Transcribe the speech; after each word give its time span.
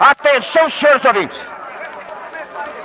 Atenção, 0.00 0.70
senhores 0.70 1.04
ouvintes. 1.04 1.38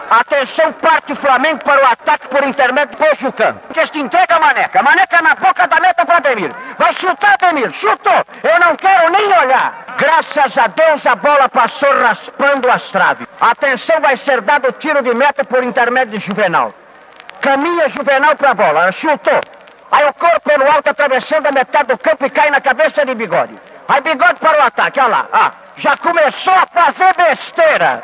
Atenção, 0.09 0.71
parte 0.73 1.15
Flamengo 1.15 1.63
para 1.63 1.81
o 1.81 1.87
ataque 1.87 2.27
por 2.27 2.43
intermédio 2.43 2.95
do. 2.97 3.59
Que 3.73 3.79
este 3.79 3.99
entrega 3.99 4.35
a 4.35 4.39
Maneca. 4.39 4.83
Maneca 4.83 5.21
na 5.21 5.33
boca 5.33 5.65
da 5.65 5.79
meta 5.79 6.05
para 6.05 6.17
Ademir. 6.17 6.51
Vai 6.77 6.93
chutar, 6.95 7.35
Ademir. 7.35 7.71
Chutou. 7.71 8.25
Eu 8.43 8.59
não 8.59 8.75
quero 8.75 9.09
nem 9.11 9.25
olhar. 9.25 9.85
Graças 9.97 10.57
a 10.57 10.67
Deus 10.67 11.05
a 11.05 11.15
bola 11.15 11.47
passou 11.47 11.89
raspando 12.01 12.69
as 12.69 12.83
traves. 12.89 13.25
Atenção, 13.39 14.01
vai 14.01 14.17
ser 14.17 14.41
dado 14.41 14.71
tiro 14.73 15.01
de 15.01 15.13
meta 15.13 15.45
por 15.45 15.63
intermédio 15.63 16.19
de 16.19 16.25
Juvenal. 16.25 16.73
Caminha 17.39 17.87
Juvenal 17.89 18.35
para 18.35 18.51
a 18.51 18.53
bola. 18.53 18.91
Chutou. 18.91 19.41
Aí 19.89 20.05
o 20.05 20.13
corpo 20.13 20.41
pelo 20.41 20.69
alto 20.69 20.89
atravessando 20.89 21.47
a 21.47 21.51
metade 21.51 21.87
do 21.87 21.97
campo 21.97 22.25
e 22.25 22.29
cai 22.29 22.51
na 22.51 22.59
cabeça 22.59 23.05
de 23.05 23.15
Bigode. 23.15 23.55
Aí 23.87 24.01
Bigode 24.01 24.39
para 24.39 24.59
o 24.59 24.63
ataque. 24.65 24.99
Olha 24.99 25.09
lá. 25.09 25.27
Ah, 25.31 25.51
já 25.77 25.95
começou 25.97 26.53
a 26.53 26.65
fazer 26.67 27.13
besteira. 27.15 28.03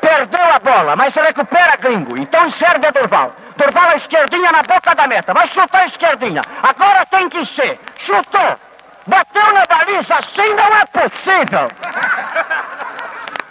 Perdeu 0.00 0.54
a 0.54 0.58
bola, 0.58 0.96
mas 0.96 1.14
recupera 1.14 1.76
gringo. 1.76 2.18
Então 2.18 2.50
serve 2.52 2.86
a 2.86 2.90
Durval. 2.90 3.32
Durval 3.56 3.90
a 3.90 3.96
esquerdinha 3.96 4.50
na 4.50 4.62
boca 4.62 4.94
da 4.94 5.06
meta. 5.06 5.34
Vai 5.34 5.46
chutar 5.48 5.82
a 5.82 5.86
esquerdinha. 5.86 6.42
Agora 6.62 7.04
tem 7.06 7.28
que 7.28 7.44
ser. 7.46 7.78
Chutou. 7.98 8.58
Bateu 9.06 9.52
na 9.52 9.64
baliza. 9.66 10.14
Assim 10.14 10.54
não 10.54 10.76
é 10.76 10.86
possível. 10.86 11.68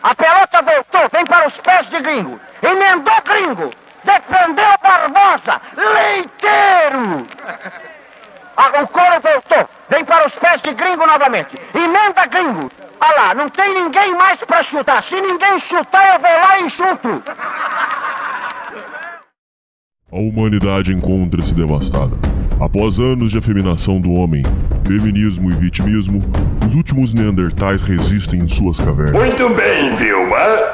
A 0.02 0.16
pelota 0.16 0.62
voltou. 0.62 1.10
Vem 1.12 1.26
para 1.26 1.48
os 1.48 1.58
pés 1.58 1.88
de 1.90 2.00
gringo. 2.00 2.40
Emendou 2.64 3.22
gringo. 3.24 3.70
Defendeu 4.04 4.76
Barbosa. 4.82 5.62
Leiteiro. 5.76 7.28
Ah, 8.62 8.84
o 8.84 8.88
coro 8.90 9.22
voltou. 9.24 9.70
Vem 9.90 10.04
para 10.04 10.28
os 10.28 10.34
pés 10.34 10.62
de 10.62 10.74
gringo 10.74 11.08
novamente. 11.08 11.56
Emenda 11.74 12.26
gringo. 12.26 12.70
Olha 13.00 13.16
lá, 13.16 13.34
não 13.34 13.48
tem 13.48 13.74
ninguém 13.74 14.14
mais 14.18 14.38
para 14.42 14.64
chutar. 14.64 15.02
Se 15.04 15.16
ninguém 15.16 15.58
chutar, 15.62 16.16
eu 16.16 16.20
vou 16.20 16.30
lá 16.30 16.60
e 16.60 16.70
chuto. 16.70 17.24
A 20.12 20.18
humanidade 20.18 20.92
encontra-se 20.92 21.56
devastada. 21.56 22.18
Após 22.60 23.00
anos 23.00 23.32
de 23.32 23.38
afeminação 23.38 24.02
do 24.02 24.12
homem, 24.12 24.44
feminismo 24.86 25.50
e 25.52 25.56
vitimismo, 25.56 26.20
os 26.68 26.76
últimos 26.76 27.14
neandertais 27.14 27.82
resistem 27.84 28.42
em 28.42 28.50
suas 28.50 28.78
cavernas. 28.82 29.14
Muito 29.14 29.56
bem, 29.56 29.96
Vilma. 29.96 30.19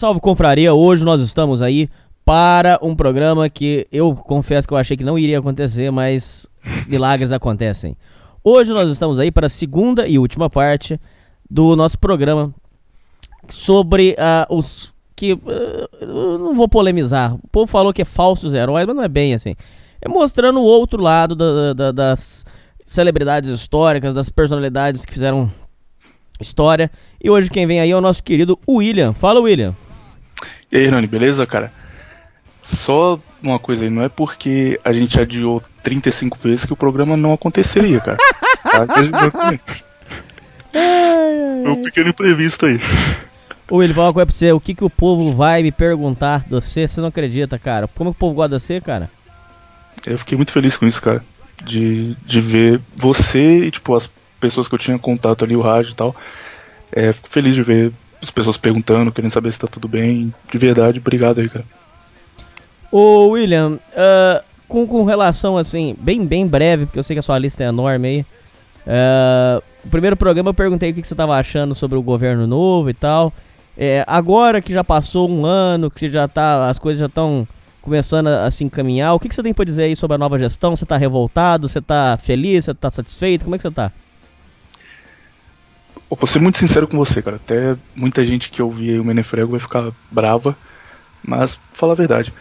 Salve, 0.00 0.18
confraria! 0.18 0.72
Hoje 0.72 1.04
nós 1.04 1.20
estamos 1.20 1.60
aí 1.60 1.86
para 2.24 2.78
um 2.80 2.96
programa 2.96 3.50
que 3.50 3.86
eu 3.92 4.14
confesso 4.14 4.66
que 4.66 4.72
eu 4.72 4.78
achei 4.78 4.96
que 4.96 5.04
não 5.04 5.18
iria 5.18 5.38
acontecer, 5.38 5.90
mas 5.90 6.48
milagres 6.88 7.32
acontecem. 7.32 7.94
Hoje 8.42 8.72
nós 8.72 8.90
estamos 8.90 9.18
aí 9.18 9.30
para 9.30 9.44
a 9.44 9.50
segunda 9.50 10.08
e 10.08 10.18
última 10.18 10.48
parte 10.48 10.98
do 11.50 11.76
nosso 11.76 11.98
programa 11.98 12.50
sobre 13.50 14.12
uh, 14.12 14.56
os 14.56 14.90
que 15.14 15.34
uh, 15.34 16.38
não 16.38 16.56
vou 16.56 16.66
polemizar. 16.66 17.34
O 17.34 17.48
povo 17.48 17.66
falou 17.66 17.92
que 17.92 18.00
é 18.00 18.06
falsos 18.06 18.54
heróis, 18.54 18.86
mas 18.86 18.96
não 18.96 19.02
é 19.02 19.08
bem 19.08 19.34
assim. 19.34 19.54
É 20.00 20.08
mostrando 20.08 20.60
o 20.60 20.64
outro 20.64 21.02
lado 21.02 21.36
da, 21.36 21.74
da, 21.74 21.92
das 21.92 22.46
celebridades 22.86 23.50
históricas, 23.50 24.14
das 24.14 24.30
personalidades 24.30 25.04
que 25.04 25.12
fizeram 25.12 25.52
história. 26.40 26.90
E 27.22 27.28
hoje 27.28 27.50
quem 27.50 27.66
vem 27.66 27.80
aí 27.80 27.90
é 27.90 27.96
o 27.96 28.00
nosso 28.00 28.24
querido 28.24 28.58
William. 28.66 29.12
Fala, 29.12 29.40
William. 29.40 29.76
E 30.72 30.76
aí, 30.76 30.86
Rani, 30.86 31.06
beleza, 31.06 31.46
cara? 31.46 31.72
Só 32.62 33.18
uma 33.42 33.58
coisa 33.58 33.84
aí, 33.84 33.90
não 33.90 34.02
é 34.02 34.08
porque 34.08 34.78
a 34.84 34.92
gente 34.92 35.20
adiou 35.20 35.62
35 35.82 36.38
vezes 36.40 36.64
que 36.64 36.72
o 36.72 36.76
programa 36.76 37.16
não 37.16 37.32
aconteceria, 37.32 38.00
cara. 38.00 38.18
É 40.72 41.68
um 41.68 41.82
pequeno 41.82 42.10
imprevisto 42.10 42.64
aí. 42.66 42.80
Ô, 43.68 43.76
William, 43.76 43.94
fala 43.94 44.12
coisa 44.12 44.26
pra 44.26 44.34
você. 44.34 44.52
O 44.52 44.60
que, 44.60 44.74
que 44.74 44.84
o 44.84 44.90
povo 44.90 45.32
vai 45.32 45.62
me 45.62 45.70
perguntar 45.70 46.44
de 46.44 46.50
você? 46.50 46.88
Você 46.88 47.00
não 47.00 47.08
acredita, 47.08 47.58
cara. 47.58 47.88
Como 47.88 48.10
que 48.10 48.16
o 48.16 48.18
povo 48.18 48.34
gosta 48.34 48.56
de 48.56 48.62
você, 48.62 48.80
cara? 48.80 49.10
Eu 50.06 50.18
fiquei 50.18 50.36
muito 50.36 50.52
feliz 50.52 50.76
com 50.76 50.86
isso, 50.86 51.00
cara. 51.02 51.24
De, 51.64 52.14
de 52.26 52.40
ver 52.40 52.80
você 52.96 53.66
e, 53.66 53.70
tipo, 53.70 53.94
as 53.94 54.10
pessoas 54.40 54.66
que 54.66 54.74
eu 54.74 54.78
tinha 54.78 54.98
contato 54.98 55.44
ali, 55.44 55.54
o 55.54 55.60
rádio 55.60 55.92
e 55.92 55.94
tal. 55.94 56.16
É, 56.92 57.12
fico 57.12 57.28
feliz 57.28 57.54
de 57.54 57.62
ver 57.62 57.92
as 58.22 58.30
pessoas 58.30 58.56
perguntando, 58.56 59.12
querendo 59.12 59.32
saber 59.32 59.52
se 59.52 59.58
tá 59.58 59.66
tudo 59.66 59.88
bem. 59.88 60.32
De 60.50 60.58
verdade, 60.58 60.98
obrigado 60.98 61.40
aí, 61.40 61.48
cara. 61.48 61.64
Ô, 62.92 63.28
William, 63.28 63.78
uh, 63.92 64.44
com, 64.68 64.86
com 64.86 65.04
relação, 65.04 65.56
assim, 65.56 65.96
bem, 65.98 66.26
bem 66.26 66.46
breve, 66.46 66.86
porque 66.86 66.98
eu 66.98 67.02
sei 67.02 67.14
que 67.14 67.20
a 67.20 67.22
sua 67.22 67.38
lista 67.38 67.64
é 67.64 67.68
enorme 67.68 68.08
aí. 68.08 68.26
Uh, 68.86 69.62
o 69.84 69.88
primeiro 69.88 70.16
programa 70.16 70.50
eu 70.50 70.54
perguntei 70.54 70.90
o 70.90 70.94
que, 70.94 71.02
que 71.02 71.08
você 71.08 71.14
tava 71.14 71.36
achando 71.36 71.74
sobre 71.74 71.96
o 71.96 72.02
governo 72.02 72.46
novo 72.46 72.90
e 72.90 72.94
tal. 72.94 73.32
É, 73.76 74.04
agora 74.06 74.60
que 74.60 74.72
já 74.72 74.84
passou 74.84 75.30
um 75.30 75.46
ano, 75.46 75.90
que 75.90 76.08
já 76.08 76.28
tá, 76.28 76.68
as 76.68 76.78
coisas 76.78 77.00
já 77.00 77.06
estão 77.06 77.46
começando 77.80 78.26
a, 78.26 78.50
se 78.50 78.62
encaminhar, 78.62 79.14
o 79.14 79.18
que, 79.18 79.28
que 79.28 79.34
você 79.34 79.42
tem 79.42 79.54
para 79.54 79.64
dizer 79.64 79.84
aí 79.84 79.96
sobre 79.96 80.16
a 80.16 80.18
nova 80.18 80.38
gestão? 80.38 80.76
Você 80.76 80.84
tá 80.84 80.96
revoltado? 80.96 81.68
Você 81.68 81.80
tá 81.80 82.18
feliz? 82.20 82.66
Você 82.66 82.74
tá 82.74 82.90
satisfeito? 82.90 83.44
Como 83.44 83.54
é 83.54 83.58
que 83.58 83.62
você 83.62 83.70
tá? 83.70 83.90
Vou 86.16 86.26
ser 86.26 86.40
muito 86.40 86.58
sincero 86.58 86.88
com 86.88 86.96
você, 86.96 87.22
cara. 87.22 87.36
Até 87.36 87.76
muita 87.94 88.24
gente 88.24 88.50
que 88.50 88.62
ouvir 88.62 89.00
o 89.00 89.04
Menefrego 89.04 89.52
vai 89.52 89.60
ficar 89.60 89.92
brava, 90.10 90.56
mas 91.22 91.58
fala 91.72 91.92
a 91.92 91.96
verdade. 91.96 92.32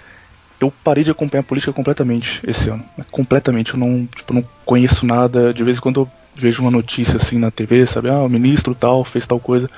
Eu 0.59 0.73
parei 0.83 1.03
de 1.03 1.11
acompanhar 1.11 1.41
a 1.41 1.45
política 1.45 1.71
completamente 1.71 2.41
esse 2.45 2.69
ano. 2.69 2.83
Completamente. 3.11 3.73
Eu 3.73 3.79
não, 3.79 4.05
tipo, 4.05 4.33
não 4.33 4.43
conheço 4.65 5.05
nada. 5.05 5.53
De 5.53 5.63
vez 5.63 5.77
em 5.77 5.81
quando 5.81 6.01
eu 6.01 6.11
vejo 6.35 6.61
uma 6.61 6.71
notícia 6.71 7.17
assim 7.17 7.37
na 7.37 7.51
TV, 7.51 7.85
sabe? 7.85 8.09
Ah, 8.09 8.23
o 8.23 8.29
ministro 8.29 8.75
tal 8.75 9.05
fez 9.05 9.25
tal 9.25 9.39
coisa. 9.39 9.69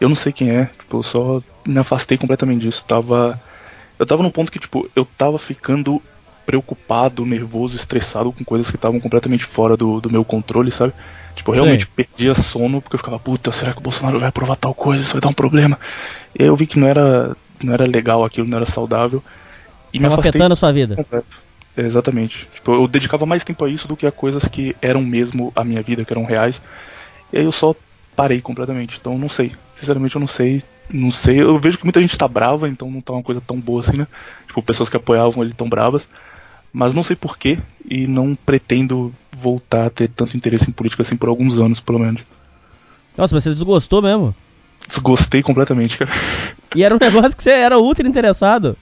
Eu 0.00 0.08
não 0.08 0.16
sei 0.16 0.32
quem 0.32 0.50
é. 0.50 0.66
Tipo, 0.78 0.98
eu 0.98 1.02
só 1.02 1.42
me 1.66 1.78
afastei 1.78 2.16
completamente 2.16 2.62
disso. 2.62 2.84
Tava. 2.86 3.40
Eu 3.98 4.06
tava 4.06 4.22
num 4.22 4.30
ponto 4.30 4.52
que, 4.52 4.58
tipo, 4.58 4.88
eu 4.94 5.04
tava 5.04 5.38
ficando 5.38 6.00
preocupado, 6.50 7.24
nervoso, 7.24 7.76
estressado 7.76 8.32
com 8.32 8.44
coisas 8.44 8.68
que 8.68 8.76
estavam 8.76 8.98
completamente 8.98 9.44
fora 9.44 9.76
do, 9.76 10.00
do 10.00 10.10
meu 10.10 10.24
controle, 10.24 10.72
sabe? 10.72 10.92
Tipo, 11.36 11.52
eu 11.52 11.54
realmente 11.54 11.84
Sim. 11.84 11.90
perdia 11.94 12.34
sono 12.34 12.82
porque 12.82 12.96
eu 12.96 12.98
ficava, 12.98 13.20
puta, 13.20 13.52
será 13.52 13.72
que 13.72 13.78
o 13.78 13.80
Bolsonaro 13.80 14.18
vai 14.18 14.28
aprovar 14.28 14.56
tal 14.56 14.74
coisa? 14.74 15.00
Isso 15.00 15.12
vai 15.12 15.20
dar 15.20 15.28
um 15.28 15.32
problema. 15.32 15.78
E 16.36 16.42
aí 16.42 16.48
eu 16.48 16.56
vi 16.56 16.66
que 16.66 16.76
não 16.76 16.88
era, 16.88 17.36
não 17.62 17.72
era 17.72 17.84
legal 17.84 18.24
aquilo, 18.24 18.48
não 18.48 18.56
era 18.56 18.66
saudável. 18.66 19.22
E 19.94 20.00
Tava 20.00 20.16
me 20.16 20.20
afetando 20.20 20.52
a 20.52 20.56
sua 20.56 20.72
vida. 20.72 20.96
Completo. 20.96 21.38
Exatamente. 21.76 22.48
Tipo, 22.52 22.72
eu 22.72 22.88
dedicava 22.88 23.24
mais 23.24 23.44
tempo 23.44 23.64
a 23.64 23.70
isso 23.70 23.86
do 23.86 23.96
que 23.96 24.08
a 24.08 24.10
coisas 24.10 24.44
que 24.48 24.74
eram 24.82 25.02
mesmo 25.02 25.52
a 25.54 25.62
minha 25.62 25.82
vida, 25.82 26.04
que 26.04 26.12
eram 26.12 26.24
reais. 26.24 26.60
E 27.32 27.38
aí 27.38 27.44
eu 27.44 27.52
só 27.52 27.76
parei 28.16 28.40
completamente. 28.40 28.98
Então 29.00 29.16
não 29.16 29.28
sei. 29.28 29.52
Sinceramente 29.78 30.16
eu 30.16 30.20
não 30.20 30.28
sei. 30.28 30.64
Não 30.92 31.12
sei. 31.12 31.40
Eu 31.40 31.60
vejo 31.60 31.78
que 31.78 31.84
muita 31.84 32.00
gente 32.00 32.18
tá 32.18 32.26
brava, 32.26 32.68
então 32.68 32.90
não 32.90 33.00
tá 33.00 33.12
uma 33.12 33.22
coisa 33.22 33.40
tão 33.40 33.60
boa 33.60 33.82
assim, 33.82 33.96
né? 33.96 34.08
Tipo, 34.48 34.60
pessoas 34.64 34.88
que 34.88 34.96
apoiavam 34.96 35.44
ele 35.44 35.54
tão 35.54 35.68
bravas 35.68 36.08
mas 36.72 36.94
não 36.94 37.02
sei 37.02 37.16
porquê 37.16 37.58
e 37.88 38.06
não 38.06 38.34
pretendo 38.34 39.12
voltar 39.32 39.86
a 39.86 39.90
ter 39.90 40.08
tanto 40.08 40.36
interesse 40.36 40.68
em 40.68 40.72
política 40.72 41.02
assim 41.02 41.16
por 41.16 41.28
alguns 41.28 41.60
anos, 41.60 41.80
pelo 41.80 41.98
menos. 41.98 42.22
Nossa, 43.16 43.34
mas 43.34 43.44
você 43.44 43.50
desgostou 43.50 44.00
mesmo? 44.00 44.34
Desgostei 44.88 45.42
completamente, 45.42 45.98
cara. 45.98 46.10
E 46.74 46.82
era 46.82 46.94
um 46.94 46.98
negócio 47.00 47.36
que 47.36 47.42
você 47.42 47.50
era 47.50 47.78
ultra 47.78 48.06
interessado. 48.06 48.76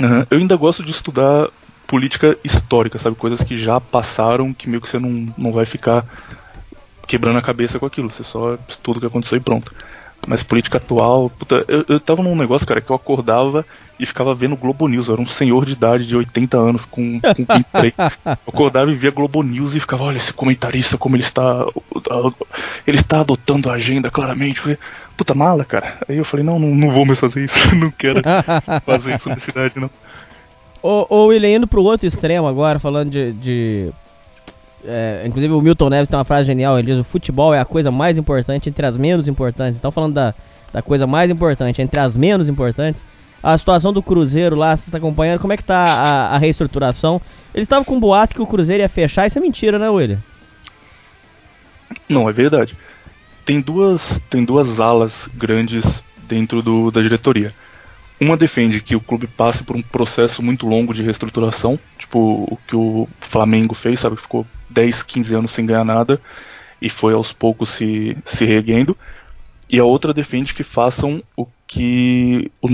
Uhum. 0.00 0.26
Eu 0.30 0.38
ainda 0.38 0.56
gosto 0.56 0.82
de 0.82 0.90
estudar 0.90 1.48
política 1.86 2.36
histórica, 2.44 2.98
sabe? 2.98 3.16
Coisas 3.16 3.42
que 3.42 3.58
já 3.58 3.80
passaram, 3.80 4.52
que 4.52 4.68
meio 4.68 4.82
que 4.82 4.88
você 4.88 4.98
não, 4.98 5.26
não 5.38 5.52
vai 5.52 5.64
ficar 5.64 6.04
quebrando 7.06 7.38
a 7.38 7.42
cabeça 7.42 7.78
com 7.78 7.86
aquilo. 7.86 8.10
Você 8.10 8.24
só 8.24 8.58
estuda 8.68 8.98
o 8.98 9.00
que 9.00 9.06
aconteceu 9.06 9.38
e 9.38 9.40
pronto. 9.40 9.72
Mas 10.26 10.42
política 10.42 10.78
atual. 10.78 11.30
Puta, 11.30 11.64
eu, 11.68 11.84
eu 11.88 12.00
tava 12.00 12.22
num 12.22 12.34
negócio, 12.34 12.66
cara, 12.66 12.80
que 12.80 12.90
eu 12.90 12.96
acordava 12.96 13.64
e 13.98 14.04
ficava 14.04 14.34
vendo 14.34 14.56
Globo 14.56 14.88
News. 14.88 15.08
Eu 15.08 15.14
era 15.14 15.22
um 15.22 15.26
senhor 15.26 15.64
de 15.64 15.72
idade 15.72 16.06
de 16.06 16.16
80 16.16 16.58
anos 16.58 16.84
com, 16.84 17.20
com 17.20 17.54
23. 17.54 17.94
eu 18.24 18.36
acordava 18.46 18.90
e 18.90 18.94
via 18.94 19.10
Globo 19.10 19.42
News 19.42 19.74
e 19.74 19.80
ficava, 19.80 20.04
olha 20.04 20.16
esse 20.16 20.32
comentarista, 20.32 20.98
como 20.98 21.16
ele 21.16 21.22
está. 21.22 21.64
Ele 22.86 22.98
está 22.98 23.20
adotando 23.20 23.70
a 23.70 23.74
agenda 23.74 24.10
claramente. 24.10 24.60
Falei, 24.60 24.78
puta 25.16 25.34
mala, 25.34 25.64
cara. 25.64 25.98
Aí 26.08 26.16
eu 26.16 26.24
falei, 26.24 26.44
não, 26.44 26.58
não, 26.58 26.74
não 26.74 26.90
vou 26.90 27.06
mais 27.06 27.20
fazer 27.20 27.44
isso. 27.44 27.56
não 27.76 27.90
quero 27.90 28.20
fazer 28.84 29.16
isso 29.16 29.28
na 29.28 29.38
cidade, 29.38 29.78
não. 29.78 29.90
Ô, 30.82 31.06
ô 31.08 31.26
William, 31.26 31.56
indo 31.56 31.66
pro 31.66 31.82
outro 31.82 32.06
extremo 32.06 32.46
agora, 32.46 32.78
falando 32.78 33.10
de. 33.10 33.32
de 33.32 33.92
é, 34.84 35.22
inclusive 35.26 35.52
o 35.52 35.60
Milton 35.60 35.90
Neves 35.90 36.08
tem 36.08 36.18
uma 36.18 36.24
frase 36.24 36.46
genial, 36.46 36.78
ele 36.78 36.88
diz, 36.88 36.98
o 36.98 37.04
futebol 37.04 37.54
é 37.54 37.60
a 37.60 37.64
coisa 37.64 37.90
mais 37.90 38.18
importante 38.18 38.68
entre 38.68 38.84
as 38.84 38.96
menos 38.96 39.28
importantes. 39.28 39.78
Então 39.78 39.90
falando 39.90 40.14
da, 40.14 40.34
da 40.72 40.82
coisa 40.82 41.06
mais 41.06 41.30
importante 41.30 41.80
entre 41.80 41.98
as 41.98 42.16
menos 42.16 42.48
importantes. 42.48 43.04
A 43.42 43.56
situação 43.56 43.92
do 43.92 44.02
Cruzeiro 44.02 44.56
lá, 44.56 44.76
você 44.76 44.88
está 44.88 44.98
acompanhando, 44.98 45.40
como 45.40 45.52
é 45.52 45.56
que 45.56 45.64
tá 45.64 45.76
a, 45.76 46.34
a 46.34 46.38
reestruturação? 46.38 47.20
Eles 47.54 47.66
estavam 47.66 47.84
com 47.84 47.96
um 47.96 48.00
boato 48.00 48.34
que 48.34 48.42
o 48.42 48.46
Cruzeiro 48.46 48.82
ia 48.82 48.88
fechar, 48.88 49.26
isso 49.26 49.38
é 49.38 49.40
mentira, 49.40 49.78
né, 49.78 49.88
William? 49.88 50.18
Não, 52.08 52.28
é 52.28 52.32
verdade. 52.32 52.76
Tem 53.44 53.60
duas, 53.60 54.20
tem 54.28 54.44
duas 54.44 54.80
alas 54.80 55.28
grandes 55.34 56.02
dentro 56.26 56.60
do, 56.60 56.90
da 56.90 57.00
diretoria. 57.00 57.54
Uma 58.18 58.36
defende 58.36 58.80
que 58.80 58.96
o 58.96 59.00
clube 59.00 59.26
passe 59.26 59.62
por 59.62 59.76
um 59.76 59.82
processo 59.82 60.42
muito 60.42 60.66
longo 60.66 60.94
de 60.94 61.02
reestruturação, 61.02 61.78
tipo 61.98 62.46
o 62.50 62.58
que 62.66 62.74
o 62.74 63.06
Flamengo 63.20 63.74
fez, 63.74 64.00
sabe? 64.00 64.16
Que 64.16 64.22
ficou 64.22 64.46
10, 64.70 65.02
15 65.02 65.34
anos 65.34 65.50
sem 65.50 65.66
ganhar 65.66 65.84
nada 65.84 66.20
e 66.80 66.88
foi 66.88 67.12
aos 67.12 67.32
poucos 67.32 67.70
se, 67.70 68.16
se 68.24 68.44
reerguendo. 68.44 68.96
E 69.68 69.78
a 69.78 69.84
outra 69.84 70.14
defende 70.14 70.54
que 70.54 70.62
façam 70.62 71.22
o 71.36 71.46
que 71.66 72.50
o 72.62 72.68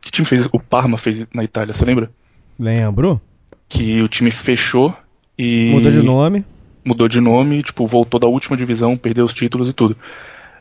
que 0.00 0.10
time 0.10 0.26
fez, 0.26 0.46
o 0.46 0.58
Parma 0.58 0.96
fez 0.96 1.26
na 1.34 1.44
Itália, 1.44 1.74
você 1.74 1.84
lembra? 1.84 2.10
Lembro. 2.58 3.20
Que 3.68 4.00
o 4.02 4.08
time 4.08 4.30
fechou 4.30 4.94
e 5.38 5.72
mudou 5.72 5.90
de 5.90 6.02
nome. 6.02 6.44
Mudou 6.82 7.08
de 7.08 7.20
nome, 7.20 7.62
tipo, 7.62 7.86
voltou 7.86 8.18
da 8.18 8.26
última 8.26 8.56
divisão, 8.56 8.96
perdeu 8.96 9.26
os 9.26 9.34
títulos 9.34 9.68
e 9.68 9.72
tudo. 9.74 9.96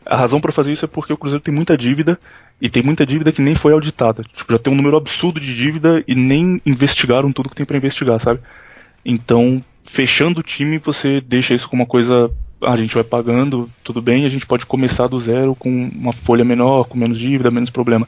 A 0.06 0.18
razão 0.18 0.42
para 0.42 0.52
fazer 0.52 0.74
isso 0.74 0.84
é 0.84 0.88
porque 0.88 1.14
o 1.14 1.18
Cruzeiro 1.18 1.44
tem 1.44 1.54
muita 1.54 1.78
dívida 1.78 2.20
e 2.62 2.70
tem 2.70 2.84
muita 2.84 3.06
dívida 3.06 3.32
que 3.32 3.42
nem 3.42 3.56
foi 3.56 3.72
auditada. 3.74 4.24
Tipo, 4.36 4.54
já 4.54 4.60
tem 4.60 4.74
um 4.74 4.76
número 4.76 4.98
absurdo 4.98 5.40
de 5.40 5.56
dívida 5.56 6.04
e 6.08 6.14
nem 6.14 6.62
investigaram 6.66 7.32
tudo 7.32 7.50
que 7.50 7.56
tem 7.56 7.66
para 7.66 7.78
investigar, 7.78 8.20
sabe? 8.20 8.40
Então, 9.06 9.64
fechando 9.84 10.42
o 10.42 10.44
time, 10.44 10.78
você 10.78 11.22
deixa 11.22 11.54
isso 11.54 11.70
como 11.70 11.84
uma 11.84 11.88
coisa. 11.88 12.30
Ah, 12.62 12.74
a 12.74 12.78
gente 12.78 12.94
vai 12.94 13.04
pagando, 13.04 13.70
tudo 13.84 14.02
bem, 14.02 14.26
a 14.26 14.30
gente 14.30 14.46
pode 14.46 14.66
começar 14.66 15.08
do 15.08 15.18
zero 15.18 15.56
com 15.56 15.70
uma 15.70 16.12
folha 16.12 16.44
menor, 16.44 16.86
com 16.86 16.98
menos 16.98 17.18
dívida, 17.18 17.50
menos 17.50 17.70
problema. 17.70 18.08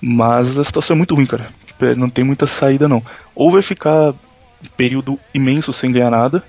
Mas 0.00 0.56
a 0.56 0.62
situação 0.62 0.94
é 0.94 0.98
muito 0.98 1.16
ruim, 1.16 1.26
cara. 1.26 1.50
Tipo, 1.66 1.84
é, 1.86 1.94
não 1.96 2.08
tem 2.08 2.24
muita 2.24 2.46
saída, 2.46 2.86
não. 2.86 3.02
Ou 3.34 3.50
vai 3.50 3.62
ficar 3.62 4.10
um 4.10 4.68
período 4.76 5.18
imenso 5.34 5.72
sem 5.72 5.90
ganhar 5.90 6.10
nada, 6.10 6.44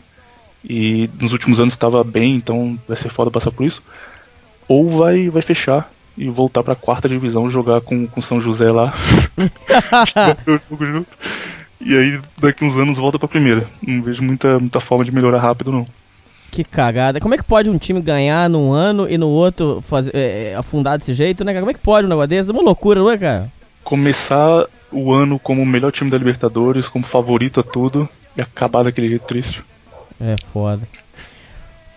e 0.64 1.10
nos 1.20 1.32
últimos 1.32 1.60
anos 1.60 1.74
estava 1.74 2.04
bem, 2.04 2.36
então 2.36 2.78
vai 2.88 2.98
ser 2.98 3.10
foda 3.10 3.32
passar 3.32 3.52
por 3.52 3.66
isso. 3.66 3.82
Ou 4.68 5.00
vai, 5.00 5.30
vai 5.30 5.42
fechar 5.42 5.90
e 6.18 6.28
voltar 6.30 6.64
pra 6.64 6.76
quarta 6.76 7.08
divisão 7.08 7.50
jogar 7.50 7.82
com, 7.82 8.08
com 8.08 8.22
São 8.22 8.42
José 8.42 8.72
lá. 8.72 8.94
e 11.80 11.96
aí 11.96 12.20
daqui 12.40 12.66
uns 12.66 12.78
anos 12.78 12.98
volta 12.98 13.20
pra 13.20 13.28
primeira. 13.28 13.68
Não 13.86 14.02
vejo 14.02 14.24
muita, 14.24 14.60
muita 14.60 14.80
forma 14.80 15.06
de 15.06 15.12
melhorar 15.12 15.40
rápido 15.40 15.72
não. 15.72 15.86
Que 16.50 16.64
cagada. 16.64 17.20
Como 17.20 17.36
é 17.36 17.38
que 17.38 17.44
pode 17.44 17.70
um 17.70 17.78
time 17.78 18.02
ganhar 18.02 18.50
num 18.50 18.72
ano 18.72 19.08
e 19.08 19.18
no 19.18 19.28
outro 19.28 19.82
fazer, 19.82 20.16
é, 20.16 20.52
é, 20.52 20.56
afundar 20.56 20.98
desse 20.98 21.14
jeito, 21.14 21.44
né, 21.44 21.52
cara? 21.52 21.62
Como 21.62 21.72
é 21.72 21.74
que 21.74 21.80
pode 21.80 22.08
um 22.08 22.10
negócio 22.10 22.30
desse? 22.30 22.50
É 22.50 22.54
uma 22.54 22.64
loucura, 22.64 23.00
não 23.00 23.12
é, 23.12 23.18
cara? 23.18 23.52
Começar 23.84 24.66
o 24.92 25.14
ano 25.14 25.38
como 25.38 25.62
o 25.62 25.66
melhor 25.66 25.92
time 25.92 26.10
da 26.10 26.18
Libertadores, 26.18 26.88
como 26.88 27.06
favorito 27.06 27.60
a 27.60 27.64
tudo, 27.64 28.10
e 28.36 28.42
acabar 28.42 28.84
daquele 28.84 29.10
jeito 29.10 29.28
triste. 29.28 29.62
É 30.20 30.36
foda. 30.52 30.88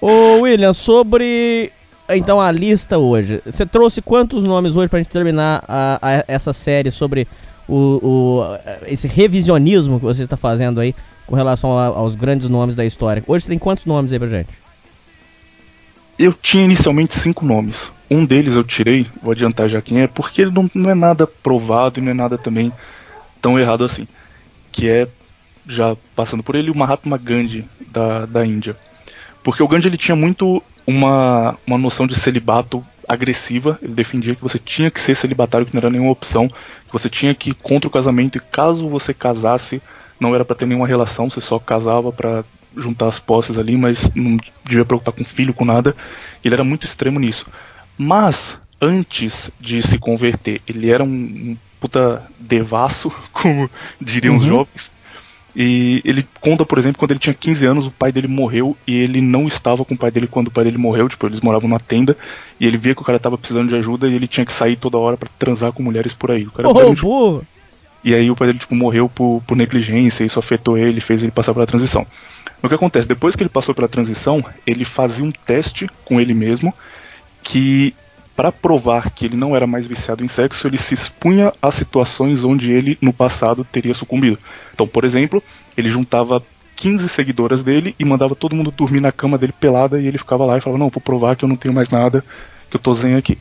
Ô 0.01 0.41
William, 0.41 0.73
sobre 0.73 1.73
então 2.17 2.41
a 2.41 2.51
lista 2.51 2.99
hoje. 2.99 3.41
Você 3.45 3.65
trouxe 3.65 4.03
quantos 4.03 4.43
nomes 4.43 4.75
hoje 4.75 4.89
pra 4.89 4.99
gente 4.99 5.11
terminar 5.11 5.65
a, 5.69 5.99
a, 6.01 6.25
essa 6.27 6.53
série 6.53 6.91
sobre 6.91 7.27
o, 7.69 8.01
o, 8.03 8.43
esse 8.87 9.07
revisionismo 9.07 9.99
que 9.99 10.05
você 10.05 10.23
está 10.23 10.37
fazendo 10.37 10.81
aí 10.81 10.95
com 11.27 11.37
relação 11.37 11.79
a, 11.79 11.87
aos 11.87 12.15
grandes 12.15 12.49
nomes 12.49 12.75
da 12.75 12.85
história? 12.85 13.23
Hoje 13.27 13.45
você 13.45 13.51
tem 13.51 13.59
quantos 13.59 13.85
nomes 13.85 14.13
aí 14.13 14.19
pra 14.19 14.29
gente? 14.29 14.49
Eu 16.19 16.35
tinha 16.35 16.65
inicialmente 16.65 17.19
cinco 17.19 17.47
nomes. 17.47 17.91
Um 18.11 18.27
deles 18.27 18.57
eu 18.57 18.65
tirei, 18.65 19.07
vou 19.23 19.33
adiantar 19.33 19.69
já 19.69 19.81
quem 19.81 20.03
é, 20.03 20.07
porque 20.07 20.43
ele 20.43 20.51
não, 20.51 20.69
não 20.75 20.91
é 20.91 20.95
nada 20.95 21.27
provado 21.27 22.01
e 22.01 22.03
não 22.03 22.11
é 22.11 22.15
nada 22.15 22.37
também 22.37 22.73
tão 23.41 23.59
errado 23.59 23.85
assim. 23.85 24.07
Que 24.73 24.89
é, 24.89 25.09
já 25.67 25.97
passando 26.15 26.43
por 26.43 26.57
ele, 26.57 26.71
o 26.71 26.77
Mahatma 26.77 27.17
Gandhi 27.17 27.65
da, 27.91 28.27
da 28.27 28.45
Índia. 28.45 28.77
Porque 29.43 29.63
o 29.63 29.69
Gandhi 29.69 29.89
ele 29.89 29.97
tinha 29.97 30.17
muito 30.17 30.63
uma, 30.91 31.57
uma 31.67 31.79
noção 31.79 32.07
de 32.07 32.15
celibato 32.15 32.85
agressiva. 33.09 33.79
Ele 33.83 33.95
defendia 33.95 34.35
que 34.35 34.43
você 34.43 34.59
tinha 34.59 34.91
que 34.91 35.01
ser 35.01 35.15
celibatário, 35.15 35.67
que 35.67 35.75
não 35.75 35.81
era 35.81 35.91
nenhuma 35.91 36.13
opção, 36.13 36.49
que 36.49 36.93
você 36.93 37.09
tinha 37.09 37.35
que 37.35 37.51
ir 37.51 37.55
contra 37.55 37.89
o 37.89 37.93
casamento 37.93 38.37
e 38.37 38.41
caso 38.41 38.89
você 38.89 39.15
casasse, 39.15 39.81
não 40.19 40.35
era 40.35 40.45
para 40.45 40.57
ter 40.57 40.67
nenhuma 40.67 40.87
relação, 40.87 41.31
você 41.31 41.41
só 41.41 41.59
casava 41.59 42.13
para 42.13 42.45
juntar 42.77 43.09
as 43.09 43.19
posses 43.19 43.59
ali, 43.59 43.77
mas 43.77 44.11
não 44.15 44.37
devia 44.65 44.85
preocupar 44.85 45.15
com 45.15 45.25
filho, 45.25 45.55
com 45.55 45.65
nada. 45.65 45.95
Ele 46.45 46.55
era 46.55 46.65
muito 46.65 46.87
extremo 46.87 47.19
nisso. 47.19 47.47
Mas 47.97 48.59
antes 48.81 49.51
de 49.61 49.83
se 49.83 49.99
converter, 49.99 50.61
ele 50.69 50.91
era 50.91 51.03
um, 51.03 51.09
um 51.09 51.57
puta 51.81 52.23
devasso, 52.39 53.13
como 53.33 53.71
diriam 54.01 54.35
uhum. 54.35 54.41
os 54.41 54.47
jovens. 54.47 55.00
E 55.55 56.01
ele 56.05 56.27
conta, 56.41 56.65
por 56.65 56.79
exemplo, 56.79 56.99
quando 56.99 57.11
ele 57.11 57.21
tinha 57.21 57.35
15 57.35 57.67
anos, 57.67 57.87
o 57.87 57.91
pai 57.91 58.13
dele 58.13 58.29
morreu 58.29 58.77
e 58.87 58.97
ele 58.97 59.21
não 59.21 59.47
estava 59.47 59.85
com 59.85 59.95
o 59.95 59.99
pai 59.99 60.11
dele 60.11 60.27
quando 60.27 60.49
o 60.49 60.51
pai 60.51 60.65
dele 60.65 60.79
morreu. 60.79 61.09
Tipo, 61.09 61.27
eles 61.27 61.41
moravam 61.41 61.69
numa 61.69 61.81
tenda 61.81 62.17
e 62.59 62.67
ele 62.67 62.77
via 62.77 62.95
que 62.95 63.03
o 63.03 63.05
cara 63.05 63.19
tava 63.19 63.37
precisando 63.37 63.69
de 63.69 63.77
ajuda 63.77 64.09
e 64.09 64.15
ele 64.15 64.29
tinha 64.29 64.47
que 64.47 64.53
sair 64.53 64.77
toda 64.77 64.99
hora 64.99 65.17
para 65.17 65.29
transar 65.39 65.73
com 65.73 65.83
mulheres 65.83 66.13
por 66.13 66.31
aí. 66.31 66.47
O 66.47 66.53
cara 66.53 66.69
oh, 66.69 66.95
burro! 66.95 67.45
E 68.03 68.15
aí 68.15 68.31
o 68.31 68.37
pai 68.37 68.49
dele 68.49 68.59
tipo, 68.59 68.75
morreu 68.75 69.09
por, 69.09 69.43
por 69.47 69.57
negligência, 69.57 70.25
isso 70.25 70.39
afetou 70.39 70.79
ele, 70.79 71.01
fez 71.01 71.23
ele 71.23 71.33
passar 71.33 71.53
pela 71.53 71.67
transição. 71.67 72.07
O 72.63 72.69
que 72.69 72.75
acontece? 72.75 73.09
Depois 73.09 73.35
que 73.35 73.43
ele 73.43 73.51
passou 73.51 73.75
pela 73.75 73.89
transição, 73.89 74.45
ele 74.67 74.85
fazia 74.85 75.25
um 75.25 75.33
teste 75.33 75.89
com 76.05 76.21
ele 76.21 76.33
mesmo 76.33 76.73
que 77.43 77.95
para 78.41 78.51
provar 78.51 79.11
que 79.11 79.27
ele 79.27 79.37
não 79.37 79.55
era 79.55 79.67
mais 79.67 79.87
viciado 79.87 80.25
em 80.25 80.29
sexo, 80.29 80.67
ele 80.67 80.79
se 80.79 80.95
expunha 80.95 81.53
a 81.61 81.71
situações 81.71 82.43
onde 82.43 82.73
ele 82.73 82.97
no 82.99 83.13
passado 83.13 83.67
teria 83.71 83.93
sucumbido. 83.93 84.39
Então, 84.73 84.89
por 84.89 85.05
exemplo, 85.05 85.43
ele 85.77 85.91
juntava 85.91 86.43
15 86.75 87.07
seguidoras 87.11 87.63
dele 87.63 87.95
e 87.99 88.05
mandava 88.05 88.35
todo 88.35 88.57
mundo 88.57 88.71
dormir 88.71 89.01
na 89.01 89.13
cama 89.13 89.37
dele 89.37 89.53
pelada 89.53 90.01
e 90.01 90.07
ele 90.07 90.17
ficava 90.17 90.47
lá 90.47 90.57
e 90.57 90.61
falava: 90.63 90.79
Não, 90.79 90.89
vou 90.89 91.03
provar 91.03 91.37
que 91.37 91.45
eu 91.45 91.49
não 91.51 91.55
tenho 91.55 91.75
mais 91.75 91.91
nada, 91.91 92.25
que 92.71 92.77
eu 92.77 92.81
tô 92.81 92.95
zen 92.95 93.17
aqui. 93.17 93.37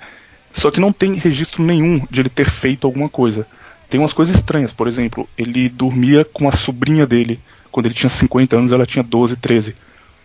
Só 0.51 0.69
que 0.69 0.81
não 0.81 0.91
tem 0.91 1.13
registro 1.13 1.63
nenhum 1.63 2.05
de 2.11 2.19
ele 2.19 2.29
ter 2.29 2.49
feito 2.49 2.85
alguma 2.85 3.07
coisa. 3.07 3.47
Tem 3.89 4.01
umas 4.01 4.11
coisas 4.11 4.35
estranhas, 4.35 4.73
por 4.73 4.85
exemplo, 4.85 5.29
ele 5.37 5.69
dormia 5.69 6.25
com 6.25 6.45
a 6.49 6.51
sobrinha 6.51 7.07
dele 7.07 7.39
quando 7.71 7.85
ele 7.85 7.95
tinha 7.95 8.09
50 8.09 8.57
anos, 8.57 8.73
ela 8.73 8.85
tinha 8.85 9.01
12, 9.01 9.37
13. 9.37 9.75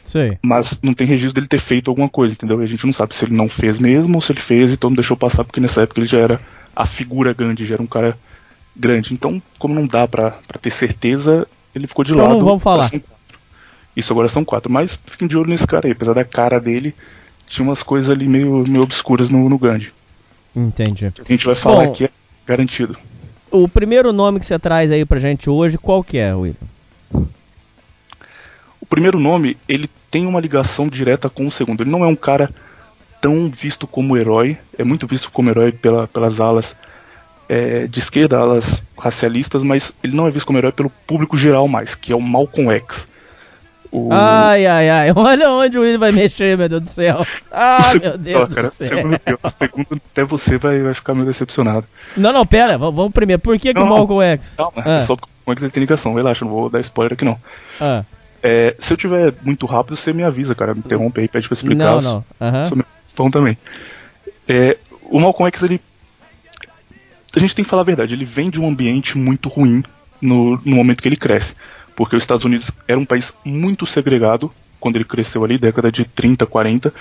Sei. 0.04 0.38
Mas 0.42 0.78
não 0.82 0.92
tem 0.92 1.06
registro 1.06 1.32
dele 1.32 1.48
ter 1.48 1.58
feito 1.58 1.90
alguma 1.90 2.08
coisa, 2.08 2.34
entendeu? 2.34 2.60
E 2.60 2.64
a 2.64 2.68
gente 2.68 2.84
não 2.84 2.92
sabe 2.92 3.14
se 3.14 3.24
ele 3.24 3.34
não 3.34 3.48
fez 3.48 3.78
mesmo 3.78 4.16
ou 4.16 4.22
se 4.22 4.32
ele 4.32 4.40
fez 4.40 4.70
e 4.70 4.76
todo 4.76 4.90
mundo 4.90 4.98
deixou 4.98 5.16
passar, 5.16 5.44
porque 5.44 5.60
nessa 5.60 5.82
época 5.82 6.00
ele 6.00 6.06
já 6.06 6.18
era 6.18 6.40
a 6.76 6.86
figura 6.86 7.32
grande, 7.32 7.64
já 7.64 7.74
era 7.74 7.82
um 7.82 7.86
cara 7.86 8.16
grande. 8.76 9.14
Então, 9.14 9.42
como 9.58 9.74
não 9.74 9.86
dá 9.86 10.06
pra, 10.06 10.32
pra 10.46 10.58
ter 10.58 10.70
certeza, 10.70 11.46
ele 11.74 11.86
ficou 11.86 12.04
de 12.04 12.12
então, 12.12 12.26
lado. 12.26 12.44
vamos 12.44 12.62
falar. 12.62 12.90
Isso 13.96 14.12
agora 14.12 14.28
são 14.28 14.44
quatro. 14.44 14.70
Mas 14.70 14.98
fiquem 15.06 15.26
de 15.26 15.36
olho 15.36 15.48
nesse 15.48 15.66
cara 15.66 15.86
aí, 15.86 15.92
apesar 15.92 16.12
da 16.12 16.24
cara 16.24 16.60
dele, 16.60 16.94
tinha 17.46 17.66
umas 17.66 17.82
coisas 17.82 18.10
ali 18.10 18.28
meio, 18.28 18.64
meio 18.68 18.82
obscuras 18.82 19.30
no, 19.30 19.48
no 19.48 19.58
Gandhi. 19.58 19.92
Entendi. 20.54 21.10
Que 21.12 21.22
a 21.22 21.24
gente 21.36 21.46
vai 21.46 21.54
falar 21.54 21.86
Bom, 21.86 21.92
aqui 21.92 22.04
é 22.04 22.10
garantido. 22.46 22.96
O 23.50 23.68
primeiro 23.68 24.12
nome 24.12 24.38
que 24.38 24.46
você 24.46 24.58
traz 24.58 24.90
aí 24.90 25.04
pra 25.04 25.18
gente 25.18 25.48
hoje, 25.48 25.78
qual 25.78 26.02
que 26.02 26.18
é, 26.18 26.34
William? 26.34 26.56
O 28.84 28.86
primeiro 28.86 29.18
nome, 29.18 29.56
ele 29.66 29.88
tem 30.10 30.26
uma 30.26 30.38
ligação 30.38 30.88
direta 30.88 31.30
com 31.30 31.46
o 31.46 31.50
segundo. 31.50 31.82
Ele 31.82 31.90
não 31.90 32.04
é 32.04 32.06
um 32.06 32.14
cara 32.14 32.50
tão 33.18 33.48
visto 33.48 33.86
como 33.86 34.14
herói, 34.14 34.58
é 34.76 34.84
muito 34.84 35.06
visto 35.06 35.30
como 35.30 35.48
herói 35.48 35.72
pela, 35.72 36.06
pelas 36.06 36.38
alas 36.38 36.76
é, 37.48 37.86
de 37.86 37.98
esquerda, 37.98 38.36
alas 38.36 38.82
racialistas, 38.98 39.62
mas 39.62 39.90
ele 40.02 40.14
não 40.14 40.26
é 40.26 40.30
visto 40.30 40.44
como 40.44 40.58
herói 40.58 40.70
pelo 40.70 40.90
público 41.06 41.34
geral 41.34 41.66
mais, 41.66 41.94
que 41.94 42.12
é 42.12 42.14
o 42.14 42.20
Malcolm 42.20 42.70
X. 42.74 43.08
O... 43.90 44.10
Ai, 44.12 44.66
ai, 44.66 44.90
ai, 44.90 45.12
olha 45.16 45.50
onde 45.50 45.78
o 45.78 45.80
William 45.80 45.98
vai 45.98 46.12
mexer, 46.12 46.58
meu 46.58 46.68
Deus 46.68 46.82
do 46.82 46.88
céu. 46.90 47.26
Ah, 47.50 47.92
meu 47.98 48.18
Deus 48.18 48.48
cara, 48.50 48.68
do 48.68 48.70
céu. 48.70 48.88
Segundo, 48.88 49.20
segundo, 49.58 50.02
até 50.12 50.24
você 50.24 50.58
vai, 50.58 50.82
vai 50.82 50.92
ficar 50.92 51.14
meio 51.14 51.24
decepcionado. 51.24 51.86
Não, 52.14 52.30
não, 52.30 52.44
pera, 52.44 52.76
vamos 52.76 53.10
primeiro. 53.10 53.40
Por 53.40 53.58
que, 53.58 53.72
que 53.72 53.80
não, 53.80 53.86
o 53.86 53.88
Malcolm 53.88 54.22
X? 54.22 54.56
Calma, 54.58 54.82
ah. 54.84 55.00
é 55.00 55.06
só 55.06 55.16
porque 55.16 55.32
o 55.32 55.48
Malcolm 55.48 55.66
X 55.66 55.72
tem 55.72 55.80
ligação, 55.80 56.12
relaxa, 56.12 56.44
não 56.44 56.52
vou 56.52 56.68
dar 56.68 56.80
spoiler 56.80 57.14
aqui 57.14 57.24
não. 57.24 57.38
Ah. 57.80 58.04
É, 58.46 58.76
se 58.78 58.92
eu 58.92 58.96
tiver 58.98 59.32
muito 59.42 59.64
rápido, 59.64 59.96
você 59.96 60.12
me 60.12 60.22
avisa, 60.22 60.54
cara. 60.54 60.74
Me 60.74 60.80
interrompe 60.80 61.18
aí, 61.18 61.26
pede 61.26 61.48
pra 61.48 61.54
explicar. 61.54 62.02
Não, 62.02 62.02
não. 62.02 62.24
Uhum. 63.16 63.30
Também. 63.30 63.56
É, 64.46 64.76
o 65.04 65.18
Malcolm 65.18 65.48
X, 65.48 65.62
ele. 65.62 65.80
A 67.34 67.38
gente 67.38 67.54
tem 67.54 67.64
que 67.64 67.70
falar 67.70 67.80
a 67.80 67.86
verdade, 67.86 68.12
ele 68.12 68.26
vem 68.26 68.50
de 68.50 68.60
um 68.60 68.68
ambiente 68.68 69.16
muito 69.16 69.48
ruim 69.48 69.82
no, 70.20 70.60
no 70.62 70.76
momento 70.76 71.02
que 71.02 71.08
ele 71.08 71.16
cresce. 71.16 71.54
Porque 71.96 72.14
os 72.14 72.22
Estados 72.22 72.44
Unidos 72.44 72.70
era 72.86 73.00
um 73.00 73.04
país 73.06 73.32
muito 73.44 73.86
segregado 73.86 74.52
quando 74.78 74.96
ele 74.96 75.04
cresceu 75.04 75.42
ali, 75.42 75.56
década 75.56 75.90
de 75.90 76.04
30, 76.04 76.44
40. 76.44 76.92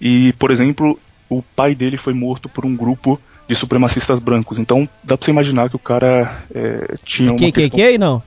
E, 0.00 0.32
por 0.32 0.50
exemplo, 0.50 0.98
o 1.30 1.42
pai 1.42 1.76
dele 1.76 1.96
foi 1.96 2.12
morto 2.12 2.48
por 2.48 2.66
um 2.66 2.74
grupo 2.74 3.20
de 3.48 3.54
supremacistas 3.54 4.18
brancos. 4.18 4.58
Então 4.58 4.88
dá 5.04 5.16
pra 5.16 5.24
você 5.24 5.30
imaginar 5.30 5.70
que 5.70 5.76
o 5.76 5.78
cara 5.78 6.42
é, 6.52 6.96
tinha 7.04 7.30
uma. 7.30 7.38
KKK 7.38 7.70
questão... 7.70 7.98
não? 7.98 8.22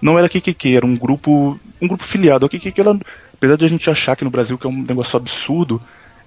Não 0.00 0.18
era 0.18 0.28
KKK, 0.28 0.76
era 0.76 0.86
um 0.86 0.96
grupo. 0.96 1.58
um 1.80 1.88
grupo 1.88 2.04
filiado. 2.04 2.46
O 2.46 2.48
KKK, 2.48 2.80
ela, 2.80 2.98
apesar 3.32 3.56
de 3.56 3.64
a 3.64 3.68
gente 3.68 3.88
achar 3.90 4.16
que 4.16 4.24
no 4.24 4.30
Brasil 4.30 4.58
que 4.58 4.66
é 4.66 4.70
um 4.70 4.82
negócio 4.82 5.16
absurdo, 5.16 5.80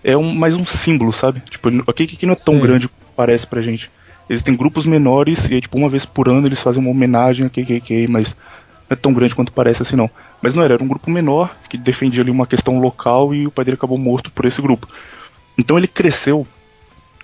é 0.04 0.16
um, 0.18 0.34
mais 0.34 0.56
um 0.56 0.66
símbolo, 0.66 1.12
sabe? 1.12 1.42
Tipo, 1.50 1.70
o 1.70 1.94
KKK 1.94 2.26
não 2.26 2.34
é 2.34 2.38
tão 2.38 2.56
Sim. 2.56 2.62
grande 2.62 2.88
quanto 2.88 3.12
parece 3.16 3.46
pra 3.46 3.62
gente. 3.62 3.92
Existem 4.30 4.56
grupos 4.56 4.86
menores 4.86 5.50
e 5.50 5.56
aí, 5.56 5.62
tipo, 5.62 5.78
uma 5.78 5.90
vez 5.90 6.06
por 6.06 6.30
ano 6.30 6.48
eles 6.48 6.62
fazem 6.62 6.82
uma 6.82 6.92
homenagem 6.92 7.46
a 7.46 7.50
KKK, 7.50 8.08
mas 8.08 8.30
não 8.30 8.36
é 8.92 8.96
tão 8.96 9.14
grande 9.14 9.36
quanto 9.36 9.52
parece 9.52 9.82
assim 9.82 9.96
não. 9.96 10.10
Mas 10.42 10.56
não 10.56 10.64
era, 10.64 10.76
era 10.76 10.84
um 10.84 10.88
grupo 10.88 11.10
menor 11.10 11.56
que 11.68 11.78
defendia 11.78 12.22
ali 12.22 12.32
uma 12.32 12.48
questão 12.48 12.80
local 12.80 13.34
e 13.34 13.48
o 13.48 13.52
pai 13.52 13.66
dele 13.66 13.76
acabou 13.76 13.98
morto 13.98 14.32
por 14.32 14.46
esse 14.46 14.62
grupo. 14.62 14.88
Então 15.58 15.78
ele 15.78 15.88
cresceu 15.88 16.48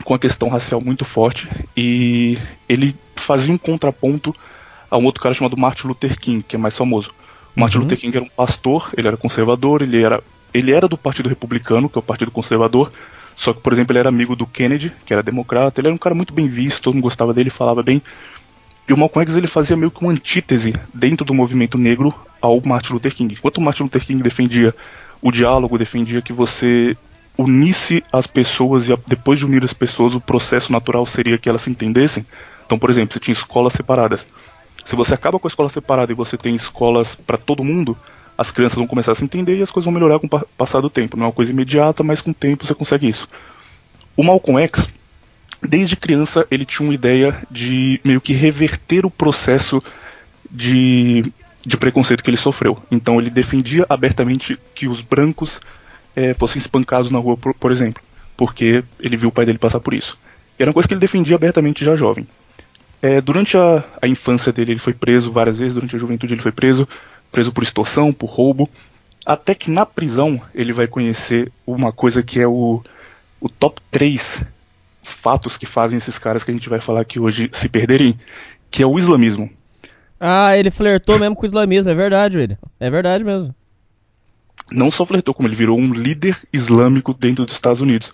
com 0.04 0.14
a 0.14 0.20
questão 0.20 0.50
racial 0.50 0.82
muito 0.82 1.06
forte 1.06 1.48
e 1.78 2.38
ele 2.68 2.96
fazia 3.16 3.54
um 3.54 3.58
contraponto 3.58 4.36
a 4.96 4.98
um 4.98 5.06
outro 5.06 5.22
cara 5.22 5.36
chamado 5.36 5.58
Martin 5.58 5.88
Luther 5.88 6.18
King, 6.20 6.44
que 6.48 6.56
é 6.56 6.60
mais 6.60 6.76
famoso. 6.76 7.12
O 7.56 7.60
Martin 7.60 7.78
Uhum. 7.78 7.84
Luther 7.84 7.98
King 7.98 8.18
era 8.18 8.26
um 8.26 8.30
pastor, 8.30 8.90
ele 8.98 9.08
era 9.08 9.18
conservador, 9.18 9.82
ele 9.82 10.02
era, 10.02 10.24
ele 10.54 10.72
era 10.72 10.88
do 10.88 10.98
Partido 10.98 11.30
Republicano, 11.30 11.90
que 11.90 11.98
é 11.98 12.00
o 12.00 12.04
Partido 12.04 12.32
Conservador, 12.32 12.92
só 13.36 13.54
que, 13.54 13.60
por 13.60 13.74
exemplo, 13.74 13.92
ele 13.92 14.00
era 14.00 14.10
amigo 14.10 14.36
do 14.36 14.48
Kennedy, 14.48 14.94
que 15.06 15.14
era 15.14 15.22
democrata, 15.22 15.80
ele 15.80 15.88
era 15.88 15.96
um 15.96 15.98
cara 15.98 16.16
muito 16.16 16.34
bem 16.34 16.48
visto, 16.48 16.82
todo 16.82 16.94
mundo 16.94 17.04
gostava 17.04 17.34
dele, 17.34 17.50
falava 17.50 17.84
bem. 17.84 18.02
E 18.88 18.94
o 18.94 18.98
Malcolm 18.98 19.28
X 19.28 19.36
ele 19.36 19.48
fazia 19.48 19.76
meio 19.76 19.92
que 19.92 20.02
uma 20.02 20.12
antítese 20.12 20.74
dentro 20.94 21.26
do 21.26 21.34
movimento 21.34 21.78
negro 21.78 22.14
ao 22.40 22.62
Martin 22.64 22.94
Luther 22.94 23.14
King. 23.14 23.34
Enquanto 23.34 23.58
o 23.58 23.62
Martin 23.62 23.84
Luther 23.84 24.06
King 24.06 24.22
defendia 24.24 24.74
o 25.22 25.32
diálogo, 25.32 25.78
defendia 25.78 26.22
que 26.22 26.32
você 26.32 26.96
unisse 27.38 28.02
as 28.14 28.28
pessoas 28.28 28.88
e 28.88 28.98
depois 29.08 29.40
de 29.40 29.46
unir 29.46 29.64
as 29.64 29.74
pessoas 29.74 30.14
o 30.14 30.22
processo 30.22 30.72
natural 30.72 31.06
seria 31.06 31.38
que 31.38 31.50
elas 31.50 31.64
se 31.64 31.70
entendessem. 31.70 32.26
Então, 32.66 32.80
por 32.80 32.90
exemplo, 32.90 33.14
você 33.14 33.20
tinha 33.20 33.34
escolas 33.34 33.74
separadas. 33.74 34.26
Se 34.86 34.96
você 34.96 35.14
acaba 35.14 35.40
com 35.40 35.48
a 35.48 35.50
escola 35.50 35.70
separada 35.70 36.12
e 36.12 36.16
você 36.16 36.38
tem 36.38 36.56
escolas 36.56 37.16
para 37.16 37.38
todo 37.38 37.64
mundo, 37.64 37.98
as 38.38 38.52
crianças 38.52 38.78
vão 38.78 38.86
começar 38.88 39.14
a 39.14 39.16
se 39.16 39.24
entender 39.24 39.58
e 39.58 39.64
as 39.64 39.72
coisas 39.72 39.86
vão 39.86 39.94
melhorar 39.94 40.20
com 40.20 40.28
o 40.28 40.30
pa- 40.30 40.46
passar 40.58 40.80
do 40.82 40.90
tempo. 40.90 41.18
Não 41.18 41.24
é 41.26 41.28
uma 41.28 41.34
coisa 41.34 41.52
imediata, 41.52 42.04
mas 42.04 42.22
com 42.22 42.32
o 42.32 42.34
tempo 42.34 42.66
você 42.66 42.74
consegue 42.76 43.08
isso. 43.10 43.28
O 44.16 44.24
Malcolm 44.24 44.62
X, 44.64 44.88
desde 45.62 45.96
criança, 45.96 46.46
ele 46.52 46.66
tinha 46.66 46.88
uma 46.88 46.94
ideia 46.94 47.36
de 47.50 48.00
meio 48.04 48.22
que 48.22 48.34
reverter 48.34 49.06
o 49.06 49.10
processo 49.10 49.82
de, 50.50 51.32
de 51.66 51.78
preconceito 51.78 52.24
que 52.24 52.30
ele 52.30 52.38
sofreu. 52.38 52.78
Então 52.92 53.20
ele 53.20 53.30
defendia 53.30 53.86
abertamente 53.90 54.58
que 54.76 54.88
os 54.88 55.02
brancos 55.02 55.60
eh, 56.16 56.34
fossem 56.36 56.60
espancados 56.60 57.10
na 57.10 57.20
rua, 57.20 57.36
por, 57.36 57.54
por 57.54 57.72
exemplo, 57.72 58.04
porque 58.38 58.84
ele 59.00 59.18
viu 59.18 59.30
o 59.30 59.32
pai 59.32 59.46
dele 59.46 59.58
passar 59.58 59.80
por 59.80 59.94
isso. 59.94 60.18
E 60.60 60.62
era 60.62 60.70
uma 60.70 60.74
coisa 60.74 60.88
que 60.88 60.94
ele 60.94 61.02
defendia 61.02 61.36
abertamente 61.36 61.84
já 61.84 61.96
jovem. 61.96 62.28
É, 63.06 63.22
durante 63.22 63.56
a, 63.56 63.84
a 64.02 64.08
infância 64.08 64.52
dele, 64.52 64.72
ele 64.72 64.80
foi 64.80 64.92
preso 64.92 65.32
várias 65.32 65.60
vezes, 65.60 65.76
durante 65.76 65.96
a 65.96 66.00
juventude 66.00 66.34
ele 66.34 66.42
foi 66.42 66.52
preso, 66.52 66.88
preso 67.32 67.52
por 67.52 67.62
extorsão, 67.62 68.12
por 68.12 68.26
roubo, 68.26 68.68
até 69.24 69.54
que 69.54 69.70
na 69.70 69.86
prisão 69.86 70.42
ele 70.56 70.74
vai 70.74 70.88
conhecer 70.88 71.52
uma 71.68 71.92
coisa 71.92 72.24
que 72.24 72.40
é 72.40 72.48
o, 72.48 72.82
o 73.40 73.48
top 73.48 73.80
3 73.92 74.42
fatos 75.04 75.56
que 75.56 75.68
fazem 75.68 76.00
esses 76.00 76.18
caras 76.18 76.44
que 76.44 76.50
a 76.50 76.54
gente 76.56 76.68
vai 76.68 76.82
falar 76.82 77.02
aqui 77.02 77.20
hoje 77.20 77.48
se 77.54 77.70
perderem, 77.70 78.20
que 78.72 78.82
é 78.82 78.88
o 78.88 78.98
islamismo. 78.98 79.52
Ah, 80.20 80.58
ele 80.58 80.72
flertou 80.72 81.20
mesmo 81.20 81.36
com 81.36 81.44
o 81.44 81.46
islamismo, 81.46 81.92
é 81.92 81.94
verdade, 81.94 82.40
ele. 82.40 82.58
É 82.80 82.90
verdade 82.90 83.24
mesmo. 83.24 83.54
Não 84.72 84.90
só 84.90 85.06
flertou, 85.06 85.32
como 85.32 85.48
ele 85.48 85.56
virou 85.56 85.78
um 85.78 85.94
líder 85.94 86.36
islâmico 86.52 87.14
dentro 87.14 87.46
dos 87.46 87.54
Estados 87.54 87.82
Unidos. 87.82 88.12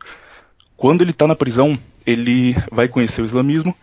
Quando 0.75 1.01
ele 1.01 1.13
tá 1.13 1.25
na 1.25 1.35
prisão, 1.35 1.79
ele 2.05 2.57
vai 2.69 2.89
conhecer 2.89 3.21
o 3.21 3.25
islamismo 3.25 3.73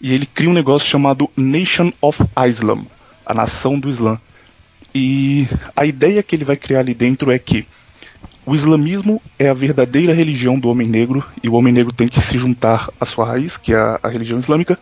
e 0.00 0.12
ele 0.12 0.26
cria 0.26 0.50
um 0.50 0.54
negócio 0.54 0.88
chamado 0.88 1.30
Nation 1.36 1.92
of 2.00 2.22
Islam, 2.48 2.84
a 3.24 3.34
nação 3.34 3.78
do 3.78 3.88
Islã. 3.88 4.20
E 4.94 5.46
a 5.74 5.84
ideia 5.84 6.22
que 6.22 6.34
ele 6.34 6.44
vai 6.44 6.56
criar 6.56 6.80
ali 6.80 6.94
dentro 6.94 7.30
é 7.30 7.38
que 7.38 7.66
o 8.46 8.54
islamismo 8.54 9.20
é 9.38 9.48
a 9.48 9.54
verdadeira 9.54 10.14
religião 10.14 10.58
do 10.58 10.68
homem 10.68 10.86
negro 10.86 11.24
e 11.42 11.48
o 11.48 11.54
homem 11.54 11.72
negro 11.72 11.92
tem 11.92 12.06
que 12.06 12.20
se 12.20 12.38
juntar 12.38 12.88
à 13.00 13.04
sua 13.04 13.26
raiz, 13.26 13.56
que 13.56 13.72
é 13.72 13.76
a, 13.76 13.98
a 14.02 14.08
religião 14.08 14.38
islâmica. 14.38 14.78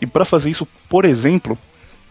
E 0.00 0.06
para 0.06 0.24
fazer 0.24 0.50
isso, 0.50 0.66
por 0.88 1.04
exemplo, 1.04 1.56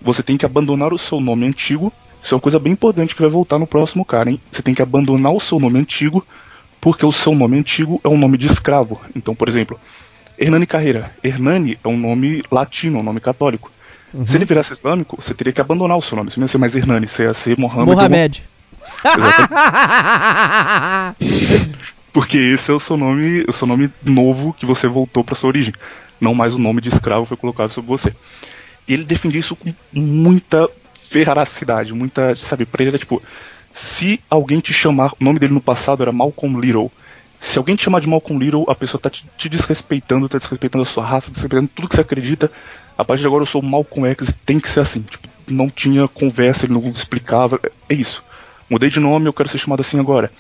você 0.01 0.23
tem 0.23 0.37
que 0.37 0.45
abandonar 0.45 0.93
o 0.93 0.97
seu 0.97 1.19
nome 1.19 1.45
antigo. 1.45 1.91
Isso 2.23 2.33
é 2.33 2.35
uma 2.35 2.41
coisa 2.41 2.57
bem 2.57 2.73
importante 2.73 3.13
que 3.13 3.21
vai 3.21 3.29
voltar 3.29 3.59
no 3.59 3.67
próximo 3.67 4.05
cara, 4.05 4.29
hein? 4.29 4.39
Você 4.51 4.61
tem 4.61 4.73
que 4.73 4.81
abandonar 4.81 5.33
o 5.33 5.41
seu 5.41 5.59
nome 5.59 5.77
antigo, 5.77 6.25
porque 6.79 7.05
o 7.05 7.11
seu 7.11 7.35
nome 7.35 7.57
antigo 7.57 7.99
é 8.03 8.07
um 8.07 8.17
nome 8.17 8.37
de 8.37 8.47
escravo. 8.47 9.01
Então, 9.13 9.35
por 9.35 9.49
exemplo, 9.49 9.77
Hernani 10.37 10.65
Carreira. 10.65 11.11
Hernani 11.23 11.77
é 11.83 11.87
um 11.87 11.97
nome 11.97 12.41
latino, 12.51 12.99
um 12.99 13.03
nome 13.03 13.19
católico. 13.19 13.71
Se 14.27 14.37
ele 14.37 14.45
virasse 14.45 14.73
islâmico, 14.73 15.19
você 15.19 15.33
teria 15.33 15.51
que 15.51 15.59
abandonar 15.59 15.97
o 15.97 16.01
seu 16.01 16.15
nome. 16.15 16.29
Você 16.29 16.39
não 16.39 16.45
ia 16.45 16.51
ser 16.51 16.59
mais 16.59 16.75
Hernani, 16.75 17.07
você 17.07 17.23
ia 17.23 17.33
ser 17.33 17.57
Mohammed. 17.57 17.95
Mohamed. 17.95 18.43
Porque 22.13 22.37
esse 22.37 22.69
é 22.69 22.73
o 22.73 22.79
seu 22.79 22.95
nome, 22.95 23.43
o 23.47 23.51
seu 23.51 23.65
nome 23.65 23.91
novo 24.03 24.53
que 24.53 24.67
você 24.67 24.87
voltou 24.87 25.23
para 25.23 25.33
sua 25.33 25.47
origem. 25.47 25.73
Não 26.21 26.35
mais 26.35 26.53
o 26.53 26.59
nome 26.59 26.79
de 26.79 26.89
escravo 26.89 27.25
foi 27.25 27.35
colocado 27.35 27.71
sobre 27.71 27.89
você. 27.89 28.13
E 28.87 28.93
ele 28.93 29.03
defendia 29.03 29.39
isso 29.39 29.55
com 29.55 29.73
muita 29.91 30.69
veracidade, 31.11 31.91
muita, 31.91 32.35
sabe, 32.35 32.65
pra 32.65 32.83
ele 32.83 32.89
era 32.89 32.99
tipo, 32.99 33.21
se 33.73 34.19
alguém 34.29 34.59
te 34.59 34.73
chamar, 34.73 35.13
o 35.19 35.23
nome 35.23 35.39
dele 35.39 35.53
no 35.53 35.61
passado 35.61 36.03
era 36.03 36.11
Malcolm 36.11 36.61
Little. 36.61 36.91
Se 37.43 37.57
alguém 37.57 37.75
te 37.75 37.83
chamar 37.83 37.99
de 37.99 38.07
Malcolm 38.07 38.41
Little, 38.41 38.63
a 38.69 38.73
pessoa 38.73 38.99
tá 38.99 39.09
te, 39.09 39.25
te 39.37 39.49
desrespeitando, 39.49 40.29
tá 40.29 40.37
desrespeitando 40.37 40.83
a 40.83 40.87
sua 40.87 41.05
raça, 41.05 41.29
desrespeitando 41.29 41.69
tudo 41.75 41.89
que 41.89 41.95
você 41.95 42.01
acredita. 42.01 42.49
A 42.97 43.03
partir 43.03 43.19
de 43.19 43.27
agora 43.27 43.43
eu 43.43 43.47
sou 43.47 43.61
Malcolm 43.61 44.09
X 44.11 44.33
tem 44.45 44.61
que 44.61 44.69
ser 44.69 44.79
assim. 44.79 45.01
Tipo, 45.01 45.27
não 45.45 45.69
tinha 45.69 46.07
conversa, 46.07 46.65
ele 46.65 46.73
não 46.73 46.89
explicava. 46.89 47.59
É, 47.61 47.93
isso. 47.93 48.23
Mudei 48.69 48.89
de 48.89 49.01
nome, 49.01 49.27
eu 49.27 49.33
quero 49.33 49.49
ser 49.49 49.57
chamado 49.57 49.81
assim 49.81 49.99
agora. 49.99 50.31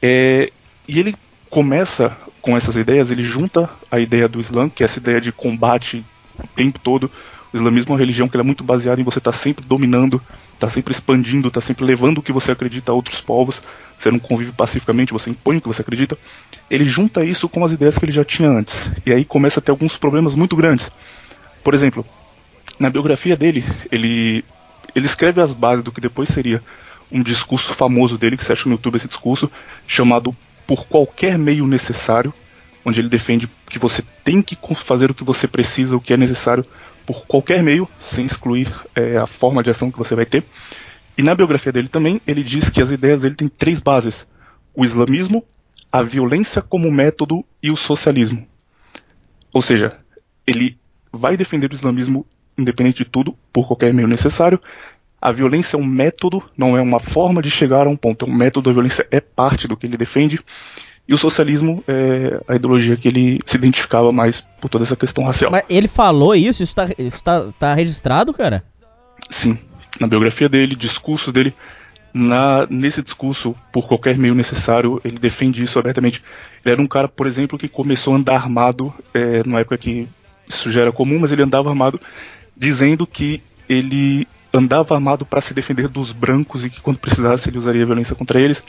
É, 0.00 0.50
e 0.88 0.98
ele 0.98 1.14
começa 1.50 2.16
com 2.40 2.56
essas 2.56 2.74
ideias, 2.74 3.10
ele 3.10 3.22
junta 3.22 3.68
a 3.90 4.00
ideia 4.00 4.26
do 4.26 4.40
Islã, 4.40 4.70
que 4.70 4.82
é 4.82 4.86
essa 4.86 4.98
ideia 4.98 5.20
de 5.20 5.30
combate 5.30 6.02
o 6.42 6.46
tempo 6.46 6.78
todo. 6.78 7.10
O 7.52 7.56
islamismo 7.56 7.90
é 7.90 7.92
uma 7.92 8.00
religião 8.00 8.30
que 8.30 8.38
é 8.38 8.42
muito 8.42 8.64
baseada 8.64 8.98
em 8.98 9.04
você 9.04 9.18
estar 9.18 9.32
sempre 9.32 9.62
dominando, 9.66 10.22
estar 10.54 10.70
sempre 10.70 10.94
expandindo, 10.94 11.48
estar 11.48 11.60
sempre 11.60 11.84
levando 11.84 12.18
o 12.18 12.22
que 12.22 12.32
você 12.32 12.50
acredita 12.50 12.92
a 12.92 12.94
outros 12.94 13.20
povos. 13.20 13.62
Você 14.00 14.10
não 14.10 14.18
convive 14.18 14.50
pacificamente, 14.52 15.12
você 15.12 15.28
impõe 15.28 15.58
o 15.58 15.60
que 15.60 15.68
você 15.68 15.82
acredita. 15.82 16.16
Ele 16.70 16.86
junta 16.86 17.22
isso 17.22 17.46
com 17.50 17.62
as 17.62 17.72
ideias 17.72 17.98
que 17.98 18.04
ele 18.06 18.12
já 18.12 18.24
tinha 18.24 18.48
antes. 18.48 18.90
E 19.04 19.12
aí 19.12 19.26
começa 19.26 19.60
a 19.60 19.62
ter 19.62 19.70
alguns 19.70 19.98
problemas 19.98 20.34
muito 20.34 20.56
grandes. 20.56 20.90
Por 21.62 21.74
exemplo, 21.74 22.06
na 22.78 22.88
biografia 22.88 23.36
dele, 23.36 23.62
ele, 23.92 24.42
ele 24.94 25.04
escreve 25.04 25.42
as 25.42 25.52
bases 25.52 25.84
do 25.84 25.92
que 25.92 26.00
depois 26.00 26.30
seria 26.30 26.62
um 27.12 27.22
discurso 27.22 27.74
famoso 27.74 28.16
dele, 28.16 28.38
que 28.38 28.44
você 28.44 28.54
acha 28.54 28.66
no 28.70 28.76
YouTube 28.76 28.96
esse 28.96 29.06
discurso, 29.06 29.50
chamado 29.86 30.34
Por 30.66 30.86
Qualquer 30.86 31.36
Meio 31.36 31.66
Necessário, 31.66 32.32
onde 32.82 33.00
ele 33.00 33.08
defende 33.10 33.50
que 33.68 33.78
você 33.78 34.02
tem 34.24 34.40
que 34.40 34.56
fazer 34.76 35.10
o 35.10 35.14
que 35.14 35.24
você 35.24 35.46
precisa, 35.46 35.94
o 35.94 36.00
que 36.00 36.14
é 36.14 36.16
necessário, 36.16 36.64
por 37.04 37.26
qualquer 37.26 37.62
meio, 37.62 37.86
sem 38.00 38.24
excluir 38.24 38.72
é, 38.94 39.18
a 39.18 39.26
forma 39.26 39.62
de 39.62 39.70
ação 39.70 39.90
que 39.90 39.98
você 39.98 40.14
vai 40.14 40.24
ter. 40.24 40.44
E 41.20 41.22
na 41.22 41.34
biografia 41.34 41.70
dele 41.70 41.86
também, 41.86 42.18
ele 42.26 42.42
diz 42.42 42.70
que 42.70 42.80
as 42.80 42.90
ideias 42.90 43.20
dele 43.20 43.34
têm 43.34 43.46
três 43.46 43.78
bases: 43.78 44.26
o 44.74 44.86
islamismo, 44.86 45.44
a 45.92 46.00
violência 46.00 46.62
como 46.62 46.90
método 46.90 47.44
e 47.62 47.70
o 47.70 47.76
socialismo. 47.76 48.46
Ou 49.52 49.60
seja, 49.60 49.98
ele 50.46 50.78
vai 51.12 51.36
defender 51.36 51.70
o 51.70 51.74
islamismo 51.74 52.24
independente 52.56 53.04
de 53.04 53.10
tudo, 53.10 53.36
por 53.52 53.66
qualquer 53.66 53.92
meio 53.92 54.08
necessário. 54.08 54.58
A 55.20 55.30
violência 55.30 55.76
é 55.76 55.78
um 55.78 55.84
método, 55.84 56.42
não 56.56 56.74
é 56.74 56.80
uma 56.80 56.98
forma 56.98 57.42
de 57.42 57.50
chegar 57.50 57.86
a 57.86 57.90
um 57.90 57.96
ponto, 57.96 58.24
é 58.24 58.28
um 58.28 58.34
método, 58.34 58.70
a 58.70 58.72
violência 58.72 59.06
é 59.10 59.20
parte 59.20 59.68
do 59.68 59.76
que 59.76 59.86
ele 59.86 59.98
defende. 59.98 60.40
E 61.06 61.12
o 61.12 61.18
socialismo 61.18 61.84
é 61.86 62.40
a 62.48 62.54
ideologia 62.56 62.96
que 62.96 63.08
ele 63.08 63.40
se 63.44 63.58
identificava 63.58 64.10
mais 64.10 64.40
por 64.58 64.70
toda 64.70 64.84
essa 64.84 64.96
questão 64.96 65.24
racial. 65.24 65.50
Mas 65.50 65.64
ele 65.68 65.86
falou 65.86 66.34
isso? 66.34 66.62
Isso 66.62 66.74
tá, 66.74 66.88
isso 66.96 67.22
tá, 67.22 67.46
tá 67.58 67.74
registrado, 67.74 68.32
cara? 68.32 68.64
Sim, 69.28 69.58
na 70.00 70.06
biografia 70.06 70.48
dele, 70.48 70.74
discursos 70.74 71.32
dele, 71.32 71.54
na, 72.12 72.66
nesse 72.68 73.02
discurso, 73.02 73.54
por 73.70 73.86
qualquer 73.86 74.18
meio 74.18 74.34
necessário, 74.34 75.00
ele 75.04 75.18
defende 75.18 75.62
isso 75.62 75.78
abertamente. 75.78 76.22
Ele 76.64 76.72
era 76.72 76.82
um 76.82 76.86
cara, 76.86 77.06
por 77.06 77.26
exemplo, 77.26 77.58
que 77.58 77.68
começou 77.68 78.14
a 78.14 78.16
andar 78.16 78.34
armado, 78.34 78.92
é, 79.14 79.42
numa 79.44 79.60
época 79.60 79.78
que 79.78 80.08
isso 80.48 80.70
já 80.70 80.80
era 80.80 80.92
comum, 80.92 81.20
mas 81.20 81.30
ele 81.30 81.42
andava 81.42 81.68
armado, 81.68 82.00
dizendo 82.56 83.06
que 83.06 83.40
ele 83.68 84.26
andava 84.52 84.94
armado 84.94 85.24
para 85.24 85.40
se 85.40 85.54
defender 85.54 85.86
dos 85.86 86.10
brancos 86.10 86.64
e 86.64 86.70
que 86.70 86.80
quando 86.80 86.98
precisasse 86.98 87.48
ele 87.48 87.58
usaria 87.58 87.86
violência 87.86 88.16
contra 88.16 88.40
eles. 88.40 88.62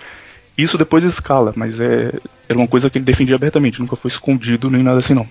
Isso 0.56 0.78
depois 0.78 1.04
escala, 1.04 1.54
mas 1.56 1.80
é, 1.80 2.14
era 2.48 2.60
uma 2.60 2.68
coisa 2.68 2.90
que 2.90 2.98
ele 2.98 3.06
defendia 3.06 3.36
abertamente, 3.36 3.80
nunca 3.80 3.96
foi 3.96 4.12
escondido 4.12 4.70
nem 4.70 4.84
nada 4.84 5.00
assim 5.00 5.16
não. 5.16 5.28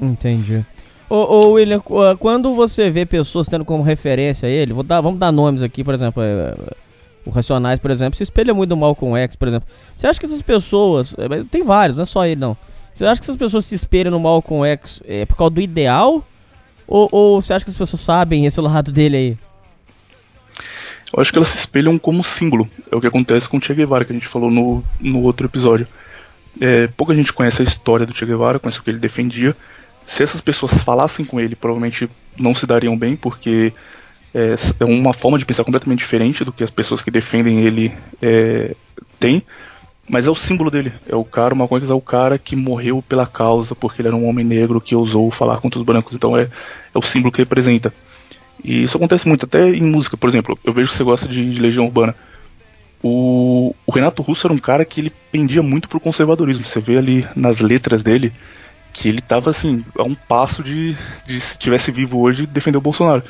Entendi. 0.00 0.64
Ô, 1.14 1.16
ô 1.16 1.50
William, 1.52 1.78
qu- 1.78 2.16
quando 2.18 2.54
você 2.54 2.88
vê 2.88 3.04
pessoas 3.04 3.46
tendo 3.46 3.66
como 3.66 3.82
referência 3.82 4.46
ele, 4.46 4.72
vou 4.72 4.82
dar, 4.82 5.02
vamos 5.02 5.18
dar 5.18 5.30
nomes 5.30 5.60
aqui, 5.60 5.84
por 5.84 5.92
exemplo, 5.92 6.22
é, 6.22 6.54
o 7.26 7.30
Racionais, 7.30 7.78
por 7.78 7.90
exemplo, 7.90 8.16
se 8.16 8.22
espelha 8.22 8.54
muito 8.54 8.74
mal 8.74 8.94
com 8.94 9.14
X, 9.14 9.36
por 9.36 9.46
exemplo. 9.48 9.68
Você 9.94 10.06
acha 10.06 10.18
que 10.18 10.24
essas 10.24 10.40
pessoas, 10.40 11.14
mas 11.28 11.46
tem 11.50 11.62
vários, 11.62 11.98
não 11.98 12.04
é 12.04 12.06
só 12.06 12.24
ele 12.24 12.40
não. 12.40 12.56
Você 12.94 13.04
acha 13.04 13.20
que 13.20 13.26
essas 13.26 13.36
pessoas 13.36 13.66
se 13.66 13.74
espelham 13.74 14.10
no 14.10 14.18
mal 14.18 14.40
com 14.40 14.60
o 14.60 14.64
X 14.64 15.02
é 15.06 15.26
por 15.26 15.36
causa 15.36 15.54
do 15.54 15.60
ideal? 15.60 16.24
Ou, 16.86 17.08
ou 17.12 17.42
você 17.42 17.52
acha 17.52 17.64
que 17.64 17.70
as 17.70 17.76
pessoas 17.76 18.00
sabem 18.00 18.46
esse 18.46 18.60
lado 18.62 18.90
dele 18.90 19.16
aí? 19.18 19.38
Eu 21.14 21.20
acho 21.20 21.30
que 21.30 21.38
elas 21.38 21.48
se 21.48 21.58
espelham 21.58 21.98
como 21.98 22.24
símbolo. 22.24 22.66
É 22.90 22.96
o 22.96 23.00
que 23.02 23.06
acontece 23.06 23.46
com 23.46 23.58
o 23.58 23.62
Che 23.62 23.74
Guevara, 23.74 24.04
que 24.04 24.12
a 24.12 24.14
gente 24.14 24.28
falou 24.28 24.50
no, 24.50 24.82
no 24.98 25.20
outro 25.22 25.46
episódio. 25.46 25.86
É, 26.58 26.86
pouca 26.86 27.14
gente 27.14 27.34
conhece 27.34 27.60
a 27.60 27.64
história 27.66 28.06
do 28.06 28.16
Che 28.16 28.24
Guevara, 28.24 28.58
conhece 28.58 28.80
o 28.80 28.82
que 28.82 28.90
ele 28.90 28.98
defendia. 28.98 29.54
Se 30.06 30.22
essas 30.22 30.40
pessoas 30.40 30.74
falassem 30.82 31.24
com 31.24 31.40
ele, 31.40 31.56
provavelmente 31.56 32.08
não 32.38 32.54
se 32.54 32.66
dariam 32.66 32.96
bem, 32.96 33.16
porque 33.16 33.72
é, 34.34 34.56
é 34.80 34.84
uma 34.84 35.12
forma 35.12 35.38
de 35.38 35.44
pensar 35.44 35.64
completamente 35.64 36.00
diferente 36.00 36.44
do 36.44 36.52
que 36.52 36.64
as 36.64 36.70
pessoas 36.70 37.02
que 37.02 37.10
defendem 37.10 37.60
ele 37.60 37.92
é, 38.20 38.74
têm. 39.18 39.42
Mas 40.08 40.26
é 40.26 40.30
o 40.30 40.34
símbolo 40.34 40.70
dele. 40.70 40.92
É 41.08 41.14
o 41.14 41.24
cara, 41.24 41.54
uma 41.54 41.68
coisa 41.68 41.92
é 41.92 41.96
o 41.96 42.00
cara 42.00 42.38
que 42.38 42.56
morreu 42.56 43.02
pela 43.06 43.26
causa, 43.26 43.74
porque 43.74 44.00
ele 44.00 44.08
era 44.08 44.16
um 44.16 44.28
homem 44.28 44.44
negro 44.44 44.80
que 44.80 44.94
ousou 44.94 45.30
falar 45.30 45.58
contra 45.58 45.78
os 45.78 45.84
brancos. 45.84 46.14
Então 46.14 46.36
é, 46.36 46.48
é 46.94 46.98
o 46.98 47.02
símbolo 47.02 47.32
que 47.32 47.38
representa. 47.38 47.92
E 48.64 48.82
isso 48.82 48.96
acontece 48.96 49.26
muito, 49.26 49.46
até 49.46 49.68
em 49.70 49.82
música, 49.82 50.16
por 50.16 50.28
exemplo. 50.28 50.58
Eu 50.64 50.72
vejo 50.72 50.90
que 50.90 50.96
você 50.96 51.04
gosta 51.04 51.28
de, 51.28 51.54
de 51.54 51.60
Legião 51.60 51.84
Urbana. 51.84 52.14
O, 53.02 53.74
o 53.86 53.92
Renato 53.92 54.22
Russo 54.22 54.46
era 54.46 54.54
um 54.54 54.58
cara 54.58 54.84
que 54.84 55.00
ele 55.00 55.12
pendia 55.30 55.62
muito 55.62 55.88
pro 55.88 56.00
conservadorismo. 56.00 56.64
Você 56.64 56.80
vê 56.80 56.98
ali 56.98 57.26
nas 57.34 57.60
letras 57.60 58.02
dele 58.02 58.32
que 58.92 59.08
ele 59.08 59.20
tava 59.20 59.50
assim, 59.50 59.84
a 59.96 60.02
um 60.02 60.14
passo 60.14 60.62
de, 60.62 60.96
de 61.26 61.40
se 61.40 61.56
tivesse 61.56 61.90
vivo 61.90 62.20
hoje, 62.20 62.46
defender 62.46 62.78
o 62.78 62.82
Bolsonaro. 62.82 63.22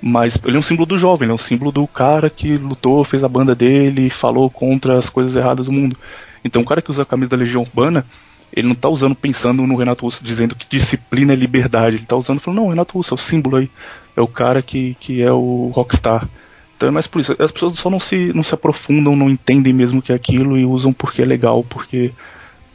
Mas 0.00 0.38
ele 0.44 0.56
é 0.56 0.58
um 0.58 0.62
símbolo 0.62 0.86
do 0.86 0.96
jovem, 0.96 1.26
ele 1.26 1.32
é 1.32 1.34
um 1.34 1.38
símbolo 1.38 1.70
do 1.70 1.86
cara 1.86 2.30
que 2.30 2.56
lutou, 2.56 3.04
fez 3.04 3.22
a 3.22 3.28
banda 3.28 3.54
dele, 3.54 4.08
falou 4.08 4.48
contra 4.48 4.98
as 4.98 5.08
coisas 5.10 5.36
erradas 5.36 5.66
do 5.66 5.72
mundo. 5.72 5.96
Então 6.44 6.62
o 6.62 6.64
cara 6.64 6.80
que 6.80 6.90
usa 6.90 7.02
a 7.02 7.06
camisa 7.06 7.30
da 7.30 7.36
Legião 7.36 7.62
Urbana, 7.62 8.06
ele 8.52 8.66
não 8.66 8.74
tá 8.74 8.88
usando 8.88 9.14
pensando 9.14 9.66
no 9.66 9.76
Renato 9.76 10.04
Russo, 10.04 10.24
dizendo 10.24 10.54
que 10.54 10.66
disciplina 10.68 11.32
é 11.32 11.36
liberdade. 11.36 11.96
Ele 11.96 12.06
tá 12.06 12.16
usando 12.16 12.40
falando, 12.40 12.60
não, 12.60 12.66
o 12.66 12.70
Renato 12.70 12.96
Russo 12.96 13.14
é 13.14 13.16
o 13.16 13.18
símbolo 13.18 13.56
aí. 13.56 13.70
É 14.16 14.20
o 14.20 14.26
cara 14.26 14.62
que, 14.62 14.96
que 14.98 15.22
é 15.22 15.30
o 15.30 15.70
rockstar. 15.74 16.28
Então 16.76 16.88
é 16.88 16.92
mais 16.92 17.06
por 17.06 17.20
isso. 17.20 17.36
As 17.38 17.50
pessoas 17.50 17.78
só 17.78 17.90
não 17.90 18.00
se, 18.00 18.32
não 18.34 18.42
se 18.42 18.54
aprofundam, 18.54 19.14
não 19.14 19.28
entendem 19.28 19.72
mesmo 19.72 20.00
que 20.00 20.12
é 20.12 20.14
aquilo 20.14 20.56
e 20.56 20.64
usam 20.64 20.92
porque 20.92 21.20
é 21.20 21.26
legal, 21.26 21.62
porque 21.62 22.10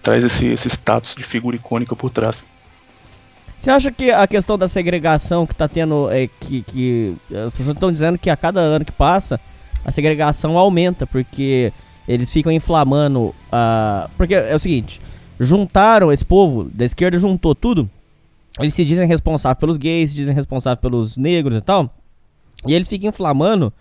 traz 0.05 0.23
esse, 0.23 0.45
esse 0.45 0.69
status 0.69 1.15
de 1.15 1.23
figura 1.23 1.55
icônica 1.55 1.95
por 1.95 2.11
trás. 2.11 2.43
Você 3.57 3.71
acha 3.71 3.91
que 3.91 4.11
a 4.11 4.27
questão 4.27 4.57
da 4.57 4.67
segregação 4.67 5.47
que 5.47 5.55
tá 5.55 5.67
tendo. 5.67 6.09
É, 6.11 6.27
que, 6.39 6.61
que 6.61 7.15
as 7.31 7.51
pessoas 7.51 7.75
estão 7.75 7.91
dizendo 7.91 8.17
que 8.17 8.29
a 8.29 8.37
cada 8.37 8.59
ano 8.59 8.85
que 8.85 8.91
passa, 8.91 9.39
a 9.83 9.89
segregação 9.89 10.57
aumenta, 10.57 11.07
porque 11.07 11.73
eles 12.07 12.31
ficam 12.31 12.51
inflamando. 12.51 13.33
a 13.51 14.09
porque 14.15 14.35
é 14.35 14.53
o 14.53 14.59
seguinte: 14.59 15.01
juntaram 15.39 16.11
esse 16.11 16.23
povo, 16.23 16.65
da 16.65 16.85
esquerda 16.85 17.17
juntou 17.17 17.55
tudo. 17.55 17.89
Eles 18.59 18.73
se 18.73 18.85
dizem 18.85 19.07
responsáveis 19.07 19.59
pelos 19.59 19.77
gays, 19.77 20.11
se 20.11 20.15
dizem 20.15 20.35
responsáveis 20.35 20.79
pelos 20.79 21.17
negros 21.17 21.57
e 21.57 21.61
tal. 21.61 21.93
E 22.67 22.73
eles 22.73 22.87
ficam 22.87 23.09
inflamando 23.09 23.73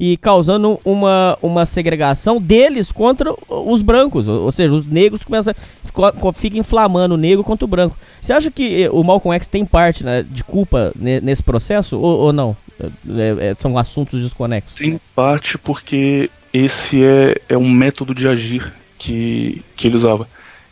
e 0.00 0.16
causando 0.16 0.80
uma, 0.82 1.36
uma 1.42 1.66
segregação 1.66 2.40
deles 2.40 2.90
contra 2.90 3.34
os 3.46 3.82
brancos. 3.82 4.26
Ou, 4.26 4.50
seja, 4.50 4.74
os 4.74 4.86
negros 4.86 5.22
começam 5.22 5.52
a 5.52 6.32
fica 6.32 6.56
inflamando 6.56 7.14
o 7.14 7.18
negro 7.18 7.44
contra 7.44 7.66
o 7.66 7.68
branco. 7.68 7.94
Você 8.18 8.32
acha 8.32 8.50
que 8.50 8.88
o 8.90 9.04
Malcolm 9.04 9.36
X 9.36 9.46
tem 9.46 9.62
parte 9.62 10.02
né, 10.02 10.22
de 10.22 10.42
culpa 10.42 10.90
ne, 10.96 11.20
nesse 11.20 11.42
processo 11.42 11.98
ou, 11.98 12.18
ou 12.18 12.32
não? 12.32 12.56
É, 12.80 13.50
é, 13.50 13.54
são 13.58 13.76
assuntos 13.76 14.22
desconexos? 14.22 14.72
Tem 14.72 14.98
parte 15.14 15.58
porque 15.58 16.30
esse 16.50 17.04
é, 17.04 17.36
é 17.46 17.58
um 17.58 17.68
método 17.68 18.14
de 18.14 18.26
agir 18.26 18.72
que, 18.96 19.62
que 19.76 19.86
ele 19.86 19.96
usava. 19.96 20.26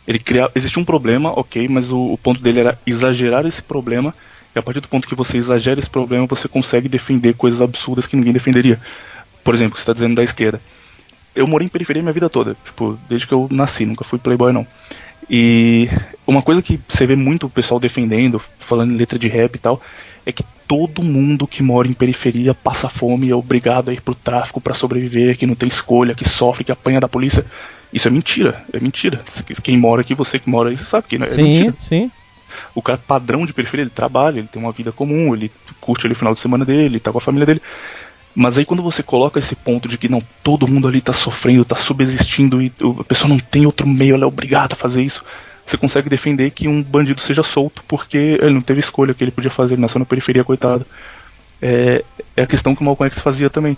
Ele 0.07 0.17
criava, 0.17 0.51
existia 0.55 0.81
um 0.81 0.85
problema, 0.85 1.37
ok, 1.37 1.67
mas 1.69 1.91
o, 1.91 2.13
o 2.13 2.17
ponto 2.17 2.41
dele 2.41 2.61
era 2.61 2.79
exagerar 2.83 3.45
esse 3.45 3.61
problema 3.61 4.11
e 4.55 4.59
a 4.59 4.63
partir 4.63 4.79
do 4.79 4.87
ponto 4.87 5.07
que 5.07 5.13
você 5.13 5.37
exagera 5.37 5.79
esse 5.79 5.89
problema, 5.89 6.25
você 6.25 6.47
consegue 6.47 6.89
defender 6.89 7.35
coisas 7.35 7.61
absurdas 7.61 8.07
que 8.07 8.15
ninguém 8.15 8.33
defenderia. 8.33 8.79
Por 9.43 9.55
exemplo, 9.55 9.77
você 9.77 9.83
está 9.83 9.93
dizendo 9.93 10.15
da 10.15 10.23
esquerda. 10.23 10.61
Eu 11.35 11.47
morei 11.47 11.65
em 11.65 11.69
periferia 11.69 12.01
minha 12.01 12.13
vida 12.13 12.29
toda, 12.29 12.55
tipo, 12.65 12.99
desde 13.07 13.27
que 13.27 13.33
eu 13.33 13.47
nasci, 13.51 13.85
nunca 13.85 14.03
fui 14.03 14.19
playboy 14.19 14.51
não. 14.51 14.65
E 15.29 15.87
uma 16.25 16.41
coisa 16.41 16.61
que 16.61 16.79
você 16.87 17.05
vê 17.05 17.15
muito 17.15 17.45
o 17.45 17.49
pessoal 17.49 17.79
defendendo, 17.79 18.41
falando 18.59 18.91
em 18.93 18.97
letra 18.97 19.19
de 19.19 19.27
rap 19.27 19.55
e 19.55 19.59
tal, 19.59 19.81
é 20.25 20.31
que 20.31 20.43
todo 20.67 21.03
mundo 21.03 21.47
que 21.47 21.63
mora 21.63 21.87
em 21.87 21.93
periferia 21.93 22.53
passa 22.53 22.89
fome 22.89 23.27
e 23.27 23.31
é 23.31 23.35
obrigado 23.35 23.89
a 23.89 23.93
ir 23.93 24.01
pro 24.01 24.15
tráfico 24.15 24.59
para 24.59 24.73
sobreviver, 24.73 25.37
que 25.37 25.45
não 25.45 25.55
tem 25.55 25.67
escolha, 25.67 26.15
que 26.15 26.27
sofre, 26.27 26.63
que 26.63 26.71
apanha 26.71 26.99
da 26.99 27.07
polícia. 27.07 27.45
Isso 27.91 28.07
é 28.07 28.11
mentira, 28.11 28.63
é 28.71 28.79
mentira. 28.79 29.21
Quem 29.63 29.77
mora 29.77 30.01
aqui, 30.01 30.13
você 30.13 30.39
que 30.39 30.49
mora 30.49 30.69
aí, 30.69 30.77
você 30.77 30.85
sabe 30.85 31.07
que 31.07 31.17
não 31.17 31.25
é 31.25 31.29
sim, 31.29 31.43
mentira. 31.43 31.75
Sim, 31.79 32.11
O 32.75 32.81
cara 32.81 32.99
padrão 32.99 33.45
de 33.45 33.53
periferia, 33.53 33.83
ele 33.83 33.89
trabalha, 33.89 34.39
ele 34.39 34.47
tem 34.47 34.61
uma 34.61 34.71
vida 34.71 34.91
comum, 34.91 35.33
ele 35.33 35.51
curte 35.81 36.05
ali 36.05 36.13
o 36.13 36.17
final 36.17 36.33
de 36.33 36.39
semana 36.39 36.63
dele, 36.63 36.99
tá 36.99 37.11
com 37.11 37.17
a 37.17 37.21
família 37.21 37.45
dele. 37.45 37.61
Mas 38.35 38.57
aí 38.57 38.65
quando 38.65 38.83
você 38.83 39.01
coloca 39.01 39.39
esse 39.39 39.55
ponto 39.55 39.87
de 39.87 39.97
que 39.97 40.07
não, 40.07 40.21
todo 40.43 40.67
mundo 40.67 40.87
ali 40.87 41.01
tá 41.01 41.13
sofrendo, 41.13 41.65
tá 41.65 41.75
subsistindo 41.75 42.61
e 42.61 42.71
a 42.99 43.03
pessoa 43.03 43.27
não 43.27 43.39
tem 43.39 43.65
outro 43.65 43.87
meio, 43.87 44.15
ela 44.15 44.23
é 44.23 44.27
obrigada 44.27 44.73
a 44.73 44.77
fazer 44.77 45.01
isso, 45.01 45.25
você 45.65 45.77
consegue 45.77 46.09
defender 46.09 46.49
que 46.51 46.67
um 46.67 46.81
bandido 46.81 47.21
seja 47.21 47.43
solto 47.43 47.83
porque 47.87 48.37
ele 48.41 48.53
não 48.53 48.61
teve 48.61 48.79
escolha 48.79 49.13
que 49.13 49.23
ele 49.23 49.31
podia 49.31 49.51
fazer, 49.51 49.75
ele 49.75 49.81
nasceu 49.81 49.99
na 49.99 50.05
periferia, 50.05 50.43
coitado. 50.43 50.85
É, 51.61 52.03
é 52.35 52.41
a 52.41 52.47
questão 52.47 52.73
que 52.73 52.81
o 52.81 52.85
Malcolm 52.85 53.11
X 53.11 53.21
fazia 53.21 53.49
também. 53.49 53.77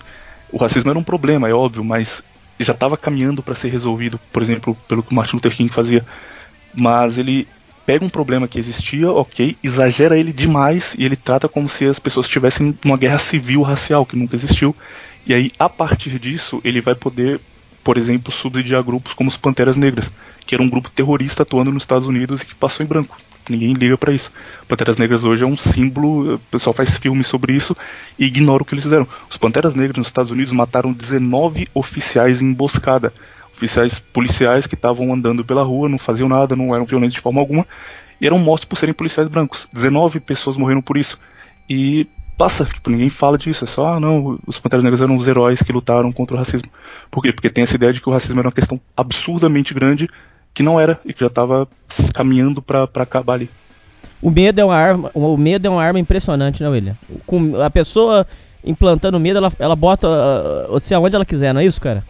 O 0.50 0.56
racismo 0.56 0.88
era 0.90 0.98
um 0.98 1.04
problema, 1.04 1.48
é 1.48 1.52
óbvio, 1.52 1.84
mas 1.84 2.22
já 2.58 2.72
estava 2.72 2.96
caminhando 2.96 3.42
para 3.42 3.54
ser 3.54 3.68
resolvido, 3.68 4.18
por 4.32 4.42
exemplo, 4.42 4.76
pelo 4.88 5.02
que 5.02 5.12
o 5.12 5.14
Martin 5.14 5.36
Luther 5.36 5.54
King 5.54 5.72
fazia. 5.72 6.04
Mas 6.74 7.18
ele 7.18 7.46
pega 7.86 8.04
um 8.04 8.08
problema 8.08 8.48
que 8.48 8.58
existia, 8.58 9.10
ok, 9.10 9.56
exagera 9.62 10.18
ele 10.18 10.32
demais 10.32 10.94
e 10.96 11.04
ele 11.04 11.16
trata 11.16 11.48
como 11.48 11.68
se 11.68 11.86
as 11.86 11.98
pessoas 11.98 12.26
estivessem 12.26 12.76
numa 12.84 12.96
guerra 12.96 13.18
civil 13.18 13.62
racial 13.62 14.06
que 14.06 14.16
nunca 14.16 14.36
existiu. 14.36 14.74
E 15.26 15.34
aí, 15.34 15.52
a 15.58 15.68
partir 15.68 16.18
disso, 16.18 16.60
ele 16.64 16.80
vai 16.80 16.94
poder, 16.94 17.40
por 17.82 17.96
exemplo, 17.96 18.32
subsidiar 18.32 18.82
grupos 18.82 19.12
como 19.12 19.30
os 19.30 19.36
Panteras 19.36 19.76
Negras, 19.76 20.10
que 20.46 20.54
era 20.54 20.62
um 20.62 20.68
grupo 20.68 20.90
terrorista 20.90 21.42
atuando 21.42 21.70
nos 21.70 21.82
Estados 21.82 22.06
Unidos 22.06 22.42
e 22.42 22.46
que 22.46 22.54
passou 22.54 22.84
em 22.84 22.88
branco. 22.88 23.16
Ninguém 23.48 23.72
liga 23.72 23.98
para 23.98 24.12
isso. 24.12 24.30
Panteras 24.68 24.96
Negras 24.96 25.24
hoje 25.24 25.42
é 25.42 25.46
um 25.46 25.56
símbolo, 25.56 26.34
o 26.34 26.38
pessoal 26.38 26.72
faz 26.74 26.96
filmes 26.98 27.26
sobre 27.26 27.52
isso 27.52 27.76
e 28.18 28.26
ignora 28.26 28.62
o 28.62 28.66
que 28.66 28.74
eles 28.74 28.84
fizeram. 28.84 29.06
Os 29.28 29.36
Panteras 29.36 29.74
Negras 29.74 29.98
nos 29.98 30.06
Estados 30.06 30.30
Unidos 30.30 30.52
mataram 30.52 30.92
19 30.92 31.68
oficiais 31.74 32.40
em 32.40 32.46
emboscada 32.46 33.12
oficiais 33.62 33.98
policiais 33.98 34.66
que 34.66 34.74
estavam 34.74 35.12
andando 35.12 35.44
pela 35.44 35.62
rua, 35.62 35.88
não 35.88 35.98
faziam 35.98 36.28
nada, 36.28 36.56
não 36.56 36.74
eram 36.74 36.84
violentos 36.84 37.14
de 37.14 37.20
forma 37.20 37.40
alguma, 37.40 37.66
e 38.20 38.26
eram 38.26 38.38
mortos 38.38 38.64
por 38.64 38.76
serem 38.76 38.94
policiais 38.94 39.28
brancos. 39.28 39.68
19 39.72 40.20
pessoas 40.20 40.56
morreram 40.56 40.82
por 40.82 40.96
isso. 40.96 41.18
E 41.68 42.06
passa, 42.36 42.64
tipo, 42.64 42.90
ninguém 42.90 43.08
fala 43.08 43.38
disso, 43.38 43.64
é 43.64 43.66
só, 43.66 43.94
ah, 43.94 44.00
não, 44.00 44.38
os 44.46 44.58
Panteras 44.58 44.82
Negras 44.82 45.00
eram 45.00 45.16
os 45.16 45.28
heróis 45.28 45.62
que 45.62 45.72
lutaram 45.72 46.10
contra 46.10 46.34
o 46.34 46.38
racismo. 46.38 46.68
Por 47.10 47.22
quê? 47.22 47.32
Porque 47.32 47.48
tem 47.48 47.62
essa 47.62 47.76
ideia 47.76 47.92
de 47.92 48.00
que 48.00 48.08
o 48.08 48.12
racismo 48.12 48.40
era 48.40 48.48
uma 48.48 48.54
questão 48.54 48.80
absurdamente 48.96 49.72
grande 49.72 50.08
que 50.54 50.62
não 50.62 50.78
era 50.78 51.00
e 51.04 51.12
que 51.12 51.20
já 51.20 51.28
estava 51.28 51.68
caminhando 52.12 52.60
para 52.60 52.88
acabar 52.96 53.34
ali. 53.34 53.50
O 54.20 54.30
medo 54.30 54.60
é 54.60 54.64
uma 54.64 54.76
arma, 54.76 55.10
o 55.14 55.36
medo 55.36 55.66
é 55.66 55.70
uma 55.70 55.82
arma 55.82 55.98
impressionante, 55.98 56.62
né, 56.62 56.68
William? 56.68 56.96
Com 57.26 57.60
a 57.60 57.70
pessoa 57.70 58.26
implantando 58.64 59.18
medo, 59.18 59.38
ela, 59.38 59.52
ela 59.58 59.74
bota 59.74 60.06
uh, 60.70 60.78
se 60.78 60.94
aonde 60.94 61.16
ela 61.16 61.24
quiser, 61.24 61.52
não 61.52 61.60
é 61.60 61.64
isso, 61.64 61.80
cara? 61.80 62.04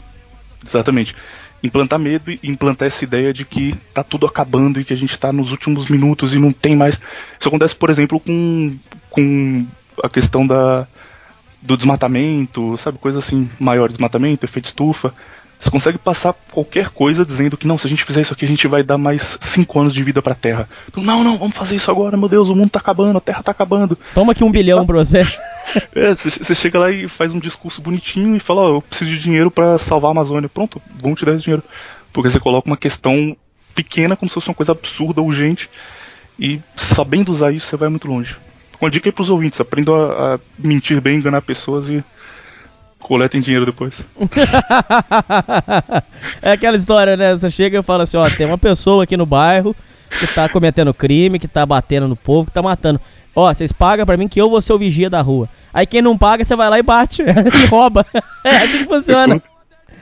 Exatamente. 0.66 1.14
Implantar 1.62 1.98
medo 1.98 2.30
e 2.30 2.40
implantar 2.42 2.88
essa 2.88 3.04
ideia 3.04 3.32
de 3.32 3.44
que 3.44 3.74
tá 3.94 4.02
tudo 4.02 4.26
acabando 4.26 4.80
e 4.80 4.84
que 4.84 4.92
a 4.92 4.96
gente 4.96 5.16
tá 5.18 5.32
nos 5.32 5.52
últimos 5.52 5.88
minutos 5.88 6.34
e 6.34 6.38
não 6.38 6.52
tem 6.52 6.76
mais. 6.76 7.00
Isso 7.38 7.48
acontece, 7.48 7.74
por 7.74 7.90
exemplo, 7.90 8.18
com, 8.18 8.76
com 9.10 9.66
a 10.02 10.08
questão 10.08 10.46
da, 10.46 10.86
do 11.60 11.76
desmatamento, 11.76 12.76
sabe? 12.78 12.98
Coisa 12.98 13.20
assim, 13.20 13.48
maior 13.60 13.88
desmatamento, 13.88 14.44
efeito 14.44 14.66
estufa. 14.66 15.14
Você 15.62 15.70
consegue 15.70 15.96
passar 15.96 16.34
qualquer 16.50 16.88
coisa 16.88 17.24
dizendo 17.24 17.56
que 17.56 17.68
não, 17.68 17.78
se 17.78 17.86
a 17.86 17.90
gente 17.90 18.02
fizer 18.02 18.20
isso 18.20 18.32
aqui, 18.32 18.44
a 18.44 18.48
gente 18.48 18.66
vai 18.66 18.82
dar 18.82 18.98
mais 18.98 19.38
5 19.40 19.78
anos 19.78 19.94
de 19.94 20.02
vida 20.02 20.20
pra 20.20 20.34
Terra. 20.34 20.68
Então, 20.88 21.04
não, 21.04 21.22
não, 21.22 21.38
vamos 21.38 21.54
fazer 21.54 21.76
isso 21.76 21.88
agora, 21.88 22.16
meu 22.16 22.28
Deus, 22.28 22.48
o 22.48 22.54
mundo 22.54 22.70
tá 22.70 22.80
acabando, 22.80 23.18
a 23.18 23.20
Terra 23.20 23.44
tá 23.44 23.52
acabando. 23.52 23.96
Toma 24.12 24.32
aqui 24.32 24.42
um 24.42 24.50
bilhão 24.50 24.84
pra 24.84 24.98
você. 24.98 25.24
É, 25.94 26.12
você 26.12 26.54
chega 26.56 26.76
lá 26.76 26.90
e 26.90 27.06
faz 27.06 27.32
um 27.32 27.38
discurso 27.38 27.80
bonitinho 27.80 28.36
e 28.36 28.40
fala, 28.40 28.62
ó, 28.62 28.64
oh, 28.64 28.76
eu 28.76 28.82
preciso 28.82 29.10
de 29.12 29.18
dinheiro 29.20 29.48
para 29.48 29.78
salvar 29.78 30.08
a 30.08 30.10
Amazônia. 30.10 30.48
Pronto, 30.48 30.82
vamos 31.00 31.18
te 31.18 31.24
dar 31.24 31.34
esse 31.34 31.44
dinheiro. 31.44 31.62
Porque 32.12 32.28
você 32.28 32.40
coloca 32.40 32.68
uma 32.68 32.76
questão 32.76 33.36
pequena 33.72 34.16
como 34.16 34.28
se 34.28 34.34
fosse 34.34 34.48
uma 34.48 34.56
coisa 34.56 34.72
absurda, 34.72 35.22
urgente, 35.22 35.70
e 36.38 36.60
sabendo 36.76 37.30
usar 37.30 37.52
isso, 37.52 37.68
você 37.68 37.76
vai 37.76 37.88
muito 37.88 38.08
longe. 38.08 38.36
Uma 38.80 38.90
dica 38.90 39.08
aí 39.08 39.12
pros 39.12 39.30
ouvintes, 39.30 39.60
aprendam 39.60 39.94
a, 39.94 40.34
a 40.34 40.40
mentir 40.58 41.00
bem, 41.00 41.18
enganar 41.18 41.40
pessoas 41.40 41.88
e 41.88 42.04
Coletem 43.12 43.42
dinheiro 43.42 43.66
depois. 43.66 43.92
é 46.40 46.52
aquela 46.52 46.78
história, 46.78 47.14
né? 47.14 47.32
Você 47.32 47.50
chega 47.50 47.78
e 47.78 47.82
fala 47.82 48.04
assim, 48.04 48.16
ó, 48.16 48.26
tem 48.30 48.46
uma 48.46 48.56
pessoa 48.56 49.04
aqui 49.04 49.18
no 49.18 49.26
bairro 49.26 49.76
que 50.18 50.26
tá 50.28 50.48
cometendo 50.48 50.94
crime, 50.94 51.38
que 51.38 51.46
tá 51.46 51.66
batendo 51.66 52.08
no 52.08 52.16
povo, 52.16 52.46
que 52.46 52.52
tá 52.52 52.62
matando. 52.62 52.98
Ó, 53.36 53.52
vocês 53.52 53.70
pagam 53.70 54.06
pra 54.06 54.16
mim 54.16 54.28
que 54.28 54.40
eu 54.40 54.48
vou 54.48 54.62
ser 54.62 54.72
o 54.72 54.78
vigia 54.78 55.10
da 55.10 55.20
rua. 55.20 55.46
Aí 55.74 55.84
quem 55.84 56.00
não 56.00 56.16
paga, 56.16 56.42
você 56.42 56.56
vai 56.56 56.70
lá 56.70 56.78
e 56.78 56.82
bate 56.82 57.20
e 57.22 57.66
rouba. 57.66 58.06
É 58.44 58.56
assim 58.56 58.78
que 58.78 58.86
funciona. 58.86 59.42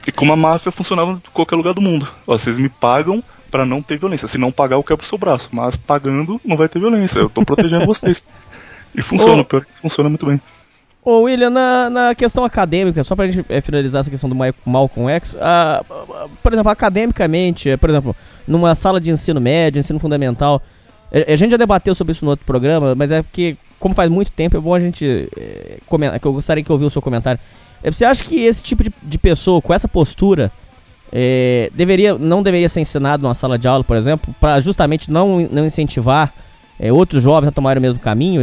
E 0.06 0.12
como 0.12 0.32
a 0.32 0.36
máfia 0.36 0.70
funcionava 0.70 1.10
em 1.10 1.20
qualquer 1.32 1.56
lugar 1.56 1.74
do 1.74 1.80
mundo. 1.80 2.08
Ó, 2.28 2.38
vocês 2.38 2.60
me 2.60 2.68
pagam 2.68 3.24
pra 3.50 3.66
não 3.66 3.82
ter 3.82 3.98
violência. 3.98 4.28
Se 4.28 4.38
não 4.38 4.52
pagar, 4.52 4.76
eu 4.76 4.84
quebro 4.84 5.04
o 5.04 5.08
seu 5.08 5.18
braço. 5.18 5.48
Mas 5.50 5.74
pagando, 5.74 6.40
não 6.44 6.56
vai 6.56 6.68
ter 6.68 6.78
violência. 6.78 7.18
Eu 7.18 7.28
tô 7.28 7.44
protegendo 7.44 7.86
vocês. 7.86 8.24
E 8.94 9.02
funciona, 9.02 9.42
Ô. 9.42 9.44
pior 9.44 9.64
que 9.64 9.80
funciona 9.80 10.08
muito 10.08 10.26
bem. 10.26 10.40
Ô, 11.02 11.22
William, 11.22 11.48
na, 11.48 11.88
na 11.88 12.14
questão 12.14 12.44
acadêmica, 12.44 13.02
só 13.02 13.16
pra 13.16 13.26
gente 13.26 13.44
é, 13.48 13.60
finalizar 13.62 14.00
essa 14.00 14.10
questão 14.10 14.28
do 14.28 14.36
Ma- 14.36 14.52
Malcolm 14.66 15.10
X, 15.12 15.34
por 16.42 16.52
exemplo, 16.52 16.70
academicamente, 16.70 17.70
eh, 17.70 17.76
por 17.78 17.88
exemplo, 17.88 18.14
numa 18.46 18.74
sala 18.74 19.00
de 19.00 19.10
ensino 19.10 19.40
médio, 19.40 19.80
ensino 19.80 19.98
fundamental, 19.98 20.60
eh, 21.10 21.32
a 21.32 21.36
gente 21.36 21.52
já 21.52 21.56
debateu 21.56 21.94
sobre 21.94 22.12
isso 22.12 22.22
no 22.24 22.32
outro 22.32 22.44
programa, 22.44 22.94
mas 22.94 23.10
é 23.10 23.22
porque, 23.22 23.56
como 23.78 23.94
faz 23.94 24.10
muito 24.10 24.30
tempo, 24.30 24.58
é 24.58 24.60
bom 24.60 24.74
a 24.74 24.80
gente 24.80 25.26
eh, 25.38 25.78
comentar, 25.86 26.20
que 26.20 26.26
eu 26.26 26.34
gostaria 26.34 26.62
que 26.62 26.68
eu 26.70 26.76
o 26.76 26.90
seu 26.90 27.00
comentário. 27.00 27.40
Eh, 27.82 27.90
Você 27.90 28.04
acha 28.04 28.22
que 28.22 28.38
esse 28.44 28.62
tipo 28.62 28.84
de, 28.84 28.92
de 29.02 29.16
pessoa, 29.18 29.62
com 29.62 29.72
essa 29.72 29.88
postura, 29.88 30.52
eh, 31.10 31.70
deveria, 31.72 32.18
não 32.18 32.42
deveria 32.42 32.68
ser 32.68 32.80
ensinado 32.80 33.22
numa 33.22 33.34
sala 33.34 33.58
de 33.58 33.66
aula, 33.66 33.82
por 33.82 33.96
exemplo, 33.96 34.34
para 34.38 34.60
justamente 34.60 35.10
não, 35.10 35.40
não 35.50 35.64
incentivar 35.64 36.30
é, 36.80 36.90
outros 36.92 37.22
jovens 37.22 37.48
a 37.48 37.52
tomarem 37.52 37.78
o 37.78 37.82
mesmo 37.82 38.00
caminho, 38.00 38.40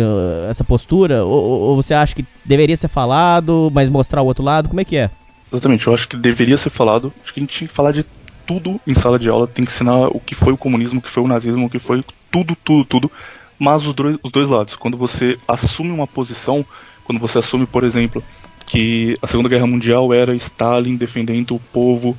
essa 0.50 0.64
postura? 0.64 1.26
Ou- 1.26 1.44
ou 1.70 1.76
você 1.76 1.94
acha 1.94 2.14
que 2.16 2.24
deveria 2.46 2.78
ser 2.78 2.88
falado, 2.88 3.72
mas 3.74 3.90
mostrar 3.90 4.22
o 4.22 4.26
outro 4.26 4.44
lado? 4.44 4.70
Como 4.70 4.80
é 4.80 4.86
que 4.86 4.96
é? 4.96 5.10
Exatamente, 5.52 5.88
eu 5.88 5.94
acho 5.94 6.08
que 6.08 6.16
deveria 6.16 6.58
ser 6.58 6.70
falado. 6.70 7.12
Acho 7.24 7.34
que 7.34 7.40
a 7.40 7.44
gente 7.44 7.54
tinha 7.58 7.68
que 7.68 7.74
falar 7.74 7.92
de 7.92 8.06
tudo 8.46 8.80
em 8.86 8.94
sala 8.94 9.18
de 9.18 9.28
aula. 9.30 9.48
Tem 9.48 9.66
que 9.66 9.72
ensinar 9.72 10.08
o 10.08 10.20
que 10.20 10.36
foi 10.36 10.54
o 10.54 10.58
comunismo, 10.58 11.00
o 11.00 11.02
que 11.02 11.10
foi 11.10 11.24
o 11.24 11.28
nazismo, 11.28 11.66
o 11.66 11.70
que 11.70 11.80
foi 11.80 12.04
tudo, 12.32 12.56
tudo, 12.64 12.86
tudo. 12.86 13.12
Mas 13.58 13.86
os 13.88 13.96
dois, 13.96 14.18
os 14.24 14.32
dois 14.32 14.48
lados. 14.48 14.76
Quando 14.76 14.98
você 14.98 15.38
assume 15.48 15.90
uma 15.90 16.06
posição, 16.06 16.64
quando 17.06 17.20
você 17.20 17.40
assume, 17.40 17.66
por 17.66 17.84
exemplo, 17.84 18.22
que 18.68 19.18
a 19.22 19.26
Segunda 19.28 19.50
Guerra 19.50 19.66
Mundial 19.66 20.14
era 20.14 20.36
Stalin 20.36 20.96
defendendo 20.96 21.56
o 21.56 21.60
povo 21.60 22.16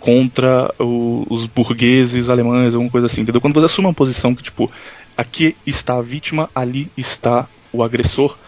contra 0.00 0.72
o- 0.78 1.26
os 1.28 1.46
burgueses 1.46 2.28
alemães, 2.28 2.72
alguma 2.72 2.90
coisa 2.90 3.06
assim, 3.08 3.20
entendeu? 3.22 3.40
Quando 3.40 3.54
você 3.54 3.66
assume 3.66 3.88
uma 3.88 3.94
posição 3.94 4.34
que, 4.34 4.42
tipo, 4.42 4.70
aqui 5.18 5.56
está 5.66 5.98
a 5.98 6.02
vítima, 6.02 6.48
ali 6.54 6.88
está 6.96 7.48
o 7.72 7.82
agressor, 7.82 8.38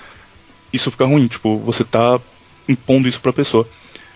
isso 0.72 0.88
fica 0.88 1.04
ruim, 1.04 1.26
tipo, 1.26 1.58
você 1.58 1.82
tá 1.82 2.20
impondo 2.68 3.08
isso 3.08 3.20
pra 3.20 3.32
pessoa. 3.32 3.66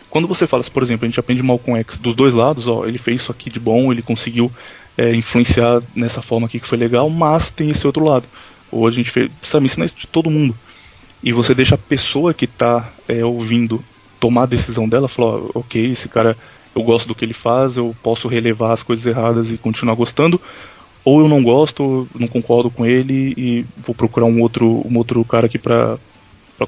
Quando 0.09 0.29
você 0.29 0.47
fala, 0.47 0.62
por 0.62 0.85
exemplo, 0.85 1.05
a 1.05 1.09
gente 1.09 1.19
aprende 1.19 1.43
Malcolm 1.43 1.81
X 1.81 1.99
dos 1.99 2.14
dois 2.14 2.33
lados, 2.33 2.69
ó, 2.69 2.87
ele 2.87 2.99
fez 2.99 3.21
isso 3.21 3.33
aqui 3.33 3.51
de 3.51 3.59
bom, 3.59 3.90
ele 3.90 4.03
conseguiu 4.03 4.53
é, 4.97 5.12
influenciar 5.12 5.83
nessa 5.97 6.23
forma 6.23 6.47
aqui 6.47 6.61
que 6.61 6.69
foi 6.69 6.79
legal, 6.79 7.11
mas 7.11 7.51
tem 7.51 7.71
esse 7.71 7.85
outro 7.85 8.05
lado. 8.05 8.29
Ou 8.71 8.87
a 8.87 8.93
gente 8.93 9.11
fez, 9.11 9.29
sabe, 9.43 9.67
ensina 9.67 9.85
isso 9.85 9.97
de 9.97 10.07
todo 10.07 10.31
mundo. 10.31 10.57
E 11.21 11.33
você 11.33 11.53
deixa 11.53 11.75
a 11.75 11.79
pessoa 11.79 12.33
que 12.33 12.47
tá 12.47 12.93
é, 13.09 13.25
ouvindo 13.25 13.85
tomar 14.21 14.45
a 14.45 14.47
decisão 14.47 14.88
dela, 14.88 15.09
falar, 15.09 15.38
ó, 15.38 15.51
ok, 15.55 15.85
esse 15.85 16.09
cara, 16.09 16.37
eu 16.77 16.83
gosto 16.85 17.09
do 17.09 17.14
que 17.14 17.25
ele 17.25 17.35
faz, 17.35 17.77
eu 17.77 17.97
posso 18.01 18.29
relevar 18.29 18.73
as 18.73 18.83
coisas 18.85 19.05
erradas 19.05 19.51
e 19.51 19.59
continuar 19.59 19.97
gostando, 19.97 20.40
ou 21.05 21.21
eu 21.21 21.29
não 21.29 21.43
gosto, 21.43 22.09
não 22.14 22.27
concordo 22.29 22.71
com 22.71 22.87
ele 22.87 23.35
e 23.37 23.64
vou 23.77 23.95
procurar 23.95 24.27
um 24.27 24.40
outro, 24.40 24.83
um 24.88 24.97
outro 24.97 25.25
cara 25.25 25.47
aqui 25.47 25.59
pra 25.59 25.99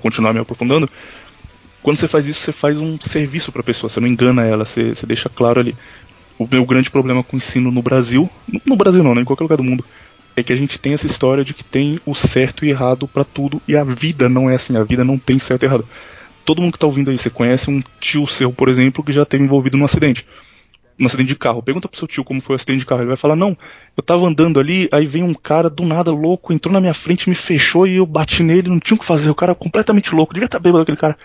continuar 0.01 0.33
me 0.33 0.41
aprofundando. 0.41 0.89
Quando 1.83 1.99
você 1.99 2.09
faz 2.09 2.27
isso, 2.27 2.41
você 2.41 2.53
faz 2.53 2.79
um 2.81 2.99
serviço 3.01 3.53
pra 3.53 3.63
pessoa, 3.63 3.89
você 3.89 4.01
não 4.01 4.09
engana 4.09 4.45
ela, 4.45 4.65
você, 4.65 4.95
você 4.95 5.07
deixa 5.07 5.29
claro 5.29 5.61
ali. 5.61 5.75
O 6.39 6.47
meu 6.51 6.65
grande 6.67 6.91
problema 6.91 7.23
com 7.23 7.37
o 7.37 7.39
ensino 7.39 7.71
no 7.71 7.81
Brasil, 7.81 8.29
no- 8.67 8.77
Brasil 8.77 9.03
não, 9.03 9.15
né, 9.15 9.23
em 9.23 9.25
qualquer 9.25 9.45
lugar 9.45 9.57
do 9.57 9.65
mundo, 9.65 9.85
é 10.37 10.43
que 10.43 10.53
a 10.53 10.57
gente 10.57 10.79
tem 10.79 10.93
essa 10.93 11.07
história 11.07 11.45
de 11.45 11.55
que 11.55 11.65
tem 11.65 11.99
o 12.05 12.15
certo 12.15 12.65
e 12.65 12.71
errado 12.71 13.09
pra 13.09 13.25
tudo 13.25 13.63
e 13.67 13.75
a 13.75 13.85
vida 13.85 14.29
não 14.29 14.51
é 14.51 14.57
assim, 14.57 14.77
a 14.77 14.83
vida 14.85 15.03
não 15.05 15.19
tem 15.19 15.39
certo 15.39 15.63
e 15.63 15.67
errado. 15.67 15.87
Todo 16.45 16.61
mundo 16.61 16.73
que 16.75 16.79
tá 16.79 16.87
ouvindo 16.87 17.11
aí, 17.11 17.19
você 17.19 17.31
conhece 17.31 17.71
um 17.71 17.83
tio 18.01 18.27
seu, 18.27 18.53
por 18.53 18.69
exemplo, 18.69 19.03
que 19.03 19.13
já 19.13 19.25
teve 19.25 19.45
envolvido 19.45 19.77
num 19.79 19.85
acidente. 19.85 20.27
Num 20.99 21.07
acidente 21.07 21.29
de 21.29 21.37
carro. 21.37 21.63
Pergunta 21.63 21.89
pro 21.89 21.99
seu 21.99 22.09
tio 22.09 22.25
como 22.25 22.41
foi 22.41 22.55
o 22.55 22.57
acidente 22.57 22.79
de 22.81 22.87
carro. 22.87 23.03
Ele 23.03 23.09
vai 23.09 23.17
falar: 23.17 23.37
Não, 23.37 23.57
eu 23.97 24.03
tava 24.03 24.27
andando 24.27 24.59
ali, 24.59 24.89
aí 24.91 25.07
veio 25.07 25.27
um 25.27 25.35
cara 25.35 25.69
do 25.69 25.85
nada 25.85 26.11
louco, 26.11 26.53
entrou 26.53 26.73
na 26.73 26.81
minha 26.81 26.95
frente, 26.95 27.29
me 27.29 27.35
fechou 27.35 27.87
e 27.87 27.97
eu 27.97 28.07
bati 28.07 28.43
nele, 28.43 28.69
não 28.71 28.81
tinha 28.81 28.97
o 28.97 28.99
que 28.99 29.05
fazer. 29.05 29.29
O 29.29 29.35
cara 29.35 29.55
completamente 29.55 30.15
louco, 30.15 30.33
devia 30.33 30.47
estar 30.47 30.59
bêbado 30.59 30.83
aquele 30.83 30.97
cara. 30.97 31.17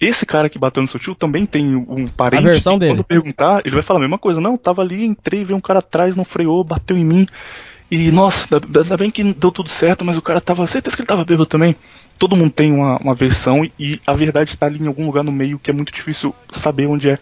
Esse 0.00 0.24
cara 0.24 0.48
que 0.48 0.58
bateu 0.58 0.80
no 0.82 0.88
seu 0.88 0.98
tio 0.98 1.14
também 1.14 1.44
tem 1.44 1.76
um 1.76 2.06
parente. 2.06 2.46
A 2.46 2.50
versão 2.52 2.78
dele. 2.78 2.94
Quando 2.94 3.04
perguntar, 3.04 3.60
ele 3.66 3.74
vai 3.74 3.82
falar 3.82 3.98
a 3.98 4.00
mesma 4.00 4.16
coisa. 4.16 4.40
Não, 4.40 4.56
tava 4.56 4.80
ali, 4.80 5.04
entrei, 5.04 5.44
veio 5.44 5.58
um 5.58 5.60
cara 5.60 5.80
atrás, 5.80 6.16
não 6.16 6.24
freou, 6.24 6.64
bateu 6.64 6.96
em 6.96 7.04
mim. 7.04 7.26
E 7.90 8.10
nossa, 8.10 8.46
ainda- 8.54 8.80
ainda 8.80 8.96
bem 8.96 9.10
que 9.10 9.22
deu 9.34 9.52
tudo 9.52 9.68
certo, 9.68 10.02
mas 10.04 10.16
o 10.16 10.22
cara 10.22 10.40
tava. 10.40 10.66
Certeza 10.66 10.96
que 10.96 11.02
ele 11.02 11.06
tava 11.06 11.22
bêbado 11.24 11.44
também. 11.44 11.76
Todo 12.18 12.34
mundo 12.36 12.50
tem 12.50 12.72
uma, 12.72 12.96
uma 12.98 13.14
versão 13.14 13.68
e 13.78 14.00
a 14.06 14.14
verdade 14.14 14.56
tá 14.56 14.64
ali 14.66 14.82
em 14.82 14.86
algum 14.86 15.04
lugar 15.04 15.22
no 15.22 15.32
meio 15.32 15.58
que 15.58 15.70
é 15.70 15.74
muito 15.74 15.92
difícil 15.92 16.34
saber 16.50 16.86
onde 16.86 17.10
é. 17.10 17.18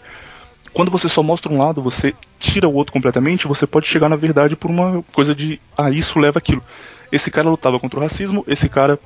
Quando 0.72 0.90
você 0.90 1.09
só 1.09 1.22
mostra 1.22 1.52
um 1.52 1.59
lado, 1.59 1.83
você 1.83 2.14
tira 2.38 2.68
o 2.68 2.74
outro 2.74 2.92
completamente, 2.92 3.48
você 3.48 3.66
pode 3.66 3.87
chegar 3.87 4.09
na 4.09 4.16
verdade 4.16 4.57
por 4.57 4.70
uma 4.70 5.02
coisa 5.12 5.35
de 5.35 5.61
ah, 5.76 5.90
isso 5.90 6.18
leva 6.18 6.38
aquilo. 6.38 6.62
Esse 7.11 7.31
cara 7.31 7.48
lutava 7.48 7.81
contra 7.81 7.98
o 7.98 8.02
racismo, 8.02 8.44
esse 8.46 8.68
cara 8.68 8.98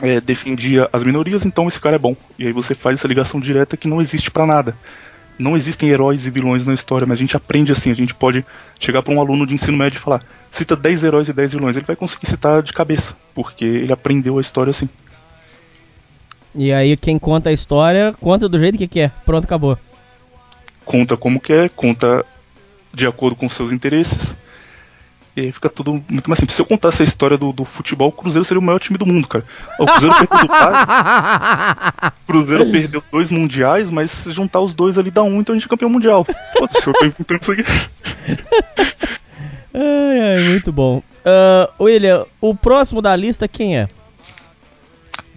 é, 0.00 0.20
defendia 0.20 0.88
as 0.92 1.02
minorias, 1.02 1.44
então 1.44 1.68
esse 1.68 1.80
cara 1.80 1.96
é 1.96 1.98
bom. 1.98 2.16
E 2.38 2.46
aí 2.46 2.52
você 2.52 2.74
faz 2.74 2.98
essa 2.98 3.08
ligação 3.08 3.40
direta 3.40 3.76
que 3.76 3.88
não 3.88 4.00
existe 4.00 4.30
pra 4.30 4.46
nada. 4.46 4.76
Não 5.38 5.56
existem 5.56 5.88
heróis 5.88 6.26
e 6.26 6.30
vilões 6.30 6.66
na 6.66 6.74
história, 6.74 7.06
mas 7.06 7.18
a 7.18 7.20
gente 7.20 7.36
aprende 7.36 7.72
assim. 7.72 7.90
A 7.90 7.94
gente 7.94 8.14
pode 8.14 8.44
chegar 8.78 9.02
pra 9.02 9.14
um 9.14 9.20
aluno 9.20 9.46
de 9.46 9.54
ensino 9.54 9.76
médio 9.76 9.96
e 9.96 10.00
falar: 10.00 10.22
cita 10.50 10.76
10 10.76 11.02
heróis 11.02 11.28
e 11.28 11.32
10 11.32 11.52
vilões. 11.52 11.76
Ele 11.76 11.86
vai 11.86 11.96
conseguir 11.96 12.26
citar 12.26 12.62
de 12.62 12.74
cabeça, 12.74 13.16
porque 13.34 13.64
ele 13.64 13.92
aprendeu 13.92 14.36
a 14.36 14.40
história 14.40 14.70
assim. 14.70 14.88
E 16.54 16.72
aí 16.72 16.94
quem 16.96 17.18
conta 17.18 17.48
a 17.48 17.52
história, 17.52 18.14
conta 18.20 18.48
do 18.48 18.58
jeito 18.58 18.76
que 18.76 18.88
quer. 18.88 19.10
Pronto, 19.24 19.44
acabou. 19.44 19.78
Conta 20.90 21.16
como 21.16 21.38
quer, 21.38 21.70
conta 21.70 22.26
de 22.92 23.06
acordo 23.06 23.36
com 23.36 23.48
seus 23.48 23.70
interesses. 23.70 24.34
E 25.36 25.42
aí 25.42 25.52
fica 25.52 25.68
tudo 25.68 26.02
muito 26.10 26.28
mais 26.28 26.40
simples. 26.40 26.56
Se 26.56 26.62
eu 26.62 26.66
contasse 26.66 27.00
a 27.00 27.04
história 27.04 27.38
do, 27.38 27.52
do 27.52 27.64
futebol, 27.64 28.08
o 28.08 28.12
Cruzeiro 28.12 28.44
seria 28.44 28.58
o 28.58 28.62
maior 28.62 28.80
time 28.80 28.98
do 28.98 29.06
mundo, 29.06 29.28
cara. 29.28 29.44
O 29.78 29.86
Cruzeiro 29.86 30.16
perdeu 30.16 30.48
pai, 30.48 32.12
Cruzeiro 32.26 32.70
perdeu 32.72 33.04
dois 33.12 33.30
mundiais, 33.30 33.88
mas 33.88 34.10
se 34.10 34.32
juntar 34.32 34.58
os 34.58 34.74
dois 34.74 34.98
ali 34.98 35.12
dá 35.12 35.22
um, 35.22 35.40
então 35.40 35.54
a 35.54 35.56
gente 35.56 35.66
é 35.66 35.70
campeão 35.70 35.88
mundial. 35.88 36.26
Foda-se, 36.58 36.84
eu 36.84 36.92
tô 36.92 37.06
inventando 37.06 37.40
isso 37.40 37.52
aqui. 37.52 37.64
Ai, 39.72 40.20
ai, 40.34 40.42
muito 40.48 40.72
bom. 40.72 41.00
Ah, 41.24 41.70
William, 41.78 42.26
o 42.40 42.52
próximo 42.52 43.00
da 43.00 43.14
lista 43.14 43.46
quem 43.46 43.78
é? 43.78 43.86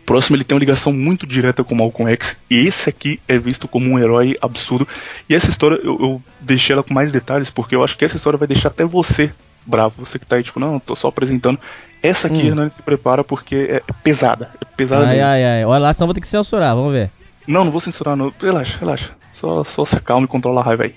Próximo 0.05 0.35
ele 0.35 0.43
tem 0.43 0.53
uma 0.55 0.59
ligação 0.59 0.91
muito 0.91 1.25
direta 1.25 1.63
com 1.63 1.73
o 1.73 1.77
Malcolm 1.77 2.11
X, 2.13 2.35
e 2.49 2.67
esse 2.67 2.89
aqui 2.89 3.19
é 3.27 3.37
visto 3.37 3.67
como 3.67 3.89
um 3.89 3.97
herói 3.97 4.37
absurdo. 4.41 4.87
E 5.29 5.35
essa 5.35 5.49
história 5.49 5.75
eu, 5.83 5.97
eu 5.99 6.21
deixei 6.41 6.73
ela 6.73 6.83
com 6.83 6.93
mais 6.93 7.11
detalhes, 7.11 7.49
porque 7.49 7.75
eu 7.75 7.83
acho 7.83 7.97
que 7.97 8.03
essa 8.03 8.17
história 8.17 8.37
vai 8.37 8.47
deixar 8.47 8.67
até 8.69 8.83
você 8.83 9.31
bravo. 9.65 9.95
Você 10.05 10.19
que 10.19 10.25
tá 10.25 10.35
aí, 10.35 10.43
tipo, 10.43 10.59
não, 10.59 10.77
tô 10.79 10.95
só 10.95 11.07
apresentando. 11.07 11.57
Essa 12.01 12.27
aqui, 12.27 12.35
Hum. 12.43 12.47
Hernani, 12.47 12.71
se 12.71 12.81
prepara 12.81 13.23
porque 13.23 13.55
é, 13.55 13.75
é 13.77 13.93
pesada. 14.03 14.51
É 14.59 14.65
pesada 14.75 15.05
Ai, 15.07 15.15
mesmo. 15.15 15.25
ai, 15.29 15.45
ai. 15.45 15.65
Olha 15.65 15.79
lá, 15.83 15.93
senão 15.93 16.07
vou 16.07 16.13
ter 16.13 16.19
que 16.19 16.27
censurar, 16.27 16.75
vamos 16.75 16.91
ver. 16.91 17.09
Não, 17.47 17.63
não 17.63 17.71
vou 17.71 17.79
censurar, 17.79 18.17
não. 18.17 18.33
Relaxa, 18.41 18.77
relaxa. 18.77 19.11
Só, 19.39 19.63
só 19.63 19.85
se 19.85 19.95
acalma 19.95 20.25
e 20.25 20.27
controla 20.27 20.59
a 20.59 20.63
raiva 20.65 20.83
aí. 20.83 20.93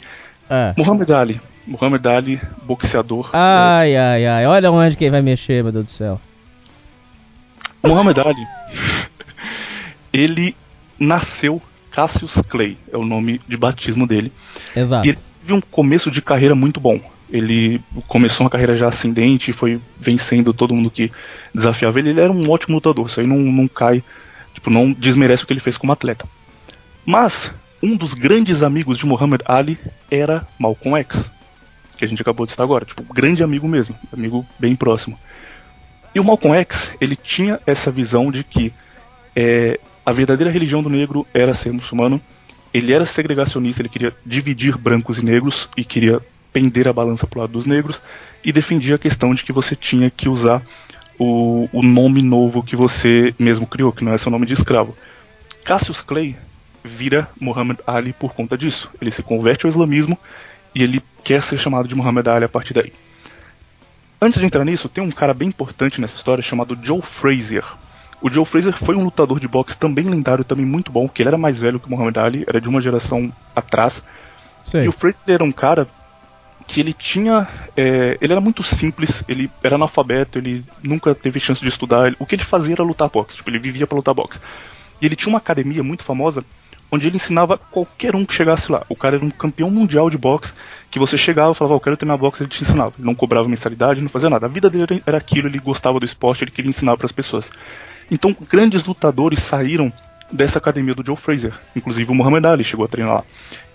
Ah. 0.51 0.75
Muhammad 0.77 1.11
Ali. 1.11 1.41
Muhammad 1.65 2.05
Ali, 2.07 2.41
boxeador. 2.65 3.31
Ai, 3.33 3.97
ai, 3.97 4.27
ai. 4.27 4.47
Olha 4.47 4.71
onde 4.71 4.97
quem 4.97 5.11
vai 5.11 5.23
mexer, 5.23 5.63
meu 5.63 5.71
Deus 5.73 5.85
do 5.85 5.91
céu. 5.93 6.21
Muhammad 7.83 8.19
Ali. 8.19 8.47
ele 10.13 10.57
nasceu 10.99 11.61
Cassius 11.91 12.35
Clay, 12.49 12.77
é 12.93 12.97
o 12.97 13.05
nome 13.05 13.41
de 13.49 13.57
batismo 13.57 14.07
dele. 14.07 14.33
Exato. 14.75 15.07
E 15.07 15.11
ele 15.11 15.19
teve 15.41 15.53
um 15.53 15.61
começo 15.61 16.11
de 16.11 16.21
carreira 16.21 16.55
muito 16.55 16.81
bom. 16.81 17.01
Ele 17.31 17.81
começou 18.07 18.45
uma 18.45 18.51
carreira 18.51 18.77
já 18.77 18.89
ascendente, 18.89 19.53
foi 19.53 19.81
vencendo 19.99 20.53
todo 20.53 20.75
mundo 20.75 20.91
que 20.91 21.11
desafiava 21.55 21.99
ele. 21.99 22.11
Ele 22.11 22.21
era 22.21 22.33
um 22.33 22.51
ótimo 22.51 22.77
lutador, 22.77 23.07
isso 23.07 23.21
aí 23.21 23.27
não, 23.27 23.39
não 23.39 23.67
cai, 23.67 24.03
tipo, 24.55 24.71
não 24.71 24.93
desmerece 24.93 25.43
o 25.43 25.47
que 25.47 25.53
ele 25.53 25.61
fez 25.61 25.77
como 25.77 25.93
atleta. 25.93 26.27
Mas 27.05 27.51
um 27.83 27.97
dos 27.97 28.15
grandes 28.15 28.63
amigos 28.63 28.99
de 28.99 29.07
Muhammad 29.07 29.41
Ali 29.45 29.79
era 30.11 30.47
Malcolm 30.59 30.99
X, 31.01 31.25
que 31.97 32.05
a 32.05 32.09
gente 32.09 32.21
acabou 32.21 32.47
de 32.47 32.53
citar 32.53 32.65
agora, 32.65 32.85
tipo, 32.85 33.03
grande 33.13 33.43
amigo 33.43 33.67
mesmo, 33.67 33.97
amigo 34.13 34.47
bem 34.59 34.77
próximo. 34.77 35.19
E 36.17 36.19
o 36.19 36.25
Malcolm 36.25 36.59
X, 36.61 36.93
ele 36.99 37.15
tinha 37.15 37.61
essa 37.67 37.91
visão 37.91 38.33
de 38.33 38.43
que 38.43 38.73
é, 39.37 39.79
a 40.05 40.13
verdadeira 40.13 40.51
religião 40.51 40.83
do 40.83 40.89
negro 40.89 41.27
era 41.35 41.53
ser 41.53 41.71
muçulmano. 41.75 42.19
Ele 42.73 42.95
era 42.95 43.05
segregacionista, 43.05 43.83
ele 43.83 43.91
queria 43.91 44.17
dividir 44.25 44.79
brancos 44.79 45.19
e 45.19 45.23
negros 45.23 45.69
e 45.77 45.85
queria 45.85 46.19
pender 46.55 46.89
a 46.89 46.93
balança 46.95 47.27
pro 47.27 47.41
lado 47.41 47.53
dos 47.53 47.67
negros 47.67 48.01
e 48.43 48.51
defendia 48.51 48.95
a 48.95 48.99
questão 48.99 49.35
de 49.35 49.45
que 49.45 49.53
você 49.53 49.77
tinha 49.77 50.09
que 50.09 50.27
usar 50.27 50.63
o, 51.19 51.69
o 51.71 51.83
nome 51.83 52.23
novo 52.23 52.63
que 52.63 52.77
você 52.77 53.35
mesmo 53.39 53.67
criou, 53.67 53.93
que 53.93 54.03
não 54.03 54.15
é 54.15 54.17
seu 54.17 54.33
nome 54.33 54.47
de 54.47 54.55
escravo. 54.55 54.97
Cassius 55.67 56.01
Clay 56.01 56.35
vira 56.83 57.29
Muhammad 57.39 57.79
Ali 57.87 58.15
por 58.15 58.33
conta 58.33 58.57
disso. 58.57 58.91
Ele 59.03 59.11
se 59.11 59.23
converte 59.23 59.67
ao 59.67 59.71
islamismo 59.71 60.19
e 60.75 60.83
ele 60.83 61.03
quer 61.23 61.43
ser 61.43 61.59
chamado 61.59 61.87
de 61.87 61.95
Muhammad 61.95 62.27
Ali 62.27 62.47
a 62.47 62.49
partir 62.49 62.73
daí. 62.73 62.91
Antes 64.21 64.41
de 64.41 64.47
entrar 64.47 64.65
nisso, 64.65 64.89
tem 64.89 65.05
um 65.05 65.11
cara 65.11 65.35
bem 65.35 65.49
importante 65.49 66.01
nessa 66.01 66.17
história 66.17 66.43
chamado 66.43 66.79
Joe 66.83 67.03
Frazier. 67.03 67.65
O 68.23 68.31
Joe 68.31 68.47
Frazier 68.47 68.77
foi 68.79 68.97
um 68.97 69.05
lutador 69.05 69.39
de 69.39 69.47
boxe 69.47 69.77
também 69.77 70.09
lendário, 70.09 70.43
também 70.43 70.65
muito 70.65 70.91
bom, 70.91 71.09
que 71.09 71.23
ele 71.23 71.29
era 71.29 71.39
mais 71.39 71.59
velho 71.59 71.79
que 71.79 71.87
o 71.87 71.91
Muhammad 71.91 72.17
Ali, 72.17 72.45
era 72.47 72.61
de 72.61 72.69
uma 72.69 72.81
geração 72.81 73.31
atrás. 73.55 74.03
Sei. 74.65 74.85
E 74.85 74.89
o 74.89 74.93
Frazier 74.93 75.23
era 75.29 75.45
um 75.45 75.53
cara 75.53 75.87
que 76.67 76.81
ele 76.81 76.93
tinha. 76.93 77.47
é, 77.77 78.17
ele 78.21 78.33
era 78.33 78.41
muito 78.41 78.63
simples, 78.63 79.23
ele 79.29 79.51
era 79.63 79.77
analfabeto, 79.77 80.39
ele 80.39 80.65
nunca 80.83 81.15
teve 81.15 81.39
chance 81.39 81.61
de 81.61 81.69
estudar. 81.69 82.17
O 82.19 82.27
que 82.27 82.35
ele 82.35 82.45
fazia 82.45 82.75
era 82.75 82.83
lutar 82.83 83.09
boxe, 83.09 83.37
tipo, 83.37 83.51
ele 83.51 83.59
vivia 83.59 83.87
pra 83.87 83.97
lutar 83.97 84.15
boxe. 84.15 84.41
E 85.01 85.07
ele 85.07 85.15
tinha 85.15 85.29
uma 85.29 85.39
academia 85.39 85.83
muito 85.83 86.03
famosa 86.03 86.43
onde 86.91 87.07
ele 87.07 87.17
ensinava 87.17 87.59
qualquer 87.59 88.15
um 88.15 88.25
que 88.25 88.35
chegasse 88.35 88.71
lá. 88.71 88.85
O 88.89 88.97
cara 88.97 89.17
era 89.17 89.25
um 89.25 89.31
campeão 89.31 89.71
mundial 89.71 90.09
de 90.09 90.17
boxe, 90.17 90.53
que 90.91 90.99
você 90.99 91.19
chegava 91.19 91.53
e 91.53 91.55
falava, 91.55 91.75
"Ó, 91.75 91.77
eu 91.77 91.81
quero 91.81 91.97
treinar 91.97 92.19
boxe, 92.19 92.43
ele 92.43 92.51
te 92.51 92.63
ensinava. 92.63 92.93
Não 92.99 93.15
cobrava 93.15 93.49
mensalidade, 93.49 94.01
não 94.01 94.09
fazia 94.09 94.31
nada. 94.31 94.47
A 94.47 94.49
vida 94.49 94.71
dele 94.71 95.03
era- 95.07 95.19
aquilo, 95.19 95.49
ele 95.49 95.59
gostava 95.59 95.99
do 95.99 96.07
esporte, 96.07 96.45
ele 96.45 96.51
queria 96.51 96.71
ensinar 96.71 96.97
para 96.97 97.07
as 97.07 97.13
pessoas. 97.13 97.51
Então, 98.11 98.35
grandes 98.49 98.85
lutadores 98.85 99.41
saíram 99.41 99.93
dessa 100.31 100.59
academia 100.59 100.95
do 100.95 101.05
Joe 101.05 101.17
Frazier. 101.17 101.53
Inclusive 101.75 102.11
o 102.11 102.15
Muhammad 102.15 102.45
Ali 102.47 102.65
chegou 102.65 102.85
a 102.85 102.89
treinar 102.89 103.15
lá. 103.17 103.25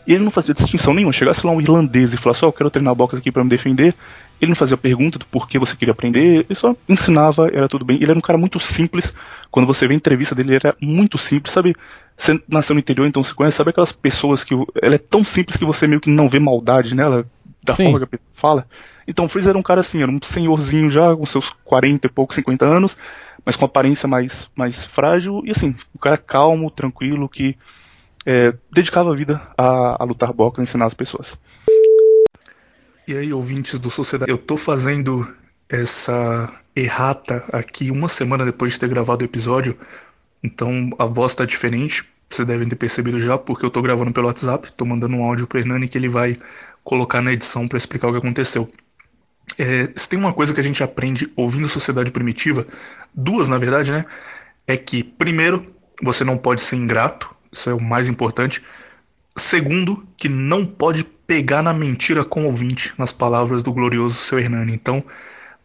E 0.08 0.14
ele 0.14 0.24
não 0.24 0.32
fazia 0.32 0.54
distinção 0.54 0.94
nenhuma. 0.94 1.14
Chegasse 1.14 1.46
lá 1.46 1.52
um 1.52 1.62
irlandês 1.62 2.14
e 2.14 2.18
falasse, 2.18 2.44
ó, 2.44 2.48
eu 2.48 2.54
quero 2.54 2.70
treinar 2.70 2.96
boxe 2.96 3.16
aqui 3.18 3.32
para 3.32 3.44
me 3.44 3.50
defender. 3.50 3.94
Ele 4.42 4.50
não 4.50 4.56
fazia 4.56 4.76
pergunta 4.76 5.20
do 5.20 5.26
porquê 5.28 5.60
você 5.60 5.76
queria 5.76 5.92
aprender, 5.92 6.48
ele 6.50 6.56
só 6.56 6.76
ensinava, 6.90 7.48
era 7.54 7.68
tudo 7.70 7.86
bem. 7.86 7.98
Ele 7.98 8.10
era 8.10 8.18
um 8.18 8.22
cara 8.22 8.40
muito 8.40 8.60
simples. 8.60 9.14
Quando 9.52 9.68
você 9.68 9.88
vê 9.88 9.94
a 9.94 9.98
entrevista 9.98 10.34
dele, 10.34 10.50
ele 10.56 10.60
era 10.64 10.76
muito 10.82 11.18
simples, 11.20 11.54
sabe? 11.54 11.76
Você 12.18 12.40
nasceu 12.48 12.74
no 12.74 12.80
interior, 12.80 13.08
então 13.08 13.24
você 13.24 13.34
conhece, 13.34 13.58
sabe 13.58 13.72
aquelas 13.72 13.92
pessoas 13.92 14.44
que. 14.44 14.54
Ela 14.82 14.96
é 14.96 15.00
tão 15.00 15.26
simples 15.26 15.58
que 15.58 15.66
você 15.66 15.88
meio 15.88 16.02
que 16.02 16.10
não 16.10 16.30
vê 16.30 16.40
maldade 16.40 16.94
nela, 16.94 17.26
da 17.64 17.74
Sim. 17.74 17.86
forma 17.86 18.00
que 18.00 18.04
a 18.06 18.08
pessoa 18.08 18.30
fala. 18.34 18.68
Então 19.08 19.26
o 19.26 19.30
Freeze 19.30 19.50
era 19.50 19.58
um 19.58 19.64
cara 19.64 19.82
assim, 19.82 20.02
era 20.02 20.12
um 20.12 20.20
senhorzinho 20.22 20.90
já, 20.92 21.16
com 21.16 21.26
seus 21.26 21.50
40 21.64 22.08
e 22.08 22.10
poucos, 22.10 22.36
50 22.36 22.66
anos, 22.66 22.96
mas 23.46 23.56
com 23.56 23.66
aparência 23.66 24.08
mais, 24.08 24.48
mais 24.56 24.86
frágil, 24.86 25.42
e 25.46 25.52
assim, 25.52 25.76
um 25.96 26.00
cara 26.00 26.18
calmo, 26.18 26.70
tranquilo, 26.70 27.28
que 27.28 27.58
é, 28.26 28.54
dedicava 28.72 29.12
a 29.12 29.16
vida 29.16 29.42
a, 29.58 30.02
a 30.02 30.06
lutar 30.06 30.32
boxe, 30.32 30.62
a 30.62 30.64
ensinar 30.64 30.86
as 30.86 30.94
pessoas. 30.94 31.38
E 33.08 33.18
aí, 33.18 33.34
ouvintes 33.34 33.78
do 33.80 33.90
Sociedade, 33.90 34.32
eu 34.32 34.38
tô 34.38 34.56
fazendo 34.56 35.28
essa 35.68 36.52
errata 36.76 37.44
aqui 37.52 37.90
uma 37.92 38.08
semana 38.08 38.46
depois 38.46 38.74
de 38.74 38.80
ter 38.80 38.90
gravado 38.90 39.24
o 39.24 39.28
episódio, 39.28 39.78
então 40.44 40.90
a 40.98 41.06
voz 41.06 41.36
tá 41.36 41.46
diferente, 41.46 42.04
vocês 42.30 42.48
devem 42.48 42.68
ter 42.68 42.76
percebido 42.76 43.20
já, 43.20 43.38
porque 43.38 43.66
eu 43.66 43.70
tô 43.70 43.82
gravando 43.82 44.12
pelo 44.12 44.28
WhatsApp, 44.28 44.72
tô 44.74 44.86
mandando 44.86 45.16
um 45.16 45.24
áudio 45.24 45.48
pro 45.48 45.60
Hernani 45.60 45.88
que 45.88 45.98
ele 45.98 46.08
vai 46.08 46.36
colocar 46.84 47.22
na 47.22 47.34
edição 47.34 47.68
para 47.68 47.78
explicar 47.78 48.08
o 48.08 48.12
que 48.12 48.18
aconteceu. 48.18 48.72
É, 49.60 49.90
se 49.96 50.08
tem 50.08 50.18
uma 50.18 50.34
coisa 50.34 50.54
que 50.54 50.60
a 50.60 50.64
gente 50.64 50.82
aprende 50.82 51.32
ouvindo 51.36 51.68
Sociedade 51.68 52.12
Primitiva, 52.12 52.66
duas 53.14 53.50
na 53.50 53.58
verdade, 53.58 53.92
né? 53.92 54.06
É 54.66 54.78
que, 54.78 55.04
primeiro, 55.04 55.66
você 56.02 56.24
não 56.24 56.38
pode 56.38 56.62
ser 56.62 56.78
ingrato, 56.78 57.36
isso 57.52 57.70
é 57.70 57.74
o 57.74 57.82
mais 57.82 58.08
importante. 58.08 58.64
Segundo, 59.38 60.08
que 60.18 60.30
não 60.30 60.66
pode 60.66 61.04
pegar 61.04 61.62
na 61.62 61.74
mentira 61.74 62.24
com 62.24 62.44
o 62.44 62.46
ouvinte, 62.46 62.94
nas 62.98 63.12
palavras 63.12 63.62
do 63.62 63.74
glorioso 63.74 64.16
seu 64.16 64.40
Hernani. 64.40 64.74
Então, 64.74 65.04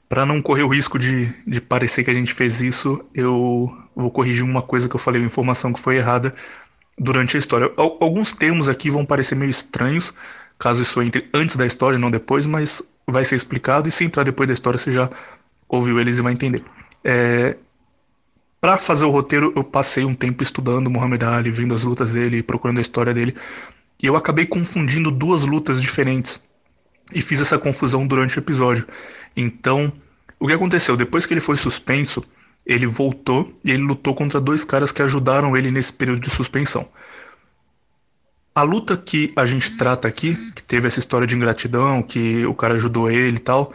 para 0.09 0.25
não 0.25 0.41
correr 0.41 0.63
o 0.63 0.69
risco 0.69 0.99
de, 0.99 1.27
de 1.47 1.61
parecer 1.61 2.05
que 2.05 2.11
a 2.11 2.15
gente 2.15 2.33
fez 2.33 2.61
isso, 2.61 3.05
eu 3.15 3.73
vou 3.95 4.11
corrigir 4.11 4.45
uma 4.45 4.63
coisa 4.63 4.89
que 4.89 4.95
eu 4.95 5.01
falei, 5.01 5.21
uma 5.21 5.27
informação 5.27 5.73
que 5.73 5.81
foi 5.81 5.97
errada 5.97 6.35
durante 6.99 7.37
a 7.37 7.39
história. 7.39 7.73
Al- 7.77 7.99
Alguns 8.01 8.33
termos 8.33 8.69
aqui 8.69 8.91
vão 8.91 9.05
parecer 9.05 9.35
meio 9.35 9.51
estranhos, 9.51 10.15
caso 10.59 10.83
isso 10.83 11.03
entre 11.03 11.29
antes 11.35 11.57
da 11.57 11.67
história 11.67 11.97
e 11.97 12.01
não 12.01 12.11
depois, 12.11 12.47
mas 12.47 12.91
vai 13.07 13.25
ser 13.25 13.37
explicado 13.37 13.89
e 13.89 13.91
se 13.91 14.05
entrar 14.05 14.25
depois 14.25 14.47
da 14.47 14.53
história 14.53 14.79
você 14.79 14.93
já 14.93 15.11
ouviu 15.69 15.99
eles 16.01 16.19
e 16.19 16.23
vai 16.23 16.33
entender. 16.33 16.63
É, 17.05 17.57
para 18.61 18.79
fazer 18.79 19.05
o 19.05 19.11
roteiro, 19.11 19.53
eu 19.57 19.63
passei 19.65 20.05
um 20.05 20.15
tempo 20.15 20.43
estudando 20.43 20.91
Muhammad 20.91 21.23
Ali, 21.23 21.51
vendo 21.51 21.75
as 21.75 21.85
lutas 21.85 22.13
dele, 22.13 22.43
procurando 22.43 22.79
a 22.79 22.81
história 22.81 23.13
dele, 23.15 23.35
e 24.03 24.07
eu 24.07 24.17
acabei 24.17 24.47
confundindo 24.47 25.11
duas 25.11 25.43
lutas 25.43 25.81
diferentes 25.81 26.45
e 27.15 27.23
fiz 27.23 27.41
essa 27.41 27.59
confusão 27.59 28.07
durante 28.07 28.39
o 28.39 28.41
episódio. 28.41 28.87
Então, 29.37 29.93
o 30.41 30.47
que 30.47 30.53
aconteceu? 30.53 30.97
Depois 30.97 31.27
que 31.27 31.35
ele 31.35 31.41
foi 31.41 31.57
suspenso, 31.57 32.25
ele 32.65 32.87
voltou 32.87 33.59
e 33.65 33.71
ele 33.71 33.83
lutou 33.83 34.15
contra 34.15 34.41
dois 34.41 34.65
caras 34.65 34.91
que 34.91 35.03
ajudaram 35.03 35.57
ele 35.57 35.71
nesse 35.71 35.93
período 35.93 36.21
de 36.21 36.31
suspensão. 36.31 36.89
A 38.55 38.63
luta 38.63 38.97
que 38.97 39.33
a 39.37 39.45
gente 39.45 39.77
trata 39.77 40.09
aqui, 40.09 40.35
que 40.53 40.63
teve 40.63 40.87
essa 40.87 40.99
história 40.99 41.27
de 41.27 41.37
ingratidão, 41.37 42.03
que 42.03 42.45
o 42.47 42.55
cara 42.55 42.75
ajudou 42.75 43.11
ele 43.11 43.37
e 43.37 43.41
tal, 43.41 43.71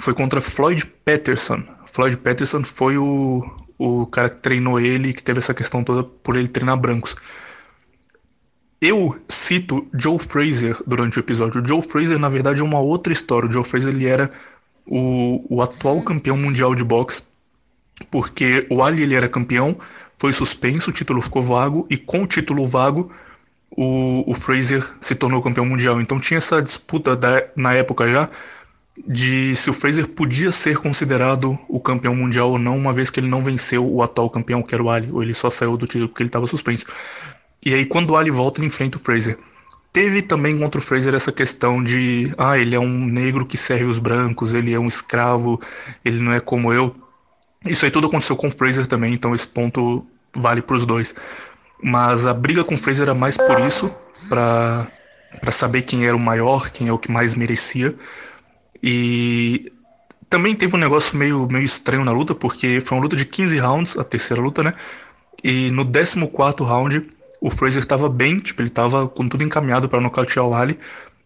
foi 0.00 0.12
contra 0.12 0.40
Floyd 0.40 0.84
Patterson. 1.04 1.62
Floyd 1.86 2.16
Patterson 2.18 2.62
foi 2.64 2.98
o, 2.98 3.48
o 3.78 4.06
cara 4.06 4.28
que 4.28 4.42
treinou 4.42 4.80
ele, 4.80 5.14
que 5.14 5.22
teve 5.22 5.38
essa 5.38 5.54
questão 5.54 5.82
toda 5.82 6.02
por 6.02 6.36
ele 6.36 6.48
treinar 6.48 6.76
brancos. 6.76 7.16
Eu 8.80 9.18
cito 9.28 9.88
Joe 9.94 10.18
Frazier 10.18 10.76
durante 10.86 11.18
o 11.18 11.20
episódio. 11.20 11.62
O 11.62 11.66
Joe 11.66 11.80
Frazier, 11.80 12.18
na 12.18 12.28
verdade, 12.28 12.60
é 12.60 12.64
uma 12.64 12.80
outra 12.80 13.12
história. 13.12 13.48
O 13.48 13.52
Joe 13.52 13.64
Frazier 13.64 13.94
ele 13.94 14.06
era 14.06 14.30
o, 14.86 15.56
o 15.56 15.62
atual 15.62 16.00
campeão 16.02 16.36
mundial 16.36 16.74
de 16.74 16.84
boxe, 16.84 17.22
porque 18.10 18.66
o 18.70 18.82
Ali 18.82 19.02
ele 19.02 19.14
era 19.14 19.28
campeão, 19.28 19.76
foi 20.18 20.32
suspenso, 20.32 20.90
o 20.90 20.92
título 20.92 21.20
ficou 21.20 21.42
vago, 21.42 21.86
e 21.90 21.96
com 21.96 22.22
o 22.22 22.26
título 22.26 22.66
vago, 22.66 23.10
o, 23.76 24.24
o 24.30 24.34
Frazier 24.34 24.84
se 25.00 25.14
tornou 25.14 25.42
campeão 25.42 25.66
mundial. 25.66 26.00
Então 26.00 26.20
tinha 26.20 26.38
essa 26.38 26.62
disputa 26.62 27.16
da, 27.16 27.42
na 27.56 27.74
época 27.74 28.08
já 28.08 28.30
de 29.06 29.54
se 29.54 29.68
o 29.68 29.72
Frazier 29.72 30.08
podia 30.08 30.50
ser 30.50 30.78
considerado 30.78 31.58
o 31.68 31.78
campeão 31.80 32.14
mundial 32.14 32.52
ou 32.52 32.58
não, 32.58 32.76
uma 32.76 32.92
vez 32.92 33.10
que 33.10 33.20
ele 33.20 33.28
não 33.28 33.42
venceu 33.42 33.86
o 33.86 34.02
atual 34.02 34.30
campeão, 34.30 34.62
que 34.62 34.74
era 34.74 34.82
o 34.82 34.88
Ali, 34.88 35.10
ou 35.10 35.22
ele 35.22 35.34
só 35.34 35.50
saiu 35.50 35.76
do 35.76 35.86
título 35.86 36.08
porque 36.08 36.22
ele 36.22 36.28
estava 36.28 36.46
suspenso. 36.46 36.86
E 37.64 37.74
aí, 37.74 37.84
quando 37.84 38.10
o 38.10 38.16
Ali 38.16 38.30
volta, 38.30 38.60
ele 38.60 38.68
enfrenta 38.68 38.96
o 38.96 39.00
Fraser. 39.00 39.36
Teve 39.96 40.20
também 40.20 40.58
contra 40.58 40.78
o 40.78 40.82
Fraser 40.82 41.14
essa 41.14 41.32
questão 41.32 41.82
de, 41.82 42.30
ah, 42.36 42.58
ele 42.58 42.74
é 42.74 42.78
um 42.78 43.06
negro 43.06 43.46
que 43.46 43.56
serve 43.56 43.86
os 43.86 43.98
brancos, 43.98 44.52
ele 44.52 44.74
é 44.74 44.78
um 44.78 44.86
escravo, 44.86 45.58
ele 46.04 46.18
não 46.18 46.34
é 46.34 46.38
como 46.38 46.70
eu. 46.70 46.94
Isso 47.66 47.82
aí 47.82 47.90
tudo 47.90 48.06
aconteceu 48.06 48.36
com 48.36 48.48
o 48.48 48.50
Fraser 48.50 48.86
também, 48.86 49.14
então 49.14 49.34
esse 49.34 49.48
ponto 49.48 50.06
vale 50.34 50.60
para 50.60 50.76
os 50.76 50.84
dois. 50.84 51.14
Mas 51.82 52.26
a 52.26 52.34
briga 52.34 52.62
com 52.62 52.74
o 52.74 52.76
Fraser 52.76 53.04
era 53.04 53.14
mais 53.14 53.38
por 53.38 53.58
isso, 53.58 53.90
para 54.28 54.86
para 55.40 55.50
saber 55.50 55.80
quem 55.80 56.04
era 56.04 56.14
o 56.14 56.20
maior, 56.20 56.68
quem 56.70 56.88
é 56.88 56.92
o 56.92 56.98
que 56.98 57.10
mais 57.10 57.34
merecia. 57.34 57.96
E 58.82 59.72
também 60.28 60.54
teve 60.54 60.76
um 60.76 60.78
negócio 60.78 61.16
meio, 61.16 61.48
meio 61.50 61.64
estranho 61.64 62.04
na 62.04 62.12
luta, 62.12 62.34
porque 62.34 62.82
foi 62.82 62.98
uma 62.98 63.02
luta 63.02 63.16
de 63.16 63.24
15 63.24 63.58
rounds, 63.60 63.96
a 63.96 64.04
terceira 64.04 64.42
luta, 64.42 64.62
né? 64.62 64.74
E 65.42 65.70
no 65.70 65.90
14 65.90 66.18
round, 66.60 67.02
o 67.46 67.50
Fraser 67.50 67.78
estava 67.78 68.08
bem, 68.08 68.40
tipo, 68.40 68.60
ele 68.60 68.68
estava 68.68 69.08
com 69.08 69.28
tudo 69.28 69.44
encaminhado 69.44 69.88
para 69.88 70.00
nocautear 70.00 70.44
o 70.44 70.52
Ali. 70.52 70.76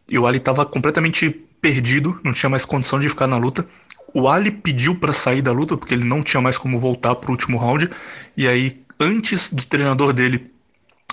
E 0.06 0.18
o 0.18 0.26
Ali 0.26 0.37
estava 0.37 0.66
completamente 0.66 1.30
perdido, 1.62 2.20
não 2.22 2.30
tinha 2.30 2.50
mais 2.50 2.66
condição 2.66 3.00
de 3.00 3.09
ficar 3.09 3.26
na 3.26 3.38
luta. 3.38 3.66
O 4.12 4.28
Ali 4.28 4.50
pediu 4.50 4.94
para 4.94 5.14
sair 5.14 5.40
da 5.40 5.50
luta, 5.50 5.78
porque 5.78 5.94
ele 5.94 6.04
não 6.04 6.22
tinha 6.22 6.42
mais 6.42 6.59
como 6.59 6.78
voltar 6.78 7.14
pro 7.14 7.30
último 7.30 7.56
round. 7.56 7.88
E 8.37 8.46
aí, 8.46 8.83
antes 9.00 9.50
do 9.50 9.64
treinador 9.64 10.12
dele 10.12 10.44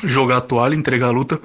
jogar 0.04 0.38
a 0.38 0.42
toalha, 0.42 0.76
entregar 0.76 1.08
a 1.08 1.12
luta, 1.12 1.40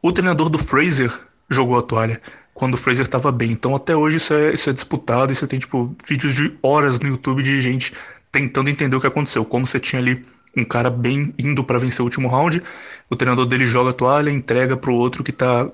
o 0.00 0.12
treinador 0.12 0.48
do 0.48 0.58
Fraser 0.58 1.12
jogou 1.50 1.76
a 1.76 1.82
toalha 1.82 2.22
quando 2.54 2.74
o 2.74 2.76
Fraser 2.76 3.04
estava 3.04 3.32
bem. 3.32 3.50
Então 3.50 3.74
até 3.74 3.96
hoje 3.96 4.18
isso 4.18 4.32
é, 4.32 4.54
isso 4.54 4.70
é 4.70 4.72
disputado 4.72 5.32
e 5.32 5.34
você 5.34 5.46
tem 5.46 5.58
tipo 5.58 5.92
vídeos 6.06 6.34
de 6.36 6.56
horas 6.62 7.00
no 7.00 7.08
YouTube 7.08 7.42
de 7.42 7.60
gente 7.60 7.92
tentando 8.30 8.70
entender 8.70 8.94
o 8.94 9.00
que 9.00 9.08
aconteceu. 9.08 9.44
Como 9.44 9.66
você 9.66 9.80
tinha 9.80 10.00
ali 10.00 10.22
um 10.56 10.64
cara 10.64 10.90
bem 10.90 11.32
indo 11.38 11.62
para 11.62 11.78
vencer 11.78 12.00
o 12.00 12.04
último 12.04 12.28
round, 12.28 12.62
o 13.10 13.16
treinador 13.16 13.46
dele 13.46 13.64
joga 13.64 13.90
a 13.90 13.92
toalha, 13.92 14.30
entrega 14.30 14.76
pro 14.76 14.94
outro 14.94 15.22
que 15.22 15.32
tá, 15.32 15.70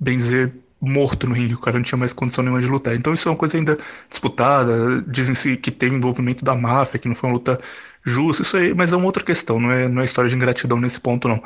bem 0.00 0.16
dizer, 0.16 0.52
morto 0.80 1.26
no 1.26 1.34
ringue. 1.34 1.54
O 1.54 1.58
cara 1.58 1.78
não 1.78 1.84
tinha 1.84 1.98
mais 1.98 2.12
condição 2.12 2.44
nenhuma 2.44 2.60
de 2.60 2.68
lutar. 2.68 2.94
Então 2.94 3.12
isso 3.12 3.28
é 3.28 3.30
uma 3.30 3.36
coisa 3.38 3.56
ainda 3.56 3.78
disputada. 4.08 5.02
Dizem-se 5.06 5.56
que 5.56 5.70
teve 5.70 5.96
envolvimento 5.96 6.44
da 6.44 6.54
máfia, 6.54 6.98
que 6.98 7.08
não 7.08 7.14
foi 7.14 7.30
uma 7.30 7.34
luta 7.34 7.58
justa. 8.04 8.42
Isso 8.42 8.56
aí, 8.56 8.74
mas 8.74 8.92
é 8.92 8.96
uma 8.96 9.06
outra 9.06 9.24
questão. 9.24 9.58
Não 9.58 9.70
é, 9.70 9.88
não 9.88 10.02
é 10.02 10.04
história 10.04 10.28
de 10.28 10.36
ingratidão 10.36 10.78
nesse 10.78 11.00
ponto, 11.00 11.28
não. 11.28 11.42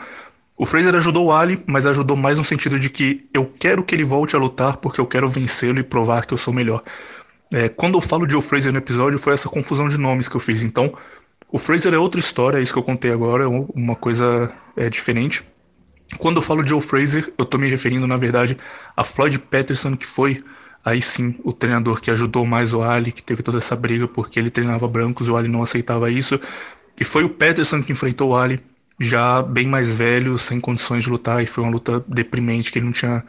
O 0.57 0.66
Fraser 0.66 0.94
ajudou 0.96 1.27
o 1.27 1.33
Ali, 1.33 1.62
mas 1.66 1.87
ajudou 1.87 2.16
mais 2.16 2.37
no 2.37 2.44
sentido 2.44 2.81
de 2.81 2.90
que 2.90 3.29
eu 3.33 3.46
quero 3.46 3.85
que 3.85 3.94
ele 3.94 4.03
volte 4.03 4.35
a 4.35 4.40
lutar 4.40 4.77
porque 4.79 5.01
eu 5.01 5.07
quero 5.07 5.29
vencê-lo 5.29 5.79
e 5.79 5.85
provar 5.85 6.27
que 6.27 6.35
eu 6.35 6.38
sou 6.38 6.53
melhor. 6.53 6.83
É, 7.53 7.68
quando 7.68 7.96
eu 7.96 8.01
falo 8.01 8.27
de 8.27 8.33
Joe 8.33 8.42
Fraser 8.42 8.72
no 8.72 8.79
episódio, 8.79 9.18
foi 9.18 9.33
essa 9.33 9.48
confusão 9.48 9.88
de 9.88 9.96
nomes 9.96 10.29
que 10.29 10.37
eu 10.37 10.40
fiz. 10.40 10.64
Então, 10.64 10.92
o 11.50 11.58
Fraser 11.58 11.94
é 11.94 11.98
outra 11.98 12.20
história, 12.20 12.58
é 12.58 12.62
isso 12.62 12.72
que 12.72 12.78
eu 12.78 12.82
contei 12.82 13.11
agora, 13.11 13.44
é 13.44 13.46
uma 13.46 13.96
coisa 13.96 14.52
é, 14.76 14.88
diferente. 14.90 15.44
Quando 16.18 16.37
eu 16.37 16.42
falo 16.42 16.64
Joe 16.64 16.80
Fraser, 16.80 17.32
eu 17.38 17.44
tô 17.44 17.58
me 17.58 17.68
referindo, 17.68 18.06
na 18.06 18.16
verdade, 18.16 18.56
a 18.96 19.04
Floyd 19.04 19.38
Patterson, 19.38 19.96
que 19.96 20.06
foi 20.06 20.42
aí 20.84 21.02
sim 21.02 21.38
o 21.44 21.52
treinador 21.52 22.00
que 22.00 22.11
ajudou 22.11 22.46
mais 22.46 22.72
o 22.72 22.82
Ali, 22.82 23.12
que 23.12 23.22
teve 23.22 23.42
toda 23.42 23.58
essa 23.58 23.76
briga 23.76 24.08
porque 24.08 24.38
ele 24.38 24.50
treinava 24.50 24.88
brancos 24.88 25.28
e 25.28 25.30
o 25.30 25.37
Ali 25.37 25.48
não 25.48 25.62
aceitava 25.62 26.11
isso. 26.11 26.40
E 26.98 27.04
foi 27.04 27.24
o 27.24 27.28
Patterson 27.28 27.82
que 27.82 27.92
enfrentou 27.92 28.30
o 28.30 28.37
Ali 28.37 28.61
já 28.98 29.42
bem 29.42 29.66
mais 29.66 29.94
velho, 29.94 30.37
sem 30.38 30.58
condições 30.58 31.04
de 31.04 31.11
lutar, 31.11 31.42
e 31.42 31.46
foi 31.46 31.62
uma 31.62 31.72
luta 31.72 32.04
deprimente, 32.08 32.72
que 32.72 32.78
ele 32.78 32.87
não 32.87 32.92
tinha 32.92 33.24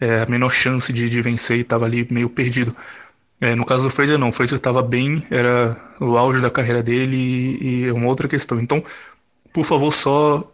é, 0.00 0.20
a 0.20 0.26
menor 0.26 0.52
chance 0.52 0.92
de, 0.92 1.10
de 1.10 1.20
vencer 1.20 1.58
e 1.58 1.60
estava 1.60 1.84
ali 1.84 2.06
meio 2.10 2.30
perdido. 2.30 2.74
É, 3.42 3.56
no 3.56 3.66
caso 3.66 3.82
do 3.82 3.90
Fraser, 3.90 4.16
não. 4.18 4.28
O 4.28 4.32
Fraser 4.32 4.56
estava 4.56 4.80
bem, 4.82 5.26
era 5.28 5.76
o 6.00 6.16
auge 6.16 6.40
da 6.40 6.48
carreira 6.48 6.80
dele 6.80 7.58
e, 7.60 7.84
é 7.88 7.92
uma 7.92 8.06
outra 8.06 8.28
questão. 8.28 8.60
Então, 8.60 8.80
por 9.52 9.64
favor, 9.64 9.92
só 9.92 10.48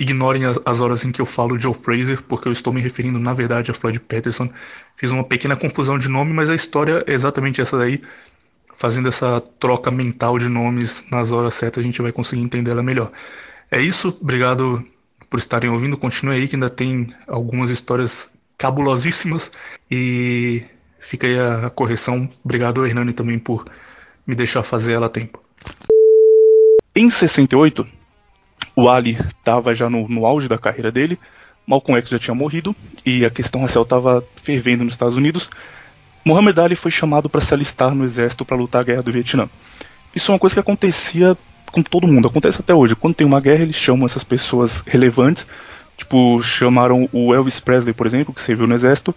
ignorem 0.00 0.44
as, 0.44 0.58
as, 0.64 0.80
horas 0.80 1.04
em 1.04 1.12
que 1.12 1.20
eu 1.20 1.26
falo 1.26 1.56
Joe 1.56 1.72
Fraser, 1.72 2.20
porque 2.24 2.48
eu 2.48 2.52
estou 2.52 2.72
me 2.72 2.80
referindo, 2.80 3.20
na 3.20 3.32
verdade, 3.32 3.70
a 3.70 3.74
Floyd 3.74 4.00
Patterson. 4.00 4.50
Fiz 4.96 5.12
uma 5.12 5.22
pequena 5.22 5.54
confusão 5.54 5.96
de 5.96 6.08
nome, 6.08 6.32
mas 6.32 6.50
a 6.50 6.56
história 6.56 7.04
é 7.06 7.12
exatamente 7.12 7.60
essa 7.60 7.78
daí. 7.78 8.02
Fazendo 8.74 9.06
essa 9.08 9.40
troca 9.60 9.92
mental 9.92 10.36
de 10.36 10.48
nomes 10.48 11.04
nas 11.12 11.30
horas 11.30 11.54
certas, 11.54 11.82
a 11.82 11.86
gente 11.86 12.02
vai 12.02 12.10
conseguir 12.10 12.42
entender 12.42 12.72
ela 12.72 12.82
melhor. 12.82 13.08
É 13.70 13.80
isso, 13.80 14.18
obrigado 14.20 14.84
por 15.30 15.38
estarem 15.38 15.70
ouvindo. 15.70 15.96
Continue 15.96 16.34
aí 16.34 16.48
que 16.48 16.56
ainda 16.56 16.68
tem 16.68 17.06
algumas 17.28 17.70
histórias 17.70 18.34
cabulosíssimas 18.58 19.52
e 19.88 20.64
fica 21.04 21.26
aí 21.26 21.38
a, 21.38 21.70
correção. 21.70 22.28
Obrigado, 22.44 22.84
Hernani, 22.86 23.12
também 23.12 23.38
por 23.38 23.64
me 24.26 24.34
deixar 24.34 24.62
fazer 24.62 24.94
ela 24.94 25.06
a 25.06 25.10
tempo. 25.10 25.42
Em 26.96 27.10
68, 27.10 27.86
o 28.74 28.88
Ali 28.88 29.18
estava 29.38 29.74
já 29.74 29.90
no, 29.90 30.08
no, 30.08 30.24
auge 30.24 30.48
da 30.48 30.56
carreira 30.56 30.90
dele, 30.90 31.18
Malcolm 31.66 31.98
X 31.98 32.10
já 32.10 32.18
tinha 32.18 32.34
morrido 32.34 32.74
e 33.04 33.24
a 33.24 33.30
questão 33.30 33.62
racial 33.62 33.84
estava 33.84 34.24
fervendo 34.42 34.84
nos 34.84 34.94
Estados 34.94 35.14
Unidos. 35.14 35.50
Muhammad 36.24 36.58
Ali 36.58 36.76
foi 36.76 36.90
chamado 36.90 37.28
para 37.28 37.40
se 37.40 37.52
alistar 37.52 37.94
no 37.94 38.04
exército 38.04 38.44
para 38.44 38.56
lutar 38.56 38.80
a 38.80 38.84
guerra 38.84 39.02
do 39.02 39.12
Vietnã. 39.12 39.48
Isso 40.14 40.30
é 40.30 40.32
uma 40.32 40.38
coisa 40.38 40.54
que 40.54 40.60
acontecia 40.60 41.36
com 41.70 41.82
todo 41.82 42.06
mundo, 42.06 42.28
acontece 42.28 42.60
até 42.60 42.72
hoje. 42.72 42.94
Quando 42.94 43.16
tem 43.16 43.26
uma 43.26 43.40
guerra, 43.40 43.62
eles 43.62 43.76
chamam 43.76 44.06
essas 44.06 44.22
pessoas 44.22 44.80
relevantes, 44.86 45.46
tipo, 45.98 46.40
chamaram 46.40 47.08
o 47.12 47.34
Elvis 47.34 47.58
Presley, 47.58 47.92
por 47.92 48.06
exemplo, 48.06 48.32
que 48.32 48.40
serviu 48.40 48.66
no 48.66 48.74
exército, 48.74 49.14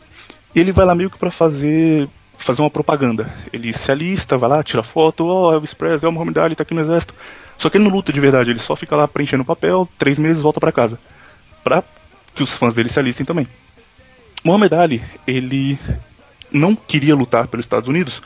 ele 0.55 0.71
vai 0.71 0.85
lá 0.85 0.95
meio 0.95 1.09
que 1.09 1.17
para 1.17 1.31
fazer 1.31 2.09
fazer 2.37 2.61
uma 2.61 2.69
propaganda. 2.69 3.33
Ele 3.51 3.73
se 3.73 3.91
alista, 3.91 4.37
vai 4.37 4.49
lá, 4.49 4.63
tira 4.63 4.83
foto, 4.83 5.25
ó, 5.25 5.49
oh, 5.49 5.53
Elvis 5.53 5.73
Presley, 5.73 6.09
o 6.09 6.11
Muhammad 6.11 6.37
Ali 6.37 6.55
tá 6.55 6.63
aqui 6.63 6.73
no 6.73 6.81
exército. 6.81 7.13
Só 7.57 7.69
que 7.69 7.77
ele 7.77 7.83
não 7.83 7.91
luta 7.91 8.13
de 8.13 8.19
verdade, 8.19 8.51
ele 8.51 8.59
só 8.59 8.75
fica 8.75 8.95
lá 8.95 9.07
preenchendo 9.07 9.43
papel, 9.43 9.89
três 9.97 10.19
meses 10.19 10.43
volta 10.43 10.59
para 10.59 10.71
casa. 10.71 10.99
Pra 11.63 11.83
que 12.35 12.43
os 12.43 12.53
fãs 12.53 12.73
dele 12.73 12.89
se 12.89 12.99
alistem 12.99 13.25
também. 13.25 13.47
Muhammad 14.43 14.73
Ali, 14.73 15.03
ele 15.25 15.79
não 16.51 16.75
queria 16.75 17.15
lutar 17.15 17.47
pelos 17.47 17.65
Estados 17.65 17.89
Unidos 17.89 18.21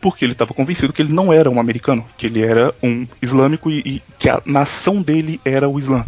porque 0.00 0.24
ele 0.24 0.32
estava 0.32 0.54
convencido 0.54 0.92
que 0.92 1.02
ele 1.02 1.12
não 1.12 1.32
era 1.32 1.50
um 1.50 1.58
americano, 1.58 2.04
que 2.16 2.26
ele 2.26 2.42
era 2.42 2.74
um 2.82 3.06
islâmico 3.20 3.70
e, 3.70 3.78
e, 3.78 4.02
que 4.18 4.28
a 4.28 4.40
nação 4.44 5.02
dele 5.02 5.40
era 5.44 5.68
o 5.68 5.78
Islã. 5.78 6.04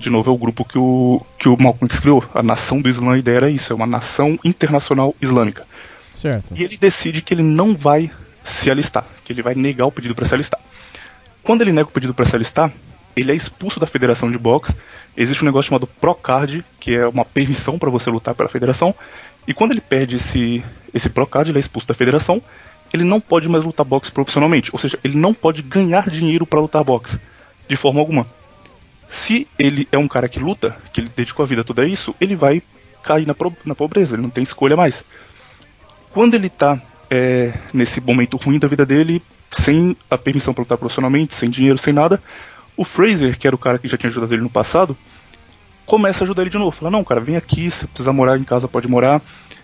De 0.00 0.08
novo, 0.08 0.30
é 0.30 0.32
o 0.32 0.38
grupo 0.38 0.64
que 0.64 0.78
o, 0.78 1.20
que 1.38 1.48
o 1.48 1.56
Malcolm 1.60 1.92
X 1.92 2.00
criou. 2.00 2.24
A 2.34 2.42
nação 2.42 2.80
do 2.80 2.88
Islã, 2.88 3.12
a 3.12 3.18
ideia 3.18 3.36
era 3.36 3.50
isso, 3.50 3.72
é 3.72 3.76
uma 3.76 3.86
nação 3.86 4.38
internacional 4.42 5.14
islâmica. 5.20 5.66
Certo. 6.12 6.54
E 6.56 6.64
ele 6.64 6.76
decide 6.76 7.20
que 7.20 7.34
ele 7.34 7.42
não 7.42 7.76
vai 7.76 8.10
se 8.42 8.70
alistar, 8.70 9.04
que 9.24 9.32
ele 9.32 9.42
vai 9.42 9.54
negar 9.54 9.86
o 9.86 9.92
pedido 9.92 10.14
para 10.14 10.26
se 10.26 10.34
alistar. 10.34 10.58
Quando 11.42 11.60
ele 11.60 11.72
nega 11.72 11.88
o 11.88 11.92
pedido 11.92 12.14
para 12.14 12.24
se 12.24 12.34
alistar, 12.34 12.72
ele 13.14 13.30
é 13.30 13.34
expulso 13.34 13.78
da 13.78 13.86
federação 13.86 14.30
de 14.30 14.38
boxe. 14.38 14.74
Existe 15.14 15.42
um 15.42 15.46
negócio 15.46 15.68
chamado 15.68 15.86
Procard, 15.86 16.64
que 16.80 16.94
é 16.94 17.06
uma 17.06 17.24
permissão 17.24 17.78
para 17.78 17.90
você 17.90 18.08
lutar 18.08 18.34
pela 18.34 18.48
federação. 18.48 18.94
E 19.46 19.52
quando 19.52 19.72
ele 19.72 19.82
perde 19.82 20.16
esse, 20.16 20.64
esse 20.94 21.10
Procard, 21.10 21.50
ele 21.50 21.58
é 21.58 21.60
expulso 21.60 21.86
da 21.86 21.94
federação 21.94 22.42
ele 22.92 23.04
não 23.04 23.20
pode 23.20 23.48
mais 23.48 23.64
lutar 23.64 23.86
boxe 23.86 24.10
profissionalmente. 24.10 24.70
Ou 24.72 24.78
seja, 24.78 24.98
ele 25.04 25.16
não 25.16 25.32
pode 25.32 25.62
ganhar 25.62 26.10
dinheiro 26.10 26.44
para 26.46 26.60
lutar 26.60 26.82
boxe. 26.82 27.18
De 27.68 27.76
forma 27.76 28.00
alguma. 28.00 28.26
Se 29.26 29.46
ele 29.58 29.86
é 29.92 29.98
um 29.98 30.08
cara 30.08 30.28
que 30.28 30.38
luta, 30.38 30.76
que 30.92 31.00
ele 31.00 31.10
dedicou 31.14 31.44
a 31.44 31.46
vida 31.46 31.62
toda 31.62 31.82
a 31.82 31.86
isso, 31.86 32.14
ele 32.20 32.34
vai 32.34 32.62
cair 33.02 33.26
na, 33.26 33.34
na 33.66 33.74
pobreza, 33.74 34.14
ele 34.14 34.22
não 34.22 34.30
tem 34.30 34.42
escolha 34.42 34.76
mais. 34.76 35.04
Quando 36.10 36.34
ele 36.34 36.48
tá 36.48 36.80
é, 37.10 37.52
nesse 37.72 38.00
momento 38.00 38.38
ruim 38.38 38.58
da 38.58 38.66
vida 38.66 38.86
dele, 38.86 39.22
sem 39.52 39.94
a 40.10 40.16
permissão 40.16 40.54
para 40.54 40.62
lutar 40.62 40.78
profissionalmente, 40.78 41.34
sem 41.34 41.50
dinheiro, 41.50 41.78
sem 41.78 41.92
nada, 41.92 42.20
o 42.76 42.84
Fraser, 42.84 43.38
que 43.38 43.46
era 43.46 43.54
o 43.54 43.58
cara 43.58 43.78
que 43.78 43.88
já 43.88 43.98
tinha 43.98 44.08
ajudado 44.08 44.32
ele 44.32 44.42
no 44.42 44.50
passado, 44.50 44.96
começa 45.84 46.22
a 46.22 46.24
ajudar 46.24 46.42
ele 46.42 46.50
de 46.50 46.58
novo. 46.58 46.70
Fala, 46.70 46.90
não, 46.90 47.04
cara, 47.04 47.20
vem 47.20 47.36
aqui, 47.36 47.70
se 47.70 47.86
precisar 47.86 48.12
morar 48.12 48.38
em 48.38 48.44
casa, 48.44 48.66
pode 48.66 48.88
morar. 48.88 49.20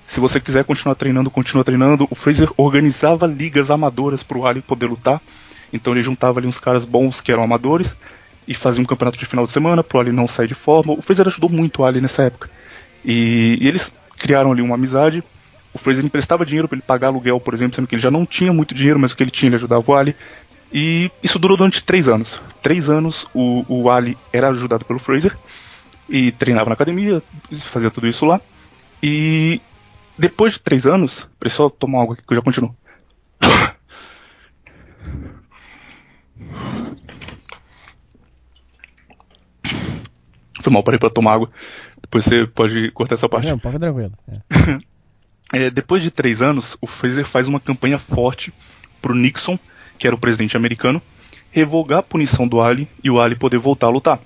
Se 0.07 0.21
você 0.21 0.39
quiser 0.39 0.65
continuar 0.65 0.97
treinando, 0.97 1.31
continua 1.31 1.65
treinando. 1.65 2.07
O 2.11 2.15
Fraser 2.15 2.51
organizava 2.59 3.27
ligas 3.27 3.71
amadoras 3.71 4.23
para 4.23 4.37
o 4.37 4.47
Ali 4.47 4.61
poder 4.61 4.87
lutar. 4.87 5.21
Então 5.73 5.95
ele 5.95 6.03
juntava 6.03 6.39
ali 6.39 6.47
uns 6.47 6.61
caras 6.61 6.85
bons 6.85 7.21
que 7.21 7.33
eram 7.33 7.43
amadores 7.43 7.97
e 8.47 8.55
fazia 8.55 8.83
um 8.83 8.87
campeonato 8.87 9.19
de 9.19 9.27
final 9.27 9.47
de 9.47 9.53
semana 9.53 9.83
para 9.83 9.99
o 9.99 10.01
Ali 10.01 10.13
não 10.13 10.29
sair 10.29 10.47
de 10.47 10.55
forma. 10.55 10.93
O 10.93 11.03
Fraser 11.03 11.27
ajudou 11.27 11.51
muito 11.51 11.83
o 11.83 11.85
Ali 11.85 12.01
nessa 12.01 12.23
época. 12.23 12.49
E, 13.05 13.59
e 13.61 13.69
eles 13.69 13.93
criaram 14.19 14.53
ali 14.53 14.63
uma 14.63 14.75
amizade. 14.75 15.23
O 15.75 15.79
Fraser 15.79 16.05
emprestava 16.05 16.47
dinheiro 16.47 16.69
para 16.69 16.77
ele 16.77 16.85
pagar 16.87 17.09
aluguel, 17.09 17.41
por 17.41 17.55
exemplo, 17.55 17.77
sendo 17.77 17.87
que 17.87 17.95
ele 17.95 18.03
já 18.03 18.11
não 18.11 18.25
tinha 18.25 18.53
muito 18.53 18.75
dinheiro, 18.75 18.99
mas 18.99 19.13
o 19.13 19.17
que 19.17 19.23
ele 19.23 19.31
tinha 19.31 19.49
ele 19.49 19.57
ajudava 19.57 19.85
o 19.87 19.95
Ali. 19.95 20.15
E 20.73 21.11
isso 21.23 21.39
durou 21.39 21.57
durante 21.57 21.83
três 21.83 22.09
anos. 22.09 22.41
Três 22.63 22.89
anos 22.89 23.27
o, 23.35 23.65
o 23.69 23.91
Ali 23.91 24.17
era 24.33 24.49
ajudado 24.49 24.85
pelo 24.85 24.99
Fraser 24.99 25.37
e 26.09 26.33
treinava 26.33 26.71
na 26.71 26.75
academia, 26.75 27.23
fazia 27.71 27.91
tudo 27.91 28.07
isso 28.07 28.25
lá. 28.25 28.41
E 29.03 29.61
depois 30.19 30.55
de 30.55 30.61
três 30.61 30.87
anos, 30.87 31.27
só 31.49 31.69
tomar 31.69 32.03
água 32.03 32.15
aqui 32.15 32.23
que 32.27 32.33
eu 32.33 32.37
já 32.37 32.43
continuo. 32.43 32.75
Foi 40.67 40.73
mal, 40.73 40.83
parei 40.83 40.99
pra 40.99 41.09
tomar 41.09 41.35
água. 41.35 41.49
Depois 42.03 42.25
você 42.25 42.45
pode 42.45 42.91
cortar 42.91 43.15
essa 43.15 43.29
parte. 43.29 43.49
Não, 43.49 43.57
pode 43.57 43.79
tranquilo. 43.79 44.13
É. 44.27 45.63
é, 45.67 45.71
depois 45.71 46.03
de 46.03 46.11
três 46.11 46.43
anos, 46.43 46.77
o 46.81 46.89
Fraser 46.89 47.25
faz 47.25 47.47
uma 47.47 47.61
campanha 47.61 48.01
forte 48.01 48.53
pro 49.01 49.15
Nixon, 49.15 49.57
que 49.97 50.09
era 50.09 50.17
o 50.17 50.19
presidente 50.19 50.57
americano, 50.57 51.01
revogar 51.53 52.01
a 52.01 52.03
punição 52.03 52.49
do 52.49 52.61
Ali 52.61 52.89
e 53.05 53.09
o 53.09 53.21
Ali 53.21 53.37
poder 53.37 53.59
voltar 53.59 53.87
a 53.87 53.91
lutar. 53.91 54.19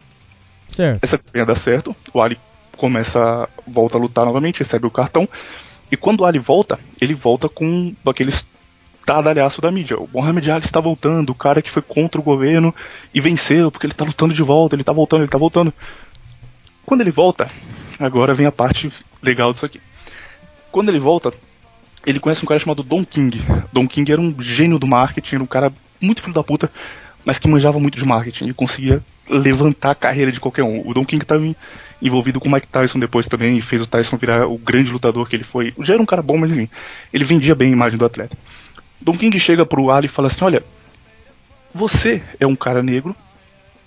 Certo. 0.67 1.01
Essa 1.03 1.19
campanha 1.19 1.45
dá 1.45 1.55
certo, 1.55 1.95
o 2.15 2.23
Ali 2.23 2.39
começa, 2.75 3.47
volta 3.67 3.99
a 3.99 4.01
lutar 4.01 4.25
novamente, 4.25 4.61
recebe 4.61 4.87
o 4.87 4.91
cartão, 4.91 5.29
e 5.93 5.97
quando 5.97 6.21
o 6.21 6.25
Ali 6.25 6.39
volta, 6.39 6.79
ele 6.99 7.13
volta 7.13 7.51
com 7.51 7.95
aquele 8.07 8.31
estardalhaço 8.31 9.61
da 9.61 9.71
mídia. 9.71 9.99
O 9.99 10.09
Mohamed 10.11 10.51
Ali 10.51 10.65
está 10.65 10.81
voltando, 10.81 11.29
o 11.29 11.35
cara 11.35 11.61
que 11.61 11.71
foi 11.71 11.83
contra 11.83 12.19
o 12.19 12.25
governo 12.25 12.75
e 13.13 13.21
venceu, 13.21 13.71
porque 13.71 13.85
ele 13.85 13.93
está 13.93 14.07
lutando 14.07 14.33
de 14.33 14.43
volta, 14.43 14.75
ele 14.75 14.81
está 14.81 14.93
voltando, 14.95 15.21
ele 15.21 15.29
está 15.29 15.39
voltando. 15.39 15.75
Quando 16.91 17.03
ele 17.03 17.13
volta, 17.13 17.47
agora 18.01 18.35
vem 18.35 18.47
a 18.47 18.51
parte 18.51 18.93
legal 19.23 19.53
disso 19.53 19.65
aqui. 19.65 19.81
Quando 20.73 20.89
ele 20.89 20.99
volta, 20.99 21.33
ele 22.05 22.19
conhece 22.19 22.43
um 22.43 22.49
cara 22.49 22.59
chamado 22.59 22.83
Don 22.83 23.05
King. 23.05 23.41
Don 23.73 23.87
King 23.87 24.11
era 24.11 24.21
um 24.21 24.35
gênio 24.43 24.77
do 24.77 24.89
marketing, 24.89 25.37
era 25.37 25.45
um 25.45 25.47
cara 25.47 25.73
muito 26.01 26.21
filho 26.21 26.35
da 26.35 26.43
puta, 26.43 26.69
mas 27.25 27.39
que 27.39 27.47
manjava 27.47 27.79
muito 27.79 27.97
de 27.97 28.05
marketing 28.05 28.47
e 28.47 28.53
conseguia 28.53 29.01
levantar 29.29 29.93
a 29.93 29.95
carreira 29.95 30.33
de 30.33 30.41
qualquer 30.41 30.65
um. 30.65 30.83
O 30.85 30.93
Don 30.93 31.05
King 31.05 31.23
estava 31.23 31.41
envolvido 32.03 32.41
com 32.41 32.49
o 32.49 32.53
Mike 32.53 32.67
Tyson 32.67 32.99
depois 32.99 33.29
também, 33.29 33.57
e 33.57 33.63
fez 33.63 33.81
o 33.81 33.87
Tyson 33.87 34.17
virar 34.17 34.49
o 34.49 34.59
grande 34.59 34.91
lutador 34.91 35.29
que 35.29 35.37
ele 35.37 35.45
foi. 35.45 35.73
Já 35.83 35.95
era 35.95 36.03
um 36.03 36.07
cara 36.07 36.23
bom, 36.23 36.39
mas 36.39 36.51
enfim, 36.51 36.69
ele 37.13 37.25
vendia 37.25 37.55
bem 37.55 37.69
a 37.69 37.73
imagem 37.73 37.97
do 37.97 38.05
atleta. 38.05 38.37
Don 39.01 39.17
King 39.17 39.39
chega 39.39 39.65
pro 39.65 39.93
Ali 39.93 40.07
e 40.07 40.09
fala 40.09 40.27
assim: 40.27 40.45
Olha, 40.45 40.65
você 41.73 42.21
é 42.41 42.49
um 42.49 42.57
cara 42.57 42.83
negro 42.83 43.15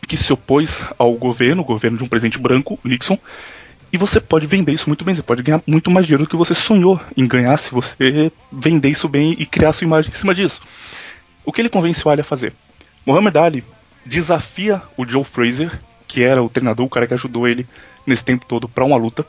que 0.07 0.17
se 0.17 0.31
opôs 0.31 0.83
ao 0.97 1.13
governo, 1.13 1.61
o 1.61 1.65
governo 1.65 1.97
de 1.97 2.03
um 2.03 2.07
presidente 2.07 2.37
branco, 2.37 2.79
Nixon, 2.83 3.17
e 3.91 3.97
você 3.97 4.19
pode 4.19 4.47
vender 4.47 4.71
isso 4.71 4.89
muito 4.89 5.05
bem, 5.05 5.15
você 5.15 5.21
pode 5.21 5.43
ganhar 5.43 5.61
muito 5.67 5.91
mais 5.91 6.07
dinheiro 6.07 6.23
do 6.23 6.29
que 6.29 6.35
você 6.35 6.55
sonhou 6.55 6.99
em 7.15 7.27
ganhar 7.27 7.57
se 7.57 7.71
você 7.71 8.31
vender 8.51 8.89
isso 8.89 9.07
bem 9.07 9.35
e 9.37 9.45
criar 9.45 9.71
sua 9.71 9.85
imagem 9.85 10.11
em 10.11 10.17
cima 10.17 10.33
disso. 10.33 10.61
O 11.45 11.51
que 11.51 11.61
ele 11.61 11.69
convence 11.69 12.05
o 12.05 12.09
Ali 12.09 12.21
a 12.21 12.23
fazer? 12.23 12.53
Muhammad 13.05 13.35
Ali 13.37 13.63
desafia 14.03 14.81
o 14.97 15.05
Joe 15.05 15.23
Fraser, 15.23 15.79
que 16.07 16.23
era 16.23 16.41
o 16.41 16.49
treinador, 16.49 16.85
o 16.85 16.89
cara 16.89 17.05
que 17.05 17.13
ajudou 17.13 17.47
ele 17.47 17.67
nesse 18.05 18.23
tempo 18.23 18.45
todo 18.47 18.67
para 18.67 18.83
uma 18.83 18.97
luta. 18.97 19.25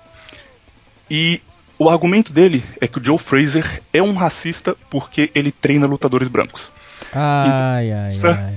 E 1.10 1.42
o 1.78 1.90
argumento 1.90 2.32
dele 2.32 2.64
é 2.80 2.88
que 2.88 2.98
o 2.98 3.04
Joe 3.04 3.18
Fraser 3.18 3.82
é 3.92 4.02
um 4.02 4.14
racista 4.14 4.76
porque 4.88 5.30
ele 5.34 5.52
treina 5.52 5.87
lutadores 5.87 6.28
brancos. 6.28 6.70
Ai, 7.12 7.92
ai, 7.92 8.10
ai. 8.24 8.54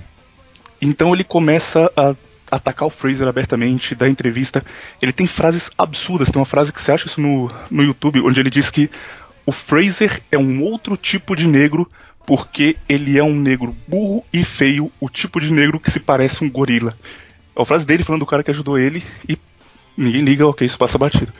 Então 0.81 1.13
ele 1.13 1.23
começa 1.23 1.91
a 1.95 2.15
atacar 2.49 2.87
o 2.87 2.91
Fraser 2.91 3.27
abertamente, 3.27 3.95
dar 3.95 4.09
entrevista. 4.09 4.63
Ele 5.01 5.11
tem 5.11 5.27
frases 5.27 5.69
absurdas. 5.77 6.29
Tem 6.29 6.39
uma 6.39 6.45
frase 6.45 6.71
que 6.71 6.81
você 6.81 6.91
acha 6.91 7.07
isso 7.07 7.19
no, 7.19 7.51
no 7.69 7.83
YouTube, 7.83 8.21
onde 8.21 8.39
ele 8.39 8.49
diz 8.49 8.69
que 8.69 8.89
o 9.45 9.51
Fraser 9.51 10.21
é 10.31 10.37
um 10.37 10.61
outro 10.63 10.95
tipo 10.95 11.35
de 11.35 11.47
negro 11.47 11.89
porque 12.25 12.75
ele 12.89 13.17
é 13.17 13.23
um 13.23 13.33
negro 13.33 13.73
burro 13.87 14.23
e 14.33 14.43
feio, 14.43 14.91
o 14.99 15.09
tipo 15.09 15.39
de 15.39 15.51
negro 15.51 15.79
que 15.79 15.89
se 15.89 15.99
parece 15.99 16.43
um 16.43 16.49
gorila. 16.49 16.93
É 17.55 17.61
a 17.61 17.65
frase 17.65 17.85
dele 17.85 18.03
falando 18.03 18.19
do 18.19 18.25
cara 18.25 18.43
que 18.43 18.51
ajudou 18.51 18.77
ele 18.77 19.01
e 19.27 19.37
ninguém 19.95 20.21
liga, 20.21 20.45
ok, 20.45 20.67
isso 20.67 20.77
passa 20.77 20.97
batido. 20.97 21.31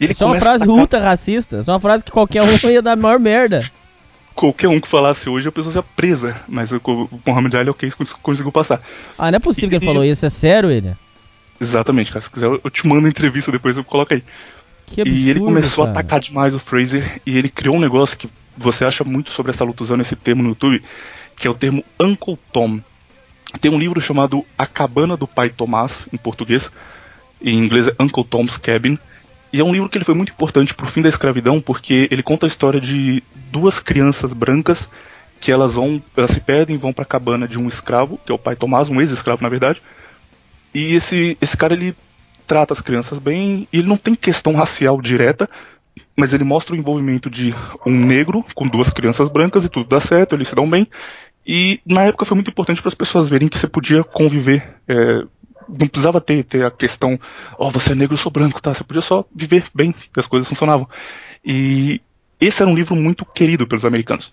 Ele 0.00 0.10
é 0.10 0.14
só 0.14 0.26
uma 0.26 0.36
frase 0.36 0.68
ultra 0.68 0.98
racista, 0.98 1.62
só 1.62 1.72
uma 1.74 1.80
frase 1.80 2.04
que 2.04 2.10
qualquer 2.10 2.42
um 2.42 2.50
ia 2.68 2.82
dar 2.82 2.92
a 2.92 2.96
maior 2.96 3.20
merda. 3.20 3.70
Qualquer 4.34 4.68
um 4.68 4.80
que 4.80 4.88
falasse 4.88 5.28
hoje, 5.28 5.48
a 5.48 5.52
pessoa 5.52 5.72
seria 5.72 5.88
presa, 5.94 6.36
mas 6.48 6.72
o 6.72 6.80
Mohamed 7.24 7.56
Ali, 7.56 7.70
ok, 7.70 7.92
conseguiu 8.20 8.50
passar. 8.50 8.82
Ah, 9.16 9.30
não 9.30 9.36
é 9.36 9.40
possível 9.40 9.68
e, 9.68 9.70
que 9.70 9.76
ele 9.76 9.86
falou 9.86 10.04
isso, 10.04 10.26
é 10.26 10.28
sério 10.28 10.70
ele? 10.70 10.92
Exatamente, 11.60 12.10
cara. 12.10 12.24
Se 12.24 12.30
quiser, 12.30 12.46
eu 12.46 12.70
te 12.70 12.86
mando 12.86 13.06
a 13.06 13.10
entrevista 13.10 13.52
depois, 13.52 13.76
eu 13.76 13.84
coloco 13.84 14.12
aí. 14.12 14.24
Que 14.86 15.00
absurdo, 15.00 15.20
e 15.20 15.30
ele 15.30 15.40
começou 15.40 15.84
cara. 15.84 15.96
a 15.96 16.00
atacar 16.00 16.20
demais 16.20 16.54
o 16.54 16.58
Fraser 16.58 17.20
e 17.24 17.38
ele 17.38 17.48
criou 17.48 17.76
um 17.76 17.80
negócio 17.80 18.18
que 18.18 18.28
você 18.56 18.84
acha 18.84 19.04
muito 19.04 19.30
sobre 19.30 19.50
essa 19.52 19.64
luta 19.64 19.82
usando 19.82 20.00
esse 20.00 20.16
termo 20.16 20.42
no 20.42 20.50
YouTube, 20.50 20.82
que 21.36 21.46
é 21.46 21.50
o 21.50 21.54
termo 21.54 21.84
Uncle 21.98 22.38
Tom. 22.52 22.80
Tem 23.60 23.70
um 23.70 23.78
livro 23.78 24.00
chamado 24.00 24.44
A 24.58 24.66
Cabana 24.66 25.16
do 25.16 25.28
Pai 25.28 25.48
Tomás, 25.48 26.06
em 26.12 26.16
português, 26.16 26.70
em 27.40 27.56
inglês 27.56 27.88
é 27.88 27.94
Uncle 28.00 28.24
Tom's 28.24 28.56
Cabin, 28.56 28.98
e 29.54 29.60
é 29.60 29.64
um 29.64 29.72
livro 29.72 29.88
que 29.88 29.96
ele 29.96 30.04
foi 30.04 30.16
muito 30.16 30.32
importante 30.32 30.74
pro 30.74 30.88
fim 30.88 31.00
da 31.00 31.08
escravidão, 31.08 31.60
porque 31.60 32.08
ele 32.10 32.24
conta 32.24 32.44
a 32.44 32.48
história 32.48 32.80
de 32.80 33.22
duas 33.52 33.78
crianças 33.78 34.32
brancas 34.32 34.88
que 35.38 35.52
elas 35.52 35.74
vão, 35.74 36.02
elas 36.16 36.32
se 36.32 36.40
perdem, 36.40 36.76
vão 36.76 36.92
para 36.92 37.04
a 37.04 37.06
cabana 37.06 37.46
de 37.46 37.56
um 37.56 37.68
escravo, 37.68 38.18
que 38.26 38.32
é 38.32 38.34
o 38.34 38.38
pai 38.38 38.56
Tomás, 38.56 38.88
um 38.88 39.00
ex-escravo 39.00 39.44
na 39.44 39.48
verdade. 39.48 39.80
E 40.74 40.96
esse 40.96 41.38
esse 41.40 41.56
cara 41.56 41.72
ele 41.72 41.94
trata 42.48 42.72
as 42.72 42.80
crianças 42.80 43.20
bem, 43.20 43.68
e 43.72 43.78
ele 43.78 43.86
não 43.86 43.96
tem 43.96 44.16
questão 44.16 44.56
racial 44.56 45.00
direta, 45.00 45.48
mas 46.16 46.34
ele 46.34 46.42
mostra 46.42 46.74
o 46.74 46.76
envolvimento 46.76 47.30
de 47.30 47.54
um 47.86 47.92
negro 47.92 48.44
com 48.56 48.66
duas 48.66 48.90
crianças 48.90 49.28
brancas 49.28 49.64
e 49.64 49.68
tudo 49.68 49.88
dá 49.88 50.00
certo, 50.00 50.34
eles 50.34 50.48
se 50.48 50.56
dão 50.56 50.68
bem. 50.68 50.88
E 51.46 51.80
na 51.86 52.02
época 52.02 52.24
foi 52.24 52.34
muito 52.34 52.50
importante 52.50 52.82
para 52.82 52.88
as 52.88 52.94
pessoas 52.94 53.28
verem 53.28 53.46
que 53.46 53.56
você 53.56 53.68
podia 53.68 54.02
conviver. 54.02 54.80
é, 54.88 55.22
não 55.68 55.86
precisava 55.86 56.20
ter, 56.20 56.44
ter 56.44 56.64
a 56.64 56.70
questão, 56.70 57.18
ó, 57.58 57.70
você 57.70 57.92
é 57.92 57.94
negro, 57.94 58.14
eu 58.14 58.18
sou 58.18 58.32
branco, 58.32 58.60
tá? 58.60 58.72
Você 58.72 58.84
podia 58.84 59.02
só 59.02 59.24
viver 59.34 59.64
bem, 59.74 59.92
que 59.92 60.20
as 60.20 60.26
coisas 60.26 60.48
funcionavam. 60.48 60.88
E 61.44 62.00
esse 62.40 62.62
era 62.62 62.70
um 62.70 62.74
livro 62.74 62.94
muito 62.96 63.24
querido 63.24 63.66
pelos 63.66 63.84
americanos. 63.84 64.32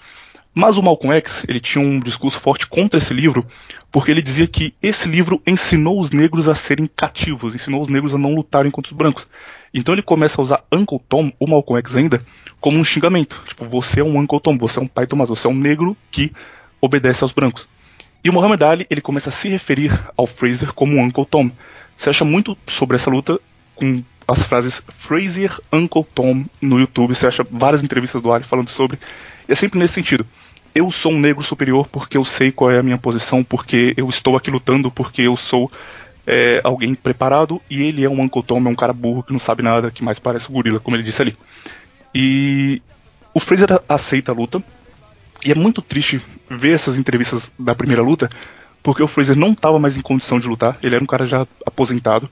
Mas 0.54 0.76
o 0.76 0.84
Malcolm 0.84 1.16
X, 1.16 1.46
ele 1.48 1.62
tinha 1.62 1.84
um 1.84 1.98
discurso 2.00 2.38
forte 2.38 2.68
contra 2.68 2.98
esse 3.00 3.14
livro, 3.14 3.46
porque 3.90 4.12
ele 4.12 4.22
dizia 4.22 4.46
que 4.46 4.74
esse 4.84 5.08
livro 5.08 5.42
ensinou 5.48 6.00
os 6.00 6.12
negros 6.12 6.50
a 6.50 6.56
serem 6.56 6.88
cativos, 6.94 7.56
ensinou 7.56 7.82
os 7.82 7.88
negros 7.88 8.14
a 8.14 8.18
não 8.18 8.36
lutarem 8.36 8.70
contra 8.70 8.92
os 8.92 8.98
brancos. 8.98 9.28
Então 9.74 9.96
ele 9.96 10.02
começa 10.02 10.42
a 10.42 10.44
usar 10.44 10.64
Uncle 10.70 11.00
Tom, 11.08 11.32
o 11.40 11.48
Malcolm 11.48 11.80
X 11.80 11.96
ainda, 11.96 12.22
como 12.60 12.78
um 12.78 12.84
xingamento. 12.84 13.42
Tipo, 13.48 13.66
você 13.66 14.02
é 14.02 14.04
um 14.04 14.20
Uncle 14.20 14.42
Tom, 14.42 14.58
você 14.58 14.78
é 14.78 14.82
um 14.82 14.88
pai 14.88 15.08
Tomás, 15.08 15.30
você 15.30 15.48
é 15.48 15.50
um 15.50 15.56
negro 15.56 15.96
que 16.12 16.34
obedece 16.82 17.24
aos 17.24 17.32
brancos. 17.32 17.66
E 18.24 18.30
o 18.30 18.34
Muhammad 18.34 18.62
Ali, 18.62 18.88
ele 18.90 19.02
começa 19.02 19.30
a 19.30 19.32
se 19.32 19.50
referir 19.50 20.00
ao 20.16 20.28
Fraser 20.28 20.74
como 20.74 21.02
Uncle 21.02 21.26
Tom. 21.26 21.50
Você 21.98 22.10
acha 22.10 22.24
muito 22.24 22.58
sobre 22.68 22.96
essa 22.96 23.10
luta 23.10 23.40
com 23.76 24.04
as 24.28 24.44
frases 24.44 24.82
Fraser 24.98 25.60
Uncle 25.74 26.06
Tom 26.16 26.46
no 26.62 26.80
YouTube, 26.80 27.14
você 27.14 27.28
acha 27.28 27.46
várias 27.50 27.84
entrevistas 27.84 28.22
do 28.22 28.32
Ali 28.32 28.46
falando 28.46 28.70
sobre, 28.70 29.00
e 29.48 29.52
é 29.52 29.56
sempre 29.56 29.80
nesse 29.80 29.96
sentido. 29.96 30.26
Eu 30.74 30.90
sou 30.92 31.12
um 31.12 31.20
negro 31.20 31.44
superior 31.44 31.88
porque 31.88 32.18
eu 32.18 32.24
sei 32.24 32.52
qual 32.52 32.72
é 32.72 32.80
a 32.80 32.84
minha 32.84 32.98
posição, 32.98 33.44
porque 33.44 33.94
eu 33.98 34.08
estou 34.08 34.38
aqui 34.38 34.50
lutando, 34.50 34.90
porque 34.90 35.24
eu 35.24 35.36
sou 35.36 35.70
é, 36.26 36.62
alguém 36.64 36.96
preparado, 36.96 37.62
e 37.70 37.82
ele 37.82 38.06
é 38.06 38.10
um 38.10 38.22
Uncle 38.22 38.44
Tom, 38.44 38.58
é 38.66 38.70
um 38.70 38.76
cara 38.76 38.94
burro 38.94 39.24
que 39.24 39.34
não 39.34 39.40
sabe 39.40 39.64
nada, 39.64 39.92
que 39.92 40.04
mais 40.04 40.20
parece 40.20 40.50
um 40.50 40.54
gorila, 40.54 40.80
como 40.80 40.96
ele 40.96 41.04
disse 41.04 41.22
ali. 41.22 41.36
E 42.16 42.82
o 43.34 43.40
Fraser 43.40 43.82
aceita 43.90 44.32
a 44.32 44.36
luta, 44.36 44.64
e 45.44 45.52
é 45.52 45.56
muito 45.56 45.82
triste 45.82 46.22
ver 46.50 46.74
essas 46.74 46.98
entrevistas 46.98 47.52
da 47.58 47.76
primeira 47.76 48.02
luta, 48.02 48.30
porque 48.84 49.04
o 49.04 49.08
Fraser 49.08 49.36
não 49.36 49.52
estava 49.52 49.80
mais 49.80 49.96
em 49.98 50.02
condição 50.02 50.39
de 50.39 50.48
lutar, 50.48 50.78
ele 50.82 50.96
era 50.96 51.04
um 51.04 51.08
cara 51.08 51.26
já 51.26 51.48
aposentado, 51.66 52.30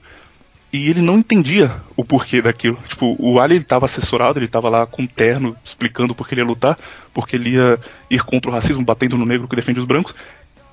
e 0.72 0.88
ele 0.88 1.00
não 1.00 1.18
entendia 1.18 1.80
o 1.96 2.04
porquê 2.04 2.40
daquilo. 2.40 2.78
Tipo, 2.88 3.16
o 3.18 3.40
Ali 3.40 3.56
estava 3.56 3.86
assessorado, 3.86 4.38
ele 4.38 4.46
estava 4.46 4.68
lá 4.68 4.86
com 4.86 5.02
um 5.02 5.06
terno 5.06 5.56
explicando 5.64 6.14
por 6.14 6.28
que 6.28 6.34
ele 6.34 6.42
ia 6.42 6.46
lutar, 6.46 6.78
porque 7.12 7.34
ele 7.34 7.50
ia 7.50 7.78
ir 8.08 8.22
contra 8.22 8.50
o 8.50 8.54
racismo, 8.54 8.84
batendo 8.84 9.16
no 9.16 9.26
negro 9.26 9.48
que 9.48 9.56
defende 9.56 9.80
os 9.80 9.86
brancos. 9.86 10.14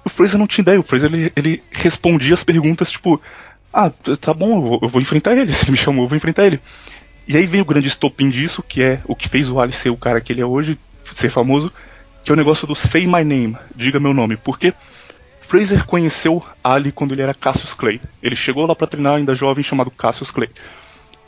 O 0.06 0.10
Fraser 0.10 0.38
não 0.38 0.46
tinha 0.46 0.62
ideia, 0.62 0.80
o 0.80 0.84
Fraser 0.84 1.12
ele, 1.12 1.34
ele 1.36 1.64
respondia 1.72 2.36
as 2.36 2.44
perguntas 2.44 2.92
tipo: 2.92 3.20
Ah, 3.74 3.90
tá 4.22 4.34
bom, 4.34 4.58
eu 4.58 4.62
vou, 4.62 4.80
eu 4.84 4.88
vou 4.88 5.02
enfrentar 5.02 5.36
ele, 5.36 5.52
se 5.54 5.64
ele 5.64 5.72
me 5.72 5.78
chamou, 5.78 6.06
eu 6.06 6.10
vou 6.10 6.16
enfrentar 6.16 6.46
ele. 6.46 6.60
E 7.28 7.36
aí 7.36 7.48
vem 7.48 7.62
o 7.62 7.66
grande 7.66 7.88
estopim 7.88 8.30
disso, 8.30 8.64
que 8.64 8.82
é 8.82 9.02
o 9.06 9.16
que 9.16 9.28
fez 9.28 9.50
o 9.50 9.60
Ali 9.60 9.74
ser 9.74 9.90
o 9.90 9.98
cara 9.98 10.22
que 10.22 10.32
ele 10.32 10.42
é 10.42 10.46
hoje, 10.46 10.78
ser 11.16 11.32
famoso, 11.32 11.72
que 12.28 12.32
é 12.32 12.34
o 12.34 12.36
negócio 12.36 12.68
do 12.68 12.76
Say 12.76 13.08
My 13.08 13.24
Name, 13.24 13.56
diga 13.74 14.02
meu 14.02 14.14
nome. 14.14 14.36
Porque 14.36 14.74
Fraser 15.40 15.86
conheceu 15.86 16.46
Ali 16.62 16.92
quando 16.92 17.14
ele 17.14 17.22
era 17.22 17.34
Cassius 17.34 17.74
Clay. 17.74 18.02
Ele 18.22 18.36
chegou 18.36 18.66
lá 18.66 18.76
para 18.76 18.86
treinar 18.86 19.16
ainda 19.16 19.34
jovem 19.34 19.64
chamado 19.64 19.90
Cassius 19.90 20.30
Clay. 20.30 20.50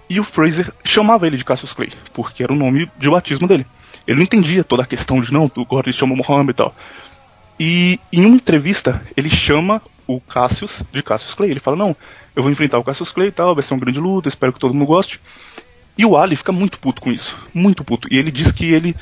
E 0.10 0.20
o 0.20 0.26
Fraser 0.26 0.74
chamava 0.84 1.26
ele 1.26 1.38
de 1.38 1.45
Cassius 1.45 1.72
Clay, 1.72 1.89
porque 2.12 2.43
era 2.43 2.52
o 2.52 2.56
nome 2.56 2.91
de 2.97 3.10
batismo 3.10 3.47
dele. 3.47 3.66
Ele 4.06 4.18
não 4.18 4.24
entendia 4.24 4.62
toda 4.62 4.84
a 4.84 4.86
questão 4.86 5.22
de 5.22 5.32
não, 5.32 5.50
agora 5.56 5.88
ele 5.88 5.93
chama 5.93 6.18
Muhammad 6.18 6.50
e 6.50 6.54
tal. 6.54 6.76
E 7.58 7.97
em 8.12 8.26
uma 8.26 8.36
entrevista, 8.36 9.02
ele 9.16 9.30
chama 9.30 9.82
o 10.06 10.20
Cassius 10.20 10.84
de 10.91 11.02
Cassius 11.02 11.34
Clay. 11.34 11.50
Ele 11.50 11.62
fala: 11.62 11.78
Não, 11.78 11.95
eu 12.36 12.43
vou 12.43 12.52
enfrentar 12.52 12.78
o 12.78 12.84
Cassius 12.84 13.14
Clay 13.14 13.30
e 13.30 13.32
tal, 13.32 13.56
vai 13.56 13.64
ser 13.64 13.74
uma 13.74 13.80
grande 13.80 14.02
luta, 14.02 14.28
espero 14.28 14.52
que 14.52 14.60
todo 14.60 14.74
mundo 14.74 14.88
goste. 14.88 15.22
E 15.97 16.06
o 16.06 16.18
Ali 16.18 16.36
fica 16.36 16.52
muito 16.52 16.78
puto 16.78 17.02
com 17.02 17.10
isso, 17.10 17.38
muito 17.54 17.86
puto. 17.86 18.06
E 18.12 18.18
ele 18.18 18.32
diz 18.32 18.52
que 18.52 18.74
ele 18.74 18.93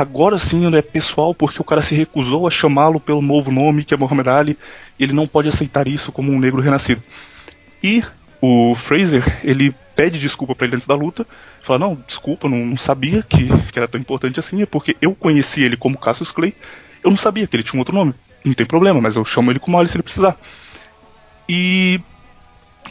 agora 0.00 0.38
sim 0.38 0.74
é 0.74 0.82
pessoal 0.82 1.34
porque 1.34 1.60
o 1.60 1.64
cara 1.64 1.82
se 1.82 1.94
recusou 1.94 2.46
a 2.46 2.50
chamá-lo 2.50 2.98
pelo 2.98 3.22
novo 3.22 3.50
nome 3.50 3.84
que 3.84 3.94
é 3.94 3.96
Muhammad 3.96 4.26
Ali. 4.28 4.58
Ele 4.98 5.12
não 5.12 5.26
pode 5.26 5.48
aceitar 5.48 5.86
isso 5.88 6.12
como 6.12 6.32
um 6.32 6.38
negro 6.38 6.60
renascido. 6.60 7.02
E 7.82 8.02
o 8.40 8.74
Fraser, 8.74 9.40
ele 9.44 9.74
pede 9.94 10.18
desculpa 10.18 10.54
para 10.54 10.66
ele 10.66 10.76
antes 10.76 10.86
da 10.86 10.94
luta. 10.94 11.26
Fala, 11.62 11.78
não, 11.78 11.98
desculpa, 12.06 12.48
não, 12.48 12.64
não 12.64 12.76
sabia 12.76 13.22
que, 13.22 13.48
que 13.70 13.78
era 13.78 13.88
tão 13.88 14.00
importante 14.00 14.40
assim, 14.40 14.62
é 14.62 14.66
porque 14.66 14.96
eu 15.00 15.14
conheci 15.14 15.62
ele 15.62 15.76
como 15.76 15.98
Cassius 15.98 16.32
Clay, 16.32 16.54
eu 17.04 17.10
não 17.10 17.18
sabia 17.18 17.46
que 17.46 17.54
ele 17.54 17.62
tinha 17.62 17.76
um 17.76 17.80
outro 17.80 17.94
nome. 17.94 18.14
Não 18.44 18.54
tem 18.54 18.66
problema, 18.66 19.00
mas 19.00 19.16
eu 19.16 19.24
chamo 19.24 19.50
ele 19.50 19.58
como 19.58 19.78
Ali 19.78 19.88
se 19.88 19.96
ele 19.96 20.02
precisar. 20.02 20.38
E 21.48 22.00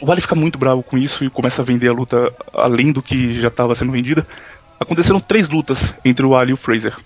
o 0.00 0.10
Ali 0.10 0.20
fica 0.20 0.34
muito 0.34 0.58
bravo 0.58 0.82
com 0.82 0.96
isso 0.96 1.24
e 1.24 1.30
começa 1.30 1.62
a 1.62 1.64
vender 1.64 1.88
a 1.88 1.92
luta 1.92 2.32
além 2.52 2.92
do 2.92 3.02
que 3.02 3.40
já 3.40 3.48
estava 3.48 3.74
sendo 3.74 3.92
vendida. 3.92 4.26
Aconteceram 4.80 5.20
três 5.20 5.50
lutas 5.50 5.94
entre 6.02 6.24
o 6.24 6.34
Ali 6.34 6.52
e 6.52 6.54
o 6.54 6.56
Fraser. 6.56 6.96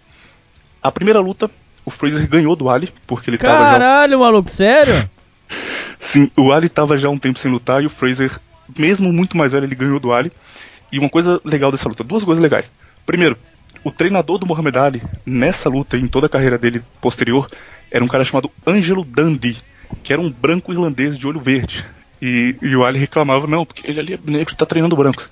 A 0.81 0.93
primeira 0.93 1.19
luta, 1.19 1.51
o 1.85 1.91
Fraser 1.91 2.25
ganhou 2.29 2.55
do 2.55 2.71
Ali, 2.71 2.95
porque 3.05 3.29
ele 3.29 3.37
tava 3.37 3.53
já 3.53 3.71
Caralho, 3.73 4.21
maluco, 4.21 4.49
sério? 4.49 5.11
Sim, 5.99 6.31
o 6.37 6.53
Ali 6.53 6.69
tava 6.69 6.97
já 6.97 7.09
um 7.09 7.19
tempo 7.19 7.39
sem 7.39 7.51
lutar 7.51 7.83
e 7.83 7.87
o 7.87 7.91
Fraser, 7.91 8.39
mesmo 8.79 9.13
muito 9.13 9.37
mais 9.37 9.51
velho, 9.51 9.65
ele 9.65 9.75
ganhou 9.75 9.99
do 9.99 10.13
Ali. 10.13 10.31
E 10.93 11.01
uma 11.01 11.09
coisa 11.09 11.41
legal 11.45 11.73
dessa 11.73 11.89
luta, 11.89 12.05
duas 12.05 12.23
coisas 12.23 12.41
legais. 12.41 12.71
Primeiro, 13.05 13.37
o 13.83 13.91
treinador 13.91 14.39
do 14.39 14.47
Muhammad 14.47 14.77
Ali, 14.77 15.03
nessa 15.27 15.69
luta 15.69 15.97
e 15.97 16.01
em 16.01 16.07
toda 16.07 16.27
a 16.27 16.31
carreira 16.31 16.57
dele 16.57 16.81
posterior, 17.01 17.51
era 17.91 18.05
um 18.05 18.09
cara 18.09 18.25
chamado 18.25 18.51
Angelo 18.65 19.05
Dundee, 19.05 19.59
que 20.05 20.13
era 20.13 20.23
um 20.23 20.31
branco 20.31 20.73
irlandês 20.73 21.19
de 21.19 21.27
olho 21.27 21.41
verde. 21.41 21.85
E, 22.23 22.55
e 22.63 22.77
o 22.77 22.85
Ali 22.85 23.01
reclamava, 23.01 23.49
não, 23.49 23.65
porque 23.65 23.91
ele 23.91 23.99
ali 23.99 24.15
é 24.15 24.19
negro 24.25 24.55
e 24.55 24.57
tá 24.57 24.65
treinando 24.65 24.97
brancos. 24.97 25.29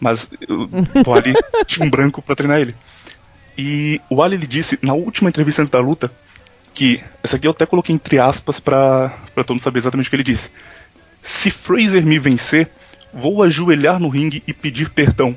Mas 0.00 0.28
o, 0.48 1.12
Ali 1.14 1.34
tinha 1.66 1.86
um 1.86 1.90
branco 1.90 2.20
pra 2.20 2.36
treinar 2.36 2.60
ele. 2.60 2.74
E 3.56 4.00
o 4.10 4.22
Ali 4.22 4.36
ele 4.36 4.46
disse, 4.46 4.78
na 4.82 4.92
última 4.92 5.30
entrevista 5.30 5.62
antes 5.62 5.72
da 5.72 5.80
luta, 5.80 6.10
que 6.74 7.02
essa 7.22 7.36
aqui 7.36 7.46
eu 7.46 7.52
até 7.52 7.64
coloquei 7.64 7.94
entre 7.94 8.18
aspas 8.18 8.60
pra, 8.60 9.08
pra 9.34 9.42
todo 9.42 9.56
mundo 9.56 9.64
saber 9.64 9.78
exatamente 9.78 10.06
o 10.06 10.10
que 10.10 10.16
ele 10.16 10.22
disse. 10.22 10.50
Se 11.22 11.50
Fraser 11.50 12.04
me 12.04 12.18
vencer, 12.18 12.68
vou 13.12 13.42
ajoelhar 13.42 13.98
no 13.98 14.08
ringue 14.08 14.42
e 14.46 14.52
pedir 14.52 14.90
perdão. 14.90 15.34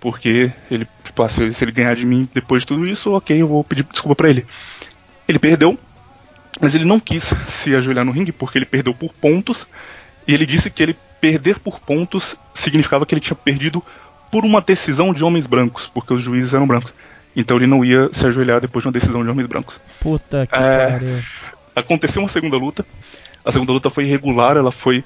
Porque 0.00 0.52
ele, 0.70 0.86
tipo, 1.02 1.22
ah, 1.22 1.28
se, 1.28 1.42
ele 1.42 1.72
ganhar 1.72 1.96
de 1.96 2.06
mim 2.06 2.28
depois 2.32 2.62
de 2.62 2.68
tudo 2.68 2.86
isso, 2.86 3.10
ok, 3.12 3.42
eu 3.42 3.48
vou 3.48 3.64
pedir 3.64 3.82
desculpa 3.82 4.14
pra 4.14 4.30
ele. 4.30 4.46
Ele 5.26 5.40
perdeu, 5.40 5.76
mas 6.60 6.74
ele 6.74 6.84
não 6.84 7.00
quis 7.00 7.24
se 7.48 7.74
ajoelhar 7.74 8.04
no 8.04 8.12
ringue 8.12 8.30
porque 8.30 8.58
ele 8.58 8.64
perdeu 8.64 8.94
por 8.94 9.12
pontos. 9.12 9.66
E 10.26 10.32
ele 10.32 10.46
disse 10.46 10.70
que 10.70 10.82
ele 10.82 10.96
perder 11.20 11.58
por 11.58 11.80
pontos 11.80 12.36
significava 12.54 13.04
que 13.06 13.14
ele 13.14 13.20
tinha 13.20 13.36
perdido 13.36 13.82
por 14.30 14.44
uma 14.44 14.60
decisão 14.60 15.12
de 15.12 15.24
homens 15.24 15.46
brancos, 15.46 15.86
porque 15.92 16.12
os 16.12 16.22
juízes 16.22 16.54
eram 16.54 16.66
brancos. 16.66 16.92
Então 17.34 17.56
ele 17.56 17.66
não 17.66 17.84
ia 17.84 18.10
se 18.12 18.26
ajoelhar 18.26 18.60
depois 18.60 18.82
de 18.82 18.88
uma 18.88 18.92
decisão 18.92 19.22
de 19.22 19.30
homens 19.30 19.46
brancos. 19.48 19.80
Puta 20.00 20.46
que 20.46 20.56
É. 20.56 20.90
pariu. 20.90 21.18
Aconteceu 21.74 22.22
uma 22.22 22.28
segunda 22.28 22.56
luta. 22.56 22.84
A 23.44 23.52
segunda 23.52 23.72
luta 23.72 23.88
foi 23.90 24.04
irregular, 24.04 24.56
ela 24.56 24.72
foi 24.72 25.04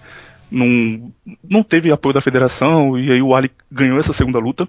num 0.50 1.12
não 1.48 1.62
teve 1.62 1.90
apoio 1.92 2.14
da 2.14 2.20
federação 2.20 2.98
e 2.98 3.10
aí 3.10 3.22
o 3.22 3.34
Ali 3.34 3.50
ganhou 3.70 3.98
essa 3.98 4.12
segunda 4.12 4.38
luta 4.38 4.68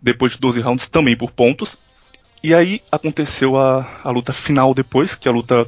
depois 0.00 0.32
de 0.32 0.38
12 0.38 0.60
rounds 0.60 0.86
também 0.86 1.16
por 1.16 1.30
pontos. 1.30 1.76
E 2.42 2.54
aí 2.54 2.80
aconteceu 2.90 3.56
a, 3.58 4.00
a 4.02 4.10
luta 4.10 4.32
final 4.32 4.74
depois, 4.74 5.14
que 5.14 5.28
é 5.28 5.30
a 5.30 5.34
luta 5.34 5.66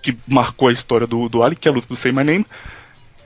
que 0.00 0.16
marcou 0.26 0.68
a 0.68 0.72
história 0.72 1.06
do, 1.06 1.28
do 1.28 1.42
Ali, 1.42 1.56
que 1.56 1.68
é 1.68 1.70
a 1.70 1.74
luta 1.74 1.86
do 1.88 1.96
Say 1.96 2.10
My 2.10 2.24
Name, 2.24 2.46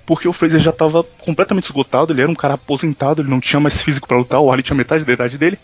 porque 0.08 0.26
o 0.26 0.32
Fraser 0.32 0.58
já 0.58 0.70
estava 0.70 1.04
completamente 1.04 1.66
esgotado, 1.66 2.14
ele 2.14 2.22
era 2.22 2.30
um 2.30 2.34
cara 2.34 2.54
aposentado, 2.54 3.20
ele 3.20 3.28
não 3.28 3.40
tinha 3.40 3.60
mais 3.60 3.82
físico 3.82 4.08
para 4.08 4.16
lutar, 4.16 4.40
o 4.40 4.50
Ali 4.50 4.62
tinha 4.62 4.74
metade 4.74 5.04
da 5.04 5.12
idade 5.12 5.36
dele. 5.36 5.58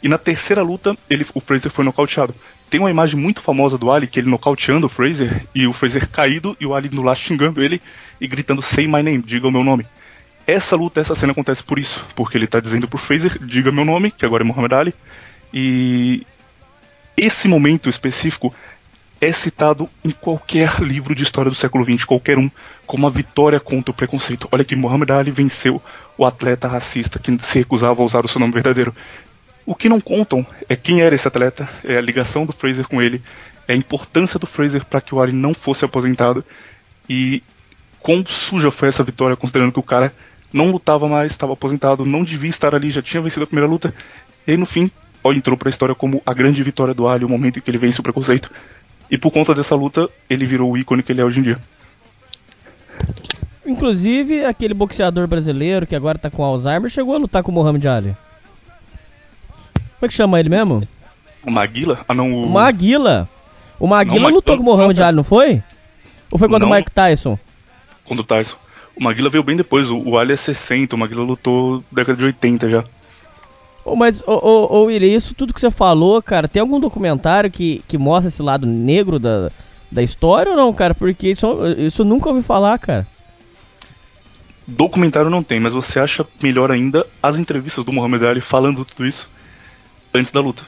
E 0.00 0.06
na 0.06 0.16
terceira 0.16 0.62
luta, 0.62 0.96
ele, 1.10 1.26
o 1.34 1.40
Fraser 1.40 1.72
foi 1.72 1.84
nocauteado. 1.84 2.32
Tem 2.70 2.78
uma 2.78 2.92
imagem 2.92 3.18
muito 3.18 3.42
famosa 3.42 3.76
do 3.76 3.90
Ali, 3.90 4.06
que 4.06 4.20
ele 4.20 4.30
nocauteando 4.30 4.86
o 4.86 4.88
Fraser, 4.88 5.44
e 5.52 5.66
o 5.66 5.72
Fraser 5.72 6.08
caído, 6.08 6.56
e 6.60 6.64
o 6.64 6.76
Ali 6.76 6.88
no 6.92 7.02
lá 7.02 7.12
xingando 7.12 7.60
ele 7.60 7.82
e 8.20 8.28
gritando 8.28 8.62
Say 8.62 8.86
my 8.86 9.02
name, 9.02 9.20
diga 9.20 9.48
o 9.48 9.50
meu 9.50 9.64
nome. 9.64 9.84
Essa 10.46 10.76
luta, 10.76 11.00
essa 11.00 11.16
cena 11.16 11.32
acontece 11.32 11.64
por 11.64 11.76
isso, 11.76 12.06
porque 12.14 12.38
ele 12.38 12.46
tá 12.46 12.60
dizendo 12.60 12.86
pro 12.86 12.98
Fraser, 12.98 13.36
diga 13.44 13.72
meu 13.72 13.84
nome, 13.84 14.12
que 14.12 14.24
agora 14.24 14.44
é 14.44 14.46
Muhammad 14.46 14.74
Ali, 14.74 14.94
e 15.52 16.24
esse 17.16 17.48
momento 17.48 17.88
específico 17.88 18.54
é 19.20 19.32
citado 19.32 19.88
em 20.04 20.10
qualquer 20.10 20.80
livro 20.80 21.14
de 21.14 21.22
história 21.22 21.50
do 21.50 21.56
século 21.56 21.84
XX, 21.84 22.04
qualquer 22.04 22.38
um, 22.38 22.50
como 22.86 23.06
a 23.06 23.10
vitória 23.10 23.58
contra 23.58 23.90
o 23.90 23.94
preconceito. 23.94 24.48
Olha 24.52 24.64
que 24.64 24.76
Muhammad 24.76 25.10
Ali 25.10 25.30
venceu 25.30 25.82
o 26.16 26.24
atleta 26.24 26.68
racista 26.68 27.18
que 27.18 27.36
se 27.42 27.58
recusava 27.58 28.02
a 28.02 28.04
usar 28.04 28.24
o 28.24 28.28
seu 28.28 28.40
nome 28.40 28.52
verdadeiro. 28.52 28.94
O 29.66 29.74
que 29.74 29.88
não 29.88 30.00
contam 30.00 30.46
é 30.68 30.76
quem 30.76 31.02
era 31.02 31.14
esse 31.14 31.28
atleta, 31.28 31.68
é 31.84 31.96
a 31.96 32.00
ligação 32.00 32.46
do 32.46 32.52
Fraser 32.52 32.86
com 32.86 33.02
ele, 33.02 33.22
é 33.66 33.74
a 33.74 33.76
importância 33.76 34.38
do 34.38 34.46
Fraser 34.46 34.84
para 34.84 35.00
que 35.00 35.14
o 35.14 35.20
Ali 35.20 35.32
não 35.32 35.52
fosse 35.52 35.84
aposentado 35.84 36.44
e 37.08 37.42
quão 38.00 38.24
suja 38.24 38.70
foi 38.70 38.88
essa 38.88 39.02
vitória, 39.04 39.36
considerando 39.36 39.72
que 39.72 39.80
o 39.80 39.82
cara 39.82 40.12
não 40.52 40.70
lutava 40.70 41.06
mais, 41.08 41.32
estava 41.32 41.52
aposentado, 41.52 42.06
não 42.06 42.24
devia 42.24 42.48
estar 42.48 42.74
ali, 42.74 42.90
já 42.90 43.02
tinha 43.02 43.22
vencido 43.22 43.44
a 43.44 43.46
primeira 43.46 43.70
luta, 43.70 43.92
e 44.46 44.56
no 44.56 44.64
fim 44.64 44.90
entrou 45.26 45.58
para 45.58 45.68
a 45.68 45.70
história 45.70 45.94
como 45.94 46.22
a 46.24 46.32
grande 46.32 46.62
vitória 46.62 46.94
do 46.94 47.06
Ali, 47.06 47.24
o 47.24 47.28
momento 47.28 47.58
em 47.58 47.62
que 47.62 47.70
ele 47.70 47.76
vence 47.76 48.00
o 48.00 48.02
preconceito. 48.02 48.50
E 49.10 49.16
por 49.16 49.30
conta 49.30 49.54
dessa 49.54 49.74
luta, 49.74 50.08
ele 50.28 50.44
virou 50.44 50.70
o 50.70 50.76
ícone 50.76 51.02
que 51.02 51.12
ele 51.12 51.20
é 51.20 51.24
hoje 51.24 51.40
em 51.40 51.42
dia. 51.42 51.58
Inclusive, 53.66 54.44
aquele 54.44 54.72
boxeador 54.74 55.26
brasileiro 55.26 55.86
que 55.86 55.94
agora 55.94 56.18
tá 56.18 56.30
com 56.30 56.42
Alzheimer 56.42 56.90
chegou 56.90 57.14
a 57.14 57.18
lutar 57.18 57.42
com 57.42 57.52
o 57.52 57.54
Muhammad 57.54 57.84
Ali. 57.84 58.16
Como 59.98 60.06
é 60.06 60.08
que 60.08 60.14
chama 60.14 60.40
ele 60.40 60.48
mesmo? 60.48 60.86
O 61.44 61.50
Maguila? 61.50 62.04
Ah, 62.08 62.14
não, 62.14 62.32
o... 62.32 62.46
O 62.46 62.50
Maguila. 62.50 63.28
O 63.78 63.86
Maguila 63.86 64.28
Não, 64.28 64.34
lutou 64.34 64.56
com 64.56 64.62
o 64.62 64.66
Muhammad 64.66 64.98
Ali, 65.00 65.16
não 65.16 65.24
foi? 65.24 65.62
Ou 66.30 66.38
foi 66.38 66.48
contra 66.48 66.66
o 66.66 66.68
Não. 66.68 66.76
Mike 66.76 66.90
Tyson? 66.90 67.38
Quando 68.04 68.20
o 68.20 68.24
Tyson. 68.24 68.56
O 68.96 69.02
Maguila 69.04 69.30
veio 69.30 69.44
bem 69.44 69.56
depois, 69.56 69.88
o, 69.88 69.98
o 69.98 70.18
Ali 70.18 70.32
é 70.32 70.36
60, 70.36 70.96
o 70.96 70.98
Maguila 70.98 71.22
lutou 71.22 71.76
na 71.92 71.96
década 72.02 72.18
de 72.18 72.24
80 72.24 72.68
já. 72.68 72.84
Ô, 73.88 73.96
mas, 73.96 74.22
ô, 74.26 74.32
ô 74.70 74.82
William, 74.84 75.16
isso 75.16 75.34
tudo 75.34 75.54
que 75.54 75.60
você 75.60 75.70
falou, 75.70 76.22
cara, 76.22 76.46
tem 76.48 76.60
algum 76.60 76.78
documentário 76.78 77.50
que, 77.50 77.82
que 77.88 77.96
mostra 77.98 78.28
esse 78.28 78.42
lado 78.42 78.66
negro 78.66 79.18
da, 79.18 79.50
da 79.90 80.02
história 80.02 80.50
ou 80.52 80.56
não, 80.56 80.72
cara? 80.72 80.94
Porque 80.94 81.28
isso, 81.28 81.46
isso 81.78 82.02
eu 82.02 82.06
nunca 82.06 82.28
ouvi 82.28 82.42
falar, 82.42 82.78
cara. 82.78 83.06
Documentário 84.66 85.30
não 85.30 85.42
tem, 85.42 85.58
mas 85.58 85.72
você 85.72 85.98
acha 85.98 86.26
melhor 86.42 86.70
ainda 86.70 87.06
as 87.22 87.38
entrevistas 87.38 87.84
do 87.84 87.92
Muhammad 87.92 88.22
Ali 88.24 88.40
falando 88.40 88.84
tudo 88.84 89.06
isso 89.06 89.28
antes 90.12 90.30
da 90.30 90.40
luta. 90.40 90.62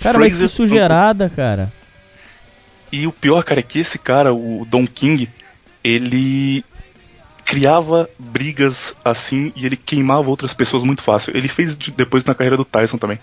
Cara, 0.00 0.18
mas 0.18 0.32
que 0.32 0.38
Fraser- 0.38 0.56
sujeirada, 0.56 1.28
cara. 1.28 1.70
E 2.90 3.06
o 3.06 3.12
pior, 3.12 3.44
cara, 3.44 3.60
é 3.60 3.62
que 3.62 3.78
esse 3.78 3.98
cara, 3.98 4.32
o 4.32 4.64
Don 4.64 4.86
King, 4.86 5.28
ele 5.84 6.64
criava 7.50 8.08
brigas 8.16 8.94
assim 9.04 9.52
e 9.56 9.66
ele 9.66 9.76
queimava 9.76 10.30
outras 10.30 10.54
pessoas 10.54 10.84
muito 10.84 11.02
fácil. 11.02 11.36
Ele 11.36 11.48
fez 11.48 11.76
de- 11.76 11.90
depois 11.90 12.22
na 12.22 12.32
carreira 12.32 12.56
do 12.56 12.64
Tyson 12.64 12.96
também. 12.96 13.18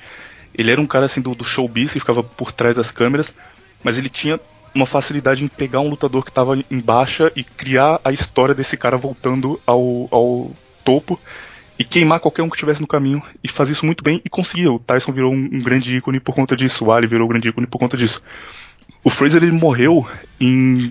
Ele 0.53 0.69
era 0.69 0.81
um 0.81 0.85
cara 0.85 1.05
assim 1.05 1.21
do, 1.21 1.33
do 1.33 1.45
showbiz 1.45 1.93
que 1.93 1.99
ficava 2.01 2.21
por 2.21 2.51
trás 2.51 2.75
das 2.75 2.91
câmeras, 2.91 3.33
mas 3.81 3.97
ele 3.97 4.09
tinha 4.09 4.37
uma 4.75 4.85
facilidade 4.85 5.45
em 5.45 5.47
pegar 5.47 5.79
um 5.79 5.87
lutador 5.87 6.25
que 6.25 6.29
estava 6.29 6.57
em 6.69 6.79
baixa 6.81 7.31
e 7.37 7.43
criar 7.43 8.01
a 8.03 8.11
história 8.11 8.53
desse 8.53 8.75
cara 8.75 8.97
voltando 8.97 9.61
ao, 9.65 10.09
ao 10.11 10.51
topo 10.83 11.17
e 11.79 11.85
queimar 11.85 12.19
qualquer 12.19 12.41
um 12.41 12.49
que 12.49 12.57
estivesse 12.57 12.81
no 12.81 12.87
caminho 12.87 13.23
e 13.41 13.47
fazia 13.47 13.71
isso 13.71 13.85
muito 13.85 14.03
bem 14.03 14.21
e 14.25 14.29
conseguia. 14.29 14.69
O 14.69 14.77
Tyson 14.77 15.13
virou 15.13 15.31
um, 15.31 15.37
um 15.37 15.61
grande 15.61 15.95
ícone 15.95 16.19
por 16.19 16.35
conta 16.35 16.53
disso, 16.53 16.83
o 16.83 16.91
Ali 16.91 17.07
virou 17.07 17.27
um 17.27 17.29
grande 17.29 17.47
ícone 17.47 17.65
por 17.65 17.79
conta 17.79 17.95
disso. 17.95 18.21
O 19.05 19.09
Fraser 19.09 19.41
ele 19.41 19.53
morreu 19.53 20.05
em 20.37 20.89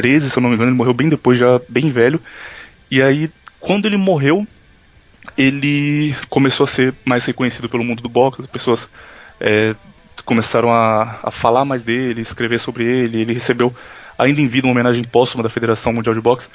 2013, 0.00 0.30
se 0.30 0.38
eu 0.38 0.42
não 0.42 0.50
me 0.50 0.56
engano, 0.56 0.70
ele 0.70 0.76
morreu 0.76 0.94
bem 0.94 1.08
depois, 1.08 1.38
já 1.38 1.60
bem 1.68 1.90
velho. 1.90 2.20
E 2.90 3.02
aí, 3.02 3.30
quando 3.60 3.86
ele 3.86 3.96
morreu, 3.96 4.46
ele 5.36 6.14
começou 6.30 6.64
a 6.64 6.66
ser 6.66 6.94
mais 7.04 7.24
reconhecido 7.24 7.68
pelo 7.68 7.84
mundo 7.84 8.02
do 8.02 8.08
boxe, 8.08 8.40
as 8.40 8.46
pessoas 8.46 8.88
é, 9.40 9.74
começaram 10.24 10.72
a, 10.72 11.18
a 11.22 11.30
falar 11.30 11.64
mais 11.64 11.82
dele, 11.82 12.22
escrever 12.22 12.58
sobre 12.60 12.84
ele. 12.84 13.20
Ele 13.20 13.34
recebeu, 13.34 13.74
ainda 14.18 14.40
em 14.40 14.48
vida, 14.48 14.66
uma 14.66 14.72
homenagem 14.72 15.04
póstuma 15.04 15.42
da 15.42 15.50
Federação 15.50 15.92
Mundial 15.92 16.14
de 16.14 16.20
Boxe, 16.20 16.48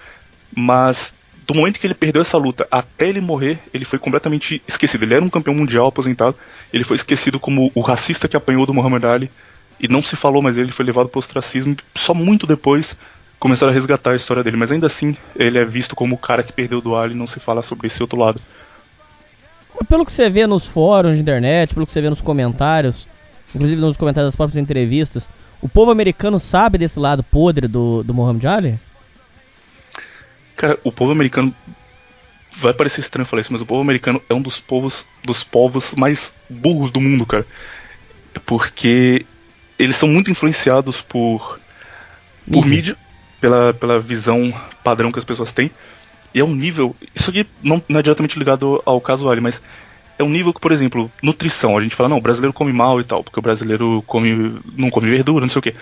mas 0.55 1.13
do 1.45 1.53
momento 1.53 1.79
que 1.79 1.85
ele 1.85 1.93
perdeu 1.93 2.21
essa 2.21 2.37
luta 2.37 2.65
até 2.71 3.09
ele 3.09 3.19
morrer, 3.19 3.59
ele 3.73 3.83
foi 3.83 3.99
completamente 3.99 4.61
esquecido. 4.67 5.03
Ele 5.03 5.15
era 5.15 5.25
um 5.25 5.29
campeão 5.29 5.53
mundial 5.53 5.87
aposentado, 5.87 6.35
ele 6.71 6.83
foi 6.83 6.95
esquecido 6.95 7.39
como 7.39 7.71
o 7.75 7.81
racista 7.81 8.27
que 8.27 8.37
apanhou 8.37 8.65
do 8.65 8.73
Muhammad 8.73 9.03
Ali 9.03 9.31
e 9.79 9.87
não 9.87 10.01
se 10.01 10.15
falou 10.15 10.41
mais 10.41 10.55
dele, 10.55 10.67
ele 10.67 10.73
foi 10.73 10.85
levado 10.85 11.09
para 11.09 11.17
o 11.17 11.19
ostracismo. 11.19 11.75
Só 11.95 12.13
muito 12.13 12.47
depois 12.47 12.95
começaram 13.43 13.73
a 13.73 13.75
resgatar 13.75 14.11
a 14.11 14.15
história 14.15 14.41
dele, 14.41 14.55
mas 14.55 14.71
ainda 14.71 14.87
assim 14.87 15.17
ele 15.35 15.57
é 15.57 15.65
visto 15.65 15.97
como 15.97 16.15
o 16.15 16.17
cara 16.17 16.41
que 16.43 16.53
perdeu 16.53 16.79
do 16.79 16.95
Ali 16.95 17.13
e 17.13 17.17
não 17.17 17.27
se 17.27 17.41
fala 17.41 17.61
sobre 17.61 17.87
esse 17.87 18.01
outro 18.01 18.17
lado. 18.17 18.39
Pelo 19.89 20.05
que 20.05 20.13
você 20.13 20.29
vê 20.29 20.47
nos 20.47 20.65
fóruns 20.65 21.15
de 21.15 21.21
internet, 21.21 21.73
pelo 21.73 21.85
que 21.85 21.91
você 21.91 21.99
vê 21.99 22.09
nos 22.09 22.21
comentários, 22.21 23.05
inclusive 23.53 23.81
nos 23.81 23.97
comentários 23.97 24.29
das 24.29 24.35
próprias 24.37 24.55
entrevistas, 24.55 25.27
o 25.61 25.67
povo 25.67 25.91
americano 25.91 26.39
sabe 26.39 26.77
desse 26.77 26.97
lado 26.97 27.21
podre 27.21 27.67
do, 27.67 28.01
do 28.01 28.13
Muhammad 28.13 28.45
Ali? 28.45 28.79
Cara, 30.55 30.79
o 30.81 30.89
povo 30.89 31.11
americano 31.11 31.53
vai 32.55 32.73
parecer 32.73 33.01
estranho 33.01 33.25
falar 33.27 33.41
isso, 33.41 33.51
mas 33.51 33.61
o 33.61 33.65
povo 33.65 33.81
americano 33.81 34.21
é 34.29 34.33
um 34.33 34.41
dos 34.41 34.57
povos 34.57 35.05
dos 35.21 35.43
povos 35.43 35.93
mais 35.95 36.31
burros 36.49 36.91
do 36.91 37.01
mundo, 37.01 37.25
cara. 37.25 37.45
Porque 38.45 39.25
eles 39.77 39.97
são 39.97 40.07
muito 40.07 40.31
influenciados 40.31 41.01
por 41.01 41.59
por 42.49 42.65
Mídia. 42.65 42.97
Pela, 43.43 43.73
pela 43.73 43.99
visão 43.99 44.53
padrão 44.81 45.11
que 45.11 45.19
as 45.19 45.25
pessoas 45.25 45.51
têm. 45.51 45.69
E 46.33 46.39
é 46.39 46.45
um 46.45 46.55
nível. 46.55 46.95
Isso 47.13 47.29
aqui 47.29 47.45
não, 47.61 47.83
não 47.89 47.99
é 47.99 48.01
diretamente 48.01 48.39
ligado 48.39 48.81
ao 48.85 49.01
caso 49.01 49.29
Ali, 49.29 49.41
mas 49.41 49.61
é 50.17 50.23
um 50.23 50.29
nível 50.29 50.53
que, 50.53 50.61
por 50.61 50.71
exemplo, 50.71 51.11
nutrição. 51.21 51.77
A 51.77 51.81
gente 51.81 51.93
fala, 51.93 52.07
não, 52.07 52.19
o 52.19 52.21
brasileiro 52.21 52.53
come 52.53 52.71
mal 52.71 53.01
e 53.01 53.03
tal, 53.03 53.21
porque 53.21 53.37
o 53.37 53.43
brasileiro 53.43 54.01
come, 54.07 54.61
não 54.77 54.89
come 54.89 55.09
verdura, 55.09 55.41
não 55.41 55.49
sei 55.49 55.59
o 55.59 55.61
quê. 55.61 55.75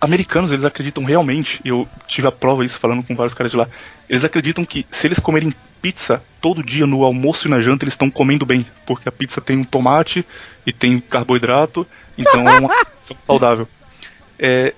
Americanos, 0.00 0.52
eles 0.52 0.64
acreditam 0.64 1.04
realmente, 1.04 1.60
e 1.62 1.68
eu 1.68 1.86
tive 2.08 2.26
a 2.26 2.32
prova 2.32 2.62
disso 2.62 2.78
falando 2.78 3.02
com 3.02 3.14
vários 3.14 3.34
caras 3.34 3.52
de 3.52 3.58
lá, 3.58 3.68
eles 4.08 4.24
acreditam 4.24 4.64
que 4.64 4.86
se 4.90 5.06
eles 5.06 5.18
comerem 5.18 5.52
pizza 5.82 6.22
todo 6.40 6.62
dia 6.62 6.86
no 6.86 7.04
almoço 7.04 7.46
e 7.46 7.50
na 7.50 7.60
janta, 7.60 7.84
eles 7.84 7.92
estão 7.92 8.10
comendo 8.10 8.46
bem, 8.46 8.64
porque 8.86 9.06
a 9.06 9.12
pizza 9.12 9.42
tem 9.42 9.58
um 9.58 9.64
tomate 9.64 10.24
e 10.64 10.72
tem 10.72 10.98
carboidrato, 10.98 11.86
então 12.16 12.48
é 12.48 12.58
uma 12.58 12.70
saudável. 13.26 13.68
É, 14.38 14.72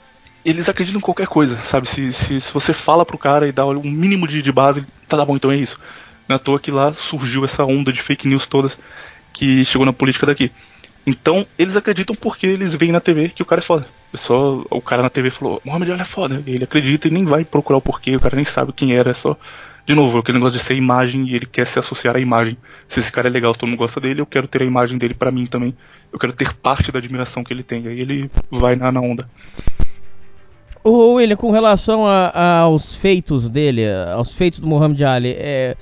eles 0.45 0.69
acreditam 0.69 0.99
em 0.99 1.03
qualquer 1.03 1.27
coisa, 1.27 1.61
sabe? 1.63 1.89
Se, 1.89 2.13
se, 2.13 2.41
se 2.41 2.53
você 2.53 2.73
fala 2.73 3.05
pro 3.05 3.19
cara 3.19 3.47
e 3.49 3.53
dá 3.53 3.67
um 3.67 3.83
mínimo 3.83 4.27
de, 4.27 4.43
de 4.43 4.53
base, 4.53 4.83
tá, 5.09 5.17
tá 5.17 5.25
bom, 5.25 5.37
então 5.37 5.51
é 5.51 5.57
isso. 5.57 5.79
Não 6.29 6.37
é 6.37 6.39
toa 6.39 6.59
que 6.59 6.71
lá 6.71 6.93
surgiu 6.93 7.45
essa 7.45 7.65
onda 7.65 7.93
de 7.93 8.03
fake 8.03 8.27
news 8.29 8.47
todas 8.47 8.77
que 9.33 9.65
chegou 9.65 9.87
na 9.87 9.93
política 9.93 10.27
daqui. 10.27 10.51
Então, 11.07 11.47
eles 11.59 11.77
acreditam 11.77 12.15
porque 12.15 12.47
eles 12.47 12.75
veem 12.75 12.93
na 12.93 13.01
TV 13.01 13.29
que 13.29 13.43
o 13.43 13.47
cara 13.47 13.61
é 13.61 13.65
foda. 13.65 13.87
É 14.13 14.17
só 14.17 14.65
o 14.71 14.81
cara 14.81 15.03
na 15.03 15.11
TV 15.11 15.31
falou, 15.31 15.61
Mohamed 15.65 15.93
Ali 15.93 16.01
é 16.01 16.05
foda. 16.05 16.43
Ele 16.47 16.65
acredita 16.65 17.09
e 17.09 17.11
nem 17.11 17.25
vai 17.25 17.45
procurar 17.45 17.79
o 17.79 17.83
porquê, 17.83 18.15
o 18.15 18.21
cara 18.21 18.37
nem 18.37 18.45
sabe 18.45 18.73
quem 18.73 18.95
era, 18.95 19.11
é 19.11 19.15
só. 19.15 19.37
De 19.85 19.97
novo, 19.97 20.19
aquele 20.19 20.39
negócio 20.39 20.59
de 20.59 20.65
ser 20.65 20.75
imagem 20.75 21.27
e 21.27 21.35
ele 21.35 21.47
quer 21.47 21.67
se 21.67 21.77
associar 21.77 22.15
à 22.15 22.21
imagem. 22.21 22.57
Se 22.89 23.01
esse 23.01 23.11
cara 23.11 23.29
é 23.29 23.31
legal, 23.31 23.53
todo 23.53 23.69
mundo 23.69 23.79
gosta 23.79 24.01
dele, 24.01 24.21
eu 24.21 24.27
quero 24.27 24.47
ter 24.47 24.63
a 24.63 24.67
imagem 24.67 24.97
dele 24.97 25.15
pra 25.15 25.33
mim 25.33 25.45
também. 25.47 25.75
Eu 26.13 26.21
quero 26.21 26.33
ter 26.33 26.55
parte 26.55 26.93
da 26.93 27.01
admiração 27.01 27.43
que 27.43 27.53
ele 27.53 27.65
tem. 27.65 27.89
Aí 27.89 27.99
ele 27.99 28.31
vai 28.49 28.77
na, 28.77 28.93
na 28.93 29.01
onda. 29.01 29.29
Ô 30.85 31.15
William, 31.15 31.37
com 31.37 31.51
relação 31.53 32.05
a- 32.07 32.59
aos 32.61 32.95
feitos 32.97 33.49
dele, 33.49 33.83
aos 34.15 34.33
feitos 34.35 34.59
do 34.59 34.67
Muhammad 34.67 35.01
Ali, 35.03 35.31
é, 35.39 35.77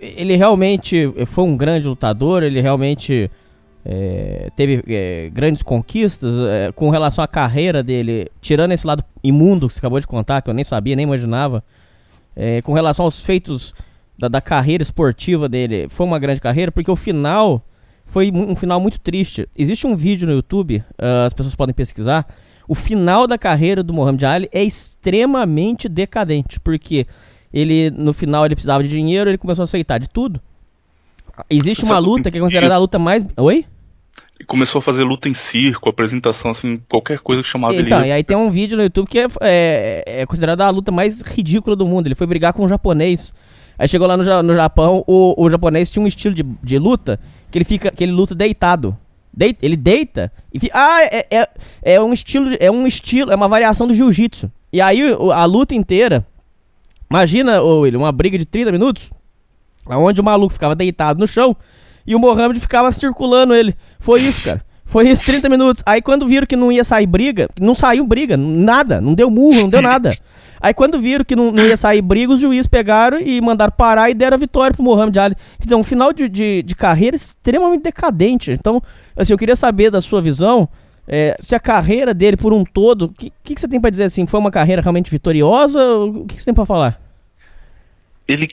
ele 0.00 0.36
realmente 0.36 1.12
foi 1.26 1.44
um 1.44 1.56
grande 1.56 1.86
lutador, 1.86 2.42
ele 2.42 2.60
realmente 2.60 3.30
é, 3.84 4.50
teve 4.56 4.82
é, 4.88 5.30
grandes 5.32 5.62
conquistas 5.62 6.34
é, 6.40 6.72
com 6.72 6.88
relação 6.90 7.22
à 7.22 7.28
carreira 7.28 7.82
dele, 7.82 8.26
tirando 8.40 8.72
esse 8.72 8.86
lado 8.86 9.04
imundo 9.22 9.68
que 9.68 9.74
você 9.74 9.78
acabou 9.78 10.00
de 10.00 10.06
contar, 10.06 10.40
que 10.42 10.48
eu 10.50 10.54
nem 10.54 10.64
sabia, 10.64 10.96
nem 10.96 11.04
imaginava, 11.04 11.62
é, 12.34 12.60
com 12.62 12.72
relação 12.72 13.04
aos 13.04 13.20
feitos 13.20 13.74
da, 14.18 14.28
da 14.28 14.40
carreira 14.40 14.82
esportiva 14.82 15.46
dele, 15.48 15.88
foi 15.90 16.06
uma 16.06 16.18
grande 16.18 16.40
carreira, 16.40 16.72
porque 16.72 16.90
o 16.90 16.96
final 16.96 17.62
foi 18.06 18.32
um 18.32 18.56
final 18.56 18.80
muito 18.80 18.98
triste. 18.98 19.48
Existe 19.56 19.86
um 19.86 19.94
vídeo 19.94 20.26
no 20.26 20.32
YouTube, 20.34 20.82
ah, 20.98 21.26
as 21.26 21.32
pessoas 21.32 21.54
podem 21.54 21.74
pesquisar, 21.74 22.26
o 22.68 22.74
final 22.74 23.26
da 23.26 23.38
carreira 23.38 23.82
do 23.82 23.92
Muhammad 23.92 24.22
Ali 24.24 24.48
é 24.52 24.62
extremamente 24.62 25.88
decadente, 25.88 26.58
porque 26.60 27.06
ele 27.52 27.90
no 27.90 28.12
final 28.12 28.44
ele 28.44 28.54
precisava 28.54 28.82
de 28.82 28.88
dinheiro, 28.88 29.30
ele 29.30 29.38
começou 29.38 29.62
a 29.62 29.64
aceitar 29.64 29.98
de 29.98 30.08
tudo. 30.08 30.40
Existe 31.50 31.84
uma 31.84 31.98
luta 31.98 32.30
que 32.30 32.38
é 32.38 32.40
considerada 32.40 32.74
a 32.74 32.78
luta 32.78 32.98
mais. 32.98 33.24
Oi? 33.36 33.64
Começou 34.46 34.80
a 34.80 34.82
fazer 34.82 35.02
luta 35.02 35.28
em 35.28 35.34
circo, 35.34 35.88
apresentação, 35.88 36.50
assim, 36.50 36.80
qualquer 36.90 37.18
coisa 37.20 37.42
que 37.42 37.48
chamava 37.48 37.74
Então, 37.74 38.00
ele. 38.00 38.08
e 38.08 38.12
aí 38.12 38.22
tem 38.22 38.36
um 38.36 38.50
vídeo 38.50 38.76
no 38.76 38.82
YouTube 38.82 39.08
que 39.08 39.18
é, 39.18 39.26
é, 39.40 40.22
é 40.22 40.26
considerada 40.26 40.66
a 40.66 40.70
luta 40.70 40.92
mais 40.92 41.22
ridícula 41.22 41.74
do 41.74 41.86
mundo. 41.86 42.06
Ele 42.06 42.14
foi 42.14 42.26
brigar 42.26 42.52
com 42.52 42.64
um 42.64 42.68
japonês. 42.68 43.34
Aí 43.78 43.88
chegou 43.88 44.06
lá 44.06 44.16
no, 44.16 44.42
no 44.42 44.54
Japão, 44.54 45.02
o, 45.06 45.42
o 45.42 45.50
japonês 45.50 45.90
tinha 45.90 46.02
um 46.02 46.06
estilo 46.06 46.34
de, 46.34 46.42
de 46.62 46.78
luta 46.78 47.18
que 47.50 47.58
ele 47.58 47.64
fica, 47.64 47.90
que 47.90 48.04
ele 48.04 48.12
luta 48.12 48.34
deitado. 48.34 48.96
Dei- 49.36 49.56
ele 49.60 49.76
deita 49.76 50.32
e 50.52 50.58
fica. 50.58 50.72
Ah, 50.74 51.02
é, 51.04 51.26
é, 51.30 51.48
é 51.82 52.00
um 52.00 52.12
estilo. 52.12 52.56
É 52.58 52.70
um 52.70 52.86
estilo, 52.86 53.30
é 53.30 53.36
uma 53.36 53.48
variação 53.48 53.86
do 53.86 53.92
jiu-jitsu. 53.94 54.50
E 54.72 54.80
aí 54.80 55.00
a 55.34 55.44
luta 55.44 55.74
inteira. 55.74 56.26
Imagina, 57.10 57.62
ô 57.62 57.80
William, 57.80 57.98
uma 58.00 58.10
briga 58.12 58.36
de 58.38 58.44
30 58.44 58.72
minutos, 58.72 59.10
onde 59.86 60.20
o 60.20 60.24
maluco 60.24 60.52
ficava 60.52 60.74
deitado 60.74 61.20
no 61.20 61.26
chão 61.26 61.54
e 62.06 62.14
o 62.16 62.18
Mohamed 62.18 62.58
ficava 62.58 62.90
circulando 62.92 63.54
ele. 63.54 63.76
Foi 64.00 64.20
isso, 64.22 64.42
cara. 64.42 64.64
Foi 64.84 65.08
isso, 65.08 65.24
30 65.24 65.48
minutos. 65.48 65.82
Aí 65.86 66.00
quando 66.00 66.26
viram 66.26 66.46
que 66.46 66.56
não 66.56 66.70
ia 66.72 66.82
sair 66.84 67.06
briga, 67.06 67.48
não 67.60 67.74
saiu 67.74 68.06
briga, 68.06 68.36
nada, 68.36 69.00
não 69.00 69.14
deu 69.14 69.30
murro, 69.30 69.60
não 69.62 69.70
deu 69.70 69.82
nada. 69.82 70.16
Aí 70.60 70.72
quando 70.74 70.98
viram 70.98 71.24
que 71.24 71.36
não, 71.36 71.52
não 71.52 71.64
ia 71.64 71.76
sair 71.76 72.02
briga, 72.02 72.32
os 72.32 72.40
juízes 72.40 72.66
pegaram 72.66 73.20
e 73.20 73.40
mandaram 73.40 73.72
parar 73.76 74.10
e 74.10 74.14
deram 74.14 74.36
a 74.36 74.38
vitória 74.38 74.74
pro 74.74 74.82
Mohamed 74.82 75.18
Ali. 75.18 75.34
Quer 75.58 75.64
dizer, 75.64 75.74
um 75.74 75.84
final 75.84 76.12
de, 76.12 76.28
de, 76.28 76.62
de 76.62 76.74
carreira 76.74 77.16
extremamente 77.16 77.82
decadente. 77.82 78.52
Então, 78.52 78.82
assim, 79.16 79.32
eu 79.32 79.38
queria 79.38 79.56
saber 79.56 79.90
da 79.90 80.00
sua 80.00 80.20
visão, 80.20 80.68
é, 81.08 81.36
se 81.40 81.54
a 81.54 81.60
carreira 81.60 82.12
dele 82.12 82.36
por 82.36 82.52
um 82.52 82.64
todo, 82.64 83.06
o 83.06 83.08
que, 83.08 83.32
que, 83.42 83.54
que, 83.54 83.60
você 83.60 83.68
tem 83.68 83.80
para 83.80 83.90
dizer 83.90 84.04
assim? 84.04 84.26
Foi 84.26 84.40
uma 84.40 84.50
carreira 84.50 84.82
realmente 84.82 85.10
vitoriosa? 85.10 85.80
O 85.98 86.24
que, 86.26 86.34
que 86.34 86.40
você 86.40 86.46
tem 86.46 86.54
para 86.54 86.66
falar? 86.66 87.00
Ele 88.26 88.48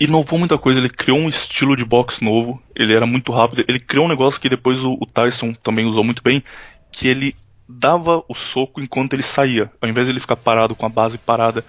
inovou 0.00 0.38
muita 0.38 0.56
coisa, 0.56 0.80
ele 0.80 0.88
criou 0.88 1.18
um 1.18 1.28
estilo 1.28 1.76
de 1.76 1.84
boxe 1.84 2.24
novo, 2.24 2.60
ele 2.74 2.94
era 2.94 3.06
muito 3.06 3.32
rápido, 3.32 3.64
ele 3.68 3.78
criou 3.78 4.06
um 4.06 4.08
negócio 4.08 4.40
que 4.40 4.48
depois 4.48 4.82
o, 4.82 4.96
o 5.00 5.06
Tyson 5.06 5.52
também 5.62 5.86
usou 5.86 6.02
muito 6.02 6.22
bem, 6.22 6.42
que 6.90 7.06
ele 7.06 7.36
dava 7.68 8.22
o 8.28 8.34
soco 8.34 8.80
enquanto 8.80 9.14
ele 9.14 9.22
saía. 9.22 9.70
Ao 9.80 9.88
invés 9.88 10.06
de 10.06 10.12
ele 10.12 10.20
ficar 10.20 10.36
parado 10.36 10.74
com 10.74 10.86
a 10.86 10.88
base 10.88 11.18
parada 11.18 11.64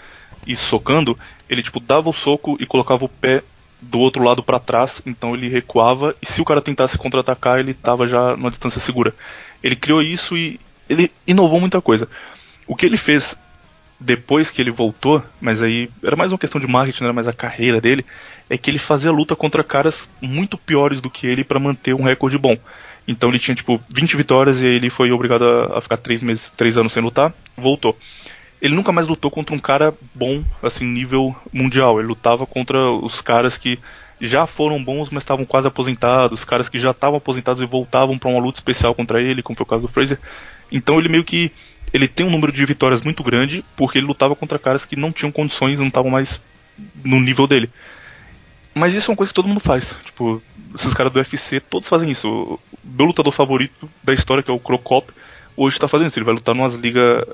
e 0.46 0.56
socando, 0.56 1.18
ele 1.50 1.64
tipo 1.64 1.80
dava 1.80 2.10
o 2.10 2.14
soco 2.14 2.58
e 2.60 2.66
colocava 2.66 3.06
o 3.06 3.10
pé 3.10 3.44
do 3.82 4.00
outro 4.00 4.24
lado 4.24 4.42
para 4.42 4.60
trás, 4.60 5.02
então 5.06 5.36
ele 5.36 5.50
recuava 5.50 6.16
e 6.22 6.26
se 6.26 6.42
o 6.42 6.46
cara 6.46 6.62
tentasse 6.62 6.98
contra-atacar, 6.98 7.60
ele 7.60 7.74
tava 7.74 8.08
já 8.08 8.36
numa 8.36 8.50
distância 8.50 8.82
segura. 8.82 9.14
Ele 9.62 9.76
criou 9.76 10.02
isso 10.02 10.36
e 10.38 10.60
ele 10.90 11.12
inovou 11.26 11.60
muita 11.60 11.82
coisa. 11.82 12.08
O 12.68 12.76
que 12.76 12.86
ele 12.86 12.98
fez 12.98 13.36
depois 14.00 14.50
que 14.50 14.62
ele 14.62 14.72
voltou, 14.72 15.24
mas 15.40 15.62
aí 15.62 15.90
era 16.04 16.16
mais 16.16 16.32
uma 16.32 16.38
questão 16.38 16.60
de 16.60 16.68
marketing, 16.68 17.02
não 17.02 17.08
era 17.08 17.14
mais 17.14 17.28
a 17.28 17.34
carreira 17.34 17.80
dele, 17.80 18.06
é 18.50 18.58
que 18.58 18.70
ele 18.70 18.80
fazia 18.80 19.12
luta 19.12 19.36
contra 19.36 19.64
caras 19.64 20.08
muito 20.22 20.58
piores 20.58 21.00
do 21.00 21.10
que 21.10 21.26
ele 21.26 21.44
para 21.44 21.60
manter 21.60 21.94
um 21.94 22.04
recorde 22.04 22.38
bom. 22.38 22.58
Então 23.08 23.30
ele 23.30 23.40
tinha 23.40 23.56
tipo 23.56 23.80
20 23.90 24.18
vitórias 24.18 24.62
e 24.62 24.66
ele 24.66 24.90
foi 24.90 25.12
obrigado 25.12 25.44
a, 25.44 25.82
ficar 25.82 25.98
3 25.98 26.24
meses, 26.24 26.52
3 26.58 26.78
anos 26.78 26.94
sem 26.94 27.04
lutar, 27.04 27.34
voltou. 27.56 27.98
Ele 28.62 28.74
nunca 28.74 28.92
mais 28.92 29.08
lutou 29.08 29.30
contra 29.30 29.54
um 29.54 29.60
cara 29.60 29.94
bom, 30.14 30.44
assim, 30.64 30.86
nível 30.86 31.36
mundial. 31.54 32.00
Ele 32.00 32.08
lutava 32.08 32.46
contra 32.48 32.90
os 32.90 33.22
caras 33.22 33.58
que 33.58 33.80
já 34.20 34.48
foram 34.48 34.84
bons, 34.84 35.10
mas 35.10 35.24
estavam 35.24 35.46
quase 35.46 35.68
aposentados, 35.68 36.46
caras 36.46 36.70
que 36.70 36.80
já 36.80 36.92
estavam 36.92 37.18
aposentados 37.18 37.62
e 37.62 37.66
voltavam 37.66 38.18
para 38.18 38.30
uma 38.30 38.40
luta 38.40 38.60
especial 38.60 38.96
contra 38.96 39.22
ele, 39.22 39.44
como 39.44 39.58
foi 39.58 39.66
o 39.66 39.70
caso 39.70 39.82
do 39.84 39.88
Fraser. 39.88 40.20
Então 40.72 40.98
ele 40.98 41.10
meio 41.10 41.24
que 41.24 41.52
ele 41.94 42.08
tem 42.08 42.26
um 42.26 42.32
número 42.32 42.52
de 42.52 42.66
vitórias 42.66 43.02
muito 43.02 43.24
grande 43.24 43.64
porque 43.76 44.00
ele 44.00 44.08
lutava 44.08 44.36
contra 44.36 44.58
caras 44.58 44.86
que 44.86 44.96
não 44.96 45.12
tinham 45.12 45.32
condições, 45.32 45.80
não 45.80 45.88
estavam 45.88 46.10
mais 46.10 46.42
no 47.04 47.20
nível 47.20 47.46
dele. 47.46 47.70
Mas 48.74 48.94
isso 48.94 49.10
é 49.10 49.12
uma 49.12 49.18
coisa 49.18 49.30
que 49.30 49.36
todo 49.36 49.48
mundo 49.48 49.62
faz. 49.62 49.98
Tipo, 50.04 50.42
esses 50.74 50.94
caras 50.94 51.14
do 51.14 51.18
UFC, 51.18 51.62
todos 51.62 51.88
fazem 51.88 52.12
isso. 52.12 52.60
Meu 52.86 53.08
lutador 53.08 53.34
favorito 53.34 53.90
da 54.04 54.14
história, 54.14 54.44
que 54.44 54.52
é 54.52 54.54
o 54.54 54.60
Crocop, 54.60 55.12
hoje 55.58 55.80
tá 55.80 55.88
fazendo 55.88 56.08
isso. 56.08 56.20
Ele 56.20 56.26
vai 56.26 56.36
lutar 56.36 56.54
numas 56.54 56.76
ligas 56.76 57.26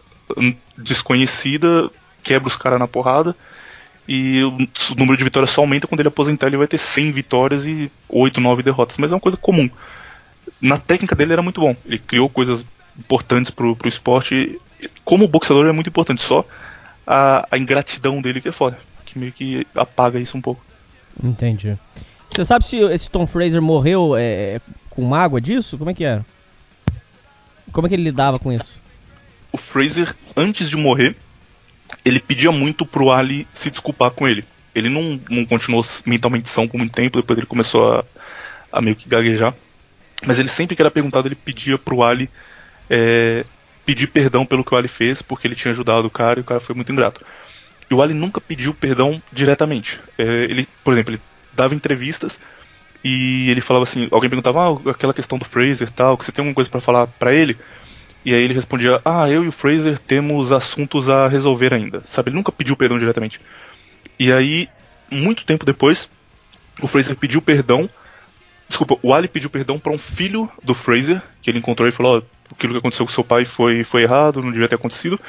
desconhecida, 0.78 1.90
quebra 2.24 2.48
os 2.48 2.56
caras 2.56 2.80
na 2.80 2.88
porrada. 2.88 3.36
E 4.08 4.44
o 4.44 4.58
número 4.96 5.18
de 5.18 5.24
vitórias 5.24 5.52
só 5.52 5.62
aumenta 5.62 5.88
quando 5.88 6.00
ele 6.00 6.10
aposentar. 6.10 6.48
Ele 6.48 6.58
vai 6.58 6.68
ter 6.68 6.78
100 6.78 7.12
vitórias 7.12 7.66
e 7.66 7.92
8, 8.10 8.42
9 8.42 8.64
derrotas. 8.64 8.98
Mas 8.98 9.12
é 9.12 9.16
uma 9.16 9.22
coisa 9.22 9.38
comum. 9.38 9.70
Na 10.60 10.78
técnica 10.78 11.16
dele 11.16 11.34
era 11.34 11.42
muito 11.42 11.62
bom. 11.62 11.76
Ele 11.86 12.00
criou 12.00 12.30
coisas 12.30 12.66
importantes 12.98 13.52
pro, 13.52 13.76
pro 13.76 13.88
esporte. 13.88 14.60
Como 15.06 15.28
boxeador 15.28 15.68
é 15.68 15.72
muito 15.72 15.90
importante. 15.90 16.22
Só 16.22 16.46
a, 17.06 17.48
a 17.52 17.58
ingratidão 17.58 18.22
dele 18.22 18.42
que 18.42 18.50
é 18.50 18.52
foda. 18.52 18.80
Que 19.06 19.20
meio 19.20 19.32
que 19.32 19.66
apaga 19.76 20.20
isso 20.20 20.38
um 20.38 20.42
pouco. 20.42 20.64
Entendi. 21.24 21.78
Você 22.30 22.46
sabe 22.46 22.66
se 22.66 22.78
esse 22.78 23.10
Tom 23.10 23.26
Fraser 23.26 23.62
morreu 23.62 24.16
é, 24.16 24.60
com 24.92 25.02
mágoa 25.04 25.42
disso? 25.42 25.78
Como 25.78 25.90
é 25.90 25.94
que 25.94 26.04
era? 26.04 26.24
Como 27.72 27.88
é 27.88 27.90
que 27.90 27.96
ele 27.96 28.04
lidava 28.04 28.38
com 28.38 28.52
isso? 28.52 28.80
O 29.52 29.58
Fraser, 29.58 30.16
antes 30.36 30.70
de 30.70 30.78
morrer, 30.78 31.16
ele 32.06 32.20
pedia 32.20 32.52
muito 32.52 32.86
pro 32.86 33.12
Ali 33.12 33.48
se 33.54 33.72
desculpar 33.72 34.12
com 34.12 34.28
ele. 34.28 34.46
Ele 34.76 34.90
não, 34.90 35.20
não 35.30 35.46
continuou 35.46 35.86
mentalmente 36.06 36.50
são 36.50 36.68
por 36.68 36.78
muito 36.78 36.94
tempo, 36.94 37.20
depois 37.20 37.38
ele 37.38 37.48
começou 37.48 37.96
a, 37.96 38.06
a 38.72 38.82
meio 38.82 38.96
que 38.96 39.10
gaguejar. 39.10 39.54
Mas 40.26 40.40
ele 40.40 40.50
sempre 40.50 40.76
que 40.76 40.82
era 40.82 40.92
perguntado, 40.92 41.28
ele 41.28 41.36
pedia 41.36 41.78
pro 41.78 42.04
Ali 42.04 42.30
é, 42.90 43.46
pedir 43.86 44.08
perdão 44.08 44.46
pelo 44.46 44.64
que 44.64 44.74
o 44.74 44.78
Ali 44.78 44.88
fez, 44.88 45.22
porque 45.22 45.48
ele 45.48 45.56
tinha 45.56 45.72
ajudado 45.72 46.08
o 46.08 46.12
cara 46.12 46.40
e 46.40 46.42
o 46.42 46.46
cara 46.46 46.60
foi 46.60 46.76
muito 46.76 46.92
ingrato. 46.92 47.26
E 47.90 47.94
o 47.94 48.02
Ali 48.02 48.14
nunca 48.14 48.40
pediu 48.40 48.74
perdão 48.74 49.22
diretamente. 49.32 50.00
É, 50.18 50.24
ele, 50.24 50.68
por 50.84 50.94
exemplo, 50.94 51.14
ele 51.14 51.22
dava 51.54 51.76
entrevistas 51.76 52.40
e 53.04 53.50
ele 53.50 53.62
falava 53.62 53.84
assim, 53.84 54.08
alguém 54.12 54.30
perguntava, 54.30 54.60
ah, 54.60 54.92
aquela 54.92 55.14
questão 55.14 55.38
do 55.38 55.46
Fraser 55.46 55.90
tal, 55.90 56.18
que 56.18 56.26
você 56.26 56.32
tem 56.32 56.44
alguma 56.44 56.56
coisa 56.56 56.70
para 56.70 56.82
falar 56.82 57.08
para 57.08 57.34
ele? 57.34 57.58
E 58.24 58.34
aí 58.34 58.44
ele 58.44 58.54
respondia, 58.54 59.02
ah, 59.04 59.30
eu 59.30 59.44
e 59.44 59.48
o 59.48 59.52
Fraser 59.52 59.98
temos 59.98 60.52
assuntos 60.52 61.10
a 61.10 61.28
resolver 61.28 61.74
ainda, 61.74 62.04
sabe? 62.08 62.30
Ele 62.30 62.36
nunca 62.38 62.52
pediu 62.52 62.76
perdão 62.76 63.00
diretamente. 63.00 63.42
E 64.20 64.32
aí, 64.32 64.70
muito 65.10 65.44
tempo 65.44 65.66
depois, 65.66 66.10
o 66.80 66.88
Fraser 66.88 67.16
pediu 67.16 67.42
perdão, 67.42 67.90
desculpa, 68.68 68.98
o 69.02 69.14
Ali 69.14 69.28
pediu 69.28 69.50
perdão 69.50 69.80
para 69.80 69.92
um 69.92 69.98
filho 69.98 70.50
do 70.64 70.76
Fraser, 70.76 71.22
que 71.42 71.50
ele 71.50 71.58
encontrou 71.58 71.90
e 71.90 71.92
falou, 71.92 72.24
oh, 72.24 72.54
aquilo 72.54 72.74
que 72.74 72.80
aconteceu 72.80 73.06
com 73.06 73.12
seu 73.12 73.24
pai 73.24 73.46
foi, 73.46 73.84
foi 73.84 74.04
errado, 74.04 74.42
não 74.42 74.52
devia 74.52 74.68
ter 74.68 74.76
acontecido. 74.76 75.20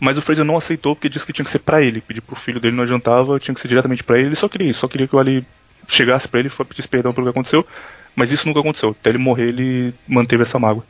Mas 0.00 0.18
o 0.18 0.22
Fraser 0.22 0.44
não 0.44 0.56
aceitou 0.56 0.96
porque 0.96 1.08
disse 1.08 1.24
que 1.24 1.32
tinha 1.32 1.44
que 1.44 1.50
ser 1.50 1.60
para 1.60 1.80
ele. 1.80 2.00
Pedir 2.00 2.20
pro 2.20 2.34
filho 2.34 2.58
dele 2.58 2.74
não 2.74 2.82
adiantava, 2.82 3.38
tinha 3.38 3.54
que 3.54 3.60
ser 3.60 3.68
diretamente 3.68 4.02
para 4.02 4.18
ele. 4.18 4.28
Ele 4.28 4.34
só 4.34 4.48
queria 4.48 4.74
só 4.74 4.88
queria 4.88 5.06
que 5.06 5.14
o 5.14 5.18
Ali 5.20 5.46
chegasse 5.88 6.28
para 6.28 6.40
ele 6.40 6.48
e 6.48 6.64
pedisse 6.64 6.88
perdão 6.88 7.12
pelo 7.12 7.26
que 7.26 7.30
aconteceu. 7.30 7.66
Mas 8.14 8.30
isso 8.30 8.46
nunca 8.46 8.60
aconteceu. 8.60 8.90
Até 8.90 9.10
ele 9.10 9.18
morrer, 9.18 9.48
ele 9.48 9.94
manteve 10.06 10.42
essa 10.42 10.58
mágoa. 10.58 10.84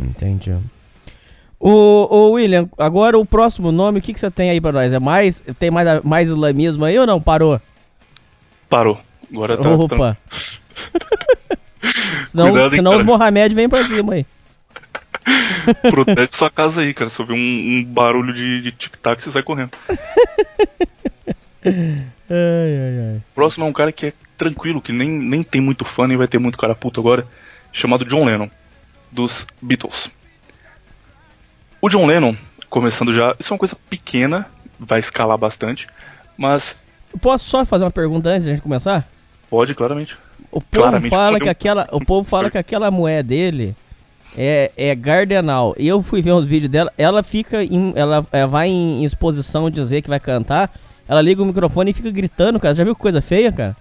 Entendi. 0.00 0.56
O, 1.60 1.70
o 2.10 2.30
William, 2.32 2.68
agora 2.76 3.16
o 3.18 3.24
próximo 3.24 3.70
nome, 3.70 4.00
o 4.00 4.02
que, 4.02 4.12
que 4.12 4.18
você 4.18 4.30
tem 4.30 4.50
aí 4.50 4.60
pra 4.60 4.72
nós? 4.72 4.92
É 4.92 4.98
mais, 4.98 5.44
tem 5.58 5.70
mais, 5.70 6.02
mais 6.02 6.28
islamismo 6.28 6.84
aí 6.84 6.98
ou 6.98 7.06
não? 7.06 7.20
Parou? 7.20 7.60
Parou. 8.68 8.98
Agora 9.30 9.56
tá. 9.56 9.70
Opa. 9.70 9.96
Tá... 9.96 10.16
senão 12.26 12.50
Cuidado, 12.50 12.74
senão 12.74 12.96
os 12.96 13.02
Mohamed 13.04 13.54
vêm 13.54 13.68
pra 13.68 13.84
cima 13.84 14.14
aí. 14.14 14.26
Protege 15.90 16.32
sua 16.32 16.50
casa 16.50 16.80
aí, 16.80 16.92
cara. 16.92 17.10
Se 17.10 17.20
ouvir 17.20 17.34
um, 17.34 17.36
um 17.36 17.84
barulho 17.84 18.32
de, 18.32 18.60
de 18.62 18.72
tic-tac, 18.72 19.22
você 19.22 19.30
sai 19.30 19.42
correndo. 19.42 19.70
ai, 22.32 22.76
ai, 22.76 23.14
ai. 23.14 23.22
Próximo 23.34 23.64
é 23.64 23.68
um 23.68 23.72
cara 23.72 23.92
que 23.92 24.06
é 24.06 24.12
tranquilo, 24.36 24.80
que 24.80 24.92
nem, 24.92 25.08
nem 25.08 25.42
tem 25.42 25.60
muito 25.60 25.84
fã, 25.84 26.06
nem 26.06 26.16
vai 26.16 26.26
ter 26.26 26.38
muito 26.38 26.58
cara 26.58 26.74
puto 26.74 27.00
agora, 27.00 27.26
chamado 27.72 28.04
John 28.04 28.24
Lennon, 28.24 28.48
dos 29.10 29.46
Beatles. 29.60 30.10
O 31.80 31.88
John 31.88 32.06
Lennon, 32.06 32.36
começando 32.68 33.12
já, 33.12 33.34
isso 33.38 33.52
é 33.52 33.54
uma 33.54 33.58
coisa 33.58 33.76
pequena, 33.88 34.46
vai 34.78 35.00
escalar 35.00 35.38
bastante, 35.38 35.86
mas. 36.36 36.76
Posso 37.20 37.44
só 37.44 37.64
fazer 37.64 37.84
uma 37.84 37.90
pergunta 37.90 38.30
antes 38.30 38.44
de 38.44 38.50
a 38.50 38.54
gente 38.54 38.62
começar? 38.62 39.06
Pode, 39.50 39.74
claramente. 39.74 40.16
O 40.50 40.60
povo 40.60 40.66
claramente, 40.70 41.10
fala 41.10 41.38
que 41.38 41.48
um... 41.48 41.50
aquela, 41.50 41.88
o 41.92 42.04
povo 42.04 42.28
fala 42.28 42.50
que 42.50 42.58
aquela 42.58 42.90
moeda 42.90 43.22
dele 43.22 43.76
é, 44.36 44.70
é 44.76 44.94
Gardenal. 44.94 45.74
Eu 45.78 46.02
fui 46.02 46.22
ver 46.22 46.32
uns 46.32 46.46
vídeos 46.46 46.70
dela. 46.70 46.92
Ela 46.96 47.22
fica. 47.22 47.62
Em, 47.62 47.92
ela, 47.94 48.26
ela 48.32 48.46
vai 48.46 48.68
em 48.68 49.04
exposição 49.04 49.70
dizer 49.70 50.02
que 50.02 50.08
vai 50.08 50.20
cantar. 50.20 50.70
Ela 51.12 51.20
liga 51.20 51.42
o 51.42 51.44
microfone 51.44 51.90
e 51.90 51.92
fica 51.92 52.10
gritando, 52.10 52.58
cara. 52.58 52.74
Já 52.74 52.84
viu 52.84 52.94
que 52.94 53.02
coisa 53.02 53.20
feia, 53.20 53.52
cara? 53.52 53.76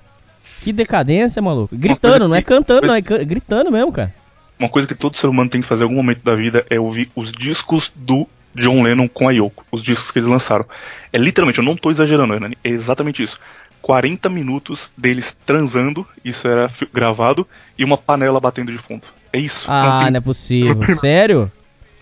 Que 0.61 0.73
decadência, 0.73 1.41
maluco. 1.41 1.73
Gritando, 1.73 2.27
não 2.27 2.35
é 2.35 2.41
cantando, 2.41 2.85
não, 2.85 2.93
é 2.93 2.99
gritando 2.99 3.71
mesmo, 3.71 3.89
cara. 3.89 4.13
Uma 4.59 4.67
coisa 4.67 4.85
que 4.85 4.93
todo 4.93 5.15
ser 5.15 5.27
humano 5.27 5.49
tem 5.49 5.61
que 5.61 5.67
fazer 5.67 5.83
em 5.83 5.85
algum 5.85 5.95
momento 5.95 6.21
da 6.25 6.35
vida 6.35 6.65
é 6.69 6.77
ouvir 6.77 7.09
os 7.15 7.31
discos 7.31 7.89
do 7.95 8.27
John 8.53 8.81
Lennon 8.81 9.07
com 9.07 9.29
a 9.29 9.31
Yoko. 9.31 9.65
Os 9.71 9.81
discos 9.81 10.11
que 10.11 10.19
eles 10.19 10.27
lançaram. 10.27 10.65
É 11.13 11.17
literalmente, 11.17 11.59
eu 11.59 11.63
não 11.63 11.77
tô 11.77 11.89
exagerando, 11.89 12.33
Hernani. 12.33 12.57
É 12.65 12.69
exatamente 12.69 13.23
isso. 13.23 13.39
40 13.81 14.29
minutos 14.29 14.91
deles 14.97 15.33
transando, 15.45 16.05
isso 16.25 16.49
era 16.49 16.69
gravado, 16.93 17.47
e 17.77 17.85
uma 17.85 17.97
panela 17.97 18.41
batendo 18.41 18.73
de 18.73 18.77
fundo. 18.77 19.03
É 19.31 19.39
isso. 19.39 19.65
Ah, 19.69 19.83
não, 19.83 20.01
tem... 20.01 20.11
não 20.11 20.17
é 20.17 20.21
possível. 20.21 20.85
Sério? 20.99 21.49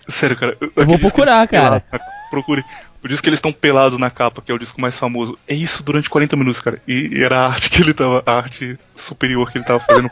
Sério, 0.08 0.36
cara. 0.36 0.56
Eu, 0.60 0.72
eu 0.74 0.86
vou 0.86 0.98
procurar, 0.98 1.46
cara. 1.46 1.84
Procure. 2.30 2.64
O 3.02 3.08
disco 3.08 3.22
que 3.22 3.28
eles 3.28 3.38
estão 3.38 3.52
pelados 3.52 3.98
na 3.98 4.10
capa, 4.10 4.42
que 4.42 4.52
é 4.52 4.54
o 4.54 4.58
disco 4.58 4.80
mais 4.80 4.98
famoso. 4.98 5.38
É 5.48 5.54
isso 5.54 5.82
durante 5.82 6.10
40 6.10 6.36
minutos, 6.36 6.60
cara. 6.60 6.78
E, 6.86 7.22
era 7.22 7.38
a 7.38 7.46
arte 7.46 7.70
que 7.70 7.80
ele 7.80 7.94
tava. 7.94 8.22
A 8.26 8.32
arte 8.34 8.78
superior 8.94 9.50
que 9.50 9.58
ele 9.58 9.64
tava 9.64 9.80
fazendo. 9.80 10.10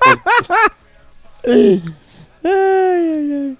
ai, 1.46 1.82
ai, 2.44 3.32
ai. 3.32 3.56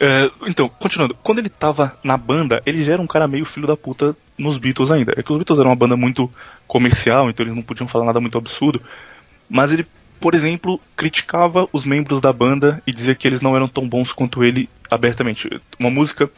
É, 0.00 0.28
então, 0.48 0.68
continuando, 0.68 1.14
quando 1.22 1.38
ele 1.38 1.48
tava 1.48 1.96
na 2.02 2.16
banda, 2.16 2.60
ele 2.66 2.82
já 2.82 2.94
era 2.94 3.02
um 3.02 3.06
cara 3.06 3.28
meio 3.28 3.44
filho 3.44 3.66
da 3.66 3.76
puta 3.76 4.16
nos 4.36 4.58
Beatles 4.58 4.90
ainda. 4.90 5.14
É 5.16 5.22
que 5.22 5.32
os 5.32 5.38
Beatles 5.38 5.60
eram 5.60 5.70
uma 5.70 5.76
banda 5.76 5.96
muito 5.96 6.30
comercial, 6.66 7.30
então 7.30 7.44
eles 7.44 7.54
não 7.54 7.62
podiam 7.62 7.86
falar 7.86 8.04
nada 8.04 8.20
muito 8.20 8.36
absurdo. 8.36 8.82
Mas 9.48 9.72
ele 9.72 9.86
por 10.24 10.34
exemplo, 10.34 10.80
criticava 10.96 11.68
os 11.70 11.84
membros 11.84 12.18
da 12.18 12.32
banda 12.32 12.82
e 12.86 12.92
dizia 12.92 13.14
que 13.14 13.28
eles 13.28 13.42
não 13.42 13.54
eram 13.54 13.68
tão 13.68 13.86
bons 13.86 14.10
quanto 14.10 14.42
ele 14.42 14.70
abertamente. 14.90 15.50
Uma 15.78 15.90
música 15.90 16.30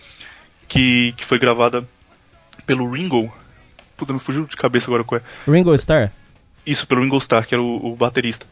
que, 0.68 1.12
que 1.12 1.24
foi 1.24 1.38
gravada 1.38 1.86
pelo 2.66 2.90
Ringo. 2.90 3.32
Puta, 3.96 4.12
me 4.12 4.20
fugiu 4.20 4.44
de 4.44 4.56
cabeça 4.56 4.86
agora 4.86 5.04
qual 5.04 5.20
é. 5.20 5.50
Ringo 5.50 5.74
Starr? 5.74 6.10
Isso, 6.66 6.86
pelo 6.86 7.02
Ringo 7.02 7.18
Starr, 7.18 7.46
que 7.46 7.54
era 7.54 7.62
o, 7.62 7.92
o 7.92 7.96
baterista. 7.96 8.46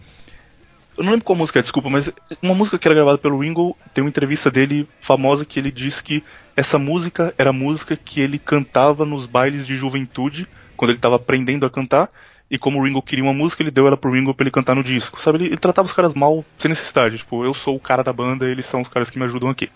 Eu 0.96 1.02
não 1.02 1.10
lembro 1.10 1.24
qual 1.24 1.36
música 1.36 1.58
é, 1.58 1.62
desculpa, 1.62 1.90
mas 1.90 2.08
uma 2.40 2.54
música 2.54 2.78
que 2.78 2.86
era 2.86 2.94
gravada 2.94 3.18
pelo 3.18 3.40
Ringo, 3.40 3.76
tem 3.92 4.02
uma 4.02 4.08
entrevista 4.08 4.50
dele 4.50 4.88
famosa 5.00 5.44
que 5.44 5.58
ele 5.58 5.72
diz 5.72 6.00
que 6.00 6.22
essa 6.56 6.78
música 6.78 7.34
era 7.36 7.50
a 7.50 7.52
música 7.52 7.96
que 7.96 8.20
ele 8.20 8.38
cantava 8.38 9.04
nos 9.04 9.26
bailes 9.26 9.66
de 9.66 9.76
juventude, 9.76 10.46
quando 10.76 10.90
ele 10.90 10.98
estava 10.98 11.16
aprendendo 11.16 11.66
a 11.66 11.70
cantar, 11.70 12.08
e 12.48 12.56
como 12.56 12.78
o 12.78 12.84
Ringo 12.84 13.02
queria 13.02 13.24
uma 13.24 13.34
música, 13.34 13.62
ele 13.62 13.72
deu 13.72 13.88
ela 13.88 13.96
pro 13.96 14.12
Ringo 14.12 14.32
pra 14.32 14.44
ele 14.44 14.52
cantar 14.52 14.76
no 14.76 14.84
disco. 14.84 15.20
Sabe, 15.20 15.38
ele, 15.38 15.46
ele 15.46 15.56
tratava 15.56 15.86
os 15.86 15.92
caras 15.92 16.14
mal 16.14 16.44
sem 16.58 16.68
necessidade. 16.68 17.18
Tipo, 17.18 17.44
eu 17.44 17.54
sou 17.54 17.74
o 17.74 17.80
cara 17.80 18.04
da 18.04 18.12
banda, 18.12 18.48
eles 18.48 18.66
são 18.66 18.80
os 18.80 18.88
caras 18.88 19.10
que 19.10 19.18
me 19.18 19.24
ajudam 19.24 19.50
aqui. 19.50 19.68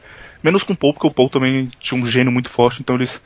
Menos 0.43 0.63
com 0.63 0.73
o 0.73 0.77
Paul, 0.77 0.93
porque 0.93 1.07
o 1.07 1.11
Paul 1.11 1.29
também 1.29 1.71
tinha 1.81 2.01
um 2.01 2.07
gênio 2.07 2.33
muito 2.33 2.49
forte, 2.49 2.81
então 2.81 2.97
eles 2.97 3.21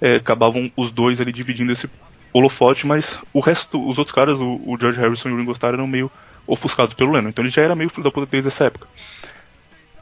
é, 0.00 0.16
acabavam 0.16 0.70
os 0.76 0.90
dois 0.90 1.20
ali 1.20 1.32
dividindo 1.32 1.72
esse 1.72 1.88
holofote, 2.32 2.86
mas 2.86 3.18
o 3.32 3.40
resto, 3.40 3.86
os 3.88 3.96
outros 3.98 4.14
caras, 4.14 4.40
o, 4.40 4.60
o 4.66 4.76
George 4.78 5.00
Harrison 5.00 5.28
e 5.28 5.32
o 5.32 5.36
Ringo 5.36 5.52
Starr 5.52 5.74
eram 5.74 5.86
meio 5.86 6.10
ofuscados 6.46 6.94
pelo 6.94 7.12
Lennon. 7.12 7.28
Então 7.28 7.44
ele 7.44 7.50
já 7.50 7.62
era 7.62 7.74
meio 7.74 7.90
filho 7.90 8.04
da 8.04 8.10
puta 8.10 8.26
desde 8.30 8.48
essa 8.48 8.64
época. 8.64 8.88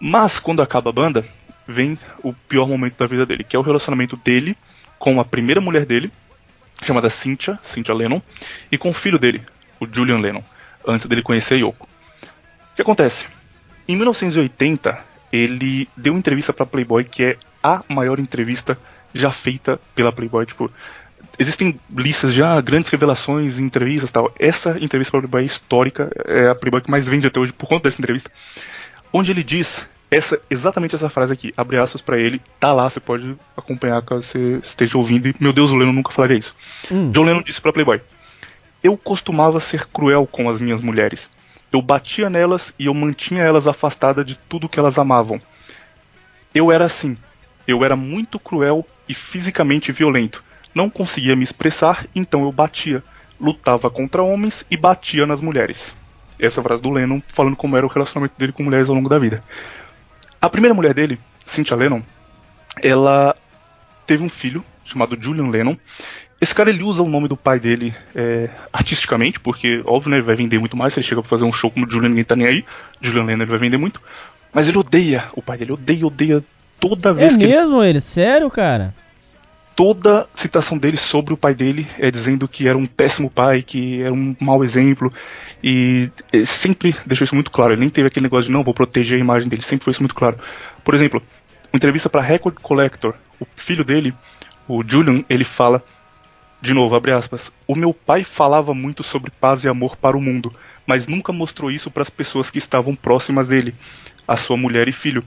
Mas 0.00 0.40
quando 0.40 0.62
acaba 0.62 0.90
a 0.90 0.92
banda, 0.92 1.24
vem 1.66 1.98
o 2.22 2.32
pior 2.32 2.66
momento 2.66 2.96
da 2.96 3.06
vida 3.06 3.26
dele, 3.26 3.44
que 3.44 3.54
é 3.54 3.58
o 3.58 3.62
relacionamento 3.62 4.16
dele 4.16 4.56
com 4.98 5.20
a 5.20 5.24
primeira 5.24 5.60
mulher 5.60 5.84
dele, 5.84 6.10
chamada 6.82 7.10
Cynthia, 7.10 7.58
Cynthia 7.62 7.94
Lennon, 7.94 8.20
e 8.70 8.78
com 8.78 8.90
o 8.90 8.94
filho 8.94 9.18
dele, 9.18 9.42
o 9.78 9.86
Julian 9.90 10.18
Lennon, 10.18 10.42
antes 10.86 11.06
dele 11.06 11.22
conhecer 11.22 11.54
a 11.54 11.58
Yoko. 11.58 11.88
O 12.72 12.76
que 12.76 12.82
acontece? 12.82 13.26
Em 13.86 13.96
1980, 13.96 15.11
ele 15.32 15.88
deu 15.96 16.12
uma 16.12 16.18
entrevista 16.18 16.52
para 16.52 16.66
Playboy 16.66 17.04
que 17.04 17.24
é 17.24 17.36
a 17.62 17.82
maior 17.88 18.18
entrevista 18.18 18.78
já 19.14 19.30
feita 19.30 19.80
pela 19.94 20.12
Playboy, 20.12 20.46
tipo, 20.46 20.70
existem 21.38 21.78
listas 21.94 22.32
já, 22.32 22.60
grandes 22.60 22.90
revelações, 22.90 23.58
entrevistas 23.58 24.10
tal. 24.10 24.32
Essa 24.38 24.76
entrevista 24.80 25.10
para 25.12 25.20
Playboy 25.20 25.42
é 25.42 25.46
histórica, 25.46 26.10
é 26.24 26.48
a 26.48 26.54
Playboy 26.54 26.80
que 26.80 26.90
mais 26.90 27.06
vende 27.06 27.26
até 27.26 27.38
hoje 27.38 27.52
por 27.52 27.68
conta 27.68 27.88
dessa 27.88 28.00
entrevista, 28.00 28.30
onde 29.12 29.30
ele 29.30 29.42
diz 29.42 29.86
essa 30.10 30.38
exatamente 30.50 30.94
essa 30.94 31.08
frase 31.08 31.32
aqui, 31.32 31.54
abre 31.56 31.78
aspas 31.78 32.02
para 32.02 32.18
ele, 32.18 32.40
tá 32.60 32.72
lá, 32.72 32.88
você 32.88 33.00
pode 33.00 33.34
acompanhar 33.56 34.02
caso 34.02 34.22
você 34.22 34.60
esteja 34.62 34.98
ouvindo. 34.98 35.26
E, 35.26 35.34
meu 35.40 35.54
Deus, 35.54 35.70
o 35.70 35.74
Lennon 35.74 35.92
nunca 35.92 36.12
falaria 36.12 36.38
isso. 36.38 36.54
Hum. 36.90 37.10
John 37.10 37.22
Lennon 37.22 37.42
disse 37.42 37.60
para 37.60 37.72
Playboy: 37.72 38.00
Eu 38.84 38.96
costumava 38.98 39.58
ser 39.58 39.86
cruel 39.86 40.26
com 40.26 40.50
as 40.50 40.60
minhas 40.60 40.82
mulheres. 40.82 41.30
Eu 41.72 41.80
batia 41.80 42.28
nelas 42.28 42.74
e 42.78 42.86
eu 42.86 42.94
mantinha 42.94 43.42
elas 43.42 43.66
afastadas 43.66 44.26
de 44.26 44.36
tudo 44.36 44.68
que 44.68 44.78
elas 44.78 44.98
amavam. 44.98 45.40
Eu 46.54 46.70
era 46.70 46.84
assim. 46.84 47.16
Eu 47.66 47.84
era 47.84 47.96
muito 47.96 48.38
cruel 48.38 48.86
e 49.08 49.14
fisicamente 49.14 49.90
violento. 49.90 50.44
Não 50.74 50.90
conseguia 50.90 51.34
me 51.34 51.44
expressar, 51.44 52.06
então 52.14 52.44
eu 52.44 52.52
batia. 52.52 53.02
Lutava 53.40 53.90
contra 53.90 54.22
homens 54.22 54.64
e 54.70 54.76
batia 54.76 55.26
nas 55.26 55.40
mulheres. 55.40 55.94
Essa 56.38 56.60
é 56.60 56.62
frase 56.62 56.82
do 56.82 56.90
Lennon 56.90 57.22
falando 57.28 57.56
como 57.56 57.76
era 57.76 57.86
o 57.86 57.88
relacionamento 57.88 58.34
dele 58.36 58.52
com 58.52 58.62
mulheres 58.62 58.88
ao 58.88 58.94
longo 58.94 59.08
da 59.08 59.18
vida. 59.18 59.42
A 60.40 60.50
primeira 60.50 60.74
mulher 60.74 60.92
dele, 60.92 61.18
Cynthia 61.46 61.76
Lennon, 61.76 62.02
ela 62.82 63.34
teve 64.06 64.22
um 64.22 64.28
filho 64.28 64.64
chamado 64.84 65.16
Julian 65.20 65.48
Lennon. 65.48 65.76
Esse 66.42 66.54
cara 66.54 66.70
ele 66.70 66.82
usa 66.82 67.04
o 67.04 67.08
nome 67.08 67.28
do 67.28 67.36
pai 67.36 67.60
dele 67.60 67.94
é, 68.14 68.50
artisticamente, 68.72 69.38
porque, 69.38 69.80
óbvio, 69.86 70.10
né, 70.10 70.16
ele 70.16 70.26
vai 70.26 70.34
vender 70.34 70.58
muito 70.58 70.76
mais. 70.76 70.92
Se 70.92 70.98
ele 70.98 71.06
chega 71.06 71.22
pra 71.22 71.30
fazer 71.30 71.44
um 71.44 71.52
show 71.52 71.70
como 71.70 71.88
Julian, 71.88 72.08
ninguém 72.08 72.24
tá 72.24 72.34
nem 72.34 72.48
aí. 72.48 72.64
Julian 73.00 73.24
Lennon 73.24 73.42
ele 73.44 73.50
vai 73.50 73.60
vender 73.60 73.78
muito. 73.78 74.02
Mas 74.52 74.68
ele 74.68 74.76
odeia 74.76 75.24
o 75.34 75.40
pai 75.40 75.56
dele, 75.56 75.72
odeia, 75.72 76.04
odeia 76.04 76.44
toda 76.80 77.12
vez 77.12 77.32
é 77.32 77.38
que. 77.38 77.44
É 77.44 77.46
mesmo 77.46 77.80
ele... 77.80 77.90
ele? 77.90 78.00
Sério, 78.00 78.50
cara? 78.50 78.92
toda 79.74 80.28
citação 80.34 80.76
dele 80.76 80.96
sobre 80.96 81.32
o 81.32 81.36
pai 81.36 81.54
dele 81.54 81.86
é 81.98 82.10
dizendo 82.10 82.46
que 82.46 82.68
era 82.68 82.76
um 82.76 82.86
péssimo 82.86 83.30
pai, 83.30 83.62
que 83.62 84.02
era 84.02 84.12
um 84.12 84.36
mau 84.40 84.62
exemplo. 84.62 85.10
E 85.62 86.10
sempre 86.44 86.94
deixou 87.06 87.24
isso 87.24 87.34
muito 87.34 87.50
claro. 87.50 87.72
Ele 87.72 87.80
nem 87.80 87.90
teve 87.90 88.08
aquele 88.08 88.24
negócio 88.24 88.46
de 88.46 88.52
não, 88.52 88.64
vou 88.64 88.74
proteger 88.74 89.18
a 89.18 89.20
imagem 89.20 89.48
dele. 89.48 89.62
Sempre 89.62 89.84
foi 89.84 89.92
isso 89.92 90.02
muito 90.02 90.14
claro. 90.14 90.38
Por 90.84 90.94
exemplo, 90.94 91.22
uma 91.72 91.76
entrevista 91.76 92.08
para 92.10 92.20
Record 92.20 92.56
Collector, 92.60 93.14
o 93.40 93.46
filho 93.56 93.84
dele, 93.84 94.14
o 94.68 94.82
Julian, 94.86 95.24
ele 95.28 95.44
fala, 95.44 95.82
de 96.62 96.72
novo, 96.72 96.94
abre 96.94 97.10
aspas, 97.10 97.50
o 97.66 97.74
meu 97.74 97.92
pai 97.92 98.22
falava 98.22 98.72
muito 98.72 99.02
sobre 99.02 99.32
paz 99.32 99.64
e 99.64 99.68
amor 99.68 99.96
para 99.96 100.16
o 100.16 100.22
mundo, 100.22 100.54
mas 100.86 101.08
nunca 101.08 101.32
mostrou 101.32 101.72
isso 101.72 101.90
para 101.90 102.02
as 102.02 102.10
pessoas 102.10 102.52
que 102.52 102.58
estavam 102.58 102.94
próximas 102.94 103.48
dele, 103.48 103.74
a 104.28 104.36
sua 104.36 104.56
mulher 104.56 104.86
e 104.86 104.92
filho. 104.92 105.24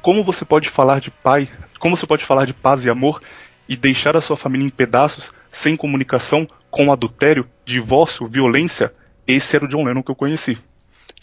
Como 0.00 0.22
você 0.22 0.44
pode 0.44 0.70
falar 0.70 1.00
de 1.00 1.10
pai, 1.10 1.48
como 1.80 1.96
você 1.96 2.06
pode 2.06 2.24
falar 2.24 2.44
de 2.44 2.54
paz 2.54 2.84
e 2.84 2.90
amor 2.90 3.20
e 3.68 3.76
deixar 3.76 4.16
a 4.16 4.20
sua 4.20 4.36
família 4.36 4.64
em 4.64 4.70
pedaços, 4.70 5.32
sem 5.50 5.76
comunicação, 5.76 6.46
com 6.70 6.92
adultério, 6.92 7.48
divórcio, 7.64 8.28
violência, 8.28 8.94
esse 9.26 9.56
era 9.56 9.64
o 9.64 9.68
John 9.68 9.82
Lennon 9.82 10.02
que 10.02 10.12
eu 10.12 10.16
conheci. 10.16 10.56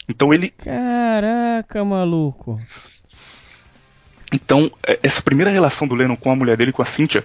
Então 0.06 0.34
ele. 0.34 0.50
Caraca, 0.50 1.82
maluco. 1.82 2.60
Então, 4.30 4.70
é, 4.86 4.98
essa 5.02 5.22
primeira 5.22 5.50
relação 5.50 5.88
do 5.88 5.94
Lennon 5.94 6.16
com 6.16 6.30
a 6.30 6.36
mulher 6.36 6.58
dele, 6.58 6.72
com 6.72 6.82
a 6.82 6.84
Cynthia, 6.84 7.24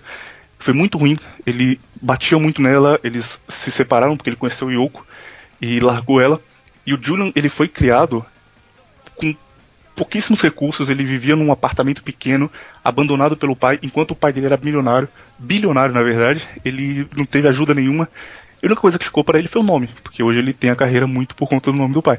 foi 0.57 0.73
muito 0.73 0.97
ruim. 0.97 1.17
Ele 1.45 1.79
batia 2.01 2.39
muito 2.39 2.61
nela, 2.61 2.99
eles 3.03 3.39
se 3.47 3.71
separaram 3.71 4.17
porque 4.17 4.29
ele 4.29 4.37
conheceu 4.37 4.67
o 4.67 4.71
Yoko 4.71 5.05
e 5.61 5.79
largou 5.79 6.19
ela. 6.19 6.41
E 6.85 6.93
o 6.93 6.99
Julian, 7.01 7.31
ele 7.35 7.49
foi 7.49 7.67
criado 7.67 8.25
com 9.15 9.35
pouquíssimos 9.95 10.41
recursos, 10.41 10.89
ele 10.89 11.03
vivia 11.03 11.35
num 11.35 11.51
apartamento 11.51 12.01
pequeno, 12.01 12.49
abandonado 12.83 13.37
pelo 13.37 13.55
pai, 13.55 13.77
enquanto 13.83 14.11
o 14.11 14.15
pai 14.15 14.33
dele 14.33 14.47
era 14.47 14.57
milionário, 14.57 15.07
bilionário 15.37 15.93
na 15.93 16.01
verdade, 16.01 16.47
ele 16.65 17.07
não 17.15 17.25
teve 17.25 17.47
ajuda 17.47 17.73
nenhuma. 17.73 18.09
A 18.63 18.65
única 18.65 18.81
coisa 18.81 18.97
que 18.97 19.05
ficou 19.05 19.23
para 19.23 19.37
ele 19.37 19.47
foi 19.47 19.61
o 19.61 19.65
nome, 19.65 19.89
porque 20.03 20.23
hoje 20.23 20.39
ele 20.39 20.53
tem 20.53 20.71
a 20.71 20.75
carreira 20.75 21.05
muito 21.05 21.35
por 21.35 21.47
conta 21.47 21.71
do 21.71 21.77
nome 21.77 21.93
do 21.93 22.01
pai. 22.01 22.17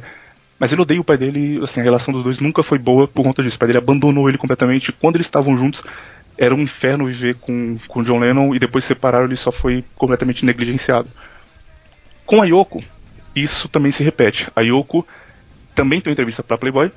Mas 0.59 0.70
ele 0.72 0.83
odeia 0.83 1.01
o 1.01 1.05
pai 1.05 1.16
dele, 1.16 1.61
assim, 1.64 1.80
a 1.80 1.83
relação 1.83 2.14
dos 2.14 2.22
dois 2.22 2.39
nunca 2.39 2.62
foi 2.62 2.78
boa 2.78 3.09
por 3.09 3.24
conta 3.24 3.43
disso. 3.43 3.57
O 3.57 3.59
pai 3.59 3.66
dele 3.66 3.78
abandonou 3.78 4.28
ele 4.28 4.39
completamente. 4.39 4.93
Quando 4.93 5.16
eles 5.16 5.26
estavam 5.26 5.57
juntos, 5.57 5.83
era 6.45 6.53
um 6.53 6.59
inferno 6.59 7.07
viver 7.07 7.36
com, 7.36 7.78
com 7.86 8.03
John 8.03 8.18
Lennon 8.18 8.53
e 8.53 8.59
depois 8.59 8.82
se 8.82 8.88
separaram, 8.88 9.26
ele 9.26 9.36
só 9.36 9.53
foi 9.53 9.84
completamente 9.95 10.45
negligenciado. 10.45 11.09
Com 12.26 12.43
a 12.43 12.45
Yoko, 12.45 12.82
isso 13.32 13.68
também 13.68 13.93
se 13.93 14.03
repete. 14.03 14.51
A 14.57 14.61
Yoko 14.61 15.07
também 15.72 16.01
tem 16.01 16.11
uma 16.11 16.14
entrevista 16.14 16.43
para 16.43 16.59
Playboy, 16.59 16.90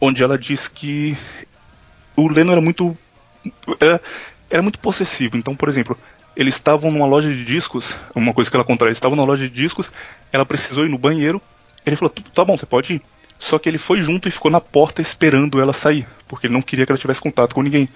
onde 0.00 0.22
ela 0.22 0.38
diz 0.38 0.68
que 0.68 1.18
o 2.14 2.28
Lennon 2.28 2.52
era 2.52 2.60
muito 2.60 2.96
era, 3.80 4.00
era 4.48 4.62
muito 4.62 4.78
possessivo. 4.78 5.36
Então, 5.36 5.56
por 5.56 5.68
exemplo, 5.68 5.98
eles 6.36 6.54
estavam 6.54 6.92
numa 6.92 7.06
loja 7.06 7.30
de 7.30 7.44
discos, 7.44 7.96
uma 8.14 8.32
coisa 8.32 8.48
que 8.48 8.56
ela 8.56 8.64
contou, 8.64 8.86
eles 8.86 8.96
estavam 8.96 9.16
numa 9.16 9.26
loja 9.26 9.48
de 9.48 9.52
discos, 9.52 9.90
ela 10.32 10.46
precisou 10.46 10.86
ir 10.86 10.88
no 10.88 10.98
banheiro, 10.98 11.42
ele 11.84 11.96
falou, 11.96 12.14
tá 12.32 12.44
bom, 12.44 12.56
você 12.56 12.64
pode 12.64 12.94
ir. 12.94 13.02
Só 13.40 13.58
que 13.58 13.68
ele 13.68 13.78
foi 13.78 14.02
junto 14.02 14.28
e 14.28 14.30
ficou 14.30 14.52
na 14.52 14.60
porta 14.60 15.02
esperando 15.02 15.60
ela 15.60 15.72
sair, 15.72 16.06
porque 16.28 16.46
ele 16.46 16.54
não 16.54 16.62
queria 16.62 16.86
que 16.86 16.92
ela 16.92 16.98
tivesse 16.98 17.20
contato 17.20 17.56
com 17.56 17.62
ninguém. 17.62 17.88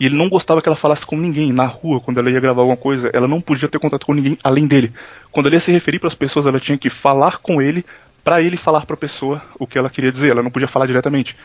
E 0.00 0.06
ele 0.06 0.16
não 0.16 0.28
gostava 0.28 0.62
que 0.62 0.68
ela 0.68 0.76
falasse 0.76 1.04
com 1.04 1.16
ninguém 1.16 1.52
na 1.52 1.66
rua, 1.66 2.00
quando 2.00 2.18
ela 2.18 2.30
ia 2.30 2.40
gravar 2.40 2.62
alguma 2.62 2.76
coisa, 2.76 3.10
ela 3.12 3.26
não 3.26 3.40
podia 3.40 3.68
ter 3.68 3.78
contato 3.78 4.06
com 4.06 4.14
ninguém 4.14 4.38
além 4.44 4.66
dele. 4.66 4.92
Quando 5.32 5.46
ela 5.46 5.56
ia 5.56 5.60
se 5.60 5.72
referir 5.72 5.98
para 5.98 6.08
as 6.08 6.14
pessoas, 6.14 6.46
ela 6.46 6.60
tinha 6.60 6.78
que 6.78 6.88
falar 6.88 7.38
com 7.38 7.60
ele 7.60 7.84
para 8.22 8.42
ele 8.42 8.56
falar 8.56 8.84
para 8.84 8.94
a 8.94 8.98
pessoa 8.98 9.42
o 9.58 9.66
que 9.66 9.78
ela 9.78 9.90
queria 9.90 10.12
dizer, 10.12 10.30
ela 10.30 10.42
não 10.42 10.50
podia 10.50 10.68
falar 10.68 10.86
diretamente. 10.86 11.36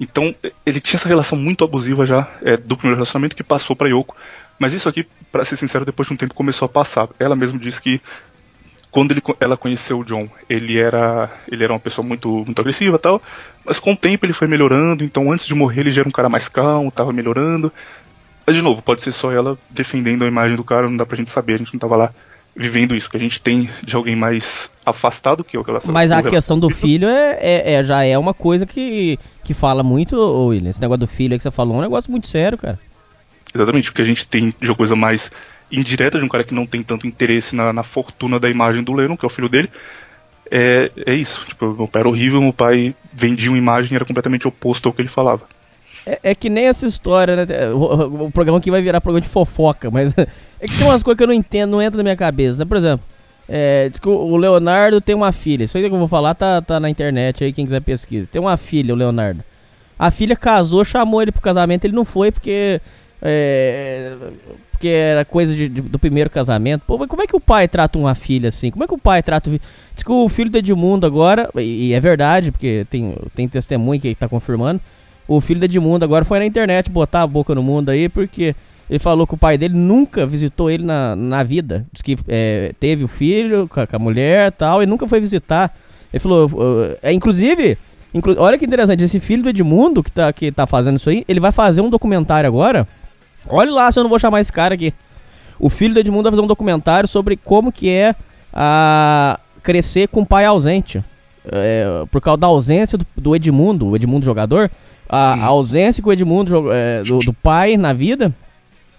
Então, 0.00 0.34
ele 0.64 0.80
tinha 0.80 0.98
essa 0.98 1.08
relação 1.08 1.36
muito 1.36 1.64
abusiva 1.64 2.06
já 2.06 2.28
é, 2.42 2.56
do 2.56 2.76
primeiro 2.76 2.96
relacionamento 2.96 3.34
que 3.34 3.42
passou 3.42 3.74
para 3.74 3.88
Yoko. 3.88 4.16
Mas 4.58 4.72
isso 4.72 4.88
aqui, 4.88 5.06
para 5.30 5.44
ser 5.44 5.56
sincero, 5.56 5.84
depois 5.84 6.08
de 6.08 6.14
um 6.14 6.16
tempo 6.16 6.34
começou 6.34 6.66
a 6.66 6.68
passar. 6.68 7.08
Ela 7.18 7.36
mesma 7.36 7.58
disse 7.58 7.80
que 7.80 8.00
quando 8.90 9.12
ele, 9.12 9.22
ela 9.40 9.56
conheceu 9.56 10.00
o 10.00 10.04
John, 10.04 10.28
ele 10.48 10.78
era, 10.78 11.30
ele 11.50 11.62
era 11.62 11.72
uma 11.72 11.80
pessoa 11.80 12.06
muito, 12.06 12.28
muito 12.28 12.60
agressiva 12.60 12.98
tal, 12.98 13.22
mas 13.68 13.78
com 13.78 13.92
o 13.92 13.96
tempo 13.96 14.24
ele 14.24 14.32
foi 14.32 14.48
melhorando, 14.48 15.04
então 15.04 15.30
antes 15.30 15.46
de 15.46 15.54
morrer 15.54 15.82
ele 15.82 15.92
já 15.92 16.00
era 16.00 16.08
um 16.08 16.12
cara 16.12 16.28
mais 16.28 16.48
calmo, 16.48 16.90
tava 16.90 17.12
melhorando. 17.12 17.70
Mas 18.46 18.56
de 18.56 18.62
novo, 18.62 18.80
pode 18.80 19.02
ser 19.02 19.12
só 19.12 19.30
ela 19.30 19.58
defendendo 19.68 20.24
a 20.24 20.26
imagem 20.26 20.56
do 20.56 20.64
cara, 20.64 20.88
não 20.88 20.96
dá 20.96 21.04
pra 21.04 21.16
gente 21.16 21.30
saber, 21.30 21.54
a 21.54 21.58
gente 21.58 21.74
não 21.74 21.78
tava 21.78 21.96
lá 21.96 22.14
vivendo 22.56 22.96
isso, 22.96 23.10
que 23.10 23.16
a 23.16 23.20
gente 23.20 23.40
tem 23.40 23.70
de 23.84 23.94
alguém 23.94 24.16
mais 24.16 24.70
afastado 24.84 25.44
que 25.44 25.56
o 25.58 25.62
relação. 25.62 25.92
Mas 25.92 26.10
a 26.10 26.22
questão 26.22 26.58
do 26.58 26.70
filho 26.70 27.06
é, 27.06 27.38
é, 27.40 27.72
é, 27.74 27.82
já 27.82 28.02
é 28.02 28.16
uma 28.16 28.32
coisa 28.32 28.64
que, 28.64 29.18
que 29.44 29.52
fala 29.52 29.82
muito, 29.82 30.16
William. 30.48 30.70
Esse 30.70 30.80
negócio 30.80 31.00
do 31.00 31.06
filho 31.06 31.36
que 31.36 31.42
você 31.42 31.50
falou 31.50 31.74
é 31.74 31.78
um 31.78 31.82
negócio 31.82 32.10
muito 32.10 32.26
sério, 32.26 32.56
cara. 32.56 32.80
Exatamente, 33.54 33.90
porque 33.90 34.02
a 34.02 34.06
gente 34.06 34.26
tem 34.26 34.54
de 34.60 34.70
uma 34.70 34.76
coisa 34.76 34.96
mais 34.96 35.30
indireta 35.70 36.18
de 36.18 36.24
um 36.24 36.28
cara 36.28 36.42
que 36.42 36.54
não 36.54 36.66
tem 36.66 36.82
tanto 36.82 37.06
interesse 37.06 37.54
na, 37.54 37.72
na 37.72 37.82
fortuna 37.82 38.40
da 38.40 38.48
imagem 38.48 38.82
do 38.82 38.94
Lennon, 38.94 39.16
que 39.16 39.26
é 39.26 39.28
o 39.28 39.30
filho 39.30 39.48
dele. 39.48 39.70
É, 40.50 40.90
é 41.06 41.14
isso. 41.14 41.44
Tipo, 41.46 41.74
meu 41.74 41.88
pai 41.88 42.00
era 42.00 42.08
horrível, 42.08 42.40
meu 42.40 42.52
pai 42.52 42.94
vendia 43.12 43.50
uma 43.50 43.58
imagem 43.58 43.92
e 43.92 43.96
era 43.96 44.04
completamente 44.04 44.46
oposto 44.46 44.88
ao 44.88 44.92
que 44.92 45.02
ele 45.02 45.08
falava. 45.08 45.42
É, 46.06 46.18
é, 46.22 46.34
que 46.34 46.48
nem 46.48 46.66
essa 46.66 46.86
história, 46.86 47.36
né? 47.36 47.70
O, 47.72 48.26
o, 48.26 48.30
programa 48.30 48.60
que 48.60 48.70
vai 48.70 48.80
virar 48.80 49.00
programa 49.00 49.20
de 49.20 49.28
fofoca, 49.28 49.90
mas 49.90 50.16
é 50.16 50.66
que 50.66 50.76
tem 50.76 50.86
umas 50.86 51.02
coisas 51.02 51.18
que 51.18 51.22
eu 51.22 51.28
não 51.28 51.34
entendo, 51.34 51.70
não 51.70 51.82
entra 51.82 51.98
na 51.98 52.02
minha 52.02 52.16
cabeça, 52.16 52.58
né? 52.58 52.64
Por 52.64 52.76
exemplo, 52.76 53.04
é, 53.48 53.88
diz 53.88 53.98
que 53.98 54.08
o 54.08 54.36
Leonardo 54.36 55.00
tem 55.00 55.14
uma 55.14 55.32
filha. 55.32 55.64
Isso 55.64 55.76
aí 55.76 55.86
que 55.86 55.94
eu 55.94 55.98
vou 55.98 56.08
falar 56.08 56.34
tá, 56.34 56.62
tá 56.62 56.80
na 56.80 56.88
internet 56.88 57.44
aí, 57.44 57.52
quem 57.52 57.64
quiser 57.64 57.80
pesquisa. 57.80 58.28
Tem 58.30 58.40
uma 58.40 58.56
filha, 58.56 58.94
o 58.94 58.96
Leonardo. 58.96 59.42
A 59.98 60.10
filha 60.10 60.36
casou, 60.36 60.84
chamou 60.84 61.20
ele 61.20 61.32
pro 61.32 61.42
casamento, 61.42 61.84
ele 61.84 61.94
não 61.94 62.04
foi 62.04 62.30
porque 62.30 62.80
É, 63.20 64.14
porque 64.70 64.88
era 64.88 65.24
coisa 65.24 65.54
de- 65.54 65.68
de- 65.68 65.80
do 65.80 65.98
primeiro 65.98 66.30
casamento. 66.30 66.82
Pô, 66.86 66.96
mas 66.98 67.08
como 67.08 67.22
é 67.22 67.26
que 67.26 67.34
o 67.36 67.40
pai 67.40 67.66
trata 67.66 67.98
uma 67.98 68.14
filha 68.14 68.48
assim? 68.48 68.70
Como 68.70 68.84
é 68.84 68.86
que 68.86 68.94
o 68.94 68.98
pai 68.98 69.22
trata. 69.22 69.50
Diz 69.50 70.04
que 70.04 70.12
o 70.12 70.28
filho 70.28 70.50
do 70.50 70.58
Edmundo 70.58 71.06
agora, 71.06 71.50
e, 71.56 71.88
e 71.88 71.92
é 71.94 72.00
verdade, 72.00 72.52
porque 72.52 72.86
tem, 72.88 73.14
tem 73.34 73.48
testemunho 73.48 74.00
que 74.00 74.14
tá 74.14 74.28
confirmando. 74.28 74.80
O 75.26 75.40
filho 75.40 75.60
do 75.60 75.64
Edmundo 75.64 76.04
agora 76.04 76.24
foi 76.24 76.38
na 76.38 76.46
internet 76.46 76.90
botar 76.90 77.22
a 77.22 77.26
boca 77.26 77.54
no 77.54 77.62
mundo 77.62 77.90
aí, 77.90 78.08
porque 78.08 78.54
ele 78.88 78.98
falou 78.98 79.26
que 79.26 79.34
o 79.34 79.38
pai 79.38 79.58
dele 79.58 79.74
nunca 79.76 80.24
visitou 80.26 80.70
ele 80.70 80.84
na, 80.84 81.14
na 81.16 81.42
vida. 81.42 81.84
Diz 81.92 82.00
que 82.00 82.16
é, 82.28 82.72
teve 82.78 83.04
o 83.04 83.08
filho 83.08 83.68
com 83.68 83.80
a, 83.80 83.86
com 83.86 83.96
a 83.96 83.98
mulher 83.98 84.52
tal, 84.52 84.82
e 84.82 84.86
nunca 84.86 85.06
foi 85.08 85.20
visitar. 85.20 85.76
Ele 86.12 86.20
falou, 86.20 86.48
é, 87.02 87.12
inclusive, 87.12 87.76
inclu- 88.14 88.36
olha 88.38 88.56
que 88.56 88.64
interessante, 88.64 89.02
esse 89.04 89.18
filho 89.20 89.42
do 89.42 89.48
Edmundo 89.50 90.02
que 90.02 90.10
tá, 90.12 90.32
que 90.32 90.50
tá 90.52 90.66
fazendo 90.66 90.96
isso 90.96 91.10
aí, 91.10 91.24
ele 91.28 91.40
vai 91.40 91.52
fazer 91.52 91.80
um 91.82 91.90
documentário 91.90 92.46
agora. 92.48 92.86
Olha 93.46 93.70
lá 93.70 93.92
se 93.92 93.98
eu 93.98 94.02
não 94.02 94.10
vou 94.10 94.18
chamar 94.18 94.40
esse 94.40 94.52
cara 94.52 94.74
aqui. 94.74 94.94
O 95.58 95.68
filho 95.68 95.94
do 95.94 96.00
Edmundo 96.00 96.24
vai 96.24 96.32
fazer 96.32 96.42
um 96.42 96.48
documentário 96.48 97.08
sobre 97.08 97.36
como 97.36 97.72
que 97.72 97.90
é 97.90 98.14
a 98.52 99.38
crescer 99.62 100.08
com 100.08 100.22
o 100.22 100.26
pai 100.26 100.44
ausente. 100.44 101.04
É, 101.50 102.04
por 102.10 102.20
causa 102.20 102.38
da 102.38 102.46
ausência 102.46 102.98
do, 102.98 103.06
do 103.16 103.34
Edmundo, 103.34 103.86
o 103.86 103.96
Edmundo 103.96 104.24
jogador, 104.24 104.70
a, 105.08 105.34
a 105.34 105.44
ausência 105.46 106.02
que 106.02 106.08
o 106.08 106.12
Edmundo 106.12 106.70
é, 106.70 107.02
do, 107.02 107.20
do 107.20 107.32
pai 107.32 107.76
na 107.76 107.92
vida, 107.92 108.34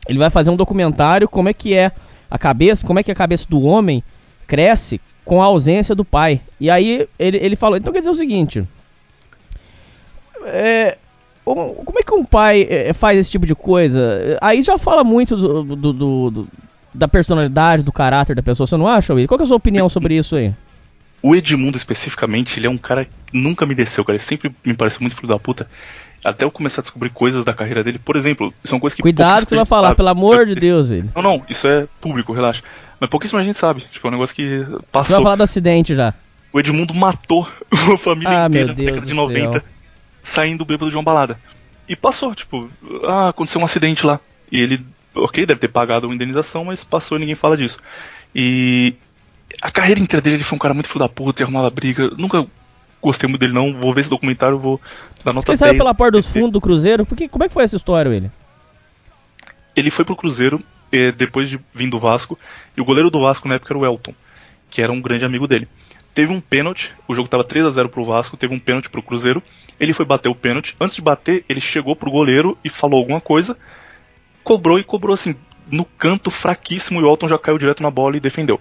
ele 0.08 0.18
vai 0.18 0.30
fazer 0.30 0.50
um 0.50 0.56
documentário 0.56 1.30
como 1.30 1.48
é 1.48 1.54
que 1.54 1.76
é 1.76 1.92
a 2.30 2.38
cabeça, 2.38 2.86
como 2.86 3.00
é 3.00 3.04
que 3.04 3.12
a 3.12 3.16
cabeça 3.16 3.46
do 3.48 3.62
homem 3.62 4.04
cresce 4.48 5.00
com 5.24 5.42
a 5.42 5.46
ausência 5.46 5.94
do 5.94 6.04
pai. 6.04 6.42
E 6.60 6.72
aí 6.72 7.08
ele, 7.20 7.38
ele 7.38 7.56
falou, 7.56 7.78
então 7.78 7.94
quer 7.94 8.00
dizer 8.00 8.12
o 8.12 8.16
seguinte, 8.16 8.68
é, 10.46 10.98
como 11.44 12.00
é 12.00 12.04
que 12.04 12.14
um 12.14 12.24
pai 12.24 12.66
é, 12.70 12.94
faz 12.94 13.18
esse 13.18 13.30
tipo 13.32 13.46
de 13.46 13.56
coisa? 13.56 14.38
Aí 14.42 14.62
já 14.62 14.78
fala 14.78 15.04
muito 15.04 15.36
do, 15.36 15.64
do- 15.64 15.94
do- 15.94 16.32
do- 16.32 16.48
da 16.94 17.08
personalidade, 17.08 17.84
do 17.84 17.92
caráter 17.92 18.36
da 18.36 18.44
pessoa, 18.44 18.66
você 18.68 18.78
não 18.78 18.88
acha, 18.88 19.14
Will? 19.14 19.28
Qual 19.28 19.38
que 19.38 19.44
é 19.44 19.46
a 19.46 19.48
sua 19.48 19.58
opinião 19.58 19.88
sobre 19.90 20.16
isso 20.18 20.36
aí? 20.36 20.54
O 21.22 21.36
Edmundo, 21.36 21.78
especificamente, 21.78 22.60
ele 22.60 22.68
é 22.68 22.70
um 22.70 22.78
cara 22.78 23.06
que 23.06 23.12
nunca 23.34 23.66
me 23.66 23.76
desceu, 23.76 24.06
cara. 24.06 24.18
Ele 24.18 24.24
sempre 24.26 24.52
me 24.66 24.74
pareceu 24.74 25.02
muito 25.02 25.16
filho 25.16 25.28
da 25.28 25.38
puta. 25.38 25.68
Até 26.24 26.44
eu 26.46 26.52
começar 26.52 26.82
a 26.82 26.84
descobrir 26.84 27.10
coisas 27.10 27.44
da 27.46 27.54
carreira 27.54 27.84
dele. 27.84 28.00
Por 28.00 28.16
exemplo, 28.16 28.54
são 28.64 28.80
coisas 28.80 28.96
que. 28.96 29.02
Cuidado 29.02 29.44
que 29.46 29.50
você 29.50 29.56
vai 29.56 29.66
falar, 29.66 29.90
sabe. 29.90 29.98
pelo 29.98 30.10
amor 30.10 30.46
de 30.46 30.56
Deus, 30.56 30.90
Will. 30.90 31.06
Não, 31.16 31.22
não, 31.22 31.44
isso 31.50 31.68
é 31.68 31.88
público, 32.02 32.32
relaxa. 32.34 32.62
Mas 33.00 33.10
pouquíssima 33.10 33.44
gente 33.44 33.58
sabe. 33.58 33.84
Tipo, 33.92 34.08
é 34.08 34.10
um 34.10 34.12
negócio 34.14 34.36
que 34.36 34.60
Você 34.60 34.70
vai 34.72 34.80
passou. 34.92 35.22
falar 35.24 35.36
do 35.36 35.44
acidente 35.44 35.94
já. 35.96 36.14
O 36.52 36.60
Edmundo 36.60 36.94
matou 36.94 37.48
a 37.72 37.98
família 37.98 38.44
Ah, 38.46 38.48
inteira 38.48 38.68
na 38.68 38.74
década 38.74 39.06
de 39.06 39.14
90, 39.14 39.52
céu. 39.52 39.62
Saindo 40.24 40.66
bêbado 40.66 40.90
de 40.90 40.98
uma 40.98 41.04
balada. 41.04 41.40
E 41.88 41.96
passou, 41.96 42.36
tipo, 42.36 42.70
ah, 43.06 43.30
aconteceu 43.30 43.60
um 43.60 43.66
acidente 43.66 44.06
lá. 44.06 44.20
E 44.52 44.60
ele, 44.60 44.86
ok, 45.16 45.46
deve 45.46 45.60
ter 45.60 45.68
pagado 45.68 46.08
uma 46.08 46.16
indenização, 46.16 46.66
mas 46.66 46.84
passou 46.84 47.18
e 47.18 47.22
ninguém 47.22 47.36
fala 47.36 47.58
disso. 47.58 47.80
E 48.34 48.94
a 49.62 49.72
carreira 49.72 50.00
inteira 50.00 50.22
dele, 50.22 50.36
ele 50.38 50.44
foi 50.44 50.56
um 50.56 50.60
cara 50.60 50.74
muito 50.74 50.88
filho 50.88 51.00
da 51.00 51.10
puta, 51.10 51.42
e 51.42 51.44
arrumava 51.44 51.70
briga. 51.70 52.12
Nunca 52.18 52.46
gostei 53.02 53.28
muito 53.28 53.42
dele, 53.42 53.54
não. 53.54 53.74
Vou 53.80 53.94
ver 53.94 54.02
esse 54.02 54.10
documentário, 54.10 54.60
vou 54.60 54.80
dar 55.24 55.34
nota 55.34 55.52
Você 55.52 55.58
saiu 55.58 55.74
10. 55.74 55.80
pela 55.80 55.94
porta 55.94 56.12
dos 56.18 56.28
fundos 56.28 56.52
do 56.52 56.62
Cruzeiro? 56.62 57.06
Porque, 57.06 57.28
como 57.28 57.44
é 57.44 57.48
que 57.48 57.54
foi 57.54 57.64
essa 57.64 57.76
história, 57.76 58.10
Will? 58.10 58.32
Ele 59.76 59.90
foi 59.90 60.06
pro 60.06 60.16
Cruzeiro 60.16 60.62
eh, 60.92 61.12
depois 61.12 61.50
de 61.50 61.60
vir 61.74 61.90
do 61.90 62.00
Vasco, 62.00 62.38
e 62.76 62.82
o 62.82 62.86
goleiro 62.86 63.10
do 63.10 63.22
Vasco 63.22 63.48
na 63.48 63.56
época 63.56 63.74
era 63.74 63.80
o 63.80 63.86
Elton, 63.86 64.14
que 64.70 64.82
era 64.82 64.92
um 64.92 65.02
grande 65.02 65.26
amigo 65.26 65.48
dele. 65.48 65.68
Teve 66.14 66.34
um 66.34 66.42
pênalti, 66.42 66.92
o 67.08 67.14
jogo 67.14 67.30
tava 67.30 67.44
3 67.44 67.66
a 67.66 67.72
0 67.72 67.90
pro 67.90 68.04
Vasco, 68.04 68.36
teve 68.36 68.54
um 68.54 68.60
pênalti 68.60 68.90
pro 68.90 69.04
Cruzeiro. 69.04 69.42
Ele 69.80 69.94
foi 69.94 70.06
bater 70.06 70.30
o 70.30 70.36
pênalti. 70.36 70.76
Antes 70.80 70.96
de 70.96 71.02
bater, 71.02 71.46
ele 71.48 71.62
chegou 71.62 71.96
pro 71.96 72.12
goleiro 72.12 72.58
e 72.64 72.70
falou 72.70 73.00
alguma 73.00 73.22
coisa. 73.22 73.58
Cobrou 74.44 74.80
e 74.80 74.84
cobrou 74.84 75.14
assim, 75.14 75.36
no 75.72 75.86
canto 75.86 76.30
fraquíssimo, 76.32 77.00
e 77.00 77.04
o 77.04 77.10
Elton 77.10 77.28
já 77.28 77.38
caiu 77.38 77.58
direto 77.58 77.84
na 77.84 77.92
bola 77.92 78.18
e 78.18 78.20
defendeu. 78.20 78.60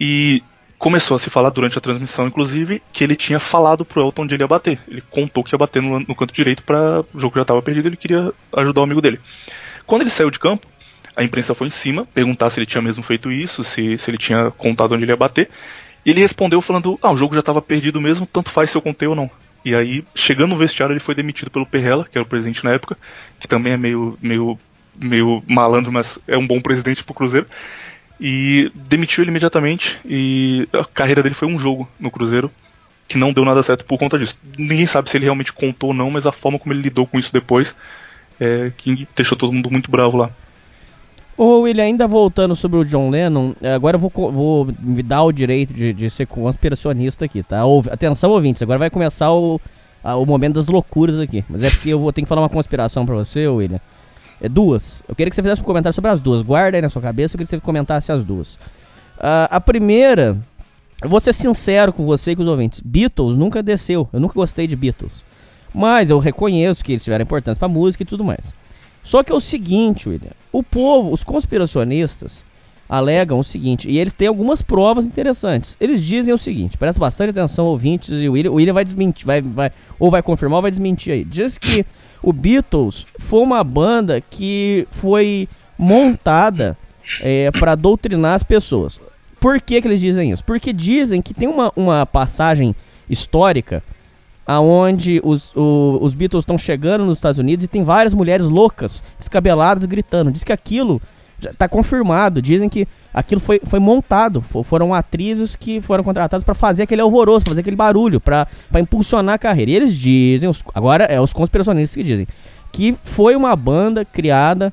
E 0.00 0.42
começou 0.78 1.14
a 1.14 1.18
se 1.18 1.30
falar 1.30 1.50
durante 1.50 1.78
a 1.78 1.80
transmissão, 1.80 2.26
inclusive, 2.26 2.82
que 2.92 3.04
ele 3.04 3.14
tinha 3.14 3.38
falado 3.38 3.84
pro 3.84 4.02
Elton 4.02 4.22
onde 4.22 4.34
ele 4.34 4.42
ia 4.42 4.48
bater. 4.48 4.80
Ele 4.88 5.02
contou 5.10 5.44
que 5.44 5.54
ia 5.54 5.58
bater 5.58 5.80
no, 5.80 6.00
no 6.00 6.14
canto 6.14 6.32
direito 6.32 6.62
para 6.62 7.04
o 7.14 7.20
jogo 7.20 7.38
já 7.38 7.44
tava 7.44 7.62
perdido, 7.62 7.88
ele 7.88 7.96
queria 7.96 8.32
ajudar 8.56 8.80
o 8.80 8.84
amigo 8.84 9.00
dele. 9.00 9.20
Quando 9.86 10.02
ele 10.02 10.10
saiu 10.10 10.30
de 10.30 10.38
campo, 10.38 10.66
a 11.14 11.22
imprensa 11.22 11.54
foi 11.54 11.68
em 11.68 11.70
cima, 11.70 12.06
perguntar 12.06 12.50
se 12.50 12.58
ele 12.58 12.66
tinha 12.66 12.82
mesmo 12.82 13.02
feito 13.02 13.30
isso, 13.30 13.62
se, 13.62 13.98
se 13.98 14.10
ele 14.10 14.18
tinha 14.18 14.50
contado 14.50 14.94
onde 14.94 15.04
ele 15.04 15.12
ia 15.12 15.16
bater. 15.16 15.50
E 16.04 16.10
ele 16.10 16.20
respondeu 16.20 16.60
falando: 16.60 16.98
Ah, 17.02 17.12
o 17.12 17.16
jogo 17.16 17.34
já 17.34 17.40
estava 17.40 17.60
perdido 17.62 18.00
mesmo, 18.00 18.26
tanto 18.26 18.50
faz 18.50 18.70
se 18.70 18.76
eu 18.76 18.82
contei 18.82 19.06
ou 19.06 19.14
não. 19.14 19.30
E 19.64 19.74
aí, 19.74 20.04
chegando 20.14 20.50
no 20.50 20.58
vestiário, 20.58 20.92
ele 20.92 21.00
foi 21.00 21.14
demitido 21.14 21.50
pelo 21.50 21.66
Perrella, 21.66 22.06
que 22.10 22.18
era 22.18 22.24
o 22.24 22.28
presidente 22.28 22.64
na 22.64 22.72
época, 22.72 22.96
que 23.38 23.46
também 23.46 23.72
é 23.72 23.76
meio, 23.76 24.18
meio, 24.20 24.58
meio 24.96 25.42
malandro, 25.46 25.92
mas 25.92 26.18
é 26.26 26.36
um 26.36 26.46
bom 26.46 26.60
presidente 26.60 27.04
pro 27.04 27.14
Cruzeiro. 27.14 27.46
E 28.20 28.70
demitiu 28.74 29.22
ele 29.22 29.30
imediatamente. 29.30 30.00
E 30.04 30.68
a 30.72 30.84
carreira 30.84 31.22
dele 31.22 31.34
foi 31.34 31.48
um 31.48 31.58
jogo 31.58 31.88
no 31.98 32.10
Cruzeiro, 32.10 32.50
que 33.06 33.18
não 33.18 33.32
deu 33.32 33.44
nada 33.44 33.62
certo 33.62 33.84
por 33.84 33.98
conta 33.98 34.18
disso. 34.18 34.36
Ninguém 34.58 34.86
sabe 34.86 35.10
se 35.10 35.16
ele 35.16 35.24
realmente 35.24 35.52
contou 35.52 35.90
ou 35.90 35.94
não, 35.94 36.10
mas 36.10 36.26
a 36.26 36.32
forma 36.32 36.58
como 36.58 36.72
ele 36.72 36.82
lidou 36.82 37.06
com 37.06 37.18
isso 37.18 37.32
depois 37.32 37.76
é 38.40 38.72
que 38.76 39.06
deixou 39.14 39.38
todo 39.38 39.52
mundo 39.52 39.70
muito 39.70 39.90
bravo 39.90 40.16
lá. 40.16 40.30
Ô, 41.36 41.60
William, 41.60 41.84
ainda 41.84 42.06
voltando 42.06 42.54
sobre 42.54 42.78
o 42.78 42.84
John 42.84 43.08
Lennon, 43.08 43.52
eh, 43.62 43.72
agora 43.74 43.96
eu 43.96 44.00
vou, 44.00 44.10
vou 44.30 44.68
me 44.80 45.02
dar 45.02 45.22
o 45.24 45.32
direito 45.32 45.72
de, 45.72 45.92
de 45.92 46.10
ser 46.10 46.26
conspiracionista 46.26 47.24
aqui, 47.24 47.42
tá? 47.42 47.62
Atenção, 47.90 48.30
ouvintes, 48.30 48.62
agora 48.62 48.78
vai 48.78 48.90
começar 48.90 49.32
o, 49.32 49.60
a- 50.04 50.14
o 50.16 50.26
momento 50.26 50.54
das 50.54 50.66
loucuras 50.68 51.18
aqui. 51.18 51.42
Mas 51.48 51.62
é 51.62 51.70
porque 51.70 51.88
eu 51.88 51.98
vou 51.98 52.12
ter 52.12 52.20
que 52.22 52.28
falar 52.28 52.42
uma 52.42 52.48
conspiração 52.50 53.06
pra 53.06 53.14
você, 53.14 53.48
William. 53.48 53.80
É 54.40 54.48
duas. 54.48 55.02
Eu 55.08 55.14
queria 55.14 55.30
que 55.30 55.36
você 55.36 55.42
fizesse 55.42 55.62
um 55.62 55.64
comentário 55.64 55.94
sobre 55.94 56.10
as 56.10 56.20
duas. 56.20 56.42
Guarda 56.42 56.76
aí 56.76 56.82
na 56.82 56.88
sua 56.90 57.00
cabeça, 57.00 57.34
eu 57.34 57.38
queria 57.38 57.46
que 57.46 57.50
você 57.56 57.60
comentasse 57.60 58.12
as 58.12 58.22
duas. 58.22 58.58
Ah, 59.18 59.48
a 59.50 59.60
primeira, 59.60 60.36
eu 61.02 61.08
vou 61.08 61.20
ser 61.20 61.32
sincero 61.32 61.92
com 61.92 62.04
você 62.04 62.32
e 62.32 62.36
com 62.36 62.42
os 62.42 62.48
ouvintes. 62.48 62.80
Beatles 62.84 63.36
nunca 63.38 63.62
desceu. 63.62 64.06
Eu 64.12 64.20
nunca 64.20 64.34
gostei 64.34 64.66
de 64.66 64.76
Beatles. 64.76 65.24
Mas 65.72 66.10
eu 66.10 66.18
reconheço 66.18 66.84
que 66.84 66.92
eles 66.92 67.02
tiveram 67.04 67.22
importância 67.22 67.58
pra 67.58 67.68
música 67.68 68.02
e 68.02 68.06
tudo 68.06 68.22
mais. 68.22 68.52
Só 69.02 69.22
que 69.22 69.32
é 69.32 69.34
o 69.34 69.40
seguinte, 69.40 70.08
William. 70.08 70.32
O 70.52 70.62
povo, 70.62 71.12
os 71.12 71.24
conspiracionistas, 71.24 72.44
alegam 72.88 73.40
o 73.40 73.44
seguinte, 73.44 73.88
e 73.88 73.98
eles 73.98 74.12
têm 74.12 74.28
algumas 74.28 74.60
provas 74.60 75.06
interessantes. 75.06 75.76
Eles 75.80 76.04
dizem 76.04 76.34
o 76.34 76.38
seguinte, 76.38 76.76
presta 76.76 77.00
bastante 77.00 77.30
atenção, 77.30 77.64
ouvintes, 77.64 78.10
e 78.10 78.28
o 78.28 78.32
William, 78.32 78.50
o 78.50 78.54
William 78.54 78.74
vai 78.74 78.84
desmentir, 78.84 79.24
vai, 79.24 79.40
vai, 79.40 79.72
ou 79.98 80.10
vai 80.10 80.22
confirmar 80.22 80.56
ou 80.56 80.62
vai 80.62 80.70
desmentir 80.70 81.12
aí. 81.12 81.24
Diz 81.24 81.56
que 81.56 81.86
o 82.22 82.32
Beatles 82.32 83.06
foi 83.18 83.40
uma 83.40 83.64
banda 83.64 84.20
que 84.20 84.86
foi 84.90 85.48
montada 85.78 86.76
é, 87.20 87.50
para 87.52 87.74
doutrinar 87.74 88.34
as 88.34 88.42
pessoas. 88.42 89.00
Por 89.40 89.60
que, 89.60 89.80
que 89.80 89.88
eles 89.88 90.00
dizem 90.00 90.30
isso? 90.30 90.44
Porque 90.44 90.72
dizem 90.72 91.22
que 91.22 91.34
tem 91.34 91.48
uma, 91.48 91.72
uma 91.74 92.04
passagem 92.04 92.76
histórica 93.08 93.82
aonde 94.46 95.20
os, 95.24 95.52
o- 95.54 95.98
os 96.02 96.14
Beatles 96.14 96.42
estão 96.42 96.58
chegando 96.58 97.04
nos 97.04 97.18
Estados 97.18 97.38
Unidos 97.38 97.64
e 97.64 97.68
tem 97.68 97.84
várias 97.84 98.12
mulheres 98.14 98.46
loucas, 98.46 99.02
descabeladas, 99.18 99.84
gritando. 99.84 100.30
Diz 100.32 100.42
que 100.44 100.52
aquilo 100.52 101.00
já 101.38 101.52
tá 101.54 101.68
confirmado. 101.68 102.40
Dizem 102.42 102.68
que 102.68 102.86
aquilo 103.12 103.40
foi, 103.40 103.60
foi 103.64 103.78
montado. 103.78 104.40
Fo- 104.40 104.62
foram 104.62 104.92
atrizes 104.94 105.54
que 105.56 105.80
foram 105.80 106.02
contratadas 106.04 106.44
para 106.44 106.54
fazer 106.54 106.84
aquele 106.84 107.02
alvoroço, 107.02 107.44
fazer 107.46 107.60
aquele 107.60 107.76
barulho, 107.76 108.20
para 108.20 108.46
impulsionar 108.80 109.34
a 109.34 109.38
carreira. 109.38 109.70
E 109.70 109.74
eles 109.76 109.94
dizem, 109.96 110.48
os- 110.48 110.62
agora 110.74 111.04
é 111.04 111.20
os 111.20 111.32
conspiracionistas 111.32 111.94
que 111.96 112.02
dizem, 112.02 112.26
que 112.72 112.96
foi 113.04 113.34
uma 113.36 113.54
banda 113.56 114.04
criada 114.04 114.72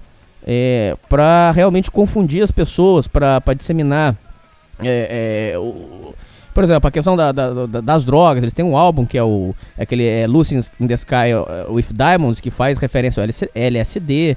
é, 0.51 0.95
para 1.09 1.51
realmente 1.51 1.91
confundir 1.91 2.41
as 2.41 2.49
pessoas, 2.49 3.07
para 3.07 3.41
disseminar 3.55 4.15
é, 4.81 5.51
é, 5.53 5.59
o- 5.59 6.15
por 6.59 6.65
exemplo, 6.65 6.89
a 6.89 6.91
questão 6.91 7.15
da- 7.15 7.31
da- 7.31 7.65
da- 7.67 7.79
das 7.79 8.03
drogas, 8.03 8.43
eles 8.43 8.51
têm 8.51 8.65
um 8.65 8.75
álbum 8.75 9.05
que 9.05 9.17
é 9.17 9.23
o 9.23 9.55
é 9.77 9.83
aquele 9.83 10.05
é, 10.05 10.27
Lucy 10.27 10.59
in 10.77 10.87
the 10.87 10.93
Sky 10.93 11.33
uh, 11.33 11.71
with 11.73 11.85
Diamonds, 11.93 12.41
que 12.41 12.51
faz 12.51 12.77
referência 12.77 13.23
ao 13.23 13.29
LSD. 13.55 14.35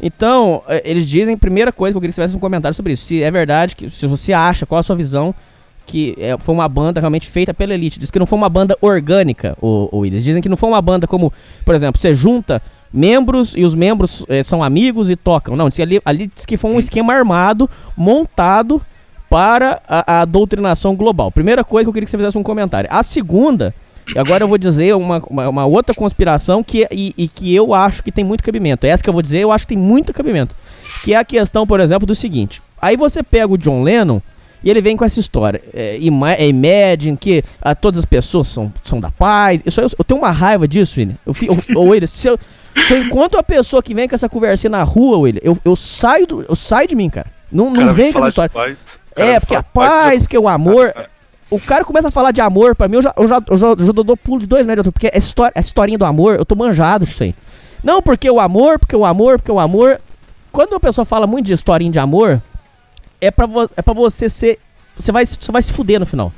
Então, 0.00 0.62
eles 0.82 1.06
dizem, 1.06 1.36
primeira 1.36 1.70
coisa 1.70 1.92
que 1.92 1.98
eu 1.98 2.00
queria 2.00 2.10
que 2.10 2.14
você 2.14 2.22
fizesse 2.22 2.38
um 2.38 2.40
comentário 2.40 2.74
sobre 2.74 2.94
isso. 2.94 3.04
Se 3.04 3.22
é 3.22 3.30
verdade, 3.30 3.76
que 3.76 3.90
se 3.90 4.06
você 4.06 4.32
acha, 4.32 4.64
qual 4.64 4.78
a 4.78 4.82
sua 4.82 4.96
visão 4.96 5.34
que 5.84 6.14
é, 6.18 6.38
foi 6.38 6.54
uma 6.54 6.66
banda 6.70 7.00
realmente 7.00 7.28
feita 7.28 7.52
pela 7.52 7.74
elite. 7.74 7.98
Diz 7.98 8.10
que 8.10 8.18
não 8.18 8.24
foi 8.24 8.38
uma 8.38 8.48
banda 8.48 8.74
orgânica, 8.80 9.54
o, 9.60 9.90
Willis. 9.98 10.24
Dizem 10.24 10.40
que 10.40 10.48
não 10.48 10.56
foi 10.56 10.70
uma 10.70 10.80
banda 10.80 11.06
como, 11.06 11.30
por 11.66 11.74
exemplo, 11.74 12.00
você 12.00 12.14
junta 12.14 12.62
membros 12.90 13.52
e 13.54 13.62
os 13.62 13.74
membros 13.74 14.24
eh, 14.26 14.42
são 14.42 14.64
amigos 14.64 15.10
e 15.10 15.16
tocam. 15.16 15.54
Não, 15.54 15.68
diz 15.68 15.78
ali, 15.80 16.00
ali 16.02 16.30
diz 16.34 16.46
que 16.46 16.56
foi 16.56 16.70
um 16.70 16.78
esquema 16.78 17.12
armado, 17.12 17.68
montado 17.94 18.80
para 19.28 19.80
a, 19.86 20.20
a 20.20 20.24
doutrinação 20.24 20.94
global. 20.94 21.30
Primeira 21.30 21.62
coisa 21.62 21.84
que 21.84 21.88
eu 21.88 21.92
queria 21.92 22.04
que 22.04 22.10
você 22.10 22.16
fizesse 22.16 22.38
um 22.38 22.42
comentário. 22.42 22.88
A 22.92 23.02
segunda, 23.02 23.74
e 24.14 24.18
agora 24.18 24.44
eu 24.44 24.48
vou 24.48 24.58
dizer 24.58 24.94
uma, 24.94 25.22
uma, 25.28 25.48
uma 25.48 25.66
outra 25.66 25.94
conspiração 25.94 26.62
que, 26.62 26.86
e, 26.90 27.14
e 27.16 27.28
que 27.28 27.54
eu 27.54 27.74
acho 27.74 28.02
que 28.02 28.10
tem 28.10 28.24
muito 28.24 28.42
cabimento. 28.42 28.86
Essa 28.86 29.02
que 29.02 29.08
eu 29.08 29.12
vou 29.12 29.22
dizer, 29.22 29.40
eu 29.40 29.52
acho 29.52 29.66
que 29.66 29.74
tem 29.74 29.82
muito 29.82 30.12
cabimento. 30.12 30.54
Que 31.02 31.14
é 31.14 31.16
a 31.16 31.24
questão, 31.24 31.66
por 31.66 31.80
exemplo, 31.80 32.06
do 32.06 32.14
seguinte. 32.14 32.62
Aí 32.80 32.96
você 32.96 33.22
pega 33.22 33.52
o 33.52 33.58
John 33.58 33.82
Lennon 33.82 34.20
e 34.64 34.70
ele 34.70 34.80
vem 34.80 34.96
com 34.96 35.04
essa 35.04 35.20
história. 35.20 35.62
É, 35.74 35.98
é, 36.38 36.48
imagine 36.48 37.16
que 37.16 37.44
ah, 37.60 37.74
todas 37.74 37.98
as 37.98 38.04
pessoas 38.04 38.48
são, 38.48 38.72
são 38.82 38.98
da 38.98 39.10
paz. 39.10 39.62
Isso 39.64 39.80
eu, 39.80 39.88
eu 39.98 40.04
tenho 40.04 40.20
uma 40.20 40.30
raiva 40.30 40.66
disso, 40.66 40.98
William. 40.98 41.16
Eu, 41.26 41.34
eu, 41.42 41.76
ô, 41.76 41.88
William, 41.90 42.06
se 42.06 42.28
eu, 42.28 42.38
Se 42.86 42.94
eu 42.94 43.02
encontro 43.02 43.38
a 43.38 43.42
pessoa 43.42 43.82
que 43.82 43.94
vem 43.94 44.08
com 44.08 44.14
essa 44.14 44.28
conversinha 44.28 44.70
na 44.70 44.82
rua, 44.82 45.18
William, 45.18 45.40
eu, 45.42 45.58
eu 45.64 45.74
saio 45.74 46.26
do, 46.26 46.42
eu 46.48 46.56
saio 46.56 46.86
de 46.86 46.94
mim, 46.94 47.10
cara. 47.10 47.26
Não, 47.50 47.70
não 47.70 47.80
Cara, 47.80 47.92
vem 47.92 48.12
com 48.12 48.18
essa 48.18 48.28
história. 48.28 48.76
É, 49.18 49.40
porque 49.40 49.54
a 49.54 49.62
paz, 49.62 50.22
porque 50.22 50.38
o 50.38 50.48
amor. 50.48 50.92
O 51.50 51.58
cara 51.58 51.82
começa 51.84 52.08
a 52.08 52.10
falar 52.10 52.30
de 52.30 52.42
amor, 52.42 52.76
pra 52.76 52.88
mim 52.88 52.96
eu 52.96 53.02
já, 53.02 53.14
eu 53.16 53.26
já, 53.26 53.42
eu 53.48 53.56
já, 53.56 53.66
eu 53.68 53.86
já 53.86 53.92
dou 53.92 54.16
pulo 54.16 54.40
de 54.40 54.46
dois 54.46 54.66
metros, 54.66 54.92
porque 54.92 55.06
essa, 55.06 55.26
história, 55.26 55.52
essa 55.54 55.68
historinha 55.68 55.96
do 55.96 56.04
amor, 56.04 56.36
eu 56.36 56.44
tô 56.44 56.54
manjado 56.54 57.06
com 57.06 57.10
isso 57.10 57.22
aí. 57.22 57.34
Não, 57.82 58.02
porque 58.02 58.30
o 58.30 58.38
amor, 58.38 58.78
porque 58.78 58.94
o 58.94 59.04
amor, 59.04 59.38
porque 59.38 59.52
o 59.52 59.58
amor. 59.58 60.00
Quando 60.52 60.74
a 60.74 60.80
pessoa 60.80 61.04
fala 61.04 61.26
muito 61.26 61.46
de 61.46 61.54
historinha 61.54 61.90
de 61.90 61.98
amor, 61.98 62.42
é 63.20 63.30
pra, 63.30 63.46
é 63.76 63.82
pra 63.82 63.94
você 63.94 64.28
ser. 64.28 64.58
Você 64.96 65.12
vai, 65.12 65.24
você 65.24 65.50
vai 65.50 65.62
se 65.62 65.72
fuder 65.72 65.98
no 65.98 66.06
final. 66.06 66.32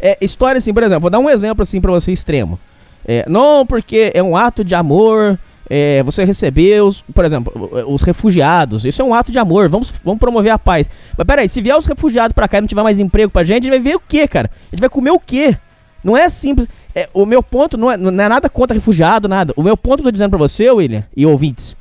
É, 0.00 0.18
história 0.20 0.58
assim, 0.58 0.74
por 0.74 0.82
exemplo, 0.82 1.02
vou 1.02 1.10
dar 1.10 1.18
um 1.18 1.30
exemplo 1.30 1.62
assim 1.62 1.80
pra 1.80 1.90
você 1.90 2.12
extremo. 2.12 2.58
É, 3.06 3.24
não, 3.28 3.64
porque 3.64 4.10
é 4.14 4.22
um 4.22 4.36
ato 4.36 4.64
de 4.64 4.74
amor. 4.74 5.38
É, 5.68 6.02
você 6.02 6.24
recebeu, 6.24 6.86
os- 6.86 7.02
por 7.14 7.24
exemplo, 7.24 7.70
os 7.88 8.02
refugiados. 8.02 8.84
Isso 8.84 9.00
é 9.02 9.04
um 9.04 9.12
ato 9.14 9.30
de 9.32 9.38
amor. 9.38 9.68
Vamos, 9.68 9.92
vamos 10.04 10.20
promover 10.20 10.52
a 10.52 10.58
paz. 10.58 10.90
Mas 11.16 11.26
peraí, 11.26 11.48
se 11.48 11.60
vier 11.60 11.76
os 11.76 11.86
refugiados 11.86 12.34
pra 12.34 12.48
cá 12.48 12.58
e 12.58 12.60
não 12.60 12.68
tiver 12.68 12.82
mais 12.82 13.00
emprego 13.00 13.30
pra 13.30 13.44
gente, 13.44 13.68
a 13.68 13.70
gente 13.70 13.70
vai 13.70 13.78
ver 13.80 13.96
o 13.96 14.00
quê, 14.00 14.26
cara? 14.28 14.50
A 14.66 14.70
gente 14.70 14.80
vai 14.80 14.88
comer 14.88 15.10
o 15.10 15.18
quê? 15.18 15.56
Não 16.04 16.16
é 16.16 16.28
simples. 16.28 16.68
É, 16.94 17.08
o 17.12 17.26
meu 17.26 17.42
ponto 17.42 17.76
não 17.76 17.90
é, 17.90 17.96
não 17.96 18.10
é 18.10 18.28
nada 18.28 18.48
contra 18.48 18.74
refugiado, 18.74 19.28
nada. 19.28 19.52
O 19.56 19.62
meu 19.62 19.76
ponto 19.76 19.96
que 19.96 20.02
eu 20.02 20.04
tô 20.04 20.12
dizendo 20.12 20.30
pra 20.30 20.38
você, 20.38 20.70
William, 20.70 21.04
e 21.16 21.26
ouvintes, 21.26 21.76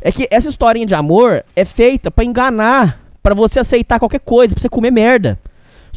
é 0.00 0.10
que 0.10 0.26
essa 0.30 0.48
historinha 0.48 0.86
de 0.86 0.94
amor 0.94 1.44
é 1.54 1.64
feita 1.64 2.10
pra 2.10 2.24
enganar, 2.24 3.00
pra 3.22 3.34
você 3.34 3.60
aceitar 3.60 3.98
qualquer 3.98 4.20
coisa, 4.20 4.54
pra 4.54 4.62
você 4.62 4.68
comer 4.68 4.90
merda. 4.90 5.38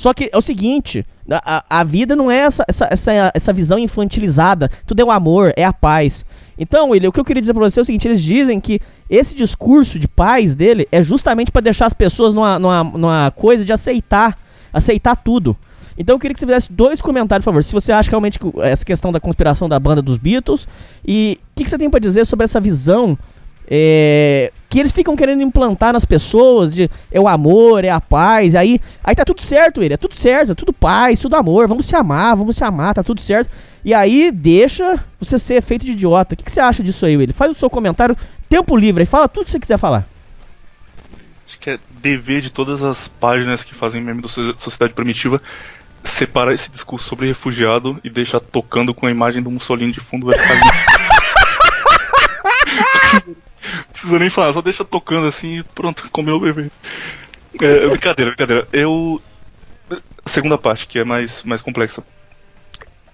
Só 0.02 0.16
que 0.16 0.32
é 0.34 0.36
o 0.36 0.42
seguinte, 0.42 1.06
a, 1.30 1.64
a- 1.70 1.84
vida 1.84 2.16
não 2.16 2.32
é 2.32 2.38
essa, 2.40 2.66
essa, 2.68 2.88
essa, 2.90 3.32
essa 3.36 3.54
visão 3.54 3.78
infantilizada. 3.78 4.68
Tudo 4.84 5.00
é 5.00 5.06
o 5.06 5.12
amor, 5.12 5.54
é 5.56 5.64
a 5.64 5.72
paz. 5.72 6.26
Então, 6.58 6.90
William, 6.90 7.10
o 7.10 7.12
que 7.12 7.20
eu 7.20 7.24
queria 7.24 7.40
dizer 7.40 7.54
pra 7.54 7.70
você 7.70 7.80
é 7.80 7.84
o 7.84 7.86
seguinte: 7.86 8.08
eles 8.08 8.24
dizem 8.24 8.60
que 8.60 8.80
esse 9.08 9.36
discurso 9.36 10.00
de 10.00 10.08
paz 10.08 10.56
dele 10.56 10.88
é 10.92 11.04
justamente 11.04 11.52
pra 11.52 11.62
deixar 11.62 11.86
as 11.86 11.94
pessoas 11.94 12.34
numa, 12.34 12.58
numa, 12.58 12.84
numa 12.84 13.32
coisa 13.36 13.64
de 13.64 13.72
aceitar, 13.72 14.40
aceitar 14.74 15.16
tudo. 15.16 15.56
Então 15.96 16.16
eu 16.16 16.20
queria 16.20 16.34
que 16.34 16.40
você 16.40 16.48
fizesse 16.48 16.72
dois 16.72 17.00
comentários, 17.00 17.44
por 17.46 17.52
favor. 17.52 17.64
Se 17.64 17.72
você 17.72 17.92
acha 17.92 18.10
realmente 18.10 18.40
que 18.40 18.52
essa 18.62 18.84
questão 18.84 19.12
da 19.12 19.20
conspiração 19.20 19.70
da 19.70 19.80
banda 19.80 20.02
dos 20.02 20.18
Beatles 20.18 20.68
e 21.08 21.38
o 21.40 21.56
que, 21.58 21.64
que 21.64 21.70
você 21.70 21.78
tem 21.78 21.92
pra 21.92 22.00
dizer 22.00 22.26
sobre 22.26 22.44
essa 22.46 22.60
visão 22.60 23.16
é, 23.74 24.52
que 24.68 24.78
eles 24.82 24.92
ficam 24.92 25.16
querendo 25.16 25.42
implantar 25.42 25.94
nas 25.94 26.04
pessoas 26.04 26.76
de 26.76 26.90
é 27.10 27.22
o 27.22 27.28
amor, 27.28 27.86
é 27.86 27.90
a 27.90 28.02
paz, 28.02 28.54
aí 28.54 28.82
aí 29.02 29.16
tá 29.16 29.24
tudo 29.24 29.42
certo, 29.42 29.82
ele 29.82 29.94
é 29.94 29.98
tudo 29.98 30.14
certo, 30.14 30.52
é 30.52 30.56
tudo 30.56 30.74
paz, 30.74 31.22
tudo 31.22 31.38
amor, 31.38 31.70
vamos 31.70 31.86
se 31.86 31.96
amar, 31.96 32.36
vamos 32.36 32.58
se 32.58 32.66
amar, 32.66 32.94
tá 32.94 33.02
tudo 33.02 33.22
certo. 33.22 33.50
E 33.86 33.94
aí 33.94 34.30
deixa 34.30 35.00
você 35.18 35.40
ser 35.40 35.62
feito 35.62 35.86
de 35.86 35.94
idiota. 35.94 36.34
O 36.34 36.38
que, 36.38 36.44
que 36.44 36.52
você 36.52 36.60
acha 36.60 36.84
disso 36.84 37.06
aí, 37.06 37.16
Willi? 37.16 37.32
Faz 37.32 37.50
o 37.50 37.56
seu 37.56 37.70
comentário, 37.70 38.16
tempo 38.50 38.76
livre, 38.76 39.04
aí 39.04 39.08
fala 39.08 39.30
tudo 39.30 39.46
que 39.46 39.52
você 39.52 39.60
quiser 39.60 39.78
falar. 39.78 40.06
Acho 41.48 41.58
que 41.58 41.70
é 41.70 41.80
dever 42.02 42.42
de 42.42 42.50
todas 42.50 42.84
as 42.84 43.08
páginas 43.08 43.64
que 43.64 43.74
fazem 43.74 44.02
meme 44.02 44.22
da 44.22 44.28
so- 44.28 44.54
sociedade 44.58 44.94
primitiva 44.94 45.42
separar 46.04 46.54
esse 46.54 46.70
discurso 46.70 47.08
sobre 47.08 47.28
refugiado 47.28 47.98
e 48.04 48.10
deixar 48.10 48.42
tocando 48.42 48.94
com 48.94 49.06
a 49.06 49.12
imagem 49.12 49.42
do 49.42 49.50
Mussolini 49.50 49.94
de 49.94 50.02
fundo 50.02 50.28
vai 50.28 50.38
ficar 50.38 50.56
precisa 54.02 54.20
nem 54.20 54.30
falar, 54.30 54.54
só 54.54 54.62
deixa 54.62 54.84
tocando 54.84 55.28
assim 55.28 55.60
e 55.60 55.64
pronto, 55.64 56.10
comeu 56.12 56.36
o 56.36 56.40
bebê. 56.40 56.70
É, 57.62 57.88
brincadeira, 57.88 58.32
brincadeira. 58.32 58.68
Eu. 58.74 59.22
Segunda 60.26 60.58
parte, 60.58 60.88
que 60.88 61.00
é 61.00 61.04
mais, 61.04 61.44
mais 61.44 61.62
complexa. 61.62 62.04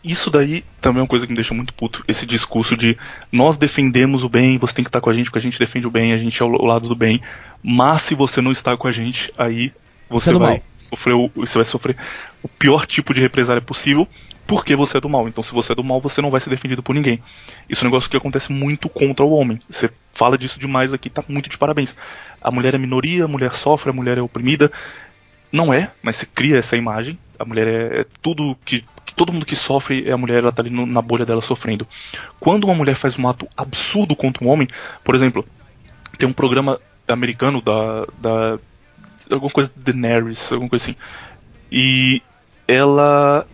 Isso 0.03 0.29
daí 0.29 0.63
também 0.79 0.99
é 0.99 1.03
uma 1.03 1.07
coisa 1.07 1.25
que 1.25 1.31
me 1.31 1.35
deixa 1.35 1.53
muito 1.53 1.73
puto. 1.73 2.03
Esse 2.07 2.25
discurso 2.25 2.77
de 2.77 2.97
nós 3.31 3.57
defendemos 3.57 4.23
o 4.23 4.29
bem, 4.29 4.57
você 4.57 4.73
tem 4.73 4.83
que 4.83 4.89
estar 4.89 5.01
com 5.01 5.09
a 5.09 5.13
gente 5.13 5.25
porque 5.25 5.39
a 5.39 5.41
gente 5.41 5.59
defende 5.59 5.87
o 5.87 5.91
bem, 5.91 6.13
a 6.13 6.17
gente 6.17 6.41
é 6.41 6.45
o 6.45 6.65
lado 6.65 6.87
do 6.87 6.95
bem. 6.95 7.21
Mas 7.63 8.03
se 8.03 8.15
você 8.15 8.39
não 8.39 8.51
está 8.51 8.77
com 8.77 8.87
a 8.87 8.91
gente, 8.91 9.33
aí 9.37 9.73
você 10.07 10.31
Você 10.31 10.37
vai 10.37 10.61
sofrer 10.75 11.13
o, 11.13 11.31
você 11.35 11.57
vai 11.57 11.65
sofrer 11.65 11.97
o 12.41 12.47
pior 12.47 12.85
tipo 12.85 13.13
de 13.13 13.21
represália 13.21 13.61
possível 13.61 14.07
porque 14.47 14.75
você 14.75 14.97
é 14.97 15.01
do 15.01 15.09
mal. 15.09 15.27
Então 15.27 15.43
se 15.43 15.53
você 15.53 15.73
é 15.73 15.75
do 15.75 15.83
mal, 15.83 15.99
você 15.99 16.21
não 16.21 16.31
vai 16.31 16.39
ser 16.39 16.49
defendido 16.49 16.81
por 16.81 16.95
ninguém. 16.95 17.21
Isso 17.69 17.83
é 17.83 17.87
um 17.87 17.91
negócio 17.91 18.09
que 18.09 18.17
acontece 18.17 18.51
muito 18.51 18.87
contra 18.89 19.25
o 19.25 19.31
homem. 19.31 19.59
Você 19.69 19.89
fala 20.13 20.37
disso 20.37 20.59
demais 20.59 20.93
aqui, 20.93 21.09
tá 21.09 21.23
muito 21.27 21.49
de 21.49 21.57
parabéns. 21.57 21.95
A 22.41 22.49
mulher 22.49 22.73
é 22.73 22.77
minoria, 22.77 23.25
a 23.25 23.27
mulher 23.27 23.53
sofre, 23.53 23.89
a 23.89 23.93
mulher 23.93 24.17
é 24.17 24.21
oprimida. 24.21 24.71
Não 25.51 25.73
é, 25.73 25.91
mas 26.01 26.15
se 26.15 26.25
cria 26.25 26.57
essa 26.57 26.75
imagem. 26.77 27.17
A 27.37 27.45
mulher 27.45 27.67
é, 27.67 28.01
é 28.01 28.05
tudo 28.21 28.57
que, 28.65 28.83
que 29.05 29.13
todo 29.13 29.31
mundo 29.31 29.45
que 29.45 29.55
sofre 29.55 30.07
é 30.07 30.11
a 30.11 30.17
mulher, 30.17 30.39
ela 30.39 30.51
tá 30.51 30.61
ali 30.61 30.69
no- 30.69 30.85
na 30.85 31.01
bolha 31.01 31.25
dela 31.25 31.41
sofrendo. 31.41 31.87
Quando 32.39 32.63
uma 32.65 32.73
mulher 32.75 32.95
faz 32.95 33.17
um 33.19 33.27
ato 33.27 33.47
absurdo 33.55 34.15
contra 34.15 34.43
um 34.43 34.49
homem, 34.49 34.67
por 35.03 35.13
exemplo, 35.13 35.45
tem 36.17 36.27
um 36.27 36.33
programa 36.33 36.79
americano 37.07 37.61
da, 37.61 38.05
da 38.19 38.59
alguma 39.31 39.51
coisa 39.51 39.71
Daenerys, 39.75 40.51
alguma 40.51 40.69
coisa 40.69 40.83
assim. 40.85 40.95
E 41.71 42.21
ela 42.67 43.45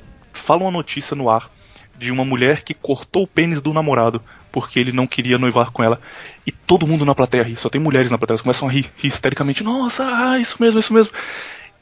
fala 0.44 0.64
uma 0.64 0.72
notícia 0.72 1.16
no 1.16 1.30
ar 1.30 1.50
de 1.98 2.12
uma 2.12 2.26
mulher 2.26 2.64
que 2.64 2.74
cortou 2.74 3.24
o 3.24 3.28
pênis 3.28 3.62
do 3.62 3.74
namorado 3.74 4.22
porque 4.52 4.80
ele 4.80 4.92
não 4.92 5.08
queria 5.08 5.38
noivar 5.40 5.72
com 5.72 5.84
ela. 5.84 6.00
E 6.46 6.52
todo 6.52 6.86
mundo 6.86 7.04
na 7.04 7.16
plateia 7.16 7.44
ri, 7.44 7.58
só 7.58 7.70
tem 7.70 7.82
mulheres 7.82 8.12
na 8.12 8.20
plateia, 8.20 8.36
elas 8.36 8.42
começam 8.42 8.68
a 8.68 8.72
rir, 8.72 8.92
rir 8.98 9.08
histericamente. 9.08 9.64
Nossa, 9.64 10.04
ah, 10.06 10.38
isso 10.38 10.58
mesmo, 10.60 10.80
isso 10.80 10.94
mesmo. 10.94 11.12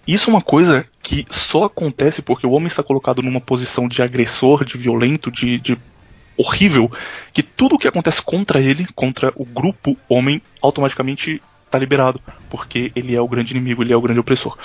Isso 0.07 0.29
é 0.29 0.33
uma 0.33 0.41
coisa 0.41 0.85
que 1.03 1.25
só 1.29 1.65
acontece 1.65 2.21
porque 2.21 2.47
o 2.47 2.51
homem 2.51 2.67
está 2.67 2.81
colocado 2.81 3.21
numa 3.21 3.41
posição 3.41 3.89
de 3.89 4.01
agressor, 4.01 4.63
de 4.63 4.77
violento, 4.77 5.29
de, 5.29 5.59
de 5.59 5.77
horrível, 6.37 6.89
que 7.33 7.43
tudo 7.43 7.77
que 7.77 7.87
acontece 7.87 8.21
contra 8.21 8.61
ele, 8.61 8.87
contra 8.95 9.33
o 9.35 9.43
grupo 9.43 9.97
homem, 10.07 10.41
automaticamente 10.61 11.41
está 11.65 11.77
liberado, 11.77 12.21
porque 12.49 12.91
ele 12.95 13.15
é 13.15 13.21
o 13.21 13.27
grande 13.27 13.51
inimigo, 13.51 13.83
ele 13.83 13.93
é 13.93 13.97
o 13.97 14.01
grande 14.01 14.19
opressor. 14.19 14.57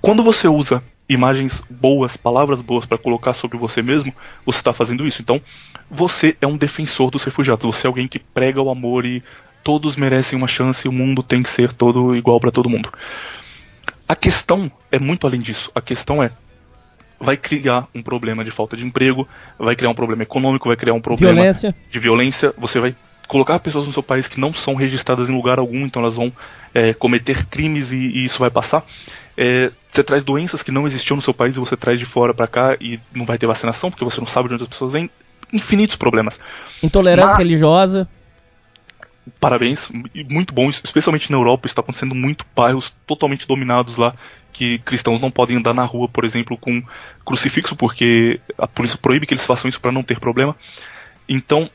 Quando 0.00 0.22
você 0.22 0.48
usa 0.48 0.82
imagens 1.08 1.62
boas, 1.70 2.16
palavras 2.16 2.60
boas 2.60 2.84
para 2.84 2.98
colocar 2.98 3.32
sobre 3.32 3.56
você 3.56 3.80
mesmo, 3.80 4.12
você 4.44 4.58
está 4.58 4.72
fazendo 4.72 5.06
isso. 5.06 5.22
Então, 5.22 5.40
você 5.90 6.36
é 6.40 6.46
um 6.46 6.56
defensor 6.56 7.10
dos 7.10 7.24
refugiados, 7.24 7.64
você 7.64 7.86
é 7.86 7.88
alguém 7.88 8.06
que 8.06 8.18
prega 8.18 8.60
o 8.60 8.70
amor 8.70 9.06
e 9.06 9.22
todos 9.64 9.96
merecem 9.96 10.38
uma 10.38 10.48
chance, 10.48 10.86
o 10.86 10.92
mundo 10.92 11.22
tem 11.22 11.42
que 11.42 11.50
ser 11.50 11.72
todo 11.72 12.14
igual 12.14 12.38
para 12.38 12.50
todo 12.50 12.68
mundo. 12.68 12.92
A 14.06 14.16
questão 14.16 14.70
é 14.90 14.98
muito 14.98 15.26
além 15.26 15.40
disso. 15.40 15.70
A 15.74 15.80
questão 15.80 16.22
é 16.22 16.30
vai 17.20 17.36
criar 17.36 17.88
um 17.94 18.02
problema 18.02 18.44
de 18.44 18.50
falta 18.50 18.76
de 18.76 18.84
emprego, 18.84 19.26
vai 19.58 19.74
criar 19.74 19.90
um 19.90 19.94
problema 19.94 20.22
econômico, 20.22 20.68
vai 20.68 20.76
criar 20.76 20.94
um 20.94 21.00
problema 21.00 21.34
Violência. 21.34 21.74
de 21.90 21.98
violência, 21.98 22.54
você 22.56 22.78
vai 22.78 22.94
colocar 23.26 23.58
pessoas 23.58 23.86
no 23.86 23.92
seu 23.92 24.02
país 24.02 24.26
que 24.26 24.40
não 24.40 24.54
são 24.54 24.74
registradas 24.74 25.28
em 25.28 25.34
lugar 25.34 25.58
algum, 25.58 25.84
então 25.84 26.00
elas 26.00 26.16
vão 26.16 26.32
é, 26.72 26.94
cometer 26.94 27.44
crimes 27.46 27.92
e, 27.92 27.96
e 27.96 28.24
isso 28.24 28.38
vai 28.38 28.50
passar. 28.50 28.84
É, 29.36 29.70
você 29.90 30.04
traz 30.04 30.22
doenças 30.22 30.62
que 30.62 30.70
não 30.70 30.86
existiam 30.86 31.16
no 31.16 31.22
seu 31.22 31.34
país 31.34 31.56
e 31.56 31.60
você 31.60 31.76
traz 31.76 31.98
de 31.98 32.04
fora 32.04 32.34
pra 32.34 32.46
cá 32.46 32.76
e 32.80 33.00
não 33.14 33.24
vai 33.24 33.38
ter 33.38 33.46
vacinação 33.46 33.90
porque 33.90 34.04
você 34.04 34.20
não 34.20 34.26
sabe 34.28 34.48
de 34.48 34.54
onde 34.54 34.62
as 34.64 34.68
pessoas 34.68 34.92
vêm. 34.92 35.10
Infinitos 35.52 35.96
problemas. 35.96 36.38
Intolerância 36.82 37.30
Mas- 37.36 37.38
religiosa. 37.38 38.08
Parabéns, 39.40 39.90
muito 40.28 40.54
bom, 40.54 40.70
especialmente 40.70 41.30
na 41.30 41.36
Europa, 41.36 41.66
está 41.66 41.80
acontecendo 41.82 42.14
muito 42.14 42.46
bairros 42.56 42.92
totalmente 43.06 43.46
dominados 43.46 43.96
lá, 43.98 44.14
que 44.52 44.78
cristãos 44.78 45.20
não 45.20 45.30
podem 45.30 45.56
andar 45.58 45.74
na 45.74 45.84
rua, 45.84 46.08
por 46.08 46.24
exemplo, 46.24 46.56
com 46.56 46.82
crucifixo, 47.26 47.76
porque 47.76 48.40
a 48.56 48.66
polícia 48.66 48.98
proíbe 49.00 49.26
que 49.26 49.34
eles 49.34 49.44
façam 49.44 49.68
isso 49.68 49.80
para 49.80 49.92
não 49.92 50.02
ter 50.02 50.18
problema. 50.18 50.56
Então, 51.28 51.70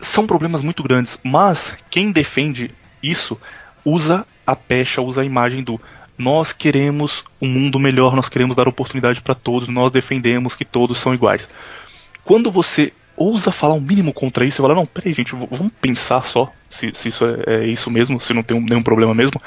são 0.00 0.26
problemas 0.26 0.62
muito 0.62 0.82
grandes, 0.82 1.18
mas 1.22 1.76
quem 1.90 2.10
defende 2.10 2.70
isso 3.02 3.38
usa 3.84 4.26
a 4.46 4.56
pecha, 4.56 5.02
usa 5.02 5.20
a 5.20 5.24
imagem 5.24 5.62
do 5.62 5.78
nós 6.16 6.52
queremos 6.52 7.24
um 7.40 7.48
mundo 7.48 7.78
melhor, 7.80 8.14
nós 8.14 8.28
queremos 8.28 8.54
dar 8.54 8.68
oportunidade 8.68 9.20
para 9.20 9.34
todos, 9.34 9.68
nós 9.68 9.90
defendemos 9.90 10.54
que 10.54 10.64
todos 10.64 10.98
são 10.98 11.14
iguais. 11.14 11.48
Quando 12.24 12.50
você 12.50 12.92
ousa 13.16 13.50
falar 13.52 13.74
um 13.74 13.80
mínimo 13.80 14.12
contra 14.12 14.44
isso, 14.44 14.56
você 14.56 14.62
fala, 14.62 14.74
não, 14.74 14.86
peraí, 14.86 15.12
gente, 15.12 15.34
vamos 15.34 15.72
pensar 15.80 16.24
só 16.24 16.52
se, 16.70 16.92
se 16.94 17.08
isso 17.08 17.24
é, 17.24 17.64
é 17.64 17.66
isso 17.66 17.90
mesmo, 17.90 18.20
se 18.20 18.32
não 18.32 18.42
tem 18.42 18.56
um- 18.56 18.64
nenhum 18.64 18.82
problema 18.82 19.14
mesmo. 19.14 19.40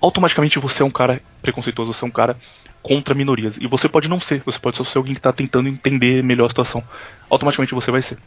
Automaticamente 0.00 0.58
você 0.58 0.82
é 0.82 0.86
um 0.86 0.90
cara 0.90 1.20
preconceituoso, 1.42 1.92
você 1.92 2.04
é 2.04 2.08
um 2.08 2.10
cara 2.10 2.36
contra 2.82 3.14
minorias. 3.14 3.56
E 3.56 3.66
você 3.66 3.88
pode 3.88 4.08
não 4.08 4.20
ser, 4.20 4.42
você 4.44 4.58
pode 4.58 4.76
só 4.76 4.84
ser 4.84 4.98
alguém 4.98 5.14
que 5.14 5.18
está 5.20 5.32
tentando 5.32 5.68
entender 5.68 6.22
melhor 6.22 6.46
a 6.46 6.48
situação. 6.50 6.82
Automaticamente 7.30 7.74
você 7.74 7.90
vai 7.90 8.02
ser. 8.02 8.18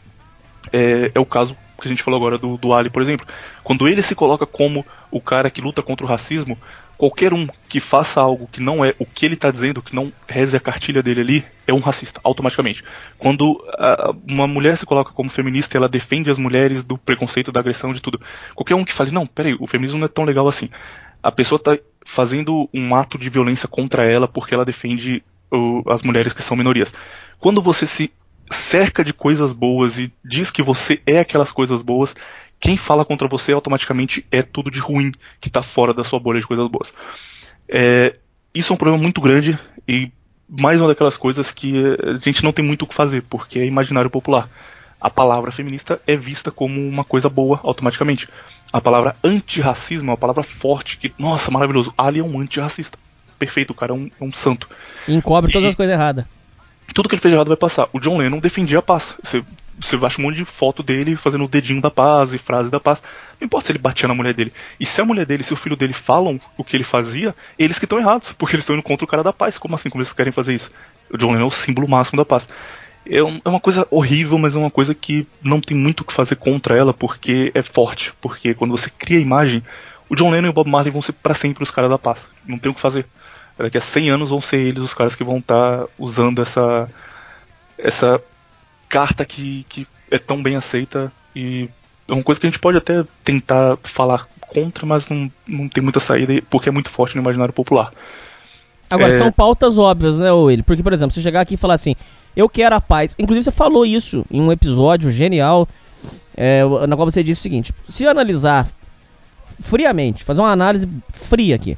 É, 0.72 1.12
é 1.14 1.20
o 1.20 1.24
caso 1.24 1.56
que 1.80 1.86
a 1.86 1.90
gente 1.90 2.02
falou 2.02 2.18
agora 2.18 2.36
do, 2.36 2.56
do 2.56 2.74
Ali, 2.74 2.90
por 2.90 3.00
exemplo. 3.00 3.24
Quando 3.62 3.88
ele 3.88 4.02
se 4.02 4.14
coloca 4.16 4.44
como 4.44 4.84
o 5.10 5.20
cara 5.20 5.48
que 5.50 5.60
luta 5.60 5.80
contra 5.82 6.04
o 6.04 6.08
racismo, 6.08 6.58
qualquer 6.98 7.32
um 7.32 7.46
que 7.68 7.78
faça 7.78 8.20
algo 8.20 8.48
que 8.50 8.60
não 8.60 8.84
é 8.84 8.92
o 8.98 9.06
que 9.06 9.24
ele 9.24 9.34
está 9.34 9.50
dizendo, 9.52 9.80
que 9.80 9.94
não 9.94 10.12
reze 10.26 10.56
a 10.56 10.60
cartilha 10.60 11.00
dele 11.00 11.20
ali, 11.20 11.44
é 11.66 11.72
um 11.72 11.78
racista, 11.78 12.20
automaticamente. 12.24 12.82
Quando 13.16 13.64
ah, 13.78 14.12
uma 14.26 14.48
mulher 14.48 14.76
se 14.76 14.84
coloca 14.84 15.12
como 15.12 15.30
feminista, 15.30 15.78
ela 15.78 15.88
defende 15.88 16.28
as 16.28 16.36
mulheres 16.36 16.82
do 16.82 16.98
preconceito, 16.98 17.52
da 17.52 17.60
agressão, 17.60 17.92
de 17.94 18.02
tudo. 18.02 18.20
Qualquer 18.52 18.74
um 18.74 18.84
que 18.84 18.92
fale, 18.92 19.12
não, 19.12 19.26
peraí, 19.26 19.56
o 19.60 19.66
feminismo 19.66 20.00
não 20.00 20.06
é 20.06 20.08
tão 20.08 20.24
legal 20.24 20.48
assim. 20.48 20.68
A 21.22 21.30
pessoa 21.30 21.56
está 21.56 21.78
fazendo 22.04 22.68
um 22.74 22.94
ato 22.94 23.16
de 23.16 23.30
violência 23.30 23.68
contra 23.68 24.04
ela 24.04 24.26
porque 24.26 24.54
ela 24.54 24.64
defende 24.64 25.22
o- 25.52 25.84
as 25.88 26.02
mulheres 26.02 26.32
que 26.32 26.42
são 26.42 26.56
minorias. 26.56 26.92
Quando 27.38 27.62
você 27.62 27.86
se 27.86 28.10
cerca 28.50 29.04
de 29.04 29.12
coisas 29.12 29.52
boas 29.52 29.98
e 29.98 30.12
diz 30.24 30.50
que 30.50 30.62
você 30.62 31.00
é 31.06 31.20
aquelas 31.20 31.52
coisas 31.52 31.82
boas, 31.82 32.14
quem 32.60 32.76
fala 32.76 33.04
contra 33.04 33.28
você 33.28 33.52
automaticamente 33.52 34.26
é 34.30 34.42
tudo 34.42 34.70
de 34.70 34.78
ruim 34.78 35.12
que 35.40 35.48
está 35.48 35.62
fora 35.62 35.94
da 35.94 36.04
sua 36.04 36.18
bolha 36.18 36.40
de 36.40 36.46
coisas 36.46 36.66
boas. 36.68 36.92
É, 37.68 38.16
isso 38.54 38.72
é 38.72 38.74
um 38.74 38.78
problema 38.78 39.00
muito 39.00 39.20
grande 39.20 39.58
e 39.86 40.10
mais 40.48 40.80
uma 40.80 40.88
daquelas 40.88 41.16
coisas 41.16 41.50
que 41.50 41.74
a 42.02 42.18
gente 42.18 42.42
não 42.42 42.52
tem 42.52 42.64
muito 42.64 42.82
o 42.82 42.86
que 42.86 42.94
fazer, 42.94 43.22
porque 43.22 43.58
é 43.58 43.66
imaginário 43.66 44.10
popular. 44.10 44.48
A 45.00 45.10
palavra 45.10 45.52
feminista 45.52 46.00
é 46.06 46.16
vista 46.16 46.50
como 46.50 46.80
uma 46.80 47.04
coisa 47.04 47.28
boa 47.28 47.60
automaticamente. 47.62 48.28
A 48.72 48.80
palavra 48.80 49.14
antirracismo 49.22 50.10
é 50.10 50.12
uma 50.12 50.16
palavra 50.16 50.42
forte, 50.42 50.96
que, 50.96 51.12
nossa, 51.18 51.50
maravilhoso. 51.50 51.92
Ali 51.96 52.18
é 52.18 52.24
um 52.24 52.40
antirracista. 52.40 52.98
Perfeito, 53.38 53.70
o 53.70 53.74
cara 53.74 53.92
é 53.92 53.94
um, 53.94 54.10
é 54.20 54.24
um 54.24 54.32
santo. 54.32 54.68
E 55.06 55.14
encobre 55.14 55.52
todas 55.52 55.66
e, 55.66 55.70
as 55.70 55.74
coisas 55.76 55.94
erradas. 55.94 56.24
Tudo 56.92 57.08
que 57.08 57.14
ele 57.14 57.22
fez 57.22 57.32
errado 57.32 57.46
vai 57.46 57.56
passar. 57.56 57.88
O 57.92 58.00
John 58.00 58.18
Lennon 58.18 58.40
defendia 58.40 58.80
a 58.80 58.82
paz. 58.82 59.14
Você 59.22 59.44
você 59.80 59.96
acha 60.04 60.20
um 60.20 60.24
monte 60.24 60.36
de 60.36 60.44
foto 60.44 60.82
dele 60.82 61.16
fazendo 61.16 61.44
o 61.44 61.48
dedinho 61.48 61.80
da 61.80 61.90
paz 61.90 62.34
e 62.34 62.38
frase 62.38 62.70
da 62.70 62.80
paz. 62.80 63.02
Não 63.40 63.46
importa 63.46 63.66
se 63.66 63.72
ele 63.72 63.78
batia 63.78 64.08
na 64.08 64.14
mulher 64.14 64.34
dele. 64.34 64.52
E 64.78 64.84
se 64.84 65.00
a 65.00 65.04
mulher 65.04 65.24
dele, 65.24 65.44
se 65.44 65.52
o 65.52 65.56
filho 65.56 65.76
dele 65.76 65.92
falam 65.92 66.40
o 66.56 66.64
que 66.64 66.76
ele 66.76 66.84
fazia, 66.84 67.34
eles 67.58 67.78
que 67.78 67.84
estão 67.84 67.98
errados, 67.98 68.32
porque 68.32 68.56
eles 68.56 68.64
estão 68.64 68.74
indo 68.74 68.82
contra 68.82 69.04
o 69.04 69.08
cara 69.08 69.22
da 69.22 69.32
paz. 69.32 69.56
Como 69.58 69.74
assim? 69.74 69.88
Como 69.88 70.02
eles 70.02 70.12
querem 70.12 70.32
fazer 70.32 70.54
isso? 70.54 70.70
O 71.10 71.16
John 71.16 71.32
Lennon 71.32 71.44
é 71.44 71.48
o 71.48 71.50
símbolo 71.50 71.88
máximo 71.88 72.16
da 72.16 72.24
paz. 72.24 72.46
É, 73.06 73.18
é 73.18 73.48
uma 73.48 73.60
coisa 73.60 73.86
horrível, 73.90 74.38
mas 74.38 74.56
é 74.56 74.58
uma 74.58 74.70
coisa 74.70 74.94
que 74.94 75.26
não 75.42 75.60
tem 75.60 75.76
muito 75.76 76.00
o 76.00 76.04
que 76.04 76.12
fazer 76.12 76.36
contra 76.36 76.76
ela, 76.76 76.92
porque 76.92 77.52
é 77.54 77.62
forte. 77.62 78.12
Porque 78.20 78.54
quando 78.54 78.76
você 78.76 78.90
cria 78.90 79.18
a 79.18 79.22
imagem, 79.22 79.62
o 80.08 80.16
John 80.16 80.30
Lennon 80.30 80.48
e 80.48 80.50
o 80.50 80.52
Bob 80.54 80.68
Marley 80.68 80.92
vão 80.92 81.02
ser 81.02 81.12
para 81.12 81.34
sempre 81.34 81.62
os 81.62 81.70
caras 81.70 81.90
da 81.90 81.98
paz. 81.98 82.20
Não 82.46 82.58
tem 82.58 82.70
o 82.70 82.74
que 82.74 82.80
fazer. 82.80 83.06
Daqui 83.56 83.78
a 83.78 83.80
100 83.80 84.10
anos 84.10 84.30
vão 84.30 84.40
ser 84.40 84.58
eles 84.58 84.82
os 84.82 84.94
caras 84.94 85.16
que 85.16 85.24
vão 85.24 85.38
estar 85.38 85.78
tá 85.78 85.86
usando 85.98 86.40
essa 86.40 86.88
essa 87.76 88.20
carta 88.88 89.24
que, 89.24 89.64
que 89.68 89.86
é 90.10 90.18
tão 90.18 90.42
bem 90.42 90.56
aceita 90.56 91.12
e 91.34 91.68
é 92.08 92.12
uma 92.12 92.22
coisa 92.22 92.40
que 92.40 92.46
a 92.46 92.50
gente 92.50 92.58
pode 92.58 92.78
até 92.78 93.04
tentar 93.22 93.76
falar 93.82 94.26
contra, 94.48 94.86
mas 94.86 95.08
não, 95.08 95.30
não 95.46 95.68
tem 95.68 95.82
muita 95.82 96.00
saída 96.00 96.42
porque 96.48 96.68
é 96.68 96.72
muito 96.72 96.88
forte 96.90 97.14
no 97.14 97.22
imaginário 97.22 97.52
popular. 97.52 97.92
Agora, 98.90 99.12
é... 99.12 99.18
são 99.18 99.30
pautas 99.30 99.76
óbvias, 99.76 100.18
né, 100.18 100.32
Will? 100.32 100.64
Porque, 100.64 100.82
por 100.82 100.92
exemplo, 100.92 101.14
você 101.14 101.20
chegar 101.20 101.42
aqui 101.42 101.54
e 101.54 101.58
falar 101.58 101.74
assim, 101.74 101.94
eu 102.34 102.48
quero 102.48 102.74
a 102.74 102.80
paz. 102.80 103.14
Inclusive, 103.18 103.44
você 103.44 103.50
falou 103.50 103.84
isso 103.84 104.24
em 104.30 104.40
um 104.40 104.50
episódio 104.50 105.12
genial, 105.12 105.68
é, 106.34 106.62
na 106.86 106.96
qual 106.96 107.10
você 107.10 107.22
disse 107.22 107.40
o 107.40 107.42
seguinte: 107.42 107.74
se 107.88 108.06
analisar 108.06 108.68
friamente, 109.60 110.24
fazer 110.24 110.40
uma 110.40 110.52
análise 110.52 110.88
fria 111.12 111.56
aqui, 111.56 111.76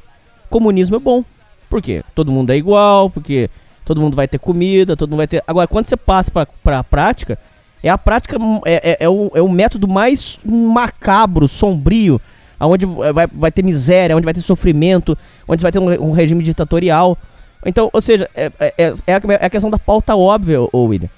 comunismo 0.49 0.95
é 0.95 0.99
bom. 0.99 1.25
Por 1.69 1.81
quê? 1.81 2.03
Todo 2.15 2.31
mundo 2.31 2.51
é 2.51 2.57
igual, 2.57 3.09
porque 3.09 3.49
todo 3.85 4.01
mundo 4.01 4.15
vai 4.15 4.27
ter 4.27 4.39
comida, 4.39 4.95
todo 4.95 5.09
mundo 5.09 5.17
vai 5.17 5.27
ter. 5.27 5.43
Agora, 5.47 5.67
quando 5.67 5.85
você 5.85 5.97
passa 5.97 6.31
pra, 6.31 6.45
pra 6.63 6.83
prática, 6.83 7.37
é 7.83 7.89
a 7.89 7.97
prática, 7.97 8.37
é, 8.65 8.91
é, 8.91 8.97
é, 9.05 9.09
o, 9.09 9.31
é 9.33 9.41
o 9.41 9.49
método 9.49 9.87
mais 9.87 10.39
macabro, 10.45 11.47
sombrio, 11.47 12.21
onde 12.59 12.85
vai, 12.85 13.27
vai 13.27 13.51
ter 13.51 13.63
miséria, 13.63 14.15
onde 14.15 14.25
vai 14.25 14.33
ter 14.33 14.41
sofrimento, 14.41 15.17
onde 15.47 15.63
vai 15.63 15.71
ter 15.71 15.79
um, 15.79 16.09
um 16.09 16.11
regime 16.11 16.43
ditatorial. 16.43 17.17
Então, 17.65 17.89
ou 17.91 18.01
seja, 18.01 18.29
é, 18.35 18.51
é, 18.59 18.73
é, 18.77 18.93
é, 19.07 19.13
a, 19.13 19.21
é 19.41 19.45
a 19.45 19.49
questão 19.49 19.69
da 19.69 19.79
pauta 19.79 20.15
óbvia, 20.15 20.59
William. 20.73 21.09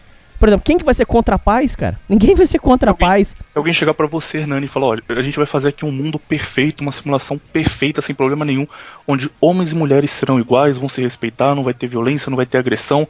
Por 0.44 0.50
exemplo, 0.50 0.66
quem 0.66 0.78
que 0.78 0.84
vai 0.84 0.94
ser 0.94 1.06
contra 1.06 1.36
a 1.36 1.40
paz, 1.40 1.74
cara? 1.74 1.98
Ninguém 2.10 2.36
vai 2.36 2.46
ser 2.46 2.60
contra 2.60 2.92
a 2.92 2.94
paz. 2.94 3.30
Se 3.30 3.58
alguém 3.58 3.72
chegar 3.72 3.94
para 3.94 4.08
você, 4.08 4.40
Hernani, 4.40 4.66
e 4.66 4.68
falar, 4.68 4.88
olha, 4.88 5.04
a 5.08 5.22
gente 5.22 5.38
vai 5.38 5.46
fazer 5.46 5.70
aqui 5.70 5.86
um 5.86 5.92
mundo 5.92 6.20
perfeito, 6.20 6.82
uma 6.82 6.92
simulação 6.92 7.38
perfeita, 7.38 8.02
sem 8.02 8.14
problema 8.14 8.44
nenhum, 8.44 8.68
onde 9.08 9.32
homens 9.40 9.72
e 9.72 9.76
mulheres 9.76 10.12
serão 10.12 10.38
iguais, 10.38 10.78
vão 10.78 10.90
se 10.90 11.02
respeitar, 11.02 11.56
não 11.56 11.64
vai 11.64 11.74
ter 11.74 11.88
violência, 11.88 12.30
não 12.30 12.36
vai 12.36 12.46
ter 12.46 12.58
agressão, 12.58 13.08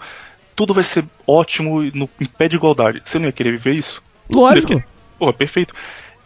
tudo 0.55 0.75
vai 0.75 0.83
ser 0.83 1.05
ótimo 1.25 1.81
no, 1.95 2.07
em 2.21 2.27
pé 2.27 2.47
de 2.47 2.55
igualdade. 2.55 3.01
Você 3.03 3.17
não 3.17 3.25
ia 3.25 3.31
querer 3.31 3.53
viver 3.53 3.73
isso? 3.73 3.99
Lógico. 4.29 4.83
Pô, 5.17 5.33
perfeito. 5.33 5.73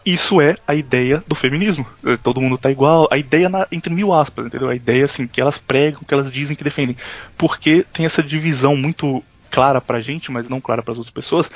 Isso 0.04 0.42
é 0.42 0.56
a 0.66 0.74
ideia 0.74 1.24
do 1.26 1.34
feminismo. 1.34 1.86
Eh, 2.04 2.18
todo 2.22 2.38
mundo 2.38 2.58
tá 2.58 2.70
igual. 2.70 3.08
A 3.10 3.16
ideia 3.16 3.48
na, 3.48 3.66
entre 3.72 3.94
mil 3.94 4.12
aspas, 4.12 4.44
entendeu? 4.44 4.68
A 4.68 4.74
ideia 4.74 5.06
assim 5.06 5.26
que 5.26 5.40
elas 5.40 5.56
pregam, 5.56 6.02
que 6.06 6.12
elas 6.12 6.30
dizem 6.30 6.54
que 6.54 6.64
defendem. 6.64 6.98
Porque 7.34 7.86
tem 7.94 8.04
essa 8.04 8.22
divisão 8.22 8.76
muito 8.76 9.24
clara 9.48 9.80
pra 9.80 10.00
gente, 10.00 10.30
mas 10.30 10.48
não 10.48 10.60
clara 10.60 10.82
para 10.82 10.92
as 10.92 10.98
outras 10.98 11.12
pessoas, 11.12 11.50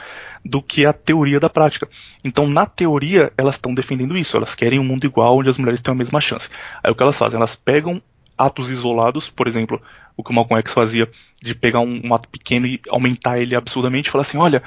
do 0.45 0.61
que 0.61 0.84
a 0.84 0.93
teoria 0.93 1.38
da 1.38 1.49
prática. 1.49 1.88
Então, 2.24 2.49
na 2.49 2.66
teoria, 2.66 3.32
elas 3.36 3.55
estão 3.55 3.74
defendendo 3.74 4.16
isso, 4.16 4.36
elas 4.36 4.55
querem 4.55 4.78
um 4.78 4.84
mundo 4.84 5.05
igual 5.05 5.38
onde 5.38 5.49
as 5.49 5.59
mulheres 5.59 5.80
têm 5.80 5.93
a 5.93 5.97
mesma 5.97 6.20
chance. 6.20 6.49
Aí 6.82 6.90
o 6.90 6.95
que 6.95 7.03
elas 7.03 7.16
fazem? 7.16 7.36
Elas 7.36 7.55
pegam 7.55 8.03
atos 8.36 8.70
isolados, 8.70 9.28
por 9.28 9.47
exemplo, 9.47 9.80
o 10.16 10.24
que 10.24 10.30
o 10.30 10.34
Malcolm 10.34 10.59
X 10.61 10.72
fazia 10.72 11.09
de 11.40 11.55
pegar 11.55 11.80
um, 11.80 12.01
um 12.05 12.14
ato 12.14 12.28
pequeno 12.28 12.66
e 12.66 12.80
aumentar 12.88 13.38
ele 13.38 13.55
absurdamente, 13.55 14.09
e 14.09 14.11
falar 14.12 14.22
assim, 14.22 14.38
olha, 14.38 14.62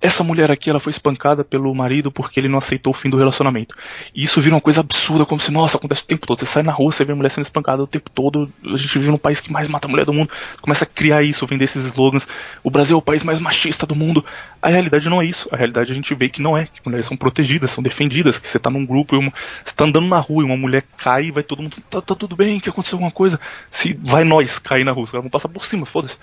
essa 0.00 0.24
mulher 0.24 0.50
aqui 0.50 0.70
ela 0.70 0.80
foi 0.80 0.92
espancada 0.92 1.44
pelo 1.44 1.74
marido 1.74 2.10
porque 2.10 2.40
ele 2.40 2.48
não 2.48 2.58
aceitou 2.58 2.90
o 2.92 2.96
fim 2.96 3.10
do 3.10 3.18
relacionamento. 3.18 3.76
E 4.14 4.24
isso 4.24 4.40
vira 4.40 4.54
uma 4.54 4.60
coisa 4.60 4.80
absurda, 4.80 5.26
como 5.26 5.40
se, 5.40 5.52
nossa, 5.52 5.76
acontece 5.76 6.02
o 6.02 6.06
tempo 6.06 6.26
todo. 6.26 6.40
Você 6.40 6.46
sai 6.46 6.62
na 6.62 6.72
rua, 6.72 6.90
você 6.90 7.04
vê 7.04 7.12
mulher 7.12 7.30
sendo 7.30 7.44
espancada 7.44 7.82
o 7.82 7.86
tempo 7.86 8.08
todo. 8.08 8.50
A 8.64 8.78
gente 8.78 8.98
vive 8.98 9.10
no 9.10 9.18
país 9.18 9.40
que 9.40 9.52
mais 9.52 9.68
mata 9.68 9.86
a 9.86 9.90
mulher 9.90 10.06
do 10.06 10.12
mundo. 10.12 10.30
Começa 10.62 10.84
a 10.84 10.86
criar 10.86 11.22
isso, 11.22 11.46
vender 11.46 11.66
esses 11.66 11.84
slogans. 11.84 12.26
O 12.64 12.70
Brasil 12.70 12.96
é 12.96 12.98
o 12.98 13.02
país 13.02 13.22
mais 13.22 13.38
machista 13.38 13.86
do 13.86 13.94
mundo. 13.94 14.24
A 14.62 14.70
realidade 14.70 15.06
não 15.10 15.20
é 15.20 15.26
isso. 15.26 15.48
A 15.52 15.56
realidade 15.56 15.92
a 15.92 15.94
gente 15.94 16.14
vê 16.14 16.30
que 16.30 16.40
não 16.40 16.56
é. 16.56 16.64
Que 16.66 16.80
mulheres 16.86 17.04
são 17.04 17.16
protegidas, 17.16 17.70
são 17.70 17.82
defendidas. 17.82 18.38
Que 18.38 18.48
você 18.48 18.58
tá 18.58 18.70
num 18.70 18.86
grupo 18.86 19.14
e 19.14 19.18
uma, 19.18 19.32
você 19.62 19.74
tá 19.74 19.84
andando 19.84 20.08
na 20.08 20.18
rua 20.18 20.42
e 20.42 20.46
uma 20.46 20.56
mulher 20.56 20.82
cai 20.96 21.26
e 21.26 21.30
vai 21.30 21.42
todo 21.42 21.62
mundo. 21.62 21.76
Tá, 21.90 22.00
tá 22.00 22.14
tudo 22.14 22.34
bem, 22.34 22.58
que 22.58 22.70
aconteceu 22.70 22.96
alguma 22.96 23.12
coisa. 23.12 23.38
Se 23.70 23.92
vai 24.00 24.24
nós 24.24 24.58
cair 24.58 24.84
na 24.84 24.92
rua, 24.92 25.04
os 25.04 25.10
caras 25.10 25.24
vão 25.24 25.30
passar 25.30 25.48
por 25.48 25.66
cima, 25.66 25.84
foda-se 25.84 26.16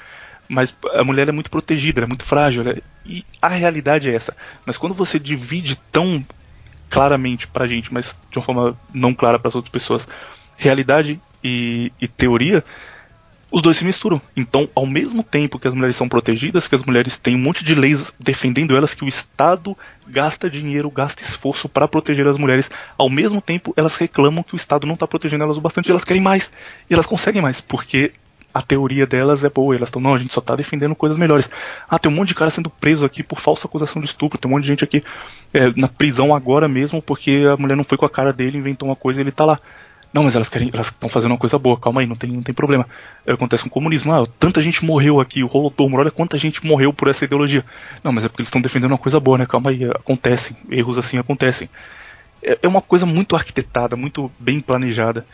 mas 0.48 0.74
a 0.94 1.04
mulher 1.04 1.30
é 1.30 1.32
muito 1.32 1.50
protegida, 1.50 2.02
é 2.02 2.06
muito 2.06 2.24
frágil, 2.24 2.68
é... 2.70 2.82
e 3.06 3.26
a 3.42 3.50
realidade 3.50 4.10
é 4.10 4.16
essa. 4.16 4.36
Mas 4.66 4.78
quando 4.78 4.96
você 4.96 5.20
divide 5.20 5.76
tão 5.92 6.26
claramente 6.90 7.48
pra 7.48 7.68
gente, 7.68 7.94
mas 7.94 8.16
de 8.32 8.40
uma 8.40 8.46
forma 8.46 8.78
não 8.94 9.14
clara 9.14 9.38
para 9.38 9.50
as 9.50 9.56
outras 9.56 9.72
pessoas, 9.72 10.08
realidade 10.58 11.20
e, 11.44 11.92
e 12.00 12.08
teoria, 12.08 12.64
os 13.52 13.62
dois 13.62 13.78
se 13.78 13.86
misturam. 13.86 14.22
Então, 14.36 14.70
ao 14.76 14.86
mesmo 14.86 15.24
tempo 15.24 15.58
que 15.58 15.68
as 15.68 15.74
mulheres 15.74 15.96
são 15.96 16.10
protegidas, 16.10 16.68
que 16.68 16.76
as 16.76 16.84
mulheres 16.84 17.18
têm 17.18 17.36
um 17.36 17.40
monte 17.40 17.64
de 17.64 17.74
leis 17.76 18.12
defendendo 18.20 18.76
elas, 18.76 18.94
que 18.94 19.06
o 19.06 19.08
Estado 19.08 19.78
gasta 20.08 20.50
dinheiro, 20.50 20.92
gasta 20.92 21.24
esforço 21.24 21.70
para 21.70 21.88
proteger 21.88 22.28
as 22.28 22.38
mulheres, 22.38 22.70
ao 22.98 23.10
mesmo 23.10 23.42
tempo 23.42 23.74
elas 23.78 23.96
reclamam 23.96 24.44
que 24.44 24.54
o 24.54 24.58
Estado 24.58 24.86
não 24.86 24.96
está 24.96 25.08
protegendo 25.08 25.44
elas 25.44 25.58
o 25.58 25.62
bastante, 25.62 25.90
elas 25.90 26.04
querem 26.04 26.22
mais. 26.22 26.52
E 26.90 26.94
elas 26.94 27.06
conseguem 27.06 27.42
mais, 27.42 27.62
porque 27.62 28.12
a 28.54 28.62
teoria 28.62 29.06
delas 29.06 29.44
é 29.44 29.50
boa. 29.50 29.76
Elas 29.76 29.90
estão, 29.90 30.02
não, 30.02 30.16
a 30.16 30.18
gente 30.18 30.34
só 30.34 30.42
tá 30.42 30.56
defendendo 30.56 30.96
coisas 30.96 31.18
melhores. 31.18 31.50
Ah, 31.90 32.00
tem 32.00 32.12
um 32.12 32.16
monte 32.16 32.30
de 32.30 32.36
cara 32.36 32.50
sendo 32.50 32.70
preso 32.70 33.06
aqui 33.06 33.22
por 33.24 33.40
falsa 33.40 33.68
acusação 33.68 34.02
de 34.02 34.08
estupro. 34.08 34.38
Tem 34.38 34.50
um 34.50 34.54
monte 34.56 34.64
de 34.64 34.70
gente 34.70 34.84
aqui 34.84 35.04
é, 35.54 35.72
na 35.76 35.88
prisão 35.88 36.34
agora 36.34 36.68
mesmo 36.68 37.02
porque 37.02 37.46
a 37.52 37.58
mulher 37.58 37.76
não 37.76 37.84
foi 37.84 37.98
com 37.98 38.06
a 38.06 38.10
cara 38.10 38.34
dele, 38.34 38.58
inventou 38.58 38.90
uma 38.90 38.96
coisa 38.96 39.20
e 39.20 39.24
ele 39.24 39.32
tá 39.32 39.46
lá. 39.46 39.60
Não, 40.14 40.24
mas 40.24 40.36
elas 40.36 40.50
querem, 40.50 40.72
elas 40.74 40.88
estão 40.88 41.10
fazendo 41.10 41.32
uma 41.32 41.38
coisa 41.38 41.60
boa, 41.60 41.78
calma 41.78 42.02
aí, 42.02 42.08
não 42.08 42.16
tem, 42.16 42.32
não 42.32 42.42
tem 42.42 42.56
problema. 42.56 42.88
É, 43.26 43.34
acontece 43.34 43.64
com 43.64 43.70
o 43.70 43.72
comunismo, 43.72 44.12
ah, 44.14 44.26
tanta 44.40 44.62
gente 44.62 44.84
morreu 44.84 45.20
aqui, 45.20 45.44
o 45.44 45.50
Holodomor, 45.52 46.00
olha 46.00 46.12
quanta 46.12 46.38
gente 46.38 46.66
morreu 46.66 46.94
por 46.94 47.10
essa 47.10 47.26
ideologia. 47.26 47.64
Não, 48.04 48.12
mas 48.12 48.24
é 48.24 48.30
porque 48.30 48.42
eles 48.42 48.48
estão 48.48 48.62
defendendo 48.62 48.92
uma 48.92 48.98
coisa 48.98 49.20
boa, 49.20 49.38
né? 49.38 49.46
Calma 49.46 49.70
aí, 49.70 49.84
acontecem, 49.84 50.56
erros 50.72 50.98
assim 50.98 51.18
acontecem. 51.18 51.70
É, 52.42 52.58
é 52.64 52.68
uma 52.68 52.82
coisa 52.82 53.06
muito 53.06 53.36
arquitetada, 53.36 53.96
muito 53.96 54.32
bem 54.40 54.60
planejada. 54.60 55.26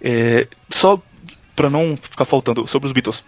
É, 0.00 0.46
só 0.68 1.02
para 1.54 1.70
não 1.70 1.96
ficar 1.96 2.24
faltando 2.24 2.66
sobre 2.66 2.86
os 2.86 2.92
Beatles. 2.92 3.24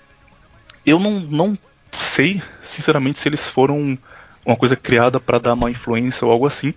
Eu 0.85 0.99
não, 0.99 1.21
não 1.21 1.59
sei, 1.93 2.43
sinceramente, 2.63 3.19
se 3.19 3.29
eles 3.29 3.47
foram 3.47 3.99
uma 4.45 4.57
coisa 4.57 4.75
criada 4.75 5.21
para 5.21 5.39
dar 5.39 5.55
uma 5.55 5.71
influência 5.71 6.25
ou 6.25 6.33
algo 6.33 6.47
assim, 6.47 6.75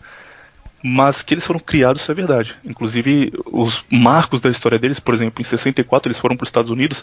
mas 0.88 1.24
que 1.24 1.34
eles 1.34 1.48
foram 1.48 1.60
criados, 1.60 2.04
isso 2.04 2.12
é 2.12 2.16
verdade. 2.16 2.56
Inclusive, 2.64 3.34
os 3.46 3.84
marcos 3.90 4.40
da 4.40 4.52
história 4.52 4.78
deles, 4.78 5.00
por 5.00 5.16
exemplo, 5.16 5.42
em 5.42 5.44
64 5.44 6.08
eles 6.08 6.20
foram 6.20 6.38
para 6.38 6.44
os 6.44 6.50
Estados 6.50 6.70
Unidos 6.70 7.02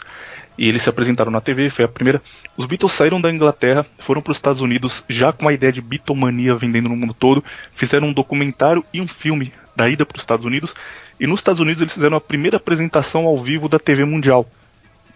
e 0.57 0.69
eles 0.69 0.83
se 0.83 0.89
apresentaram 0.89 1.29
na 1.29 1.41
TV, 1.41 1.69
foi 1.69 1.83
a 1.83 1.89
primeira. 1.89 2.21
Os 2.55 2.65
Beatles 2.65 2.93
saíram 2.93 3.19
da 3.19 3.29
Inglaterra, 3.29 3.85
foram 3.99 4.21
para 4.21 4.31
os 4.31 4.37
Estados 4.37 4.61
Unidos 4.61 5.03
já 5.09 5.33
com 5.33 5.49
a 5.49 5.53
ideia 5.53 5.73
de 5.73 5.81
bitomania 5.81 6.55
vendendo 6.55 6.87
no 6.87 6.95
mundo 6.95 7.13
todo, 7.13 7.43
fizeram 7.75 8.07
um 8.07 8.13
documentário 8.13 8.85
e 8.93 9.01
um 9.01 9.07
filme 9.07 9.51
da 9.75 9.89
ida 9.89 10.05
para 10.05 10.15
os 10.15 10.21
Estados 10.21 10.45
Unidos 10.45 10.73
e 11.19 11.27
nos 11.27 11.39
Estados 11.39 11.61
Unidos 11.61 11.81
eles 11.81 11.93
fizeram 11.93 12.17
a 12.17 12.21
primeira 12.21 12.57
apresentação 12.57 13.25
ao 13.25 13.41
vivo 13.41 13.67
da 13.67 13.79
TV 13.79 14.05
Mundial. 14.05 14.49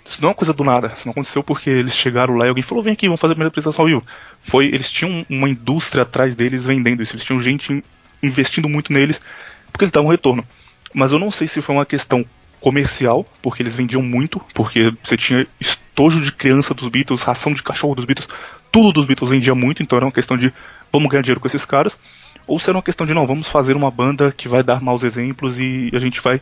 Isso 0.05 0.21
não 0.21 0.29
é 0.29 0.31
uma 0.31 0.35
coisa 0.35 0.53
do 0.53 0.63
nada, 0.63 0.93
isso 0.95 1.05
não 1.05 1.11
aconteceu 1.11 1.43
porque 1.43 1.69
eles 1.69 1.95
chegaram 1.95 2.35
lá 2.35 2.45
e 2.45 2.49
alguém 2.49 2.63
falou: 2.63 2.83
vem 2.83 2.93
aqui, 2.93 3.07
vamos 3.07 3.19
fazer 3.19 3.33
a 3.33 3.35
primeira 3.35 3.49
apresentação 3.49 3.83
ao 3.83 3.89
vivo. 3.89 4.03
Foi, 4.41 4.67
eles 4.67 4.89
tinham 4.89 5.25
uma 5.29 5.49
indústria 5.49 6.03
atrás 6.03 6.33
deles 6.33 6.63
vendendo 6.63 7.03
isso, 7.03 7.13
eles 7.13 7.25
tinham 7.25 7.41
gente 7.41 7.83
investindo 8.23 8.69
muito 8.69 8.93
neles 8.93 9.21
porque 9.71 9.83
eles 9.83 9.91
davam 9.91 10.09
retorno. 10.09 10.45
Mas 10.93 11.11
eu 11.11 11.19
não 11.19 11.29
sei 11.29 11.47
se 11.47 11.61
foi 11.61 11.75
uma 11.75 11.85
questão 11.85 12.25
comercial, 12.59 13.25
porque 13.41 13.61
eles 13.61 13.75
vendiam 13.75 14.01
muito, 14.01 14.41
porque 14.53 14.91
você 15.03 15.17
tinha 15.17 15.45
estojo 15.59 16.21
de 16.21 16.31
criança 16.31 16.73
dos 16.73 16.87
Beatles, 16.87 17.21
ração 17.21 17.53
de 17.53 17.61
cachorro 17.61 17.93
dos 17.93 18.05
Beatles, 18.05 18.29
tudo 18.71 18.93
dos 18.93 19.05
Beatles 19.05 19.29
vendia 19.29 19.53
muito, 19.53 19.83
então 19.83 19.97
era 19.97 20.05
uma 20.05 20.11
questão 20.11 20.37
de 20.37 20.51
vamos 20.91 21.09
ganhar 21.09 21.21
dinheiro 21.21 21.39
com 21.39 21.47
esses 21.47 21.65
caras 21.65 21.97
ou 22.47 22.57
se 22.57 22.69
era 22.69 22.77
uma 22.77 22.83
questão 22.83 23.05
de 23.05 23.13
não, 23.13 23.27
vamos 23.27 23.47
fazer 23.47 23.75
uma 23.75 23.91
banda 23.91 24.31
que 24.31 24.47
vai 24.47 24.63
dar 24.63 24.81
maus 24.81 25.03
exemplos 25.03 25.59
e 25.59 25.91
a 25.93 25.99
gente 25.99 26.21
vai 26.21 26.41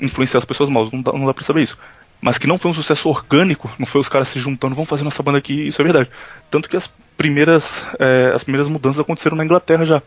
influenciar 0.00 0.38
as 0.38 0.44
pessoas 0.44 0.68
mal. 0.70 0.88
Não 0.92 1.02
dá, 1.02 1.12
não 1.12 1.26
dá 1.26 1.34
pra 1.34 1.44
saber 1.44 1.62
isso. 1.62 1.78
mas 2.20 2.38
que 2.38 2.46
não 2.46 2.58
foi 2.58 2.70
um 2.70 2.74
sucesso 2.74 3.08
orgânico, 3.08 3.70
não 3.78 3.86
foi 3.86 4.00
os 4.00 4.08
caras 4.08 4.28
se 4.28 4.38
juntando, 4.38 4.74
vamos 4.74 4.90
fazer 4.90 5.02
nossa 5.02 5.22
banda 5.22 5.38
aqui, 5.38 5.66
isso 5.66 5.80
é 5.80 5.84
verdade. 5.84 6.10
Tanto 6.50 6.68
que 6.68 6.76
as 6.76 6.92
primeiras, 7.16 7.86
é, 7.98 8.32
as 8.34 8.44
primeiras 8.44 8.68
mudanças 8.68 9.00
aconteceram 9.00 9.36
na 9.36 9.44
Inglaterra 9.44 9.84
já. 9.84 10.02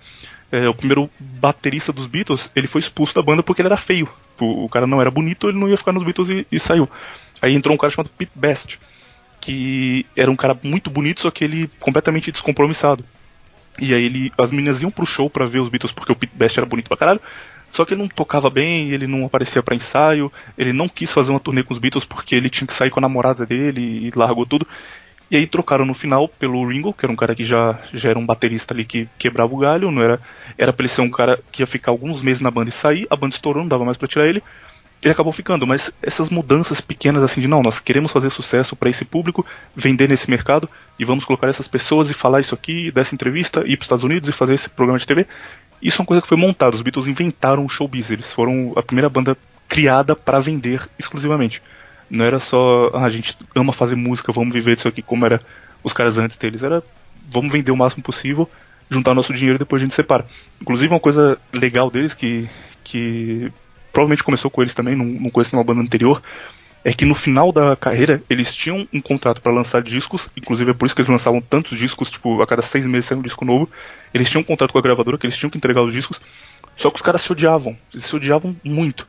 É, 0.52 0.70
o 0.70 0.76
primeiro 0.76 1.10
baterista 1.20 1.92
dos 1.92 2.06
Beatles, 2.06 2.52
ele 2.56 2.68
foi 2.68 2.80
expulso 2.80 3.16
da 3.16 3.24
banda 3.24 3.42
porque 3.42 3.62
ele 3.62 3.70
era 3.70 3.78
feio. 3.78 4.08
O, 4.40 4.66
o 4.66 4.70
cara 4.70 4.86
não 4.86 5.02
era 5.02 5.10
bonito, 5.10 5.50
ele 5.50 5.58
não 5.58 5.68
ia 5.68 5.78
ficar 5.78 5.92
nos 5.92 6.04
Beatles 6.04 6.30
e, 6.30 6.46
e, 6.52 6.60
saiu. 6.60 6.88
Aí 7.42 7.56
entrou 7.56 7.74
um 7.74 7.78
cara 7.78 7.92
chamado 7.92 8.12
Pete 8.16 8.32
Best, 8.36 8.80
que 9.42 10.06
era 10.16 10.30
um 10.30 10.36
cara 10.36 10.56
muito 10.64 10.92
bonito, 10.92 11.22
só 11.22 11.32
que 11.32 11.44
ele 11.44 11.70
completamente 11.80 12.32
descompromissado. 12.32 13.04
E 13.80 13.94
aí 13.94 14.06
ele, 14.06 14.32
as 14.38 14.52
meninas 14.52 14.82
iam 14.82 14.92
pro 14.92 15.06
show 15.06 15.30
para 15.30 15.46
ver 15.46 15.60
os 15.60 15.70
Beatles 15.70 15.92
porque 15.92 16.12
o 16.12 16.16
Pete 16.16 16.36
Best 16.36 16.60
era 16.60 16.66
bonito 16.66 16.88
pra 16.88 16.98
caralho. 16.98 17.22
Só 17.72 17.84
que 17.84 17.96
ele 17.96 18.02
não 18.02 18.08
tocava 18.08 18.52
bem, 18.52 18.92
ele 18.92 19.08
não 19.08 19.26
aparecia 19.26 19.64
para 19.64 19.76
ensaio, 19.76 20.32
ele 20.56 20.72
não 20.72 20.88
quis 20.88 21.12
fazer 21.12 21.32
uma 21.32 21.40
turnê 21.40 21.64
com 21.64 21.74
os 21.74 21.80
Beatles 21.80 22.06
porque 22.06 22.36
ele 22.36 22.50
tinha 22.50 22.68
que 22.68 22.74
sair 22.74 22.92
com 22.92 23.00
a 23.00 23.02
namorada 23.02 23.46
dele 23.48 23.82
e 23.82 24.12
largou 24.16 24.46
tudo. 24.46 24.68
E 25.32 25.36
aí 25.36 25.48
trocaram 25.48 25.84
no 25.84 25.96
final 25.96 26.28
pelo 26.28 26.68
Ringo, 26.68 26.94
que 26.94 27.04
era 27.04 27.12
um 27.12 27.16
cara 27.16 27.34
que 27.34 27.44
já, 27.44 27.80
já 27.92 28.12
era 28.12 28.20
um 28.20 28.26
baterista 28.26 28.72
ali 28.76 28.86
que 28.86 29.10
quebrava 29.18 29.52
o 29.52 29.58
galho, 29.58 29.90
não 29.90 30.04
era 30.04 30.22
era 30.56 30.72
pra 30.72 30.84
ele 30.84 30.94
ser 30.94 31.02
um 31.02 31.10
cara 31.10 31.40
que 31.52 31.64
ia 31.64 31.66
ficar 31.66 31.90
alguns 31.90 32.22
meses 32.22 32.40
na 32.40 32.52
banda 32.52 32.70
e 32.70 32.72
sair, 32.72 33.08
a 33.10 33.16
banda 33.16 33.34
estourou, 33.34 33.64
não 33.64 33.68
dava 33.68 33.84
mais 33.84 33.98
para 33.98 34.08
tirar 34.08 34.28
ele. 34.28 34.44
Ele 35.04 35.12
acabou 35.12 35.34
ficando, 35.34 35.68
mas 35.68 35.92
essas 36.02 36.30
mudanças 36.30 36.80
pequenas 36.80 37.24
assim 37.24 37.42
de 37.42 37.48
não, 37.48 37.62
nós 37.62 37.78
queremos 37.78 38.10
fazer 38.10 38.30
sucesso 38.30 38.74
para 38.74 38.90
esse 38.90 39.04
público, 39.04 39.46
vender 39.76 40.08
nesse 40.08 40.30
mercado 40.30 40.70
e 40.98 41.04
vamos 41.04 41.26
colocar 41.26 41.50
essas 41.50 41.68
pessoas 41.68 42.10
e 42.10 42.14
falar 42.14 42.40
isso 42.40 42.56
aqui, 42.56 42.90
dessa 42.90 43.14
entrevista, 43.14 43.60
ir 43.66 43.76
para 43.76 43.82
os 43.82 43.86
Estados 43.86 44.04
Unidos 44.06 44.30
e 44.30 44.32
fazer 44.32 44.54
esse 44.54 44.70
programa 44.70 44.98
de 44.98 45.06
TV. 45.06 45.28
Isso 45.82 45.98
é 45.98 46.02
uma 46.02 46.08
coisa 46.08 46.22
que 46.22 46.28
foi 46.28 46.38
montada. 46.38 46.74
Os 46.74 46.82
Beatles 46.82 47.08
inventaram 47.08 47.66
o 47.66 47.70
showbiz. 47.70 48.10
Eles 48.10 48.32
foram 48.32 48.72
a 48.78 48.82
primeira 48.82 49.10
banda 49.10 49.38
criada 49.68 50.16
para 50.16 50.40
vender 50.40 50.88
exclusivamente. 50.98 51.62
Não 52.10 52.24
era 52.24 52.40
só, 52.40 52.90
ah, 52.94 53.04
a 53.04 53.10
gente 53.10 53.38
ama 53.54 53.74
fazer 53.74 53.96
música, 53.96 54.32
vamos 54.32 54.54
viver 54.54 54.76
disso 54.76 54.88
aqui 54.88 55.02
como 55.02 55.26
era 55.26 55.42
os 55.84 55.92
caras 55.92 56.18
antes 56.18 56.38
deles. 56.38 56.64
Era, 56.64 56.82
vamos 57.30 57.52
vender 57.52 57.72
o 57.72 57.76
máximo 57.76 58.02
possível, 58.02 58.50
juntar 58.90 59.14
nosso 59.14 59.34
dinheiro 59.34 59.58
e 59.58 59.60
depois 59.60 59.82
a 59.82 59.86
gente 59.86 59.96
separa. 59.96 60.26
Inclusive, 60.62 60.94
uma 60.94 61.00
coisa 61.00 61.38
legal 61.52 61.92
deles 61.92 62.14
que, 62.14 62.50
que 62.86 63.52
provavelmente 63.94 64.24
começou 64.24 64.50
com 64.50 64.62
eles 64.62 64.74
também, 64.74 64.96
não, 64.96 65.30
conheço 65.30 65.56
nenhuma 65.56 65.64
banda 65.64 65.82
anterior, 65.82 66.22
é 66.84 66.92
que 66.92 67.06
no 67.06 67.16
final 67.16 67.52
da 67.52 67.76
carreira 67.76 68.22
eles 68.30 68.54
tinham 68.54 68.86
um 68.92 69.00
contrato 69.00 69.40
para 69.40 69.54
lançar 69.54 69.82
discos, 69.82 70.30
inclusive 70.36 70.72
é 70.72 70.74
por 70.74 70.86
isso 70.86 70.96
que 70.96 71.02
eles 71.02 71.10
lançavam 71.10 71.40
tantos 71.40 71.78
discos, 71.78 72.10
tipo, 72.10 72.42
a 72.42 72.48
cada 72.48 72.62
seis 72.62 72.86
meses 72.86 73.06
saiu 73.06 73.20
um 73.20 73.24
disco 73.24 73.46
novo. 73.46 73.70
Eles 74.14 74.30
tinham 74.30 74.42
um 74.42 74.46
contrato 74.46 74.74
com 74.74 74.80
a 74.80 74.82
gravadora 74.82 75.18
que 75.18 75.26
eles 75.26 75.38
tinham 75.38 75.50
que 75.50 75.58
entregar 75.58 75.82
os 75.82 75.94
discos, 75.94 76.20
só 76.76 76.90
que 76.90 76.98
os 76.98 77.02
caras 77.02 77.22
se 77.22 77.32
odiavam, 77.32 77.78
eles 77.94 78.06
se 78.06 78.16
odiavam 78.16 78.56
muito. 78.64 79.08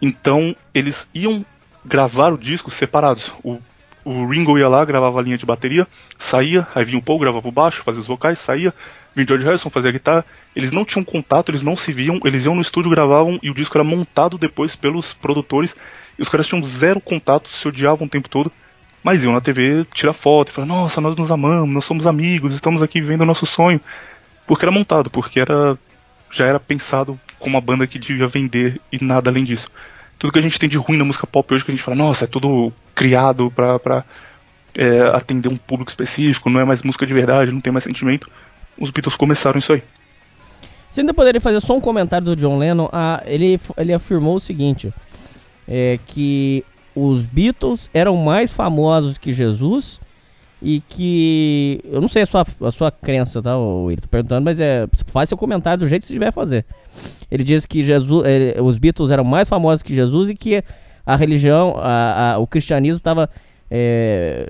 Então 0.00 0.56
eles 0.72 1.06
iam 1.12 1.44
gravar 1.84 2.32
o 2.32 2.38
disco 2.38 2.70
separados. 2.70 3.32
O, 3.42 3.58
o 4.04 4.26
Ringo 4.26 4.56
ia 4.56 4.68
lá, 4.68 4.84
gravava 4.84 5.18
a 5.18 5.22
linha 5.22 5.36
de 5.36 5.44
bateria, 5.44 5.86
saía, 6.16 6.66
aí 6.74 6.84
vinha 6.84 6.98
o 6.98 7.02
Paul, 7.02 7.18
gravava 7.18 7.46
o 7.46 7.52
baixo, 7.52 7.82
fazia 7.82 8.00
os 8.00 8.06
vocais, 8.06 8.38
saía, 8.38 8.72
o 9.22 9.26
George 9.26 9.44
Harrison, 9.44 9.70
fazia 9.70 9.90
guitarra. 9.90 10.24
Eles 10.54 10.70
não 10.70 10.84
tinham 10.84 11.04
contato, 11.04 11.50
eles 11.50 11.62
não 11.62 11.76
se 11.76 11.92
viam, 11.92 12.20
eles 12.24 12.44
iam 12.44 12.54
no 12.54 12.62
estúdio, 12.62 12.90
gravavam 12.90 13.38
e 13.42 13.50
o 13.50 13.54
disco 13.54 13.76
era 13.76 13.84
montado 13.84 14.38
depois 14.38 14.76
pelos 14.76 15.14
produtores 15.14 15.74
e 16.18 16.22
os 16.22 16.28
caras 16.28 16.46
tinham 16.46 16.64
zero 16.64 17.00
contato, 17.00 17.50
se 17.50 17.68
odiavam 17.68 18.06
o 18.06 18.10
tempo 18.10 18.28
todo, 18.28 18.50
mas 19.02 19.22
iam 19.22 19.32
na 19.32 19.40
TV 19.40 19.86
tirar 19.94 20.12
foto 20.12 20.48
e 20.48 20.52
falar: 20.52 20.66
Nossa, 20.66 21.00
nós 21.00 21.14
nos 21.16 21.30
amamos, 21.30 21.74
nós 21.74 21.84
somos 21.84 22.06
amigos, 22.06 22.54
estamos 22.54 22.82
aqui 22.82 23.00
vivendo 23.00 23.22
o 23.22 23.26
nosso 23.26 23.46
sonho. 23.46 23.80
Porque 24.46 24.64
era 24.64 24.72
montado, 24.72 25.10
porque 25.10 25.40
era 25.40 25.78
já 26.30 26.46
era 26.46 26.60
pensado 26.60 27.18
como 27.38 27.54
uma 27.54 27.60
banda 27.60 27.86
que 27.86 27.98
devia 27.98 28.26
vender 28.26 28.80
e 28.90 29.02
nada 29.02 29.30
além 29.30 29.44
disso. 29.44 29.70
Tudo 30.18 30.32
que 30.32 30.38
a 30.38 30.42
gente 30.42 30.58
tem 30.58 30.68
de 30.68 30.78
ruim 30.78 30.96
na 30.96 31.04
música 31.04 31.26
pop 31.26 31.52
hoje, 31.52 31.64
que 31.64 31.70
a 31.70 31.74
gente 31.74 31.84
fala, 31.84 31.96
nossa, 31.96 32.24
é 32.24 32.26
tudo 32.26 32.72
criado 32.94 33.50
pra, 33.50 33.78
pra 33.78 34.04
é, 34.74 35.02
atender 35.14 35.48
um 35.48 35.56
público 35.56 35.90
específico, 35.90 36.48
não 36.48 36.60
é 36.60 36.64
mais 36.64 36.82
música 36.82 37.06
de 37.06 37.12
verdade, 37.14 37.52
não 37.52 37.60
tem 37.60 37.72
mais 37.72 37.84
sentimento. 37.84 38.30
Os 38.78 38.90
Beatles 38.90 39.16
começaram 39.16 39.58
isso 39.58 39.72
aí. 39.72 39.82
Você 40.90 41.00
ainda 41.00 41.14
poderia 41.14 41.40
fazer 41.40 41.60
só 41.60 41.76
um 41.76 41.80
comentário 41.80 42.24
do 42.26 42.36
John 42.36 42.58
Lennon. 42.58 42.88
Ah, 42.92 43.22
ele, 43.26 43.60
ele 43.76 43.92
afirmou 43.92 44.36
o 44.36 44.40
seguinte: 44.40 44.92
é, 45.66 45.98
que 46.06 46.64
os 46.94 47.24
Beatles 47.24 47.90
eram 47.92 48.16
mais 48.16 48.52
famosos 48.52 49.18
que 49.18 49.32
Jesus 49.32 50.00
e 50.62 50.80
que. 50.88 51.80
Eu 51.84 52.00
não 52.00 52.08
sei 52.08 52.22
a 52.22 52.26
sua, 52.26 52.46
a 52.62 52.72
sua 52.72 52.90
crença, 52.90 53.42
tá, 53.42 53.58
Will? 53.58 53.98
Tô 54.00 54.08
perguntando, 54.08 54.44
mas 54.44 54.60
é. 54.60 54.86
Faz 55.08 55.28
seu 55.28 55.36
comentário 55.36 55.80
do 55.80 55.86
jeito 55.86 56.02
que 56.02 56.08
você 56.08 56.14
tiver 56.14 56.32
fazer. 56.32 56.64
Ele 57.30 57.44
diz 57.44 57.66
que 57.66 57.82
Jesus, 57.82 58.24
os 58.62 58.78
Beatles 58.78 59.10
eram 59.10 59.24
mais 59.24 59.48
famosos 59.48 59.82
que 59.82 59.94
Jesus 59.94 60.30
e 60.30 60.34
que 60.34 60.62
a 61.04 61.16
religião, 61.16 61.76
a, 61.78 62.32
a, 62.32 62.38
o 62.38 62.46
cristianismo 62.46 62.98
estava 62.98 63.28
é, 63.70 64.48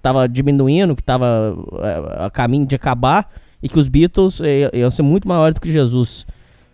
tava 0.00 0.28
diminuindo, 0.28 0.94
que 0.94 1.02
estava 1.02 1.56
a, 1.82 1.88
é, 1.88 2.26
a, 2.26 2.30
caminho 2.30 2.66
de 2.66 2.74
acabar 2.74 3.30
e 3.62 3.68
que 3.68 3.78
os 3.78 3.88
Beatles 3.88 4.40
é, 4.40 4.70
iam 4.74 4.90
ser 4.90 5.02
muito 5.02 5.28
maiores 5.28 5.54
do 5.54 5.60
que 5.60 5.70
Jesus 5.70 6.26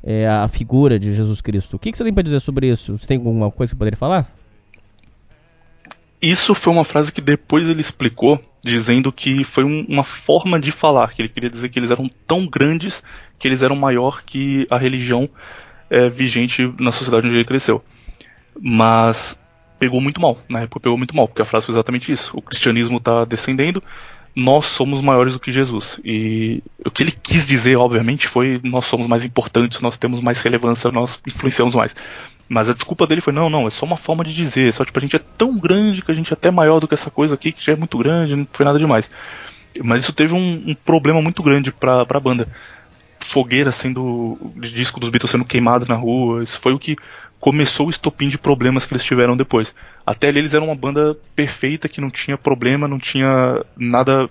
é, 0.02 0.28
a 0.28 0.46
figura 0.46 0.98
de 0.98 1.12
Jesus 1.12 1.40
Cristo. 1.40 1.74
O 1.74 1.78
que, 1.78 1.90
que 1.90 1.98
você 1.98 2.04
tem 2.04 2.14
para 2.14 2.22
dizer 2.22 2.40
sobre 2.40 2.70
isso? 2.70 2.96
Você 2.96 3.06
tem 3.06 3.16
alguma 3.16 3.50
coisa 3.50 3.72
que 3.72 3.78
poderia 3.78 3.96
falar? 3.96 4.30
Isso 6.22 6.54
foi 6.54 6.72
uma 6.72 6.84
frase 6.84 7.12
que 7.12 7.20
depois 7.20 7.68
ele 7.68 7.80
explicou, 7.80 8.40
dizendo 8.64 9.12
que 9.12 9.44
foi 9.44 9.64
um, 9.64 9.84
uma 9.88 10.04
forma 10.04 10.58
de 10.58 10.72
falar, 10.72 11.12
que 11.12 11.22
ele 11.22 11.28
queria 11.28 11.50
dizer 11.50 11.68
que 11.68 11.78
eles 11.78 11.90
eram 11.90 12.08
tão 12.26 12.46
grandes 12.46 13.02
que 13.38 13.46
eles 13.46 13.62
eram 13.62 13.76
maior 13.76 14.22
que 14.24 14.66
a 14.70 14.78
religião 14.78 15.28
é, 15.90 16.08
vigente 16.08 16.72
na 16.78 16.90
sociedade 16.90 17.26
onde 17.26 17.36
ele 17.36 17.44
cresceu. 17.44 17.82
Mas 18.58 19.38
pegou 19.78 20.00
muito 20.00 20.20
mal, 20.20 20.38
na 20.48 20.60
época 20.60 20.80
pegou 20.80 20.96
muito 20.96 21.14
mal, 21.14 21.28
porque 21.28 21.42
a 21.42 21.44
frase 21.44 21.66
foi 21.66 21.74
exatamente 21.74 22.10
isso. 22.10 22.36
O 22.36 22.40
cristianismo 22.40 22.96
está 22.96 23.24
descendendo, 23.24 23.82
nós 24.36 24.66
somos 24.66 25.00
maiores 25.00 25.32
do 25.32 25.40
que 25.40 25.50
Jesus. 25.50 25.98
E 26.04 26.62
o 26.84 26.90
que 26.90 27.02
ele 27.02 27.10
quis 27.10 27.46
dizer, 27.46 27.76
obviamente, 27.76 28.28
foi 28.28 28.60
nós 28.62 28.84
somos 28.84 29.06
mais 29.06 29.24
importantes, 29.24 29.80
nós 29.80 29.96
temos 29.96 30.20
mais 30.20 30.42
relevância, 30.42 30.92
nós 30.92 31.18
influenciamos 31.26 31.74
mais. 31.74 31.94
Mas 32.46 32.68
a 32.68 32.74
desculpa 32.74 33.06
dele 33.06 33.22
foi: 33.22 33.32
não, 33.32 33.48
não, 33.48 33.66
é 33.66 33.70
só 33.70 33.86
uma 33.86 33.96
forma 33.96 34.22
de 34.22 34.34
dizer. 34.34 34.74
Só 34.74 34.84
tipo, 34.84 34.98
a 34.98 35.02
gente 35.02 35.16
é 35.16 35.20
tão 35.38 35.58
grande 35.58 36.02
que 36.02 36.12
a 36.12 36.14
gente 36.14 36.30
é 36.30 36.34
até 36.34 36.50
maior 36.50 36.80
do 36.80 36.86
que 36.86 36.92
essa 36.92 37.10
coisa 37.10 37.34
aqui, 37.34 37.50
que 37.50 37.64
já 37.64 37.72
é 37.72 37.76
muito 37.76 37.96
grande, 37.96 38.36
não 38.36 38.46
foi 38.52 38.66
nada 38.66 38.78
demais. 38.78 39.10
Mas 39.82 40.02
isso 40.02 40.12
teve 40.12 40.34
um, 40.34 40.64
um 40.68 40.74
problema 40.74 41.22
muito 41.22 41.42
grande 41.42 41.72
pra, 41.72 42.04
pra 42.04 42.20
banda. 42.20 42.46
Fogueira 43.20 43.72
sendo. 43.72 44.38
de 44.56 44.70
disco 44.70 45.00
dos 45.00 45.08
Beatles 45.08 45.30
sendo 45.30 45.46
queimado 45.46 45.86
na 45.86 45.94
rua. 45.94 46.44
Isso 46.44 46.60
foi 46.60 46.74
o 46.74 46.78
que 46.78 46.96
começou 47.46 47.86
o 47.86 47.90
estopim 47.90 48.28
de 48.28 48.36
problemas 48.36 48.84
que 48.84 48.92
eles 48.92 49.04
tiveram 49.04 49.36
depois. 49.36 49.72
Até 50.04 50.26
ali 50.26 50.40
eles 50.40 50.52
eram 50.52 50.66
uma 50.66 50.74
banda 50.74 51.16
perfeita, 51.36 51.88
que 51.88 52.00
não 52.00 52.10
tinha 52.10 52.36
problema, 52.36 52.88
não 52.88 52.98
tinha 52.98 53.64
nada 53.76 54.28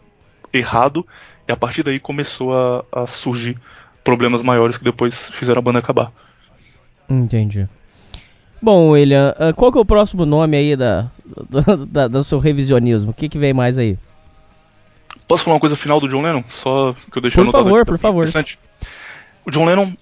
errado, 0.52 1.08
e 1.48 1.52
a 1.54 1.56
partir 1.56 1.82
daí 1.82 1.98
começou 1.98 2.54
a, 2.54 2.84
a 2.92 3.08
surgir 3.08 3.58
problemas 4.04 4.44
maiores 4.44 4.78
que 4.78 4.84
depois 4.84 5.30
fizeram 5.30 5.60
a 5.60 5.62
banda 5.62 5.80
acabar. 5.80 6.12
Entendi. 7.10 7.70
Bom, 8.62 8.90
William, 8.90 9.34
ah, 9.40 9.54
qual 9.54 9.72
que 9.72 9.78
é 9.78 9.82
o 9.82 9.86
próximo 9.86 10.26
nome 10.26 10.58
aí 10.58 10.76
da, 10.76 11.10
da, 11.88 12.10
do 12.10 12.22
seu 12.22 12.38
revisionismo? 12.38 13.12
O 13.12 13.14
que, 13.14 13.30
que 13.30 13.40
vem 13.40 13.54
mais 13.54 13.80
aí? 13.80 13.98
Posso 15.26 15.46
falar 15.46 15.54
uma 15.54 15.62
coisa 15.62 15.78
final 15.78 16.02
do 16.02 16.10
John 16.10 16.22
Lennon? 16.22 16.44
Só 16.50 16.94
que 17.10 17.18
eu 17.18 17.22
deixei 17.22 17.46
Por 17.46 17.52
favor, 17.54 17.86
por 17.86 17.98
favor. 17.98 18.28
O 19.46 19.52
John 19.52 19.64
Lennon 19.64 19.94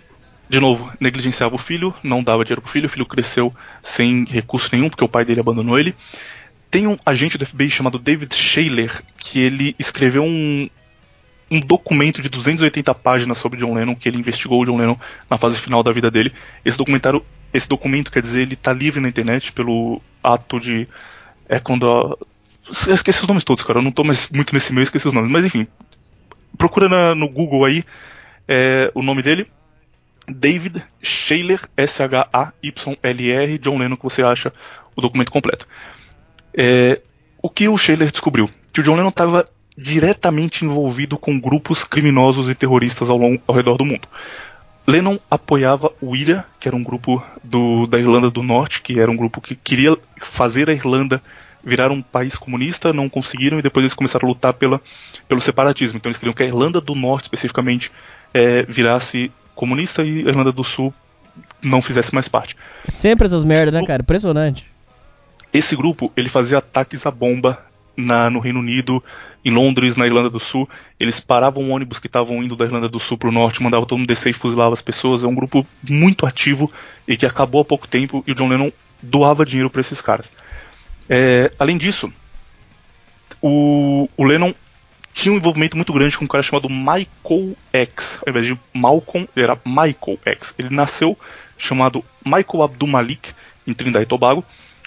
de 0.53 0.59
novo, 0.59 0.93
negligenciava 0.99 1.55
o 1.55 1.57
filho, 1.57 1.95
não 2.03 2.23
dava 2.23 2.45
dinheiro 2.45 2.61
pro 2.61 2.69
filho, 2.69 2.85
o 2.85 2.89
filho 2.89 3.07
cresceu 3.07 3.51
sem 3.81 4.23
recurso 4.23 4.69
nenhum, 4.71 4.87
porque 4.87 5.03
o 5.03 5.09
pai 5.09 5.25
dele 5.25 5.39
abandonou 5.39 5.79
ele. 5.79 5.95
Tem 6.69 6.85
um 6.85 6.95
agente 7.03 7.39
do 7.39 7.45
FBI 7.45 7.71
chamado 7.71 7.97
David 7.97 8.35
Shaler, 8.35 9.01
que 9.17 9.39
ele 9.39 9.75
escreveu 9.79 10.21
um, 10.21 10.69
um 11.49 11.59
documento 11.59 12.21
de 12.21 12.29
280 12.29 12.93
páginas 12.93 13.39
sobre 13.39 13.57
John 13.57 13.73
Lennon, 13.73 13.95
que 13.95 14.07
ele 14.07 14.19
investigou 14.19 14.61
o 14.61 14.65
John 14.65 14.77
Lennon 14.77 14.95
na 15.27 15.39
fase 15.39 15.59
final 15.59 15.81
da 15.81 15.91
vida 15.91 16.11
dele. 16.11 16.31
Esse 16.63 16.77
documentário, 16.77 17.25
esse 17.51 17.67
documento, 17.67 18.11
quer 18.11 18.21
dizer, 18.21 18.43
ele 18.43 18.53
está 18.53 18.71
livre 18.71 19.01
na 19.01 19.09
internet 19.09 19.51
pelo 19.53 19.99
ato 20.23 20.59
de. 20.59 20.87
É 21.49 21.59
quando 21.59 21.89
a. 21.89 22.15
Esqueci 22.93 23.21
os 23.21 23.27
nomes 23.27 23.43
todos, 23.43 23.63
cara. 23.63 23.79
Eu 23.79 23.83
não 23.83 23.91
tô 23.91 24.03
mais 24.03 24.29
muito 24.29 24.53
nesse 24.53 24.71
meio, 24.71 24.83
esqueci 24.83 25.07
os 25.07 25.13
nomes. 25.13 25.31
Mas 25.31 25.45
enfim. 25.45 25.65
Procura 26.55 26.87
na, 26.87 27.15
no 27.15 27.27
Google 27.27 27.65
aí 27.65 27.83
é, 28.47 28.91
o 28.93 29.01
nome 29.01 29.23
dele. 29.23 29.47
David 30.27 30.83
Shaler, 31.01 31.59
S-H-A-Y-L-R, 31.75 33.57
John 33.59 33.77
Lennon, 33.77 33.95
que 33.95 34.03
você 34.03 34.23
acha 34.23 34.53
o 34.95 35.01
documento 35.01 35.31
completo. 35.31 35.67
É, 36.55 37.01
o 37.41 37.49
que 37.49 37.67
o 37.67 37.77
Shaler 37.77 38.11
descobriu? 38.11 38.49
Que 38.71 38.81
o 38.81 38.83
John 38.83 38.95
Lennon 38.95 39.09
estava 39.09 39.43
diretamente 39.77 40.63
envolvido 40.63 41.17
com 41.17 41.39
grupos 41.39 41.83
criminosos 41.83 42.49
e 42.49 42.55
terroristas 42.55 43.09
ao, 43.09 43.17
longo, 43.17 43.41
ao 43.47 43.55
redor 43.55 43.77
do 43.77 43.85
mundo. 43.85 44.07
Lennon 44.85 45.17
apoiava 45.31 45.91
o 46.01 46.15
IRA, 46.15 46.45
que 46.59 46.67
era 46.67 46.75
um 46.75 46.83
grupo 46.83 47.23
do, 47.43 47.87
da 47.87 47.97
Irlanda 47.97 48.29
do 48.29 48.43
Norte, 48.43 48.81
que 48.81 48.99
era 48.99 49.09
um 49.09 49.15
grupo 49.15 49.41
que 49.41 49.55
queria 49.55 49.97
fazer 50.19 50.69
a 50.69 50.73
Irlanda 50.73 51.21
virar 51.63 51.91
um 51.91 52.01
país 52.01 52.35
comunista, 52.35 52.91
não 52.91 53.07
conseguiram, 53.07 53.57
e 53.57 53.61
depois 53.61 53.83
eles 53.83 53.93
começaram 53.93 54.27
a 54.27 54.31
lutar 54.31 54.53
pela, 54.53 54.81
pelo 55.27 55.39
separatismo. 55.39 55.97
Então 55.97 56.09
eles 56.09 56.17
queriam 56.17 56.33
que 56.33 56.43
a 56.43 56.45
Irlanda 56.45 56.81
do 56.81 56.93
Norte, 56.93 57.23
especificamente, 57.23 57.89
é, 58.33 58.63
virasse 58.63 59.31
comunista 59.55 60.03
e 60.03 60.25
a 60.25 60.29
Irlanda 60.29 60.51
do 60.51 60.63
Sul 60.63 60.93
não 61.61 61.81
fizesse 61.81 62.13
mais 62.13 62.27
parte. 62.27 62.55
Sempre 62.87 63.27
essas 63.27 63.43
merdas, 63.43 63.73
né, 63.73 63.85
cara? 63.85 64.01
Impressionante. 64.01 64.65
Esse 65.53 65.75
grupo 65.75 66.11
ele 66.15 66.29
fazia 66.29 66.57
ataques 66.57 67.05
à 67.05 67.11
bomba 67.11 67.59
na, 67.95 68.29
no 68.29 68.39
Reino 68.39 68.59
Unido, 68.59 69.03
em 69.45 69.51
Londres, 69.51 69.95
na 69.95 70.05
Irlanda 70.05 70.29
do 70.29 70.39
Sul. 70.39 70.67
Eles 70.99 71.19
paravam 71.19 71.69
ônibus 71.69 71.99
que 71.99 72.07
estavam 72.07 72.41
indo 72.43 72.55
da 72.55 72.65
Irlanda 72.65 72.89
do 72.89 72.99
Sul 72.99 73.17
para 73.17 73.29
o 73.29 73.31
norte, 73.31 73.61
mandavam 73.61 73.85
todo 73.85 73.99
mundo 73.99 74.07
descer 74.07 74.31
e 74.31 74.33
fuzilava 74.33 74.73
as 74.73 74.81
pessoas. 74.81 75.23
É 75.23 75.27
um 75.27 75.35
grupo 75.35 75.65
muito 75.87 76.25
ativo 76.25 76.71
e 77.07 77.15
que 77.15 77.25
acabou 77.25 77.61
há 77.61 77.65
pouco 77.65 77.87
tempo 77.87 78.23
e 78.25 78.31
o 78.31 78.35
John 78.35 78.47
Lennon 78.47 78.71
doava 79.01 79.45
dinheiro 79.45 79.69
para 79.69 79.81
esses 79.81 80.01
caras. 80.01 80.29
É, 81.09 81.51
além 81.59 81.77
disso, 81.77 82.11
o, 83.41 84.09
o 84.15 84.23
Lennon 84.23 84.53
tinha 85.13 85.31
um 85.31 85.37
envolvimento 85.37 85.77
muito 85.77 85.93
grande 85.93 86.17
com 86.17 86.25
um 86.25 86.27
cara 86.27 86.43
chamado 86.43 86.69
Michael 86.69 87.55
X. 87.71 88.19
Ao 88.25 88.31
invés 88.31 88.47
de 88.47 88.59
Malcolm, 88.73 89.29
ele 89.35 89.45
era 89.45 89.57
Michael 89.65 90.19
X. 90.25 90.53
Ele 90.57 90.69
nasceu 90.69 91.17
chamado 91.57 92.03
Michael 92.25 92.63
Abdul 92.63 92.89
Malik 92.89 93.31
em 93.65 93.73
Trinidad 93.73 94.03
e 94.03 94.07
Tobago 94.07 94.43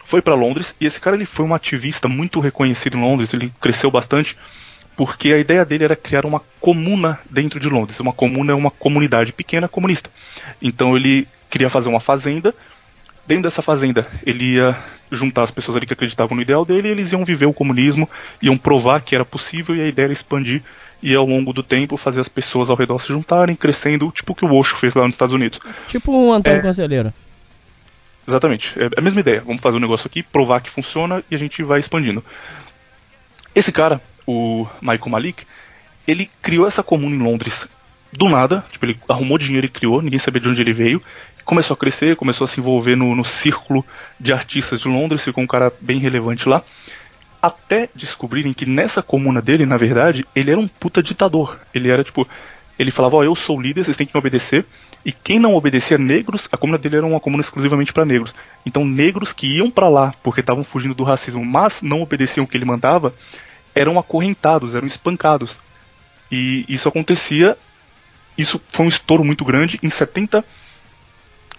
foi 0.06 0.22
para 0.22 0.34
Londres 0.34 0.74
e 0.80 0.86
esse 0.86 1.00
cara 1.00 1.16
ele 1.16 1.26
foi 1.26 1.44
um 1.44 1.54
ativista 1.54 2.08
muito 2.08 2.38
reconhecido 2.38 2.96
em 2.96 3.00
Londres, 3.00 3.34
ele 3.34 3.52
cresceu 3.60 3.90
bastante 3.90 4.36
porque 4.96 5.32
a 5.32 5.38
ideia 5.38 5.64
dele 5.64 5.84
era 5.84 5.96
criar 5.96 6.24
uma 6.24 6.40
comuna 6.58 7.20
dentro 7.28 7.60
de 7.60 7.68
Londres. 7.68 8.00
Uma 8.00 8.14
comuna 8.14 8.52
é 8.52 8.54
uma 8.54 8.70
comunidade 8.70 9.30
pequena 9.30 9.68
comunista. 9.68 10.10
Então 10.62 10.96
ele 10.96 11.28
queria 11.50 11.68
fazer 11.68 11.90
uma 11.90 12.00
fazenda. 12.00 12.54
Dentro 13.26 13.44
dessa 13.44 13.62
fazenda, 13.62 14.06
ele 14.24 14.54
ia 14.54 14.76
juntar 15.10 15.42
as 15.42 15.50
pessoas 15.50 15.76
ali 15.76 15.86
que 15.86 15.92
acreditavam 15.92 16.36
no 16.36 16.42
ideal 16.42 16.64
dele 16.64 16.88
e 16.88 16.90
eles 16.90 17.12
iam 17.12 17.24
viver 17.24 17.46
o 17.46 17.52
comunismo, 17.52 18.08
iam 18.40 18.56
provar 18.56 19.00
que 19.00 19.14
era 19.14 19.24
possível 19.24 19.74
e 19.74 19.80
a 19.80 19.86
ideia 19.86 20.06
era 20.06 20.12
expandir 20.12 20.62
e 21.02 21.14
ao 21.14 21.26
longo 21.26 21.52
do 21.52 21.62
tempo 21.62 21.96
fazer 21.96 22.20
as 22.20 22.28
pessoas 22.28 22.70
ao 22.70 22.76
redor 22.76 22.98
se 23.00 23.08
juntarem, 23.08 23.54
crescendo, 23.54 24.10
tipo 24.10 24.32
o 24.32 24.34
que 24.34 24.44
o 24.44 24.52
Osho 24.54 24.76
fez 24.76 24.94
lá 24.94 25.02
nos 25.02 25.14
Estados 25.14 25.34
Unidos. 25.34 25.60
Tipo 25.86 26.12
um 26.12 26.32
Antônio 26.32 26.58
É. 26.58 26.62
Conselheiro. 26.62 27.12
Exatamente. 28.26 28.74
É 28.76 28.88
a 28.98 29.00
mesma 29.00 29.20
ideia. 29.20 29.42
Vamos 29.44 29.62
fazer 29.62 29.76
um 29.76 29.80
negócio 29.80 30.06
aqui, 30.06 30.22
provar 30.22 30.60
que 30.60 30.70
funciona 30.70 31.22
e 31.30 31.34
a 31.34 31.38
gente 31.38 31.62
vai 31.62 31.78
expandindo. 31.78 32.24
Esse 33.54 33.70
cara, 33.70 34.00
o 34.26 34.66
Michael 34.80 35.10
Malik, 35.10 35.46
ele 36.06 36.28
criou 36.42 36.66
essa 36.66 36.82
comuna 36.82 37.14
em 37.14 37.20
Londres 37.20 37.68
do 38.12 38.28
nada. 38.28 38.64
Tipo, 38.72 38.86
ele 38.86 38.98
arrumou 39.08 39.38
dinheiro 39.38 39.66
e 39.66 39.70
criou, 39.70 40.02
ninguém 40.02 40.18
sabia 40.18 40.40
de 40.40 40.48
onde 40.48 40.60
ele 40.60 40.72
veio. 40.72 41.02
Começou 41.46 41.74
a 41.74 41.78
crescer, 41.78 42.16
começou 42.16 42.44
a 42.44 42.48
se 42.48 42.58
envolver 42.58 42.96
no, 42.96 43.14
no 43.14 43.24
círculo 43.24 43.86
de 44.18 44.32
artistas 44.32 44.80
de 44.80 44.88
Londres, 44.88 45.22
ficou 45.22 45.44
um 45.44 45.46
cara 45.46 45.72
bem 45.80 46.00
relevante 46.00 46.48
lá. 46.48 46.64
Até 47.40 47.88
descobrirem 47.94 48.52
que 48.52 48.66
nessa 48.66 49.00
comuna 49.00 49.40
dele, 49.40 49.64
na 49.64 49.76
verdade, 49.76 50.26
ele 50.34 50.50
era 50.50 50.58
um 50.58 50.66
puta 50.66 51.00
ditador. 51.00 51.60
Ele 51.72 51.88
era 51.88 52.02
tipo. 52.02 52.26
Ele 52.76 52.90
falava, 52.90 53.16
ó, 53.16 53.24
eu 53.24 53.34
sou 53.34 53.58
líder, 53.58 53.84
vocês 53.84 53.96
têm 53.96 54.06
que 54.06 54.12
me 54.12 54.18
obedecer. 54.18 54.66
E 55.04 55.12
quem 55.12 55.38
não 55.38 55.54
obedecia, 55.54 55.96
negros, 55.96 56.48
a 56.50 56.56
comuna 56.56 56.76
dele 56.76 56.96
era 56.96 57.06
uma 57.06 57.20
comuna 57.20 57.40
exclusivamente 57.40 57.92
para 57.92 58.04
negros. 58.04 58.34
Então, 58.66 58.84
negros 58.84 59.32
que 59.32 59.46
iam 59.46 59.70
para 59.70 59.88
lá 59.88 60.12
porque 60.22 60.40
estavam 60.40 60.64
fugindo 60.64 60.94
do 60.94 61.04
racismo, 61.04 61.44
mas 61.44 61.80
não 61.80 62.02
obedeciam 62.02 62.44
o 62.44 62.46
que 62.46 62.56
ele 62.56 62.64
mandava, 62.64 63.14
eram 63.72 63.98
acorrentados, 63.98 64.74
eram 64.74 64.86
espancados. 64.86 65.58
E 66.30 66.64
isso 66.68 66.88
acontecia. 66.88 67.56
Isso 68.36 68.60
foi 68.68 68.84
um 68.84 68.88
estouro 68.88 69.24
muito 69.24 69.44
grande. 69.44 69.78
Em 69.80 69.88
70. 69.88 70.44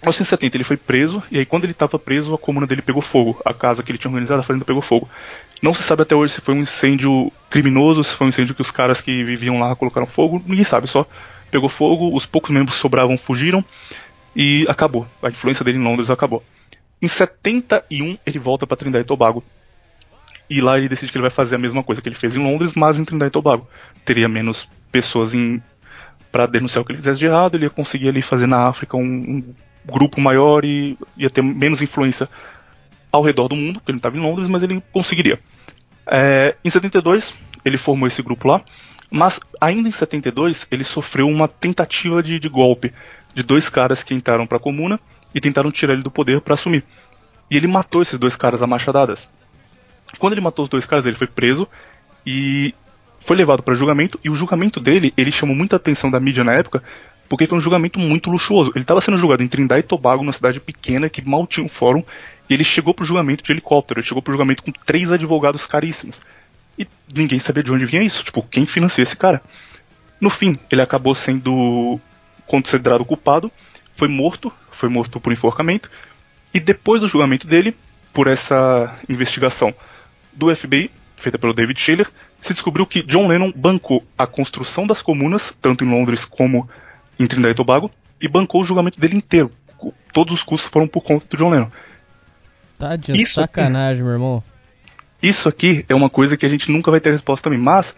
1970 0.01 0.57
ele 0.57 0.63
foi 0.63 0.77
preso, 0.77 1.23
e 1.31 1.39
aí 1.39 1.45
quando 1.45 1.63
ele 1.63 1.71
estava 1.71 1.97
preso, 1.97 2.33
a 2.33 2.37
comuna 2.37 2.67
dele 2.67 2.81
pegou 2.81 3.01
fogo. 3.01 3.41
A 3.43 3.53
casa 3.53 3.81
que 3.81 3.91
ele 3.91 3.97
tinha 3.97 4.09
organizado, 4.09 4.41
a 4.41 4.43
fazenda 4.43 4.63
pegou 4.63 4.81
fogo. 4.81 5.09
Não 5.61 5.73
se 5.73 5.83
sabe 5.83 6.03
até 6.03 6.15
hoje 6.15 6.33
se 6.33 6.41
foi 6.41 6.53
um 6.53 6.61
incêndio 6.61 7.31
criminoso, 7.49 8.03
se 8.03 8.15
foi 8.15 8.27
um 8.27 8.29
incêndio 8.29 8.53
que 8.53 8.61
os 8.61 8.71
caras 8.71 9.01
que 9.01 9.23
viviam 9.23 9.59
lá 9.59 9.75
colocaram 9.75 10.05
fogo, 10.05 10.41
ninguém 10.45 10.63
sabe, 10.63 10.87
só 10.87 11.05
pegou 11.49 11.69
fogo, 11.69 12.15
os 12.15 12.25
poucos 12.25 12.51
membros 12.51 12.75
que 12.75 12.81
sobravam 12.81 13.17
fugiram 13.17 13.63
e 14.35 14.65
acabou. 14.69 15.07
A 15.21 15.29
influência 15.29 15.65
dele 15.65 15.79
em 15.79 15.83
Londres 15.83 16.09
acabou. 16.09 16.43
Em 17.01 17.07
71 17.07 18.17
ele 18.25 18.39
volta 18.39 18.67
para 18.67 18.77
Trindade 18.77 19.03
e 19.03 19.07
Tobago. 19.07 19.43
E 20.49 20.61
lá 20.61 20.77
ele 20.77 20.87
decide 20.87 21.11
que 21.11 21.17
ele 21.17 21.23
vai 21.23 21.31
fazer 21.31 21.55
a 21.55 21.59
mesma 21.59 21.83
coisa 21.83 22.01
que 22.01 22.07
ele 22.07 22.15
fez 22.15 22.35
em 22.35 22.43
Londres, 22.43 22.73
mas 22.73 22.97
em 22.97 23.03
Trindade 23.03 23.29
e 23.29 23.33
Tobago. 23.33 23.67
Teria 24.05 24.29
menos 24.29 24.67
pessoas 24.91 25.33
em 25.33 25.61
para 26.31 26.45
denunciar 26.45 26.81
o 26.81 26.85
que 26.85 26.91
ele 26.91 26.99
fizesse 26.99 27.19
de 27.19 27.25
errado, 27.25 27.55
ele 27.55 27.63
ia 27.63 27.69
conseguir 27.69 28.09
ali 28.09 28.21
fazer 28.21 28.47
na 28.47 28.67
África 28.67 28.97
um, 28.97 29.01
um 29.01 29.43
grupo 29.91 30.19
maior 30.21 30.63
e 30.65 30.97
ia 31.17 31.29
ter 31.29 31.41
menos 31.41 31.81
influência 31.81 32.29
ao 33.11 33.23
redor 33.23 33.47
do 33.47 33.55
mundo, 33.55 33.79
porque 33.79 33.91
ele 33.91 33.99
estava 33.99 34.17
em 34.17 34.21
Londres, 34.21 34.47
mas 34.47 34.63
ele 34.63 34.81
conseguiria. 34.91 35.39
É, 36.05 36.55
em 36.63 36.69
72, 36.69 37.33
ele 37.63 37.77
formou 37.77 38.07
esse 38.07 38.21
grupo 38.21 38.47
lá, 38.47 38.61
mas 39.09 39.39
ainda 39.59 39.87
em 39.87 39.91
72, 39.91 40.67
ele 40.69 40.83
sofreu 40.83 41.27
uma 41.27 41.47
tentativa 41.47 42.21
de, 42.21 42.39
de 42.39 42.49
golpe 42.49 42.93
de 43.33 43.43
dois 43.43 43.69
caras 43.69 44.03
que 44.03 44.13
entraram 44.13 44.47
para 44.47 44.57
a 44.57 44.61
comuna 44.61 44.99
e 45.33 45.39
tentaram 45.39 45.71
tirar 45.71 45.93
ele 45.93 46.03
do 46.03 46.11
poder 46.11 46.41
para 46.41 46.55
assumir. 46.55 46.83
E 47.49 47.55
ele 47.55 47.67
matou 47.67 48.01
esses 48.01 48.19
dois 48.19 48.35
caras 48.35 48.61
a 48.61 48.67
machadadas. 48.67 49.27
Quando 50.19 50.33
ele 50.33 50.41
matou 50.41 50.65
os 50.65 50.69
dois 50.69 50.85
caras, 50.85 51.05
ele 51.05 51.15
foi 51.15 51.27
preso 51.27 51.67
e 52.25 52.73
foi 53.19 53.37
levado 53.37 53.61
para 53.61 53.75
julgamento. 53.75 54.19
E 54.23 54.29
o 54.29 54.35
julgamento 54.35 54.79
dele, 54.79 55.13
ele 55.15 55.31
chamou 55.31 55.55
muita 55.55 55.75
atenção 55.75 56.09
da 56.09 56.19
mídia 56.19 56.43
na 56.43 56.53
época, 56.53 56.83
porque 57.27 57.45
foi 57.45 57.57
um 57.57 57.61
julgamento 57.61 57.99
muito 57.99 58.29
luxuoso. 58.29 58.71
Ele 58.73 58.83
estava 58.83 59.01
sendo 59.01 59.17
julgado 59.17 59.43
em 59.43 59.47
Trindade 59.47 59.81
e 59.81 59.83
Tobago, 59.83 60.23
numa 60.23 60.33
cidade 60.33 60.59
pequena 60.59 61.09
que 61.09 61.27
mal 61.27 61.45
tinha 61.45 61.65
um 61.65 61.69
fórum, 61.69 62.03
e 62.49 62.53
ele 62.53 62.63
chegou 62.63 62.93
pro 62.93 63.05
julgamento 63.05 63.43
de 63.43 63.51
helicóptero, 63.51 63.99
ele 63.99 64.07
chegou 64.07 64.21
pro 64.21 64.33
julgamento 64.33 64.63
com 64.63 64.71
três 64.71 65.11
advogados 65.11 65.65
caríssimos. 65.65 66.21
E 66.77 66.87
ninguém 67.13 67.39
sabia 67.39 67.63
de 67.63 67.71
onde 67.71 67.85
vinha 67.85 68.03
isso, 68.03 68.23
tipo, 68.23 68.41
quem 68.43 68.65
financia 68.65 69.01
esse 69.01 69.17
cara? 69.17 69.41
No 70.19 70.29
fim, 70.29 70.57
ele 70.71 70.81
acabou 70.81 71.13
sendo 71.13 71.99
considerado 72.45 73.03
culpado, 73.03 73.51
foi 73.95 74.07
morto, 74.07 74.51
foi 74.71 74.89
morto 74.89 75.19
por 75.19 75.33
enforcamento, 75.33 75.89
e 76.53 76.59
depois 76.59 77.01
do 77.01 77.07
julgamento 77.07 77.45
dele, 77.45 77.75
por 78.13 78.27
essa 78.27 78.97
investigação 79.09 79.73
do 80.31 80.55
FBI, 80.55 80.89
feita 81.17 81.37
pelo 81.37 81.53
David 81.53 81.79
Shayler, 81.79 82.09
se 82.41 82.53
descobriu 82.53 82.85
que 82.85 83.03
John 83.03 83.27
Lennon 83.27 83.51
bancou 83.55 84.05
a 84.17 84.25
construção 84.25 84.87
das 84.87 85.01
comunas, 85.01 85.53
tanto 85.61 85.83
em 85.83 85.89
Londres 85.89 86.23
como 86.23 86.69
em 87.19 87.27
Trinidad 87.27 87.51
e 87.51 87.55
Tobago, 87.55 87.91
e 88.21 88.27
bancou 88.27 88.61
o 88.61 88.65
julgamento 88.65 88.99
dele 88.99 89.15
inteiro. 89.15 89.51
Todos 90.13 90.33
os 90.35 90.43
custos 90.43 90.69
foram 90.71 90.87
por 90.87 91.01
conta 91.01 91.25
do 91.29 91.37
John 91.37 91.49
Lennon. 91.49 91.69
Tá 92.77 92.95
de 92.95 93.11
Isso- 93.13 93.33
sacanagem, 93.35 94.03
meu 94.03 94.13
irmão. 94.13 94.43
Isso 95.21 95.49
aqui 95.49 95.83
é 95.89 95.95
uma 95.95 96.09
coisa 96.09 96.37
que 96.37 96.45
a 96.45 96.49
gente 96.49 96.71
nunca 96.71 96.91
vai 96.91 96.99
ter 96.99 97.11
resposta 97.11 97.43
também, 97.43 97.59
mas 97.59 97.93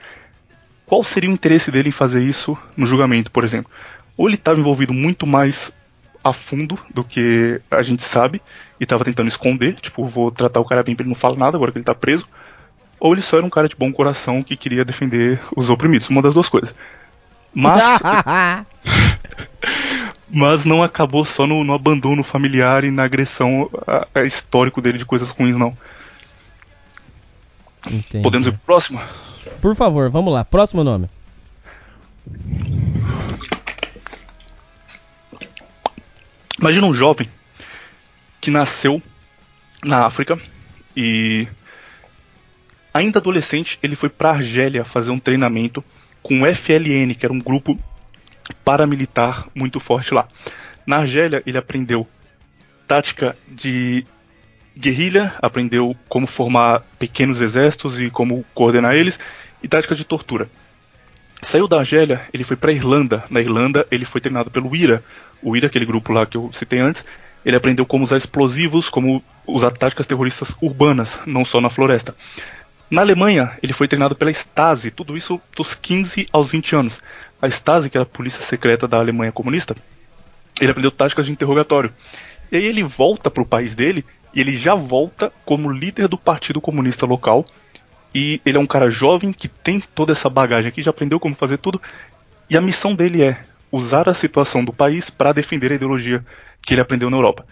qual 0.85 1.03
seria 1.03 1.29
o 1.29 1.33
interesse 1.33 1.69
dele 1.69 1.89
em 1.89 1.93
fazer 1.93 2.21
isso 2.21 2.57
no 2.77 2.85
julgamento, 2.85 3.29
por 3.31 3.43
exemplo? 3.43 3.69
Ou 4.17 4.27
ele 4.27 4.35
estava 4.35 4.59
envolvido 4.59 4.93
muito 4.93 5.27
mais 5.27 5.71
a 6.23 6.33
fundo 6.33 6.77
do 6.93 7.03
que 7.03 7.61
a 7.71 7.81
gente 7.81 8.03
sabe 8.03 8.41
e 8.79 8.83
estava 8.83 9.05
tentando 9.05 9.27
esconder, 9.27 9.75
tipo, 9.75 10.05
vou 10.07 10.31
tratar 10.31 10.59
o 10.59 10.65
cara 10.65 10.83
bem 10.83 10.95
pra 10.95 11.03
ele 11.03 11.09
não 11.09 11.15
falar 11.15 11.37
nada 11.37 11.57
agora 11.57 11.71
que 11.71 11.77
ele 11.77 11.85
tá 11.85 11.95
preso, 11.95 12.27
ou 12.99 13.13
ele 13.13 13.21
só 13.21 13.37
era 13.37 13.45
um 13.45 13.49
cara 13.49 13.67
de 13.69 13.75
bom 13.75 13.91
coração 13.91 14.41
que 14.43 14.57
queria 14.57 14.83
defender 14.83 15.39
os 15.55 15.69
oprimidos, 15.69 16.09
uma 16.09 16.21
das 16.21 16.33
duas 16.33 16.49
coisas. 16.49 16.73
Mas, 17.53 17.81
mas 20.31 20.64
não 20.64 20.84
acabou 20.84 21.26
só 21.26 21.47
no, 21.47 21.64
no 21.64 21.73
abandono 21.73 22.23
familiar 22.23 22.84
e 22.84 22.91
na 22.91 23.03
agressão 23.03 23.69
a, 23.88 24.07
a 24.14 24.23
histórico 24.23 24.81
dele 24.81 24.97
de 24.97 25.06
coisas 25.06 25.30
ruins, 25.30 25.57
não. 25.57 25.76
Entendi. 27.88 28.22
Podemos 28.22 28.47
ir 28.47 28.51
pro 28.51 28.60
próximo? 28.61 29.01
Por 29.61 29.76
favor, 29.76 30.10
vamos 30.10 30.34
lá. 30.34 30.45
Próximo 30.45 30.84
nome. 30.84 31.10
Imagina 36.60 36.85
um 36.85 36.93
jovem 36.93 37.27
que 38.41 38.51
nasceu 38.51 39.01
na 39.84 40.06
África 40.06 40.38
e 40.95 41.47
ainda 42.93 43.19
adolescente 43.19 43.80
ele 43.81 43.95
foi 43.95 44.10
para 44.10 44.31
Argélia 44.31 44.84
fazer 44.84 45.11
um 45.11 45.19
treinamento 45.19 45.84
com 46.22 46.41
o 46.41 46.56
FLN, 46.56 47.15
que 47.15 47.26
era 47.26 47.34
um 47.34 47.39
grupo 47.39 47.80
paramilitar 48.63 49.47
muito 49.53 49.80
forte 49.80 50.13
lá. 50.13 50.27
Na 50.85 50.97
Argélia 50.97 51.43
ele 51.45 51.57
aprendeu 51.57 52.07
tática 52.88 53.35
de 53.47 54.05
guerrilha, 54.76 55.34
aprendeu 55.41 55.95
como 56.07 56.26
formar 56.26 56.81
pequenos 56.97 57.41
exércitos 57.41 58.01
e 58.01 58.09
como 58.09 58.45
coordenar 58.53 58.95
eles 58.95 59.19
e 59.61 59.67
tática 59.67 59.93
de 59.93 60.03
tortura. 60.03 60.49
Saiu 61.41 61.67
da 61.67 61.80
Argélia, 61.80 62.21
ele 62.34 62.43
foi 62.43 62.55
para 62.55 62.71
Irlanda. 62.71 63.23
Na 63.30 63.39
Irlanda, 63.39 63.85
ele 63.91 64.05
foi 64.05 64.19
treinado 64.19 64.49
pelo 64.49 64.76
IRA, 64.76 65.03
o 65.41 65.55
IRA, 65.55 65.67
aquele 65.67 65.85
grupo 65.85 66.11
lá 66.11 66.26
que 66.26 66.38
eu 66.38 66.49
citei 66.53 66.80
antes. 66.80 67.03
Ele 67.45 67.55
aprendeu 67.55 67.85
como 67.85 68.03
usar 68.03 68.17
explosivos, 68.17 68.89
como 68.89 69.23
usar 69.47 69.71
táticas 69.71 70.05
terroristas 70.05 70.55
urbanas, 70.61 71.19
não 71.26 71.45
só 71.45 71.61
na 71.61 71.69
floresta. 71.69 72.13
Na 72.89 73.01
Alemanha, 73.01 73.57
ele 73.63 73.71
foi 73.71 73.88
treinado 73.88 74.15
pela 74.15 74.31
Stasi, 74.31 74.91
tudo 74.91 75.15
isso 75.15 75.39
dos 75.55 75.76
15 75.76 76.27
aos 76.31 76.51
20 76.51 76.76
anos. 76.76 76.99
A 77.41 77.47
Stasi, 77.47 77.89
que 77.89 77.97
era 77.97 78.03
a 78.03 78.09
polícia 78.09 78.41
secreta 78.41 78.87
da 78.87 78.97
Alemanha 78.97 79.31
comunista, 79.31 79.75
ele 80.59 80.71
aprendeu 80.71 80.91
táticas 80.91 81.25
de 81.25 81.31
interrogatório. 81.31 81.93
E 82.51 82.57
aí 82.57 82.65
ele 82.65 82.83
volta 82.83 83.29
para 83.31 83.43
o 83.43 83.45
país 83.45 83.73
dele 83.73 84.03
e 84.33 84.41
ele 84.41 84.55
já 84.55 84.75
volta 84.75 85.31
como 85.45 85.71
líder 85.71 86.07
do 86.07 86.17
Partido 86.17 86.59
Comunista 86.59 87.05
local. 87.05 87.45
E 88.13 88.41
ele 88.45 88.57
é 88.57 88.59
um 88.59 88.65
cara 88.65 88.89
jovem 88.89 89.31
que 89.31 89.47
tem 89.47 89.79
toda 89.79 90.11
essa 90.11 90.29
bagagem 90.29 90.69
aqui, 90.69 90.81
já 90.81 90.89
aprendeu 90.89 91.19
como 91.19 91.35
fazer 91.35 91.57
tudo. 91.57 91.81
E 92.49 92.57
a 92.57 92.61
missão 92.61 92.95
dele 92.95 93.23
é 93.23 93.43
usar 93.71 94.09
a 94.09 94.13
situação 94.13 94.65
do 94.65 94.73
país 94.73 95.09
para 95.09 95.31
defender 95.31 95.71
a 95.71 95.75
ideologia 95.75 96.25
que 96.61 96.73
ele 96.73 96.81
aprendeu 96.81 97.09
na 97.09 97.17
Europa. 97.17 97.45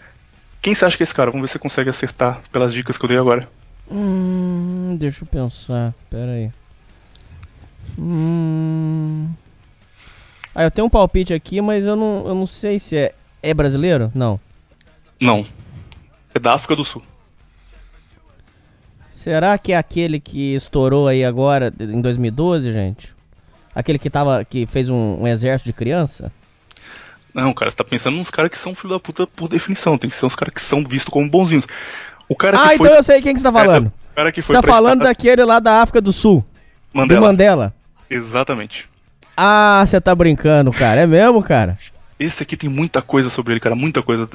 Quem 0.61 0.73
você 0.73 0.85
acha 0.85 0.97
que 0.97 1.03
é 1.03 1.05
esse 1.05 1.13
cara? 1.13 1.29
Vamos 1.29 1.43
ver 1.43 1.47
se 1.47 1.53
você 1.53 1.59
consegue 1.59 1.89
acertar 1.89 2.41
pelas 2.51 2.73
dicas 2.73 2.97
que 2.97 3.05
eu 3.05 3.09
dei 3.09 3.17
agora. 3.17 3.47
Hum, 3.89 4.97
deixa 4.99 5.23
eu 5.23 5.27
pensar. 5.27 5.93
Pera 6.09 6.31
aí. 6.31 6.51
Hum. 7.97 9.29
Ah, 10.57 10.63
eu 10.63 10.71
tenho 10.71 10.87
um 10.87 10.89
palpite 10.89 11.35
aqui, 11.35 11.61
mas 11.61 11.85
eu 11.85 11.95
não, 11.95 12.23
eu 12.25 12.33
não 12.33 12.47
sei 12.47 12.79
se 12.79 12.97
é. 12.97 13.13
É 13.43 13.53
brasileiro? 13.53 14.11
Não. 14.15 14.39
Não. 15.21 15.45
É 16.33 16.39
da 16.39 16.55
África 16.55 16.75
do 16.75 16.83
Sul. 16.83 17.03
Será 19.07 19.55
que 19.59 19.71
é 19.71 19.77
aquele 19.77 20.19
que 20.19 20.55
estourou 20.55 21.07
aí 21.07 21.23
agora 21.23 21.71
em 21.79 22.01
2012, 22.01 22.73
gente? 22.73 23.13
Aquele 23.75 23.99
que 23.99 24.09
tava. 24.09 24.43
que 24.43 24.65
fez 24.65 24.89
um, 24.89 25.21
um 25.21 25.27
exército 25.27 25.69
de 25.69 25.73
criança? 25.73 26.31
Não, 27.35 27.53
cara, 27.53 27.69
você 27.69 27.77
tá 27.77 27.83
pensando 27.83 28.17
nos 28.17 28.31
caras 28.31 28.49
que 28.49 28.57
são 28.57 28.73
filho 28.73 28.95
da 28.95 28.99
puta 28.99 29.27
por 29.27 29.47
definição. 29.47 29.95
Tem 29.95 30.09
que 30.09 30.15
ser 30.15 30.25
uns 30.25 30.35
caras 30.35 30.55
que 30.55 30.61
são 30.61 30.83
vistos 30.83 31.13
como 31.13 31.29
bonzinhos. 31.29 31.67
O 32.27 32.35
cara 32.35 32.57
ah, 32.59 32.73
então 32.73 32.87
foi... 32.87 32.97
eu 32.97 33.03
sei 33.03 33.21
quem 33.21 33.35
que 33.35 33.39
você 33.39 33.45
tá 33.45 33.51
falando. 33.53 33.85
É, 33.85 34.11
o 34.11 34.15
cara 34.15 34.31
que 34.31 34.41
Você 34.41 34.47
foi 34.47 34.55
tá 34.55 34.63
pra 34.63 34.73
falando 34.73 35.01
Estátua- 35.03 35.13
daquele 35.13 35.45
lá 35.45 35.59
da 35.59 35.83
África 35.83 36.01
do 36.01 36.11
Sul. 36.11 36.43
Mandela. 36.91 37.19
Do 37.19 37.25
Mandela. 37.27 37.73
Exatamente. 38.09 38.89
Ah, 39.37 39.83
você 39.85 40.01
tá 40.01 40.15
brincando, 40.15 40.71
cara. 40.73 41.01
É 41.01 41.05
mesmo, 41.07 41.43
cara? 41.43 41.77
Esse 42.19 42.41
aqui 42.41 42.57
tem 42.57 42.67
muita 42.69 43.01
coisa 43.01 43.29
sobre 43.29 43.53
ele, 43.53 43.59
cara. 43.59 43.75
Muita 43.75 44.01
coisa. 44.01 44.27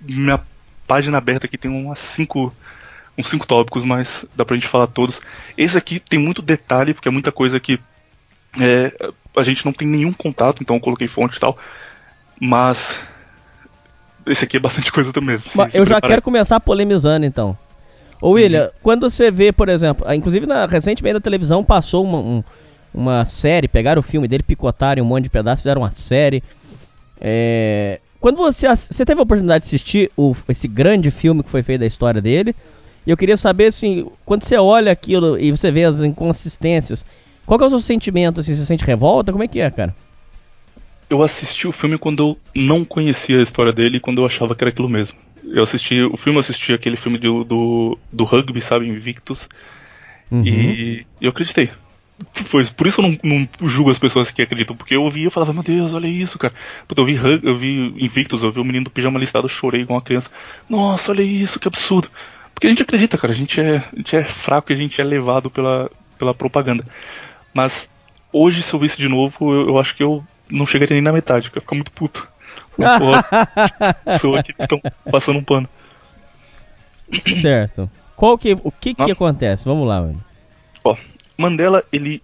Minha 0.00 0.40
página 0.86 1.18
aberta 1.18 1.44
aqui 1.44 1.58
tem 1.58 1.70
umas 1.70 1.98
cinco, 1.98 2.50
uns 3.18 3.28
cinco 3.28 3.46
tópicos, 3.46 3.84
mas 3.84 4.24
dá 4.34 4.46
pra 4.46 4.54
gente 4.54 4.66
falar 4.66 4.86
todos. 4.86 5.20
Esse 5.56 5.76
aqui 5.76 6.00
tem 6.00 6.18
muito 6.18 6.40
detalhe, 6.40 6.94
porque 6.94 7.08
é 7.08 7.12
muita 7.12 7.30
coisa 7.30 7.60
que 7.60 7.78
é, 8.58 8.90
a 9.36 9.42
gente 9.42 9.66
não 9.66 9.72
tem 9.74 9.86
nenhum 9.86 10.12
contato, 10.14 10.62
então 10.62 10.76
eu 10.76 10.80
coloquei 10.80 11.06
fonte 11.06 11.36
e 11.36 11.40
tal. 11.40 11.58
Mas 12.40 12.98
esse 14.26 14.44
aqui 14.44 14.56
é 14.56 14.60
bastante 14.60 14.90
coisa 14.92 15.12
também. 15.12 15.36
se 15.36 15.58
eu 15.58 15.84
já 15.84 15.96
prepara. 15.96 16.08
quero 16.08 16.22
começar 16.22 16.58
polemizando, 16.60 17.26
então. 17.26 17.56
Ô, 18.20 18.30
William, 18.30 18.70
quando 18.82 19.08
você 19.08 19.30
vê, 19.30 19.52
por 19.52 19.68
exemplo, 19.68 20.04
ah, 20.08 20.16
inclusive 20.16 20.46
na, 20.46 20.66
recentemente 20.66 21.12
na 21.14 21.20
televisão 21.20 21.62
passou 21.62 22.04
um- 22.06 22.42
uma 22.92 23.24
série, 23.26 23.68
pegaram 23.68 24.00
o 24.00 24.02
filme 24.02 24.26
dele, 24.28 24.42
picotaram 24.42 25.02
um 25.02 25.06
monte 25.06 25.24
de 25.24 25.30
pedaços, 25.30 25.60
fizeram 25.62 25.82
uma 25.82 25.92
série. 25.92 26.42
É, 27.20 28.00
quando 28.20 28.36
você, 28.36 28.68
você 28.68 29.04
teve 29.04 29.20
a 29.20 29.22
oportunidade 29.22 29.64
de 29.64 29.68
assistir 29.68 30.10
o- 30.16 30.34
esse 30.48 30.66
grande 30.68 31.10
filme 31.10 31.42
que 31.42 31.50
foi 31.50 31.62
feito 31.62 31.80
da 31.80 31.86
história 31.86 32.20
dele, 32.20 32.54
e 33.06 33.10
eu 33.10 33.16
queria 33.16 33.36
saber, 33.36 33.66
assim, 33.66 34.06
quando 34.24 34.44
você 34.44 34.56
olha 34.56 34.92
aquilo 34.92 35.38
e 35.38 35.50
você 35.50 35.70
vê 35.70 35.84
as 35.84 36.00
inconsistências, 36.00 37.04
qual 37.46 37.58
é 37.60 37.64
o 37.66 37.70
seu 37.70 37.80
sentimento? 37.80 38.40
Assim, 38.40 38.54
você 38.54 38.66
sente 38.66 38.84
revolta? 38.84 39.32
Como 39.32 39.42
é 39.44 39.48
que 39.48 39.60
é, 39.60 39.70
cara? 39.70 39.94
Eu 41.08 41.22
assisti 41.22 41.66
o 41.66 41.72
filme 41.72 41.96
quando 41.96 42.36
eu 42.54 42.62
não 42.62 42.84
conhecia 42.84 43.38
a 43.38 43.42
história 43.42 43.72
dele 43.72 43.96
e 43.96 44.00
quando 44.00 44.20
eu 44.20 44.26
achava 44.26 44.54
que 44.54 44.62
era 44.62 44.68
aquilo 44.70 44.88
mesmo. 44.90 45.16
Eu 45.42 45.62
assisti 45.62 46.02
o 46.02 46.16
filme, 46.18 46.36
eu 46.36 46.40
assisti 46.40 46.74
aquele 46.74 46.96
filme 46.98 47.16
do, 47.16 47.44
do, 47.44 47.98
do 48.12 48.24
rugby, 48.24 48.60
sabe, 48.60 48.86
Invictus, 48.86 49.48
Uhum. 50.30 50.42
e 50.44 51.06
eu 51.22 51.30
acreditei. 51.30 51.70
Foi 52.32 52.64
por 52.66 52.86
isso 52.86 53.00
eu 53.00 53.08
não, 53.08 53.18
não 53.22 53.68
julgo 53.68 53.90
as 53.90 53.98
pessoas 53.98 54.30
que 54.30 54.42
acreditam, 54.42 54.76
porque 54.76 54.96
eu 54.96 55.08
vi 55.08 55.22
e 55.22 55.24
eu 55.24 55.30
falava, 55.30 55.52
meu 55.52 55.62
Deus, 55.62 55.94
olha 55.94 56.08
isso, 56.08 56.38
cara. 56.38 56.52
Puta, 56.86 57.00
eu 57.00 57.04
vi 57.04 57.16
eu 57.42 57.56
vi 57.56 57.94
Invictus, 57.96 58.42
eu 58.42 58.50
vi 58.50 58.60
o 58.60 58.64
menino 58.64 58.84
do 58.84 58.90
pijama 58.90 59.18
listado, 59.18 59.48
chorei 59.48 59.86
com 59.86 59.94
uma 59.94 60.02
criança. 60.02 60.30
Nossa, 60.68 61.12
olha 61.12 61.22
isso, 61.22 61.60
que 61.60 61.68
absurdo. 61.68 62.10
Porque 62.52 62.66
a 62.66 62.70
gente 62.70 62.82
acredita, 62.82 63.16
cara, 63.16 63.32
a 63.32 63.36
gente 63.36 63.60
é, 63.60 63.76
a 63.76 63.96
gente 63.96 64.16
é 64.16 64.24
fraco 64.24 64.72
e 64.72 64.74
a 64.74 64.76
gente 64.76 65.00
é 65.00 65.04
levado 65.04 65.48
pela, 65.48 65.90
pela 66.18 66.34
propaganda. 66.34 66.84
Mas 67.54 67.88
hoje, 68.32 68.62
se 68.62 68.74
eu 68.74 68.80
visse 68.80 68.98
de 68.98 69.08
novo, 69.08 69.54
eu, 69.54 69.68
eu 69.68 69.78
acho 69.78 69.94
que 69.94 70.02
eu 70.02 70.24
não 70.50 70.66
chegaria 70.66 70.94
nem 70.94 71.02
na 71.02 71.12
metade, 71.12 71.46
ia 71.46 71.60
ficar 71.60 71.76
muito 71.76 71.92
puto. 71.92 72.26
Pessoa 74.04 74.42
que 74.42 74.54
estão 74.58 74.80
passando 75.10 75.38
um 75.38 75.44
pano. 75.44 75.68
certo. 77.12 77.90
Qual 78.16 78.36
que, 78.36 78.56
o 78.64 78.72
que 78.72 78.94
que 78.94 79.12
acontece? 79.12 79.64
Vamos 79.64 79.86
lá, 79.86 80.00
velho. 80.00 80.20
Ó, 80.84 80.96
Mandela, 81.40 81.84
ele 81.92 82.20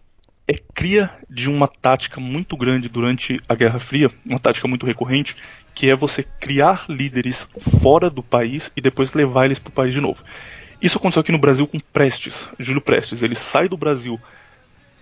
é 0.49 0.55
cria 0.75 1.09
de 1.31 1.49
uma 1.49 1.69
tática 1.69 2.21
muito 2.21 2.57
grande 2.57 2.89
durante 2.89 3.39
a 3.49 3.55
Guerra 3.55 3.79
Fria, 3.79 4.11
uma 4.27 4.41
tática 4.41 4.67
muito 4.67 4.85
recorrente, 4.85 5.37
que 5.73 5.89
é 5.89 5.95
você 5.95 6.25
criar 6.25 6.85
líderes 6.89 7.49
fora 7.81 8.11
do 8.11 8.25
país 8.25 8.73
e 8.77 8.81
depois 8.81 9.13
levar 9.13 9.45
eles 9.45 9.61
para 9.61 9.71
o 9.71 9.73
país 9.73 9.93
de 9.93 10.01
novo. 10.01 10.21
Isso 10.83 10.99
aconteceu 10.99 11.21
aqui 11.21 11.31
no 11.31 11.39
Brasil 11.39 11.65
com 11.65 11.79
Prestes, 11.79 12.49
Júlio 12.59 12.81
Prestes. 12.81 13.23
Ele 13.23 13.37
sai 13.37 13.69
do 13.69 13.77
Brasil 13.77 14.21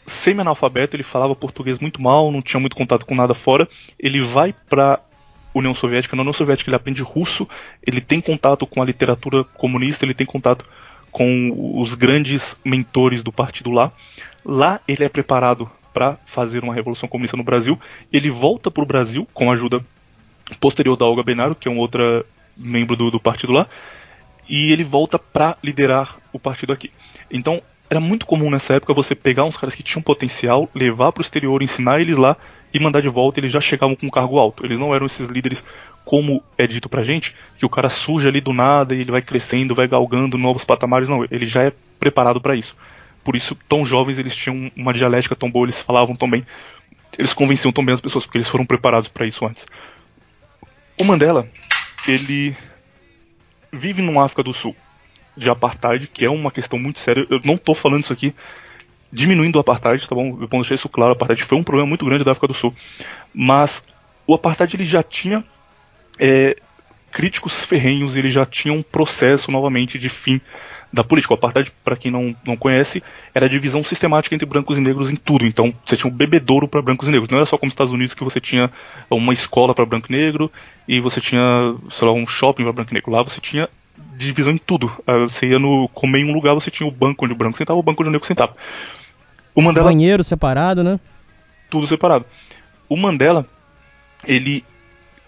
semi-analfabeto, 0.07 0.95
ele 0.95 1.03
falava 1.03 1.35
português 1.35 1.79
muito 1.79 2.03
mal, 2.03 2.31
não 2.31 2.43
tinha 2.43 2.61
muito 2.61 2.77
contato 2.77 3.07
com 3.07 3.15
nada 3.15 3.33
fora. 3.33 3.67
Ele 3.99 4.21
vai 4.21 4.55
para 4.69 5.01
União 5.55 5.73
Soviética, 5.73 6.15
na 6.15 6.23
União 6.23 6.35
Soviética 6.35 6.69
ele 6.69 6.77
aprende 6.77 7.03
russo, 7.03 7.49
ele 7.87 8.03
tem 8.03 8.21
contato 8.21 8.67
com 8.67 8.83
a 8.83 8.85
literatura 8.85 9.43
comunista, 9.43 10.05
ele 10.05 10.13
tem 10.13 10.27
contato 10.27 10.67
com 11.13 11.79
os 11.81 11.95
grandes 11.95 12.57
mentores 12.65 13.23
do 13.23 13.31
partido 13.31 13.71
lá. 13.71 13.93
Lá 14.45 14.81
ele 14.89 15.05
é 15.05 15.09
preparado 15.09 15.71
para 15.93 16.19
fazer 16.25 16.65
uma 16.65 16.75
revolução 16.75 17.09
comunista 17.09 17.37
no 17.37 17.45
Brasil. 17.45 17.79
Ele 18.11 18.31
volta 18.31 18.71
para 18.71 18.83
o 18.83 18.87
Brasil 18.87 19.29
com 19.33 19.51
a 19.51 19.53
ajuda 19.53 19.85
posterior 20.59 20.97
da 20.97 21.05
Olga 21.05 21.23
Benaro, 21.23 21.55
que 21.55 21.69
é 21.69 21.71
um 21.71 21.79
outra 21.79 22.25
membro 22.57 22.97
do, 22.97 23.11
do 23.11 23.21
partido 23.21 23.53
lá, 23.53 23.67
e 24.49 24.73
ele 24.73 24.85
volta 24.85 25.19
para 25.19 25.57
liderar 25.63 26.19
o 26.33 26.39
partido 26.39 26.73
aqui. 26.73 26.91
Então 27.31 27.63
era 27.89 28.01
muito 28.01 28.27
comum 28.27 28.51
nessa 28.51 28.75
época 28.75 28.95
você 28.95 29.15
pegar 29.15 29.45
uns 29.45 29.57
caras 29.57 29.75
que 29.75 29.83
tinham 29.83 30.03
potencial, 30.03 30.69
levar 30.75 31.13
para 31.13 31.21
o 31.21 31.23
exterior, 31.23 31.63
ensinar 31.63 32.01
eles 32.01 32.17
lá 32.17 32.37
e 32.73 32.81
mandar 32.81 33.03
de 33.03 33.09
volta. 33.09 33.39
Eles 33.39 33.53
já 33.53 33.61
chegavam 33.61 33.95
com 33.95 34.07
um 34.07 34.11
cargo 34.11 34.39
alto. 34.39 34.65
Eles 34.65 34.79
não 34.79 34.95
eram 34.95 35.05
esses 35.05 35.29
líderes 35.29 35.63
como 36.05 36.43
é 36.59 36.67
dito 36.67 36.89
pra 36.89 37.03
gente, 37.03 37.35
que 37.59 37.65
o 37.65 37.69
cara 37.69 37.89
surge 37.89 38.29
ali 38.29 38.41
do 38.41 38.53
nada 38.53 38.95
e 38.95 39.01
ele 39.01 39.11
vai 39.11 39.23
crescendo, 39.23 39.75
vai 39.75 39.87
galgando 39.87 40.37
novos 40.37 40.65
patamares. 40.65 41.09
Não, 41.09 41.25
ele 41.31 41.47
já 41.47 41.63
é 41.63 41.73
preparado 41.99 42.41
para 42.41 42.57
isso. 42.57 42.77
Por 43.25 43.37
isso, 43.37 43.57
tão 43.69 43.87
jovens, 43.87 44.19
eles 44.19 44.35
tinham 44.35 44.71
uma 44.77 44.93
dialética 44.93 45.37
tão 45.37 45.51
boa, 45.51 45.67
eles 45.67 45.81
falavam 45.81 46.17
tão 46.17 46.29
bem. 46.29 46.45
Eles 47.17 47.33
convenciam 47.33 47.73
tão 47.73 47.85
bem 47.85 47.95
as 47.95 48.01
pessoas, 48.01 48.25
porque 48.25 48.39
eles 48.39 48.49
foram 48.49 48.67
preparados 48.67 49.09
para 49.09 49.27
isso 49.27 49.47
antes. 49.47 49.65
O 50.99 51.05
Mandela, 51.05 51.47
ele 52.07 52.57
vive 53.73 54.03
numa 54.03 54.25
África 54.25 54.43
do 54.43 54.53
Sul 54.53 54.75
de 55.37 55.49
apartheid, 55.49 56.09
que 56.09 56.25
é 56.25 56.31
uma 56.31 56.51
questão 56.51 56.79
muito 56.79 56.99
séria. 56.99 57.27
Eu 57.31 57.41
não 57.45 57.57
tô 57.57 57.75
falando 57.75 58.05
isso 58.05 58.13
aqui 58.13 58.35
diminuindo 59.13 59.57
o 59.57 59.61
apartheid, 59.61 60.09
tá 60.09 60.15
bom? 60.15 60.29
Eu 60.41 60.49
vou 60.49 60.61
deixar 60.61 60.75
isso 60.75 60.89
claro, 60.89 61.13
o 61.13 61.15
apartheid 61.15 61.45
foi 61.45 61.59
um 61.59 61.63
problema 61.63 61.89
muito 61.89 62.05
grande 62.05 62.25
da 62.25 62.33
África 62.33 62.49
do 62.49 62.55
Sul. 62.55 62.75
Mas 63.33 63.85
o 64.27 64.35
apartheid 64.35 64.75
ele 64.75 64.85
já 64.85 65.03
tinha 65.03 65.45
é, 66.19 66.57
críticos 67.11 67.65
ferrenhos, 67.65 68.17
ele 68.17 68.31
já 68.31 68.47
tinha 68.47 68.73
um 68.73 68.83
processo 68.83 69.51
novamente 69.51 69.99
de 69.99 70.09
fim 70.09 70.41
da 70.93 71.03
política. 71.03 71.35
O 71.35 71.37
apartheid, 71.37 71.73
para 71.83 71.97
quem 71.97 72.11
não, 72.11 72.35
não 72.47 72.57
conhece, 72.57 73.03
era 73.35 73.47
a 73.47 73.49
divisão 73.49 73.83
sistemática 73.85 74.35
entre 74.35 74.47
brancos 74.47 74.77
e 74.77 74.81
negros 74.81 75.11
em 75.11 75.17
tudo. 75.17 75.47
Então, 75.47 75.75
você 75.85 75.97
tinha 75.97 76.13
um 76.13 76.15
bebedouro 76.15 76.69
para 76.69 76.83
brancos 76.83 77.09
e 77.09 77.11
negros. 77.11 77.31
Não 77.31 77.39
era 77.39 77.47
só 77.47 77.57
como 77.57 77.69
nos 77.69 77.75
Estados 77.75 77.93
Unidos 77.93 78.15
que 78.15 78.25
você 78.25 78.41
tinha 78.41 78.71
uma 79.11 79.33
escola 79.33 79.75
para 79.75 79.87
branco 79.87 80.07
e 80.11 80.17
negro 80.17 80.51
e 80.87 81.01
você 81.01 81.21
tinha, 81.21 81.75
sei 81.91 82.07
lá, 82.07 82.13
um 82.13 82.27
shopping 82.27 82.65
para 82.65 82.73
branco 82.73 82.93
e 82.93 82.95
negro. 82.95 83.11
Lá 83.11 83.23
você 83.23 83.41
tinha 83.41 83.69
divisão 84.17 84.53
em 84.53 84.59
tudo. 84.59 84.93
Ah, 85.07 85.25
Você 85.25 85.47
ia 85.47 85.59
no 85.59 85.89
comer 85.89 86.21
em 86.21 86.31
um 86.31 86.35
lugar, 86.35 86.55
você 86.55 86.71
tinha 86.71 86.87
o 86.87 86.93
banco 86.93 87.25
onde 87.25 87.35
o 87.35 87.37
branco 87.37 87.57
sentava, 87.57 87.79
o 87.79 87.83
banco 87.83 88.03
onde 88.03 88.11
o 88.11 88.13
negro 88.13 88.27
sentava. 88.27 88.55
O 89.55 89.63
Mandela 89.63 89.89
Banheiro 89.89 90.25
separado, 90.25 90.83
né? 90.83 90.99
tudo 91.73 91.87
separado. 91.87 92.27
O 92.87 92.97
Mandela, 92.99 93.47
ele 94.27 94.63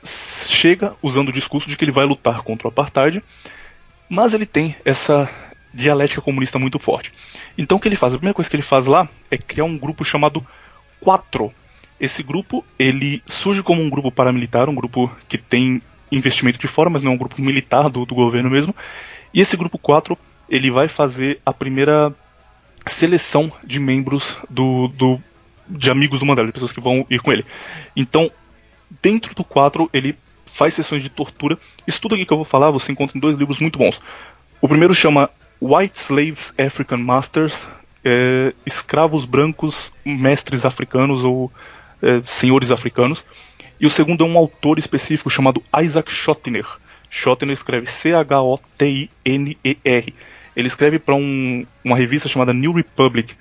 chega 0.05 0.95
usando 1.03 1.29
o 1.29 1.33
discurso 1.33 1.69
de 1.69 1.77
que 1.77 1.85
ele 1.85 1.93
vai 1.93 2.05
lutar 2.05 2.43
contra 2.43 2.69
o 2.69 2.71
apartheid, 2.71 3.23
mas 4.09 4.35
ele 4.35 4.47
tem 4.47 4.77
essa 4.85 5.31
dialética 5.73 6.21
comunista 6.21 6.59
muito 6.59 6.79
forte. 6.79 7.13
Então 7.59 7.79
o 7.79 7.81
que 7.81 7.89
ele 7.89 7.97
faz? 7.97 8.15
A 8.15 8.19
primeira 8.19 8.35
coisa 8.35 8.49
que 8.49 8.57
ele 8.57 8.63
faz 8.63 8.87
lá 8.87 9.09
é 9.31 9.37
criar 9.37 9.65
um 9.65 9.77
grupo 9.77 10.05
chamado 10.05 10.47
Quatro. 11.01 11.53
Esse 12.01 12.23
grupo, 12.23 12.65
ele 12.79 13.23
surge 13.27 13.63
como 13.63 13.83
um 13.83 13.91
grupo 13.91 14.11
paramilitar, 14.11 14.69
um 14.69 14.75
grupo 14.75 15.11
que 15.29 15.39
tem 15.39 15.83
investimento 16.11 16.59
de 16.59 16.67
fora, 16.67 16.91
mas 16.91 17.03
não 17.03 17.13
é 17.13 17.15
um 17.15 17.19
grupo 17.19 17.41
militar 17.41 17.89
do, 17.89 18.05
do 18.05 18.15
governo 18.15 18.51
mesmo. 18.51 18.75
E 19.33 19.41
esse 19.41 19.57
grupo 19.57 19.79
4, 19.79 20.17
ele 20.49 20.71
vai 20.71 20.89
fazer 20.89 21.41
a 21.45 21.53
primeira 21.53 22.15
seleção 22.87 23.53
de 23.65 23.79
membros 23.79 24.37
do, 24.49 24.89
do 24.89 25.21
de 25.69 25.91
amigos 25.91 26.19
do 26.19 26.27
Mandela, 26.27 26.47
de 26.47 26.53
pessoas 26.53 26.73
que 26.73 26.81
vão 26.81 27.07
ir 27.11 27.21
com 27.21 27.33
ele. 27.33 27.45
Então, 27.97 28.31
dentro 29.03 29.35
do 29.35 29.45
4, 29.45 29.89
ele 29.93 30.17
faz 30.47 30.75
sessões 30.75 31.03
de 31.03 31.09
tortura. 31.09 31.59
Isso 31.87 32.01
tudo 32.01 32.15
aqui 32.15 32.25
que 32.25 32.33
eu 32.33 32.39
vou 32.39 32.45
falar, 32.45 32.71
você 32.71 32.93
encontra 32.93 33.17
em 33.17 33.21
dois 33.21 33.37
livros 33.37 33.59
muito 33.59 33.79
bons. 33.79 34.01
O 34.61 34.69
primeiro 34.69 34.95
chama 34.95 35.29
White 35.61 35.99
Slaves 35.99 36.53
African 36.59 36.99
Masters, 36.99 37.67
é, 38.05 38.53
escravos 38.65 39.25
brancos, 39.25 39.93
mestres 40.05 40.65
africanos 40.65 41.25
ou 41.25 41.51
é, 42.03 42.23
senhores 42.25 42.71
africanos. 42.71 43.25
E 43.81 43.87
o 43.87 43.91
segundo 43.91 44.25
é 44.25 44.29
um 44.29 44.39
autor 44.39 44.79
específico 44.79 45.29
chamado 45.31 45.63
Isaac 45.83 46.11
Schottiner. 46.11 46.67
Schottiner 47.11 47.53
escreve 47.53 47.87
C-H-O-T-I-N-E-R. 47.87 48.55
Ele 50.57 50.69
escreve 50.69 50.99
para 50.99 51.15
um, 51.15 51.67
uma 51.83 51.97
revista 51.97 52.29
chamada 52.29 52.53
New 52.53 52.73
Republic. 52.73 53.35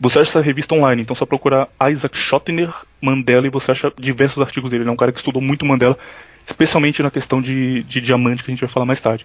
Você 0.00 0.18
acha 0.18 0.30
essa 0.30 0.40
revista 0.40 0.74
online, 0.74 1.02
então 1.02 1.14
só 1.14 1.26
procurar 1.26 1.68
Isaac 1.90 2.16
Schottiner 2.16 2.72
Mandela 3.02 3.46
e 3.46 3.50
você 3.50 3.70
acha 3.70 3.92
diversos 3.98 4.42
artigos 4.42 4.70
dele. 4.70 4.84
Ele 4.84 4.90
é 4.90 4.92
um 4.92 4.96
cara 4.96 5.12
que 5.12 5.18
estudou 5.18 5.42
muito 5.42 5.66
Mandela 5.66 5.98
especialmente 6.46 7.02
na 7.02 7.10
questão 7.10 7.40
de, 7.40 7.82
de 7.84 8.00
diamante, 8.00 8.42
que 8.42 8.50
a 8.50 8.54
gente 8.54 8.60
vai 8.60 8.68
falar 8.68 8.86
mais 8.86 9.00
tarde. 9.00 9.24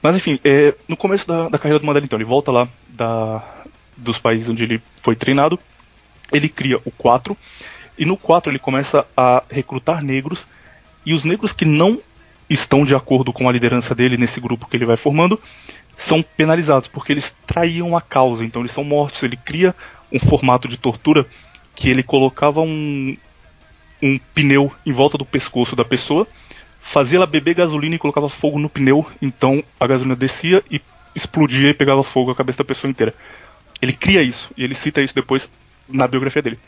Mas 0.00 0.16
enfim, 0.16 0.40
é, 0.44 0.74
no 0.88 0.96
começo 0.96 1.26
da, 1.26 1.48
da, 1.48 1.58
carreira 1.58 1.78
do 1.78 1.86
Mandela, 1.86 2.04
então, 2.04 2.16
ele 2.16 2.24
volta 2.24 2.50
lá 2.50 2.68
da, 2.88 3.44
dos 3.96 4.18
países 4.18 4.48
onde 4.48 4.64
ele 4.64 4.82
foi 5.02 5.14
treinado, 5.14 5.58
ele 6.32 6.48
cria 6.48 6.78
o 6.84 6.90
4, 6.90 7.36
e 7.98 8.04
no 8.04 8.16
4 8.16 8.50
ele 8.50 8.58
começa 8.58 9.06
a 9.16 9.42
recrutar 9.50 10.02
negros, 10.02 10.46
e 11.04 11.14
os 11.14 11.24
negros 11.24 11.52
que 11.52 11.64
não 11.64 12.00
estão 12.48 12.84
de 12.84 12.94
acordo 12.94 13.32
com 13.32 13.48
a 13.48 13.52
liderança 13.52 13.94
dele 13.94 14.16
nesse 14.16 14.40
grupo 14.40 14.66
que 14.68 14.76
ele 14.76 14.86
vai 14.86 14.96
formando 14.96 15.38
são 16.04 16.22
penalizados, 16.22 16.88
porque 16.88 17.12
eles 17.12 17.34
traíam 17.46 17.96
a 17.96 18.00
causa, 18.00 18.44
então 18.44 18.62
eles 18.62 18.72
são 18.72 18.84
mortos. 18.84 19.22
Ele 19.22 19.36
cria 19.36 19.74
um 20.10 20.18
formato 20.18 20.68
de 20.68 20.76
tortura 20.76 21.26
que 21.74 21.88
ele 21.88 22.02
colocava 22.02 22.60
um, 22.60 23.16
um 24.02 24.18
pneu 24.34 24.70
em 24.84 24.92
volta 24.92 25.16
do 25.16 25.24
pescoço 25.24 25.76
da 25.76 25.84
pessoa, 25.84 26.26
fazia 26.80 27.18
ela 27.18 27.26
beber 27.26 27.54
gasolina 27.54 27.94
e 27.94 27.98
colocava 27.98 28.28
fogo 28.28 28.58
no 28.58 28.68
pneu, 28.68 29.06
então 29.20 29.62
a 29.78 29.86
gasolina 29.86 30.16
descia 30.16 30.62
e 30.70 30.80
explodia 31.14 31.70
e 31.70 31.74
pegava 31.74 32.02
fogo 32.02 32.30
a 32.30 32.36
cabeça 32.36 32.58
da 32.58 32.64
pessoa 32.64 32.90
inteira. 32.90 33.14
Ele 33.80 33.92
cria 33.92 34.22
isso 34.22 34.50
e 34.56 34.64
ele 34.64 34.74
cita 34.74 35.00
isso 35.00 35.14
depois 35.14 35.48
na 35.88 36.06
biografia 36.06 36.42
dele. 36.42 36.58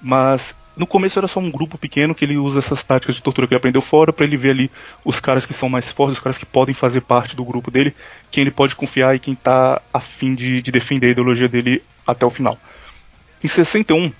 Mas 0.00 0.54
no 0.76 0.86
começo 0.86 1.18
era 1.18 1.28
só 1.28 1.38
um 1.38 1.50
grupo 1.50 1.76
pequeno 1.76 2.14
que 2.14 2.24
ele 2.24 2.36
usa 2.36 2.58
essas 2.58 2.82
táticas 2.82 3.14
de 3.14 3.22
tortura 3.22 3.46
que 3.46 3.52
ele 3.52 3.58
aprendeu 3.58 3.82
fora 3.82 4.12
para 4.12 4.24
ele 4.24 4.36
ver 4.36 4.50
ali 4.50 4.70
os 5.04 5.20
caras 5.20 5.44
que 5.44 5.52
são 5.52 5.68
mais 5.68 5.90
fortes, 5.92 6.16
os 6.16 6.22
caras 6.22 6.38
que 6.38 6.46
podem 6.46 6.74
fazer 6.74 7.02
parte 7.02 7.36
do 7.36 7.44
grupo 7.44 7.70
dele, 7.70 7.94
quem 8.30 8.42
ele 8.42 8.50
pode 8.50 8.74
confiar 8.74 9.14
e 9.14 9.18
quem 9.18 9.34
tá 9.34 9.82
afim 9.92 10.34
de, 10.34 10.62
de 10.62 10.70
defender 10.72 11.08
a 11.08 11.10
ideologia 11.10 11.48
dele 11.48 11.82
até 12.06 12.24
o 12.24 12.30
final. 12.30 12.58
Em 13.44 13.48
61, 13.48 14.12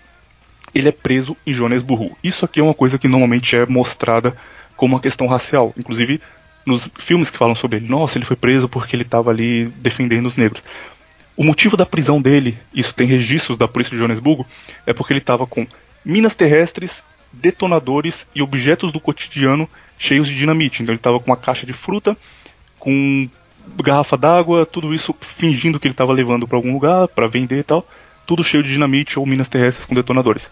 ele 0.74 0.88
é 0.88 0.92
preso 0.92 1.36
em 1.46 1.52
Joanesburgo. 1.52 2.16
Isso 2.22 2.44
aqui 2.44 2.60
é 2.60 2.62
uma 2.62 2.74
coisa 2.74 2.98
que 2.98 3.08
normalmente 3.08 3.56
é 3.56 3.64
mostrada 3.66 4.36
como 4.76 4.94
uma 4.94 5.00
questão 5.00 5.26
racial. 5.26 5.72
Inclusive, 5.76 6.20
nos 6.66 6.90
filmes 6.98 7.30
que 7.30 7.38
falam 7.38 7.54
sobre 7.54 7.78
ele, 7.78 7.88
nossa, 7.88 8.18
ele 8.18 8.24
foi 8.24 8.36
preso 8.36 8.68
porque 8.68 8.94
ele 8.94 9.02
estava 9.02 9.30
ali 9.30 9.66
defendendo 9.76 10.26
os 10.26 10.36
negros. 10.36 10.62
O 11.36 11.44
motivo 11.44 11.76
da 11.76 11.86
prisão 11.86 12.20
dele, 12.20 12.58
isso 12.74 12.94
tem 12.94 13.06
registros 13.06 13.56
da 13.56 13.66
polícia 13.66 13.92
de 13.92 13.98
Joanesburgo, 13.98 14.46
é 14.86 14.92
porque 14.92 15.12
ele 15.12 15.20
estava 15.20 15.46
com 15.46 15.66
minas 16.04 16.34
terrestres, 16.34 17.02
detonadores 17.32 18.26
e 18.34 18.42
objetos 18.42 18.92
do 18.92 19.00
cotidiano 19.00 19.68
cheios 19.98 20.28
de 20.28 20.36
dinamite. 20.36 20.82
Então 20.82 20.92
ele 20.92 20.98
estava 20.98 21.18
com 21.20 21.30
uma 21.30 21.36
caixa 21.36 21.64
de 21.64 21.72
fruta, 21.72 22.16
com 22.78 23.28
garrafa 23.82 24.16
d'água, 24.16 24.66
tudo 24.66 24.92
isso 24.92 25.14
fingindo 25.20 25.78
que 25.78 25.86
ele 25.86 25.94
estava 25.94 26.12
levando 26.12 26.46
para 26.46 26.56
algum 26.56 26.72
lugar 26.72 27.08
para 27.08 27.28
vender 27.28 27.60
e 27.60 27.62
tal, 27.62 27.86
tudo 28.26 28.42
cheio 28.42 28.62
de 28.62 28.72
dinamite 28.72 29.18
ou 29.18 29.26
minas 29.26 29.48
terrestres 29.48 29.86
com 29.86 29.94
detonadores. 29.94 30.50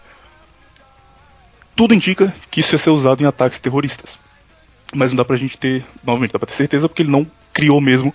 Tudo 1.75 1.93
indica 1.93 2.33
que 2.49 2.59
isso 2.61 2.75
ia 2.75 2.79
ser 2.79 2.89
usado 2.89 3.21
em 3.21 3.25
ataques 3.25 3.59
terroristas. 3.59 4.17
Mas 4.93 5.11
não 5.11 5.17
dá 5.17 5.25
pra 5.25 5.37
gente 5.37 5.57
ter, 5.57 5.85
novamente, 6.03 6.33
dá 6.33 6.39
pra 6.39 6.47
ter 6.47 6.53
certeza 6.53 6.87
porque 6.87 7.01
ele 7.01 7.11
não 7.11 7.29
criou 7.53 7.79
mesmo, 7.79 8.13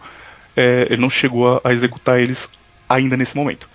é, 0.56 0.86
ele 0.90 1.00
não 1.00 1.10
chegou 1.10 1.56
a, 1.56 1.60
a 1.64 1.72
executar 1.72 2.20
eles 2.20 2.48
ainda 2.88 3.16
nesse 3.16 3.36
momento. 3.36 3.68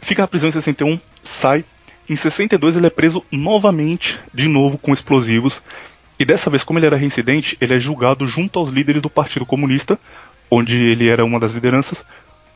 Fica 0.00 0.22
na 0.22 0.28
prisão 0.28 0.48
em 0.48 0.52
61, 0.52 1.00
sai 1.24 1.64
em 2.08 2.16
62 2.16 2.76
ele 2.76 2.86
é 2.86 2.90
preso 2.90 3.24
novamente, 3.30 4.18
de 4.32 4.48
novo 4.48 4.78
com 4.78 4.92
explosivos, 4.92 5.62
e 6.18 6.24
dessa 6.24 6.48
vez, 6.48 6.64
como 6.64 6.78
ele 6.78 6.86
era 6.86 6.96
reincidente, 6.96 7.56
ele 7.60 7.74
é 7.74 7.78
julgado 7.78 8.26
junto 8.26 8.58
aos 8.58 8.70
líderes 8.70 9.02
do 9.02 9.10
Partido 9.10 9.44
Comunista, 9.44 9.98
onde 10.50 10.76
ele 10.76 11.08
era 11.08 11.24
uma 11.24 11.38
das 11.38 11.52
lideranças, 11.52 12.02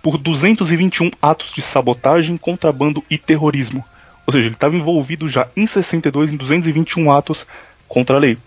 por 0.03 0.17
221 0.17 1.11
atos 1.21 1.53
de 1.53 1.61
sabotagem, 1.61 2.39
contrabando 2.39 3.05
e 3.11 3.19
terrorismo. 3.19 3.85
Ou 4.27 4.33
seja, 4.33 4.47
ele 4.47 4.55
estava 4.55 4.77
envolvido 4.77 5.29
já 5.29 5.49
em 5.55 5.67
62 5.67 6.33
em 6.33 6.37
221 6.37 7.13
atos 7.13 7.47
contra 7.87 8.17
a 8.17 8.21
lei. 8.21 8.39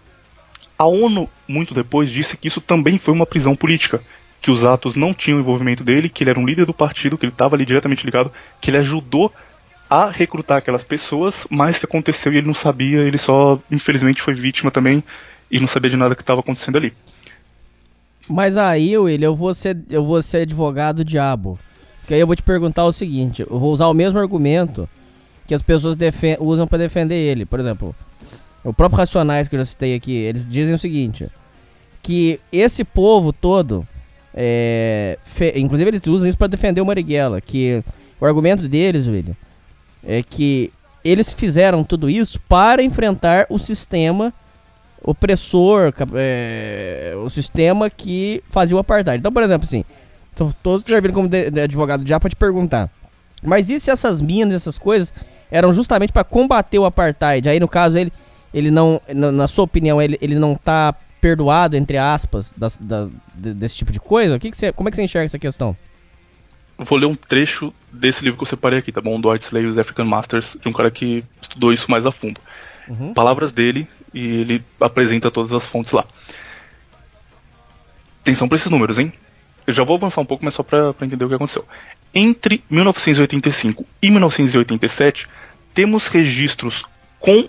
A 0.78 0.86
ONU, 0.86 1.30
muito 1.48 1.76
depois, 1.76 2.10
disse 2.10 2.36
que 2.36 2.48
isso 2.48 2.60
também 2.60 2.98
foi 2.98 3.14
uma 3.14 3.26
prisão 3.26 3.56
política, 3.56 4.02
que 4.42 4.50
os 4.50 4.66
atos 4.66 4.96
não 4.96 5.14
tinham 5.14 5.40
envolvimento 5.40 5.84
dele, 5.84 6.10
que 6.10 6.24
ele 6.24 6.32
era 6.32 6.40
um 6.40 6.46
líder 6.46 6.66
do 6.66 6.74
partido, 6.74 7.18
que 7.18 7.26
ele 7.26 7.32
estava 7.32 7.56
ali 7.56 7.66
diretamente 7.66 8.04
ligado, 8.04 8.32
que 8.60 8.72
ele 8.72 8.78
ajudou 8.78 9.32
a 9.90 10.10
recrutar 10.10 10.58
aquelas 10.58 10.84
pessoas, 10.84 11.46
mas 11.50 11.78
que 11.78 11.86
aconteceu 11.86 12.34
e 12.34 12.38
ele 12.38 12.48
não 12.48 12.54
sabia, 12.54 13.00
ele 13.00 13.18
só, 13.18 13.60
infelizmente, 13.72 14.22
foi 14.22 14.34
vítima 14.34 14.72
também 14.72 15.04
e 15.52 15.60
não 15.60 15.68
sabia 15.68 15.92
de 15.92 15.98
nada 15.98 16.16
que 16.16 16.22
estava 16.22 16.40
acontecendo 16.40 16.78
ali. 16.78 16.94
Mas 18.28 18.58
aí, 18.58 18.98
Will, 18.98 19.22
eu 19.22 19.36
vou 19.36 19.54
ser, 19.54 19.78
eu 19.90 20.04
vou 20.04 20.22
ser 20.22 20.38
advogado 20.40 21.04
diabo. 21.04 21.60
Porque 22.00 22.14
aí 22.14 22.20
eu 22.20 22.28
vou 22.28 22.36
te 22.36 22.44
perguntar 22.44 22.86
o 22.86 22.92
seguinte, 22.92 23.46
eu 23.50 23.60
vou 23.60 23.72
usar 23.72 23.88
o 23.88 23.94
mesmo 23.94 24.20
argumento 24.20 24.90
que 25.48 25.54
as 25.54 25.62
pessoas 25.62 25.96
usam 26.40 26.68
para 26.68 26.80
defender 26.80 27.16
ele. 27.16 27.46
Por 27.46 27.60
exemplo, 27.60 27.96
o 28.64 28.74
próprio 28.74 28.98
Racionais 28.98 29.48
que 29.48 29.56
eu 29.56 29.60
já 29.60 29.66
citei 29.66 29.96
aqui, 29.96 30.12
eles 30.12 30.50
dizem 30.50 30.76
o 30.76 30.80
seguinte, 30.80 31.28
que 32.02 32.40
esse 32.52 32.84
povo 32.84 33.32
todo, 33.32 33.88
é, 34.34 35.18
inclusive 35.56 35.90
eles 35.90 36.06
usam 36.08 36.28
isso 36.28 36.38
para 36.38 36.48
defender 36.48 36.82
o 36.82 36.86
Marighella, 36.86 37.40
que 37.40 37.84
o 38.20 38.26
argumento 38.26 38.68
deles, 38.68 39.08
William, 39.08 39.36
é 40.06 40.22
que 40.22 40.72
eles 41.04 41.34
fizeram 41.34 41.84
tudo 41.84 42.10
isso 42.10 42.40
para 42.48 42.82
enfrentar 42.84 43.46
o 43.50 43.58
sistema 43.60 44.34
opressor, 45.04 45.94
é, 46.16 47.14
o 47.24 47.30
sistema 47.30 47.90
que 47.90 48.42
fazia 48.50 48.76
o 48.76 48.80
apartheid. 48.80 49.20
Então, 49.20 49.32
por 49.32 49.44
exemplo, 49.44 49.66
assim, 49.66 49.84
todos 50.62 50.84
servindo 50.86 51.14
como 51.14 51.28
de, 51.28 51.52
de 51.52 51.62
advogado 51.62 52.08
já 52.08 52.20
para 52.20 52.30
te 52.30 52.36
perguntar, 52.36 52.90
mas 53.44 53.70
e 53.70 53.80
se 53.80 53.92
essas 53.92 54.22
minas, 54.22 54.54
essas 54.54 54.78
coisas 54.78 55.14
eram 55.52 55.74
justamente 55.74 56.14
para 56.14 56.24
combater 56.24 56.80
o 56.80 56.86
apartheid? 56.86 57.48
Aí, 57.50 57.60
no 57.60 57.68
caso, 57.68 57.98
ele, 57.98 58.12
ele 58.54 58.72
não, 58.72 59.02
na 59.14 59.48
sua 59.48 59.66
opinião, 59.66 60.02
ele, 60.02 60.18
ele 60.22 60.36
não 60.36 60.56
tá 60.56 60.96
perdoado, 61.20 61.78
entre 61.78 61.98
aspas, 61.98 62.54
das, 62.56 62.78
da, 62.78 63.08
desse 63.36 63.76
tipo 63.76 63.92
de 63.92 64.00
coisa? 64.00 64.36
O 64.36 64.40
que, 64.40 64.50
que 64.50 64.58
você, 64.58 64.72
como 64.72 64.88
é 64.88 64.92
que 64.92 64.96
você 64.96 65.04
enxerga 65.04 65.26
essa 65.26 65.40
questão? 65.40 65.76
Vou 66.78 66.98
ler 66.98 67.06
um 67.06 67.16
trecho 67.16 67.74
desse 67.92 68.24
livro 68.24 68.38
que 68.38 68.44
eu 68.44 68.48
separei 68.48 68.80
aqui, 68.80 68.92
tá 68.92 69.02
bom? 69.02 69.20
Do 69.20 69.30
White 69.30 69.46
Slaves 69.46 69.78
African 69.78 70.06
Masters, 70.06 70.58
de 70.62 70.68
um 70.68 70.74
cara 70.74 70.90
que 70.90 71.24
estudou 71.42 71.72
isso 71.72 71.90
mais 71.90 72.06
a 72.06 72.12
fundo. 72.12 72.40
Uhum. 72.88 73.14
Palavras 73.14 73.52
dele 73.52 73.88
e 74.14 74.26
ele 74.26 74.64
apresenta 74.80 75.32
todas 75.32 75.54
as 75.54 75.66
fontes 75.66 75.92
lá. 75.92 76.06
Atenção 78.22 78.48
para 78.48 78.58
esses 78.58 78.70
números, 78.70 79.00
hein? 79.00 79.12
Eu 79.66 79.74
já 79.74 79.84
vou 79.84 79.96
avançar 79.96 80.22
um 80.22 80.26
pouco, 80.26 80.44
mas 80.44 80.54
só 80.54 80.64
para 80.64 80.94
entender 81.02 81.26
o 81.26 81.30
que 81.30 81.36
aconteceu. 81.36 81.66
Entre 82.14 82.64
1985 82.70 83.86
e 84.02 84.12
1987, 84.12 85.28
temos 85.74 86.08
registros 86.08 86.84
com. 87.20 87.48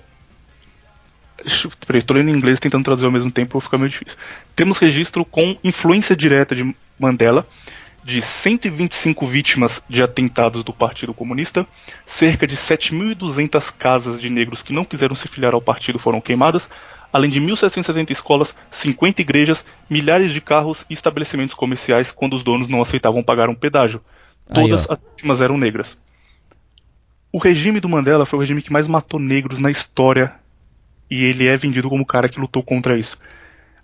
Peraí, 1.86 2.00
estou 2.00 2.16
lendo 2.16 2.30
em 2.30 2.34
inglês 2.34 2.60
tentando 2.60 2.84
traduzir 2.84 3.06
ao 3.06 3.12
mesmo 3.12 3.30
tempo, 3.30 3.58
vai 3.58 3.64
ficar 3.64 3.78
meio 3.78 3.90
difícil. 3.90 4.16
Temos 4.54 4.78
registro 4.78 5.24
com 5.24 5.56
influência 5.62 6.16
direta 6.16 6.54
de 6.54 6.74
Mandela 6.98 7.46
de 8.04 8.20
125 8.20 9.26
vítimas 9.26 9.82
de 9.88 10.02
atentados 10.02 10.62
do 10.62 10.74
Partido 10.74 11.14
Comunista, 11.14 11.66
cerca 12.06 12.46
de 12.46 12.54
7.200 12.54 13.72
casas 13.76 14.20
de 14.20 14.28
negros 14.28 14.62
que 14.62 14.74
não 14.74 14.84
quiseram 14.84 15.14
se 15.14 15.26
filiar 15.26 15.54
ao 15.54 15.62
partido 15.62 15.98
foram 15.98 16.20
queimadas, 16.20 16.68
além 17.10 17.30
de 17.30 17.40
1.770 17.40 18.10
escolas, 18.10 18.54
50 18.70 19.22
igrejas, 19.22 19.64
milhares 19.88 20.32
de 20.32 20.40
carros 20.42 20.84
e 20.90 20.92
estabelecimentos 20.92 21.54
comerciais 21.54 22.12
quando 22.12 22.36
os 22.36 22.44
donos 22.44 22.68
não 22.68 22.82
aceitavam 22.82 23.22
pagar 23.22 23.48
um 23.48 23.54
pedágio. 23.54 24.02
Todas 24.52 24.80
Aí, 24.80 24.96
as 24.96 25.04
vítimas 25.10 25.40
eram 25.40 25.56
negras. 25.56 25.96
O 27.32 27.38
regime 27.38 27.80
do 27.80 27.88
Mandela 27.88 28.26
foi 28.26 28.38
o 28.38 28.40
regime 28.40 28.60
que 28.60 28.72
mais 28.72 28.86
matou 28.86 29.18
negros 29.18 29.58
na 29.58 29.70
história 29.70 30.34
e 31.10 31.24
ele 31.24 31.46
é 31.46 31.56
vendido 31.56 31.88
como 31.88 32.02
o 32.02 32.06
cara 32.06 32.28
que 32.28 32.38
lutou 32.38 32.62
contra 32.62 32.98
isso. 32.98 33.18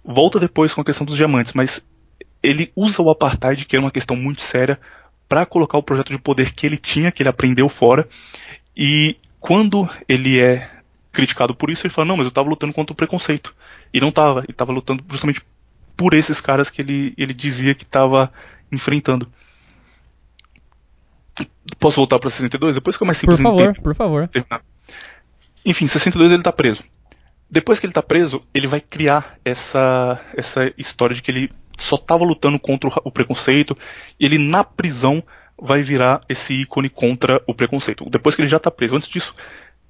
Volta 0.05 0.39
depois 0.39 0.75
com 0.75 0.83
a 0.83 0.85
questão 0.85 1.07
dos 1.07 1.17
diamantes, 1.17 1.55
mas 1.55 1.83
ele 2.43 2.73
usa 2.75 3.03
o 3.03 3.11
apartheid, 3.11 3.65
que 3.65 3.77
é 3.77 3.81
uma 3.81 3.91
questão 3.91 4.17
muito 4.17 4.43
séria, 4.43 4.79
para 5.29 5.47
colocar 5.47 5.79
o 5.79 5.83
projeto 5.83 6.11
de 6.11 6.19
poder 6.19 6.53
que 6.53 6.67
ele 6.67 6.77
tinha, 6.77 7.12
que 7.12 7.23
ele 7.23 7.29
aprendeu 7.29 7.69
fora. 7.69 8.09
E 8.77 9.17
quando 9.39 9.89
ele 10.09 10.41
é 10.41 10.69
criticado 11.12 11.55
por 11.55 11.71
isso, 11.71 11.87
ele 11.87 11.95
fala: 11.95 12.09
Não, 12.09 12.17
mas 12.17 12.25
eu 12.25 12.31
estava 12.31 12.49
lutando 12.49 12.73
contra 12.73 12.93
o 12.93 12.97
preconceito. 12.97 13.55
E 13.93 14.01
não 14.01 14.09
estava, 14.09 14.41
ele 14.41 14.51
estava 14.51 14.73
lutando 14.73 15.05
justamente 15.09 15.43
por 15.97 16.15
esses 16.15 16.41
caras 16.41 16.71
que 16.71 16.81
ele, 16.81 17.12
ele 17.17 17.35
dizia 17.35 17.75
que 17.75 17.85
estava 17.85 18.33
enfrentando. 18.73 19.31
Posso 21.79 21.97
voltar 21.97 22.19
para 22.19 22.31
62? 22.31 22.75
Depois 22.75 22.97
que 22.97 23.05
é 23.05 23.07
mais 23.07 23.19
simples. 23.19 23.37
Por 23.37 23.43
favor, 23.43 23.81
por 23.81 23.95
favor. 23.95 24.29
Terminar. 24.29 24.62
Enfim, 25.65 25.87
62 25.87 26.33
ele 26.33 26.41
está 26.41 26.53
preso. 26.53 26.83
Depois 27.51 27.79
que 27.79 27.87
ele 27.87 27.91
está 27.91 28.03
preso, 28.03 28.43
ele 28.55 28.67
vai 28.67 28.81
criar 28.81 29.39
essa, 29.45 30.21
essa 30.37 30.73
história 30.79 31.15
de 31.15 31.23
que 31.23 31.31
ele 31.31 31.53
só 31.82 31.97
estava 31.97 32.24
lutando 32.24 32.59
contra 32.59 32.90
o 33.05 33.11
preconceito, 33.11 33.77
ele 34.19 34.39
na 34.39 34.62
prisão 34.62 35.23
vai 35.61 35.82
virar 35.82 36.20
esse 36.28 36.55
ícone 36.55 36.89
contra 36.89 37.43
o 37.47 37.55
preconceito. 37.55 38.09
Depois 38.09 38.35
que 38.35 38.43
ele 38.43 38.48
já 38.48 38.57
está 38.57 38.70
preso. 38.70 38.97
Antes 38.97 39.09
disso, 39.09 39.35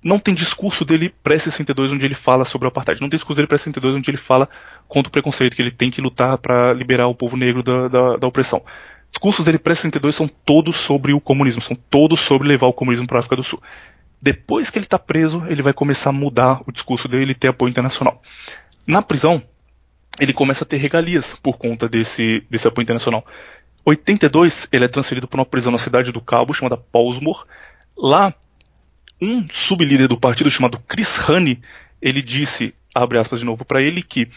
não 0.02 0.18
tem 0.18 0.34
discurso 0.34 0.84
dele 0.84 1.14
pré-62 1.22 1.92
onde 1.92 2.04
ele 2.04 2.14
fala 2.14 2.44
sobre 2.44 2.66
o 2.66 2.70
apartheid. 2.70 3.00
Não 3.00 3.08
tem 3.08 3.16
discurso 3.16 3.36
dele 3.36 3.48
pré-62 3.48 3.96
onde 3.96 4.10
ele 4.10 4.16
fala 4.16 4.48
contra 4.88 5.08
o 5.08 5.12
preconceito, 5.12 5.54
que 5.54 5.62
ele 5.62 5.70
tem 5.70 5.90
que 5.90 6.00
lutar 6.00 6.38
para 6.38 6.72
liberar 6.72 7.06
o 7.06 7.14
povo 7.14 7.36
negro 7.36 7.62
da, 7.62 7.86
da, 7.88 8.16
da 8.16 8.26
opressão. 8.26 8.62
Discursos 9.10 9.44
dele 9.44 9.58
pré-62 9.58 10.12
são 10.12 10.28
todos 10.28 10.76
sobre 10.76 11.12
o 11.12 11.20
comunismo, 11.20 11.60
são 11.60 11.76
todos 11.90 12.20
sobre 12.20 12.48
levar 12.48 12.66
o 12.66 12.72
comunismo 12.72 13.06
para 13.06 13.18
a 13.18 13.20
África 13.20 13.36
do 13.36 13.44
Sul. 13.44 13.60
Depois 14.22 14.70
que 14.70 14.78
ele 14.78 14.86
está 14.86 14.98
preso, 14.98 15.44
ele 15.48 15.62
vai 15.62 15.72
começar 15.72 16.10
a 16.10 16.12
mudar 16.12 16.62
o 16.66 16.72
discurso 16.72 17.08
dele 17.08 17.32
e 17.32 17.34
ter 17.34 17.48
apoio 17.48 17.70
internacional. 17.70 18.22
Na 18.86 19.02
prisão, 19.02 19.42
ele 20.20 20.32
começa 20.32 20.64
a 20.64 20.66
ter 20.66 20.76
regalias 20.76 21.34
por 21.34 21.56
conta 21.56 21.88
desse, 21.88 22.44
desse 22.50 22.68
apoio 22.68 22.84
internacional. 22.84 23.24
82, 23.84 24.68
ele 24.70 24.84
é 24.84 24.88
transferido 24.88 25.26
para 25.26 25.40
uma 25.40 25.46
prisão 25.46 25.72
na 25.72 25.78
cidade 25.78 26.12
do 26.12 26.20
Cabo, 26.20 26.52
chamada 26.52 26.76
Paulsmoor. 26.76 27.46
Lá, 27.96 28.34
um 29.20 29.46
sublíder 29.52 30.06
do 30.06 30.20
partido 30.20 30.50
chamado 30.50 30.78
Chris 30.86 31.28
Honey, 31.28 31.60
ele 32.00 32.20
disse, 32.20 32.74
abre 32.94 33.18
aspas 33.18 33.40
de 33.40 33.46
novo 33.46 33.64
para 33.64 33.82
ele, 33.82 34.02
que 34.02 34.28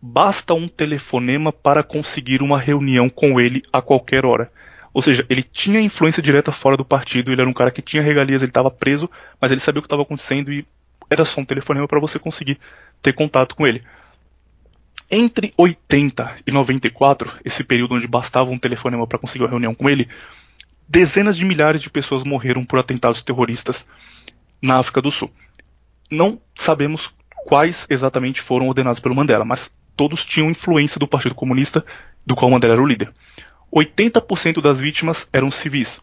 basta 0.00 0.54
um 0.54 0.68
telefonema 0.68 1.52
para 1.52 1.82
conseguir 1.82 2.42
uma 2.42 2.58
reunião 2.58 3.08
com 3.08 3.40
ele 3.40 3.62
a 3.72 3.82
qualquer 3.82 4.24
hora. 4.24 4.50
Ou 4.94 5.02
seja, 5.02 5.24
ele 5.28 5.42
tinha 5.42 5.80
influência 5.80 6.22
direta 6.22 6.52
fora 6.52 6.76
do 6.76 6.84
partido, 6.84 7.32
ele 7.32 7.40
era 7.40 7.50
um 7.50 7.54
cara 7.54 7.70
que 7.70 7.82
tinha 7.82 8.02
regalias, 8.02 8.42
ele 8.42 8.50
estava 8.50 8.70
preso, 8.70 9.10
mas 9.40 9.50
ele 9.50 9.60
sabia 9.60 9.80
o 9.80 9.82
que 9.82 9.86
estava 9.86 10.02
acontecendo 10.02 10.52
e 10.52 10.66
era 11.08 11.24
só 11.24 11.40
um 11.40 11.44
telefonema 11.44 11.88
para 11.88 12.00
você 12.00 12.18
conseguir 12.18 12.58
ter 13.00 13.12
contato 13.12 13.56
com 13.56 13.66
ele. 13.66 13.82
Entre 15.14 15.52
80 15.58 16.38
e 16.46 16.50
94, 16.50 17.30
esse 17.44 17.62
período 17.62 17.96
onde 17.96 18.06
bastava 18.06 18.50
um 18.50 18.58
telefonema 18.58 19.06
para 19.06 19.18
conseguir 19.18 19.44
uma 19.44 19.50
reunião 19.50 19.74
com 19.74 19.86
ele, 19.86 20.08
dezenas 20.88 21.36
de 21.36 21.44
milhares 21.44 21.82
de 21.82 21.90
pessoas 21.90 22.24
morreram 22.24 22.64
por 22.64 22.78
atentados 22.78 23.20
terroristas 23.20 23.86
na 24.62 24.78
África 24.78 25.02
do 25.02 25.10
Sul. 25.10 25.30
Não 26.10 26.40
sabemos 26.54 27.10
quais 27.44 27.86
exatamente 27.90 28.40
foram 28.40 28.68
ordenados 28.68 29.00
pelo 29.00 29.14
Mandela, 29.14 29.44
mas 29.44 29.70
todos 29.94 30.24
tinham 30.24 30.50
influência 30.50 30.98
do 30.98 31.06
Partido 31.06 31.34
Comunista, 31.34 31.84
do 32.24 32.34
qual 32.34 32.50
Mandela 32.50 32.72
era 32.72 32.82
o 32.82 32.86
líder. 32.86 33.12
80% 33.70 34.62
das 34.62 34.80
vítimas 34.80 35.28
eram 35.30 35.50
civis. 35.50 36.00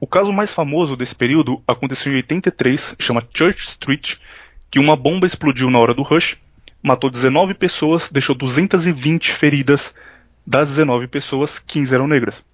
O 0.00 0.06
caso 0.06 0.32
mais 0.32 0.50
famoso 0.50 0.96
desse 0.96 1.14
período 1.14 1.62
aconteceu 1.68 2.10
em 2.10 2.16
83, 2.16 2.96
chama 2.98 3.28
Church 3.34 3.68
Street, 3.68 4.14
que 4.70 4.78
uma 4.78 4.96
bomba 4.96 5.26
explodiu 5.26 5.68
na 5.68 5.78
hora 5.78 5.92
do 5.92 6.02
rush, 6.02 6.38
matou 6.82 7.10
19 7.10 7.54
pessoas, 7.54 8.10
deixou 8.10 8.34
220 8.34 9.32
feridas. 9.32 9.94
Das 10.46 10.68
19 10.68 11.08
pessoas, 11.08 11.58
15 11.58 11.94
eram 11.94 12.06
negras. 12.06 12.44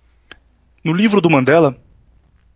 No 0.82 0.92
livro 0.92 1.20
do 1.20 1.28
Mandela, 1.28 1.76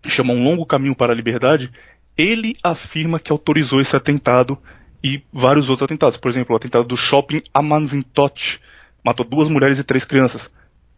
chama 0.06 0.32
Um 0.32 0.42
Longo 0.42 0.64
Caminho 0.64 0.94
para 0.94 1.12
a 1.12 1.16
Liberdade, 1.16 1.70
ele 2.16 2.56
afirma 2.62 3.20
que 3.20 3.30
autorizou 3.30 3.80
esse 3.80 3.94
atentado 3.94 4.58
e 5.04 5.22
vários 5.32 5.68
outros 5.68 5.84
atentados. 5.84 6.16
Por 6.16 6.30
exemplo, 6.30 6.54
o 6.54 6.56
atentado 6.56 6.84
do 6.84 6.96
shopping 6.96 7.42
Amanzimtot 7.52 8.60
matou 9.04 9.26
duas 9.26 9.48
mulheres 9.48 9.78
e 9.78 9.84
três 9.84 10.04
crianças 10.04 10.50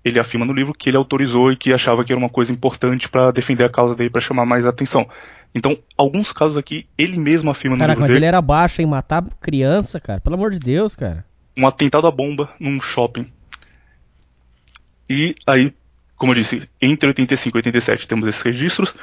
ele 0.04 0.18
afirma 0.18 0.46
no 0.46 0.52
livro 0.52 0.72
que 0.72 0.88
ele 0.90 0.96
autorizou 0.96 1.52
e 1.52 1.56
que 1.56 1.72
achava 1.72 2.04
que 2.04 2.12
era 2.12 2.18
uma 2.18 2.28
coisa 2.28 2.52
importante 2.52 3.08
para 3.08 3.30
defender 3.30 3.64
a 3.64 3.68
causa 3.68 3.94
dele, 3.94 4.10
para 4.10 4.20
chamar 4.20 4.46
mais 4.46 4.64
atenção. 4.64 5.08
Então, 5.54 5.78
alguns 5.96 6.32
casos 6.32 6.56
aqui, 6.56 6.86
ele 6.96 7.18
mesmo 7.18 7.50
afirma 7.50 7.76
no 7.76 7.80
Caraca, 7.80 7.94
livro 7.94 8.02
mas 8.02 8.10
dele. 8.10 8.18
ele 8.20 8.26
era 8.26 8.42
baixo 8.42 8.82
em 8.82 8.86
matar 8.86 9.24
criança, 9.40 9.98
cara. 9.98 10.20
Pelo 10.20 10.36
amor 10.36 10.50
de 10.50 10.58
Deus, 10.58 10.94
cara. 10.94 11.24
Um 11.56 11.66
atentado 11.66 12.06
à 12.06 12.10
bomba 12.10 12.50
num 12.60 12.80
shopping. 12.80 13.26
E 15.08 15.34
aí, 15.46 15.72
como 16.16 16.32
eu 16.32 16.36
disse, 16.36 16.68
entre 16.80 17.08
85 17.08 17.56
e 17.56 17.60
87 17.60 18.06
temos 18.06 18.28
esses 18.28 18.42
registros. 18.42 18.94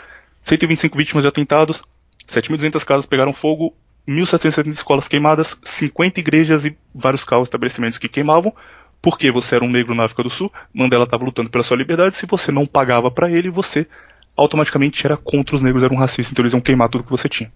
125 0.45 0.95
vítimas 0.95 1.23
de 1.23 1.27
atentados, 1.27 1.81
7.200 2.27 2.83
casas 2.85 3.05
pegaram 3.07 3.33
fogo, 3.33 3.73
1.770 4.07 4.73
escolas 4.73 5.07
queimadas, 5.07 5.57
50 5.63 6.19
igrejas 6.19 6.65
e 6.65 6.77
vários 6.93 7.23
carros 7.23 7.47
estabelecimentos 7.47 7.97
que 7.97 8.07
queimavam, 8.07 8.53
porque 9.01 9.31
você 9.31 9.55
era 9.55 9.63
um 9.63 9.69
negro 9.69 9.93
na 9.93 10.05
África 10.05 10.23
do 10.23 10.29
Sul, 10.29 10.51
Mandela 10.73 11.03
estava 11.03 11.23
lutando 11.23 11.49
pela 11.49 11.63
sua 11.63 11.77
liberdade, 11.77 12.15
se 12.15 12.25
você 12.25 12.51
não 12.51 12.65
pagava 12.65 13.11
para 13.11 13.31
ele, 13.31 13.49
você 13.49 13.87
automaticamente 14.35 15.05
era 15.05 15.15
contra 15.15 15.55
os 15.55 15.61
negros, 15.61 15.83
era 15.83 15.93
um 15.93 15.97
racista, 15.97 16.31
então 16.31 16.43
eles 16.43 16.53
iam 16.53 16.61
queimar 16.61 16.89
tudo 16.89 17.03
que 17.03 17.11
você 17.11 17.29
tinha. 17.29 17.51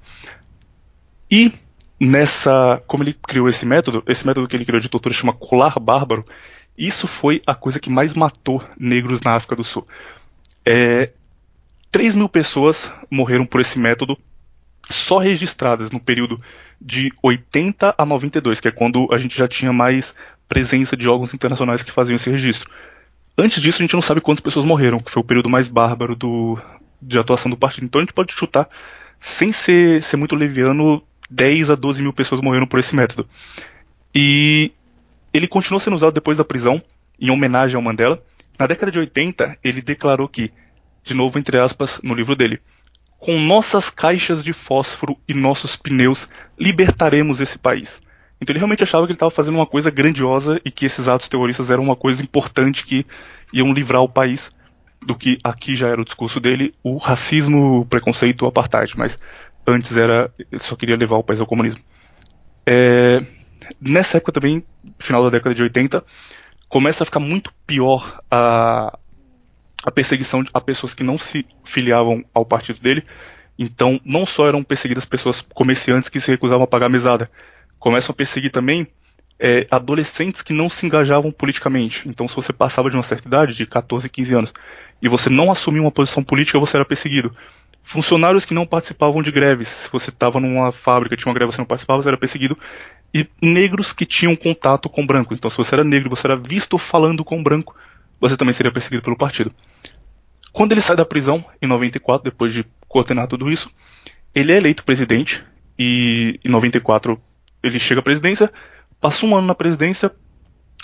E 1.30 1.52
nessa, 2.00 2.82
como 2.88 3.04
ele 3.04 3.14
criou 3.14 3.50
esse 3.50 3.66
método, 3.66 4.04
esse 4.08 4.26
método 4.26 4.48
que 4.48 4.56
ele 4.56 4.66
criou 4.66 4.80
de 4.80 4.90
tortura 4.90 5.14
chama 5.14 5.34
colar 5.34 5.80
bárbaro, 5.80 6.24
isso 6.78 7.08
foi 7.08 7.42
a 7.46 7.54
coisa 7.54 7.80
que 7.80 7.90
mais 7.90 8.14
matou 8.14 8.64
negros 8.80 9.20
na 9.22 9.36
África 9.36 9.56
do 9.56 9.64
Sul. 9.64 9.86
É, 10.66 11.12
3 11.92 12.16
mil 12.16 12.30
pessoas 12.30 12.90
morreram 13.12 13.46
por 13.46 13.60
esse 13.60 13.78
método, 13.78 14.18
só 14.90 15.18
registradas 15.18 15.92
no 15.92 16.00
período 16.00 16.42
de 16.80 17.12
80 17.22 17.96
a 17.98 18.06
92, 18.06 18.62
que 18.62 18.70
é 18.70 18.72
quando 18.72 19.08
a 19.12 19.18
gente 19.18 19.38
já 19.38 19.48
tinha 19.48 19.74
mais 19.74 20.14
presença 20.50 20.98
de 20.98 21.08
órgãos 21.08 21.34
internacionais 21.34 21.84
que 21.84 21.92
faziam 21.92 22.16
esse 22.16 22.30
registro. 22.30 22.70
Antes 23.38 23.62
disso, 23.62 23.78
a 23.78 23.84
gente 23.84 23.94
não 23.94 24.02
sabe 24.02 24.20
quantas 24.20 24.42
pessoas 24.42 24.66
morreram, 24.66 25.00
que 25.00 25.12
foi 25.12 25.22
o 25.22 25.26
período 25.26 25.50
mais 25.50 25.70
bárbaro 25.70 26.16
do, 26.16 26.60
de 27.02 27.18
atuação 27.18 27.50
do 27.50 27.56
partido. 27.56 27.86
Então 27.86 28.02
a 28.02 28.04
gente 28.04 28.14
pode 28.14 28.34
chutar, 28.34 28.68
sem 29.22 29.54
ser, 29.54 30.04
ser 30.04 30.18
muito 30.18 30.36
leviano, 30.36 31.02
10 31.30 31.70
a 31.70 31.76
12 31.76 32.02
mil 32.02 32.12
pessoas 32.12 32.42
morreram 32.42 32.68
por 32.68 32.80
esse 32.80 32.94
método. 32.96 33.30
E 34.14 34.74
ele 35.32 35.48
continuou 35.48 35.80
sendo 35.80 35.96
usado 35.96 36.14
depois 36.14 36.38
da 36.38 36.44
prisão, 36.44 36.82
em 37.22 37.30
homenagem 37.30 37.76
ao 37.76 37.82
Mandela. 37.82 38.22
Na 38.58 38.68
década 38.68 38.92
de 38.92 39.00
80, 39.00 39.58
ele 39.64 39.82
declarou 39.82 40.28
que, 40.28 40.52
de 41.04 41.14
novo 41.14 41.38
entre 41.38 41.58
aspas, 41.58 42.00
no 42.04 42.14
livro 42.14 42.36
dele, 42.36 42.60
com 43.20 43.40
nossas 43.40 43.90
caixas 43.90 44.44
de 44.44 44.52
fósforo 44.52 45.18
e 45.28 45.34
nossos 45.34 45.76
pneus, 45.76 46.28
libertaremos 46.58 47.40
esse 47.40 47.58
país. 47.58 48.00
Então 48.42 48.54
ele 48.54 48.60
realmente 48.60 48.84
achava 48.84 49.06
que 49.06 49.12
ele 49.12 49.16
estava 49.16 49.32
fazendo 49.32 49.56
uma 49.56 49.66
coisa 49.66 49.92
grandiosa 49.92 50.62
e 50.64 50.72
que 50.72 50.86
esses 50.86 51.08
atos 51.08 51.28
terroristas 51.28 51.70
eram 51.70 51.84
uma 51.84 51.96
coisa 51.96 52.24
importante 52.24 52.86
que 52.86 53.06
iam 53.52 53.74
livrar 53.74 54.02
o 54.02 54.10
país 54.10 54.52
do 55.02 55.16
que 55.16 55.38
aqui 55.44 55.76
já 55.76 55.90
era 55.90 56.02
o 56.02 56.06
discurso 56.06 56.40
dele, 56.40 56.74
o 56.84 56.98
racismo, 56.98 57.82
o 57.82 57.86
preconceito, 57.86 58.44
o 58.44 58.48
apartheid, 58.48 58.98
mas 58.98 59.18
antes 59.66 59.96
era, 59.96 60.32
ele 60.52 60.62
só 60.62 60.76
queria 60.76 60.96
levar 60.96 61.18
o 61.18 61.24
país 61.24 61.40
ao 61.40 61.48
comunismo. 61.48 61.82
É, 62.66 63.26
nessa 63.82 64.18
época 64.18 64.32
também, 64.34 64.64
final 64.98 65.24
da 65.24 65.30
década 65.30 65.56
de 65.56 65.64
80, 65.64 66.04
começa 66.68 67.04
a 67.04 67.06
ficar 67.06 67.20
muito 67.20 67.54
pior 67.66 68.20
a, 68.30 68.98
a 69.84 69.92
perseguição 69.92 70.44
a 70.54 70.62
pessoas 70.62 70.94
que 70.94 71.04
não 71.04 71.18
se 71.18 71.46
filiavam 71.64 72.24
ao 72.34 72.46
partido 72.46 72.80
dele. 72.80 73.04
Então, 73.58 74.00
não 74.06 74.26
só 74.26 74.48
eram 74.48 74.64
perseguidas 74.64 75.06
pessoas 75.06 75.42
comerciantes 75.42 76.10
que 76.10 76.22
se 76.22 76.32
recusavam 76.32 76.64
a 76.64 76.68
pagar 76.68 76.90
mesada, 76.90 77.30
começam 77.80 78.12
a 78.12 78.16
perseguir 78.16 78.52
também 78.52 78.88
é, 79.40 79.66
adolescentes 79.72 80.42
que 80.42 80.52
não 80.52 80.70
se 80.70 80.86
engajavam 80.86 81.32
politicamente. 81.32 82.08
Então, 82.08 82.28
se 82.28 82.36
você 82.36 82.52
passava 82.52 82.90
de 82.90 82.98
uma 82.98 83.04
certa 83.04 83.28
idade, 83.28 83.56
de 83.56 83.66
14, 83.66 84.10
15 84.10 84.36
anos, 84.36 84.54
e 85.02 85.08
você 85.08 85.30
não 85.30 85.50
assumia 85.50 85.82
uma 85.82 85.92
posição 85.92 86.22
política, 86.22 86.60
você 86.60 86.76
era 86.76 86.86
perseguido. 86.86 87.34
Funcionários 87.84 88.46
que 88.46 88.54
não 88.54 88.68
participavam 88.68 89.24
de 89.24 89.32
greves. 89.32 89.70
Se 89.70 89.90
você 89.92 90.10
estava 90.10 90.40
numa 90.40 90.72
fábrica, 90.72 91.16
tinha 91.16 91.30
uma 91.30 91.34
greve, 91.34 91.54
você 91.54 91.62
não 91.62 91.66
participava, 91.66 92.04
você 92.04 92.10
era 92.10 92.18
perseguido. 92.18 92.58
E 93.14 93.26
negros 93.42 93.94
que 93.94 94.06
tinham 94.06 94.36
contato 94.36 94.90
com 94.90 95.08
brancos. 95.08 95.38
Então, 95.38 95.50
se 95.50 95.58
você 95.58 95.74
era 95.74 95.84
negro, 95.84 96.10
você 96.10 96.28
era 96.28 96.36
visto 96.36 96.78
falando 96.78 97.24
com 97.24 97.42
branco, 97.42 97.74
você 98.20 98.36
também 98.36 98.54
seria 98.54 98.72
perseguido 98.72 99.02
pelo 99.02 99.18
partido. 99.18 99.52
Quando 100.52 100.74
ele 100.74 100.82
sai 100.82 100.96
da 100.96 101.06
prisão, 101.06 101.44
em 101.62 101.68
94, 101.68 102.30
depois 102.30 102.54
de 102.54 102.66
coordenar 102.88 103.28
tudo 103.28 103.50
isso, 103.50 103.72
ele 104.36 104.52
é 104.52 104.58
eleito 104.58 104.84
presidente 104.84 105.44
e 105.78 106.40
em 106.44 106.50
94 106.50 107.20
ele 107.64 107.80
chega 107.80 108.00
à 108.00 108.04
presidência, 108.04 108.52
passa 109.00 109.26
um 109.26 109.36
ano 109.36 109.48
na 109.48 109.56
presidência, 109.56 110.12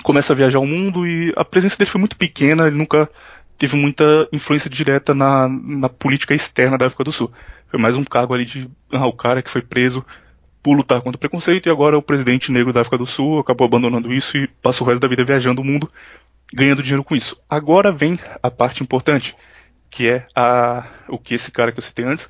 começa 0.04 0.34
a 0.34 0.36
viajar 0.36 0.60
o 0.60 0.68
mundo 0.68 1.08
e 1.08 1.34
a 1.36 1.46
presença 1.46 1.78
dele 1.78 1.90
foi 1.90 2.00
muito 2.00 2.16
pequena, 2.16 2.68
ele 2.68 2.78
nunca 2.78 3.10
teve 3.58 3.76
muita 3.76 4.28
influência 4.32 4.70
direta 4.70 5.14
na, 5.14 5.48
na 5.48 5.90
política 5.90 6.34
externa 6.34 6.78
da 6.78 6.88
África 6.88 7.04
do 7.04 7.12
Sul. 7.12 7.32
Foi 7.70 7.80
mais 7.80 7.96
um 7.96 8.04
cargo 8.04 8.34
ali 8.34 8.46
de 8.46 8.70
ah, 8.92 9.08
o 9.08 9.14
cara 9.14 9.42
que 9.42 9.50
foi 9.50 9.62
preso 9.62 10.06
por 10.62 10.76
lutar 10.76 11.02
contra 11.02 11.16
o 11.16 11.20
preconceito 11.20 11.68
e 11.68 11.70
agora 11.70 11.96
é 11.96 12.00
o 12.00 12.02
presidente 12.02 12.52
negro 12.52 12.74
da 12.74 12.82
África 12.82 12.98
do 12.98 13.06
Sul, 13.06 13.40
acabou 13.40 13.66
abandonando 13.66 14.12
isso 14.12 14.38
e 14.38 14.48
passa 14.48 14.84
o 14.84 14.88
resto 14.88 15.00
da 15.00 15.08
vida 15.08 15.24
viajando 15.24 15.62
o 15.62 15.66
mundo, 15.66 15.90
ganhando 16.54 16.82
dinheiro 16.82 17.04
com 17.04 17.16
isso. 17.16 17.40
Agora 17.50 17.92
vem 17.92 18.20
a 18.42 18.50
parte 18.50 18.82
importante, 18.82 19.36
que 19.90 20.10
é 20.10 20.28
a, 20.36 20.86
o 21.08 21.18
que 21.18 21.36
esse 21.36 21.52
cara 21.52 21.72
que 21.72 21.80
eu 21.80 21.84
citei 21.84 22.06
antes, 22.06 22.28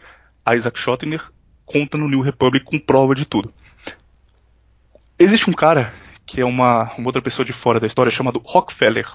Isaac 0.53 0.77
Schottener, 0.77 1.22
conta 1.65 1.97
no 1.97 2.07
New 2.07 2.22
Republic 2.22 2.65
com 2.65 2.77
prova 2.77 3.15
de 3.15 3.26
tudo. 3.26 3.53
Existe 5.18 5.50
um 5.50 5.54
cara 5.54 5.94
que 6.26 6.42
é 6.42 6.46
uma, 6.46 6.92
uma 6.98 7.08
outra 7.08 7.22
pessoa 7.22 7.46
de 7.46 7.54
fora 7.54 7.80
da 7.80 7.88
história 7.88 8.12
chamado 8.12 8.42
Rockefeller. 8.44 9.08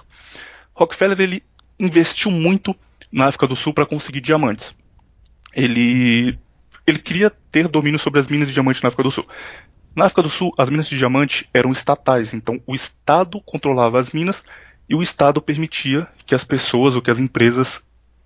Rockefeller 0.73 1.19
ele 1.19 1.43
investiu 1.79 2.31
muito 2.31 2.75
na 3.11 3.27
África 3.27 3.47
do 3.47 3.55
Sul 3.55 3.73
para 3.73 3.85
conseguir 3.85 4.21
diamantes. 4.21 4.73
Ele 5.53 6.37
ele 6.87 6.97
queria 6.97 7.31
ter 7.51 7.67
domínio 7.67 7.99
sobre 7.99 8.19
as 8.19 8.27
minas 8.27 8.47
de 8.47 8.53
diamante 8.53 8.81
na 8.81 8.87
África 8.87 9.03
do 9.03 9.11
Sul. 9.11 9.25
Na 9.95 10.05
África 10.05 10.23
do 10.23 10.29
Sul, 10.29 10.53
as 10.57 10.69
minas 10.69 10.87
de 10.87 10.97
diamante 10.97 11.47
eram 11.53 11.71
estatais, 11.71 12.33
então 12.33 12.59
o 12.65 12.73
Estado 12.73 13.39
controlava 13.41 13.99
as 13.99 14.11
minas 14.11 14.41
e 14.89 14.95
o 14.95 15.01
Estado 15.01 15.41
permitia 15.41 16.07
que 16.25 16.33
as 16.33 16.43
pessoas 16.43 16.95
ou 16.95 17.01
que 17.01 17.11
as 17.11 17.19
empresas 17.19 17.81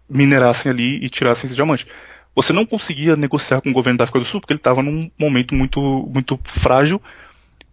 minerassem 0.10 0.72
ali 0.72 1.04
e 1.04 1.10
tirassem 1.10 1.48
esse 1.48 1.56
diamante. 1.56 1.88
Você 2.36 2.54
não 2.54 2.66
conseguia 2.66 3.16
negociar 3.16 3.62
com 3.62 3.70
o 3.70 3.74
governo 3.74 3.98
da 3.98 4.04
África 4.04 4.20
do 4.20 4.26
Sul 4.26 4.40
porque 4.40 4.54
ele 4.54 4.60
estava 4.60 4.82
num 4.82 5.12
momento 5.18 5.54
muito, 5.54 5.82
muito 6.12 6.40
frágil 6.46 7.02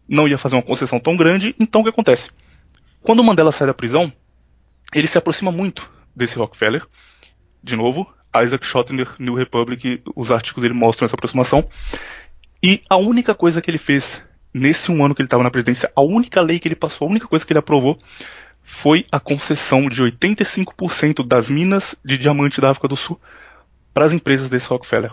não 0.09 0.29
ia 0.29 0.39
fazer 0.39 0.57
uma 0.57 0.63
concessão 0.63 0.99
tão 1.01 1.17
grande, 1.17 1.55
então 1.59 1.81
o 1.81 1.85
que 1.85 1.91
acontece? 1.91 2.31
Quando 3.03 3.21
o 3.21 3.25
Mandela 3.25 3.53
sai 3.53 3.67
da 3.67 3.75
prisão, 3.75 4.13
ele 4.95 5.07
se 5.07 5.19
aproxima 5.19 5.51
muito 5.51 5.91
desse 6.15 6.39
Rockefeller. 6.39 6.87
De 7.63 7.77
novo, 7.77 8.13
Isaac 8.43 8.67
Schottener, 8.67 9.09
New 9.19 9.35
Republic, 9.35 10.03
os 10.15 10.31
artigos 10.31 10.63
dele 10.63 10.75
mostram 10.75 11.07
essa 11.07 11.17
aproximação. 11.17 11.69
E 12.63 12.81
a 12.89 12.97
única 12.97 13.35
coisa 13.35 13.61
que 13.61 13.71
ele 13.71 13.79
fez 13.79 14.23
nesse 14.55 14.93
um 14.93 15.05
ano 15.05 15.15
que 15.15 15.23
ele 15.23 15.27
estava 15.27 15.43
na 15.43 15.51
presidência, 15.51 15.91
a 15.97 16.03
única 16.03 16.41
lei 16.41 16.59
que 16.59 16.69
ele 16.69 16.77
passou, 16.77 17.07
a 17.07 17.11
única 17.11 17.27
coisa 17.27 17.45
que 17.45 17.53
ele 17.53 17.59
aprovou 17.59 17.99
foi 18.63 19.05
a 19.11 19.19
concessão 19.19 19.89
de 19.89 20.03
85% 20.03 21.27
das 21.27 21.49
minas 21.49 21.95
de 22.05 22.17
diamante 22.17 22.61
da 22.61 22.71
África 22.71 22.89
do 22.89 22.97
Sul 22.97 23.21
para 23.93 24.05
as 24.05 24.13
empresas 24.13 24.49
desse 24.49 24.69
Rockefeller. 24.69 25.13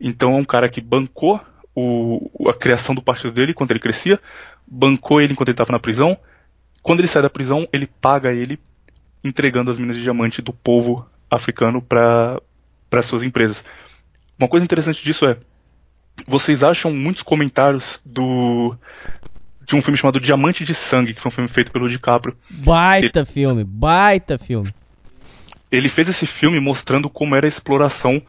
Então 0.00 0.32
é 0.32 0.36
um 0.36 0.44
cara 0.44 0.68
que 0.68 0.80
bancou 0.80 1.40
o, 1.74 2.48
a 2.48 2.54
criação 2.54 2.94
do 2.94 3.02
partido 3.02 3.32
dele 3.32 3.54
quando 3.54 3.70
ele 3.70 3.80
crescia, 3.80 4.18
bancou 4.66 5.20
ele 5.20 5.32
enquanto 5.32 5.48
ele 5.48 5.54
estava 5.54 5.72
na 5.72 5.78
prisão. 5.78 6.16
Quando 6.82 7.00
ele 7.00 7.08
sai 7.08 7.22
da 7.22 7.30
prisão, 7.30 7.68
ele 7.72 7.86
paga 7.86 8.32
ele 8.32 8.58
entregando 9.22 9.70
as 9.70 9.78
minas 9.78 9.96
de 9.96 10.02
diamante 10.02 10.40
do 10.40 10.52
povo 10.52 11.06
africano 11.30 11.82
para 11.82 12.40
suas 13.02 13.22
empresas. 13.22 13.62
Uma 14.38 14.48
coisa 14.48 14.64
interessante 14.64 15.04
disso 15.04 15.26
é, 15.26 15.36
vocês 16.26 16.62
acham 16.62 16.92
muitos 16.92 17.22
comentários 17.22 18.00
do 18.04 18.74
de 19.66 19.76
um 19.76 19.82
filme 19.82 19.96
chamado 19.96 20.18
Diamante 20.18 20.64
de 20.64 20.74
Sangue, 20.74 21.14
que 21.14 21.20
foi 21.22 21.28
um 21.28 21.34
filme 21.34 21.48
feito 21.48 21.70
pelo 21.70 21.88
DiCaprio. 21.88 22.36
Baita 22.50 23.20
ele, 23.20 23.26
filme, 23.26 23.62
baita 23.62 24.36
filme. 24.36 24.74
Ele 25.70 25.88
fez 25.88 26.08
esse 26.08 26.26
filme 26.26 26.58
mostrando 26.58 27.08
como 27.08 27.36
era 27.36 27.46
a 27.46 27.48
exploração 27.48 28.20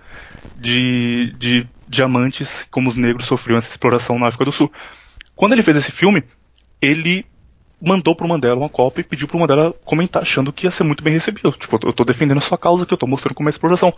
de, 0.59 1.33
de 1.39 1.67
diamantes, 1.91 2.65
como 2.71 2.89
os 2.89 2.95
negros 2.95 3.27
sofriam 3.27 3.57
essa 3.57 3.69
exploração 3.69 4.17
na 4.17 4.27
África 4.27 4.45
do 4.45 4.51
Sul. 4.51 4.71
Quando 5.35 5.53
ele 5.53 5.61
fez 5.61 5.77
esse 5.77 5.91
filme, 5.91 6.23
ele 6.81 7.25
mandou 7.81 8.15
pro 8.15 8.27
Mandela 8.27 8.59
uma 8.59 8.69
cópia 8.69 9.01
e 9.01 9.03
pediu 9.03 9.27
pro 9.27 9.39
Mandela 9.39 9.73
comentar, 9.83 10.21
achando 10.21 10.53
que 10.53 10.65
ia 10.65 10.71
ser 10.71 10.83
muito 10.83 11.03
bem 11.03 11.13
recebido. 11.13 11.51
Tipo, 11.51 11.79
eu 11.83 11.93
tô 11.93 12.03
defendendo 12.05 12.37
a 12.37 12.41
sua 12.41 12.57
causa 12.57 12.83
aqui, 12.83 12.93
eu 12.93 12.97
tô 12.97 13.07
mostrando 13.07 13.35
como 13.35 13.49
é 13.49 13.49
a 13.49 13.51
exploração. 13.51 13.93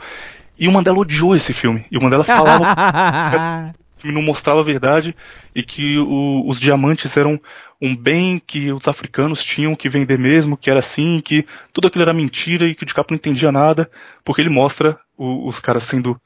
E 0.57 0.67
o 0.67 0.71
Mandela 0.71 0.97
odiou 0.97 1.35
esse 1.35 1.53
filme. 1.53 1.85
E 1.91 1.97
o 1.97 2.01
Mandela 2.01 2.23
falava 2.23 3.73
que 3.99 4.11
não 4.11 4.21
mostrava 4.21 4.59
a 4.59 4.63
verdade 4.63 5.15
e 5.53 5.63
que 5.63 5.97
o, 5.97 6.47
os 6.47 6.59
diamantes 6.59 7.15
eram 7.15 7.39
um 7.81 7.95
bem 7.95 8.41
que 8.45 8.71
os 8.71 8.87
africanos 8.87 9.43
tinham 9.43 9.75
que 9.75 9.89
vender 9.89 10.17
mesmo, 10.17 10.55
que 10.55 10.69
era 10.69 10.79
assim, 10.79 11.19
que 11.19 11.45
tudo 11.73 11.87
aquilo 11.87 12.03
era 12.03 12.13
mentira 12.13 12.65
e 12.65 12.73
que 12.73 12.83
o 12.83 12.85
DiCaprio 12.85 13.15
não 13.15 13.17
entendia 13.17 13.51
nada, 13.51 13.89
porque 14.23 14.41
ele 14.41 14.49
mostra 14.49 14.97
o, 15.17 15.47
os 15.47 15.59
caras 15.59 15.83
sendo 15.83 16.19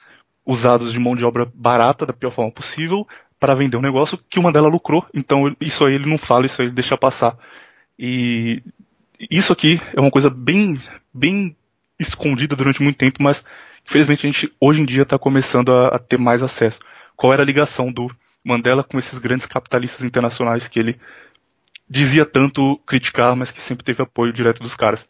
usados 0.48 0.94
de 0.94 1.00
mão 1.00 1.16
de 1.16 1.26
obra 1.26 1.46
barata 1.54 2.06
da 2.06 2.14
pior 2.14 2.32
forma 2.32 2.52
possível 2.52 3.06
para 3.38 3.54
vender 3.54 3.76
um 3.76 3.82
negócio 3.82 4.18
que 4.30 4.40
o 4.40 4.42
Mandela 4.42 4.70
lucrou. 4.70 5.06
Então 5.14 5.54
isso 5.60 5.86
aí 5.86 5.96
ele 5.96 6.10
não 6.10 6.18
fala, 6.18 6.46
isso 6.46 6.62
aí 6.62 6.70
ele 6.70 6.76
deixa 6.76 6.98
passar. 6.98 7.38
E 8.00 8.64
isso 9.30 9.52
aqui 9.52 9.82
é 9.94 10.00
uma 10.00 10.10
coisa 10.10 10.30
bem, 10.30 10.82
bem 11.14 11.56
escondida 12.00 12.56
durante 12.56 12.82
muito 12.82 12.98
tempo, 12.98 13.22
mas 13.22 13.44
infelizmente 13.86 14.26
a 14.26 14.32
gente 14.32 14.54
hoje 14.60 14.82
em 14.82 14.86
dia 14.86 15.04
está 15.04 15.20
começando 15.20 15.72
a, 15.72 15.90
a 15.90 16.00
ter 16.00 16.18
mais 16.18 16.42
acesso. 16.42 16.80
Qual 17.16 17.34
era 17.34 17.42
a 17.42 17.46
ligação 17.46 17.92
do 17.92 18.10
Mandela 18.44 18.84
com 18.84 18.98
esses 18.98 19.20
grandes 19.20 19.46
capitalistas 19.46 20.06
internacionais 20.06 20.68
que 20.70 20.80
ele 20.80 20.98
dizia 21.90 22.26
tanto 22.26 22.78
criticar, 22.88 23.36
mas 23.36 23.52
que 23.52 23.62
sempre 23.62 23.84
teve 23.84 24.02
apoio 24.02 24.32
direto 24.32 24.64
dos 24.64 24.76
caras. 24.76 25.06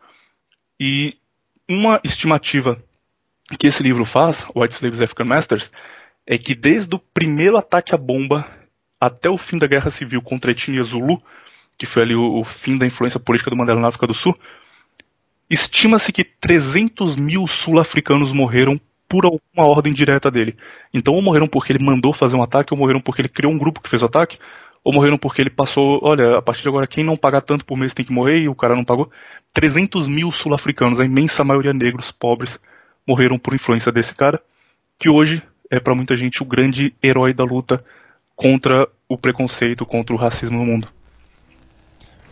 E 0.79 1.17
uma 1.69 1.99
estimativa 2.03 2.81
que 3.55 3.67
esse 3.67 3.81
livro 3.81 4.05
faz, 4.05 4.45
White 4.55 4.75
Slaves 4.75 5.01
African 5.01 5.25
Masters, 5.25 5.71
é 6.25 6.37
que 6.37 6.53
desde 6.53 6.95
o 6.95 6.99
primeiro 6.99 7.57
ataque 7.57 7.95
à 7.95 7.97
bomba 7.97 8.45
até 8.99 9.29
o 9.29 9.37
fim 9.37 9.57
da 9.57 9.67
Guerra 9.67 9.89
Civil 9.89 10.21
contra 10.21 10.51
a 10.51 10.53
etnia 10.53 10.83
Zulu, 10.83 11.21
que 11.77 11.85
foi 11.85 12.03
ali 12.03 12.15
o, 12.15 12.39
o 12.39 12.43
fim 12.43 12.77
da 12.77 12.85
influência 12.85 13.19
política 13.19 13.49
do 13.49 13.55
Mandela 13.55 13.79
na 13.79 13.87
África 13.87 14.07
do 14.07 14.13
Sul, 14.13 14.35
estima-se 15.49 16.11
que 16.11 16.23
300 16.23 17.15
mil 17.15 17.47
sul-africanos 17.47 18.31
morreram 18.31 18.79
por 19.07 19.25
alguma 19.25 19.71
ordem 19.71 19.93
direta 19.93 20.29
dele. 20.29 20.57
Então, 20.93 21.13
ou 21.13 21.21
morreram 21.21 21.47
porque 21.47 21.71
ele 21.71 21.83
mandou 21.83 22.13
fazer 22.13 22.35
um 22.35 22.43
ataque, 22.43 22.73
ou 22.73 22.77
morreram 22.77 22.99
porque 22.99 23.21
ele 23.21 23.29
criou 23.29 23.53
um 23.53 23.57
grupo 23.57 23.81
que 23.81 23.89
fez 23.89 24.01
o 24.01 24.07
ataque, 24.07 24.37
ou 24.83 24.91
morreram 24.93 25.17
porque 25.17 25.41
ele 25.41 25.49
passou, 25.49 25.99
olha, 26.01 26.37
a 26.37 26.41
partir 26.41 26.63
de 26.63 26.69
agora 26.69 26.87
quem 26.87 27.03
não 27.03 27.15
pagar 27.15 27.41
tanto 27.41 27.63
por 27.65 27.77
mês 27.77 27.93
tem 27.93 28.05
que 28.05 28.11
morrer 28.11 28.39
e 28.39 28.49
o 28.49 28.55
cara 28.55 28.75
não 28.75 28.83
pagou. 28.83 29.09
300 29.53 30.07
mil 30.07 30.31
sul-africanos, 30.31 30.99
a 30.99 31.05
imensa 31.05 31.43
maioria 31.43 31.73
negros, 31.73 32.11
pobres, 32.11 32.59
morreram 33.07 33.39
por 33.39 33.53
influência 33.53 33.91
desse 33.91 34.13
cara, 34.13 34.41
que 34.99 35.09
hoje 35.09 35.41
é 35.69 35.79
para 35.79 35.95
muita 35.95 36.15
gente 36.15 36.41
o 36.41 36.45
grande 36.45 36.93
herói 37.01 37.33
da 37.33 37.43
luta 37.43 37.83
contra 38.35 38.87
o 39.07 39.17
preconceito, 39.17 39.85
contra 39.85 40.13
o 40.13 40.17
racismo 40.17 40.57
no 40.57 40.65
mundo. 40.65 40.87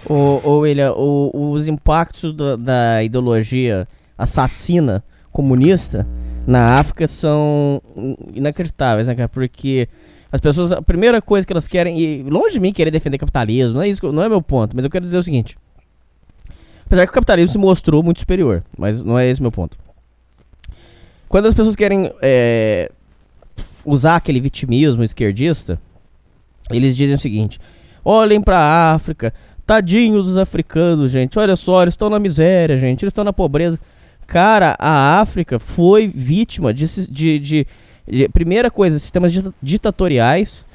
O, 0.07 0.41
o 0.43 0.59
William, 0.59 0.93
o, 0.93 1.51
os 1.51 1.67
impactos 1.67 2.35
da, 2.35 2.55
da 2.55 3.03
ideologia 3.03 3.87
assassina 4.17 5.03
comunista 5.31 6.07
na 6.45 6.79
África 6.79 7.07
são 7.07 7.81
inacreditáveis, 8.33 9.07
né, 9.07 9.15
cara? 9.15 9.27
Porque 9.27 9.89
as 10.31 10.39
pessoas, 10.39 10.71
a 10.71 10.81
primeira 10.81 11.21
coisa 11.21 11.45
que 11.45 11.51
elas 11.51 11.67
querem, 11.67 11.99
e 11.99 12.23
longe 12.23 12.53
de 12.53 12.59
mim 12.59 12.71
querer 12.71 12.91
defender 12.91 13.17
capitalismo, 13.17 13.75
não 13.75 13.81
é 13.81 13.89
isso, 13.89 14.11
não 14.11 14.23
é 14.23 14.29
meu 14.29 14.41
ponto, 14.41 14.75
mas 14.75 14.85
eu 14.85 14.91
quero 14.91 15.03
dizer 15.03 15.17
o 15.17 15.23
seguinte. 15.23 15.57
Apesar 16.85 17.05
que 17.05 17.11
o 17.11 17.15
capitalismo 17.15 17.51
se 17.51 17.57
mostrou 17.57 18.03
muito 18.03 18.19
superior, 18.19 18.63
mas 18.77 19.01
não 19.01 19.17
é 19.17 19.27
esse 19.27 19.41
meu 19.41 19.51
ponto. 19.51 19.75
Quando 21.35 21.47
as 21.47 21.53
pessoas 21.53 21.75
querem 21.75 22.09
é, 22.21 22.89
usar 23.83 24.15
aquele 24.15 24.39
vitimismo 24.39 25.03
esquerdista, 25.03 25.77
eles 26.71 26.95
dizem 26.95 27.17
o 27.17 27.19
seguinte: 27.19 27.59
olhem 28.05 28.41
para 28.41 28.57
a 28.57 28.93
África, 28.93 29.33
tadinho 29.67 30.23
dos 30.23 30.37
africanos, 30.37 31.11
gente, 31.11 31.37
olha 31.37 31.57
só, 31.57 31.81
eles 31.81 31.93
estão 31.93 32.09
na 32.09 32.19
miséria, 32.19 32.77
gente, 32.77 33.03
eles 33.03 33.11
estão 33.11 33.25
na 33.25 33.33
pobreza. 33.33 33.77
Cara, 34.25 34.77
a 34.79 35.19
África 35.19 35.59
foi 35.59 36.07
vítima 36.07 36.73
de, 36.73 36.87
de, 37.11 37.39
de 38.07 38.29
primeira 38.29 38.71
coisa, 38.71 38.97
sistemas 38.97 39.33
ditatoriais, 39.61 40.65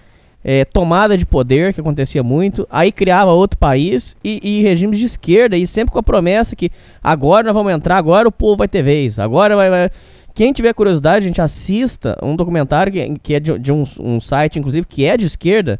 é, 0.45 0.66
tomada 0.66 1.16
de 1.16 1.24
poder, 1.24 1.73
que 1.73 1.81
acontecia 1.81 2.23
muito, 2.23 2.69
aí 2.70 2.93
criava 2.93 3.32
outro 3.32 3.59
país 3.59 4.15
e, 4.23 4.41
e, 4.43 4.62
regimes 4.62 4.99
de 4.99 5.07
esquerda, 5.07 5.57
e 5.57 5.66
sempre 5.66 5.91
com 5.91 5.99
a 5.99 6.03
promessa 6.03 6.55
que 6.55 6.70
agora 7.03 7.45
nós 7.45 7.55
vamos 7.55 7.73
entrar, 7.73 7.97
agora 7.97 8.28
o 8.28 8.32
povo 8.32 8.59
vai 8.59 8.69
ter 8.69 8.82
vez, 8.82 9.19
agora 9.19 9.57
vai. 9.57 9.70
vai... 9.70 9.91
Quem 10.40 10.54
tiver 10.54 10.72
curiosidade, 10.72 11.26
a 11.26 11.28
gente 11.28 11.42
assista 11.42 12.16
um 12.22 12.34
documentário 12.34 12.90
que, 12.90 13.18
que 13.18 13.34
é 13.34 13.40
de, 13.40 13.58
de 13.58 13.70
um, 13.70 13.84
um, 13.98 14.18
site, 14.18 14.58
inclusive, 14.58 14.86
que 14.86 15.04
é 15.04 15.14
de 15.14 15.26
esquerda. 15.26 15.78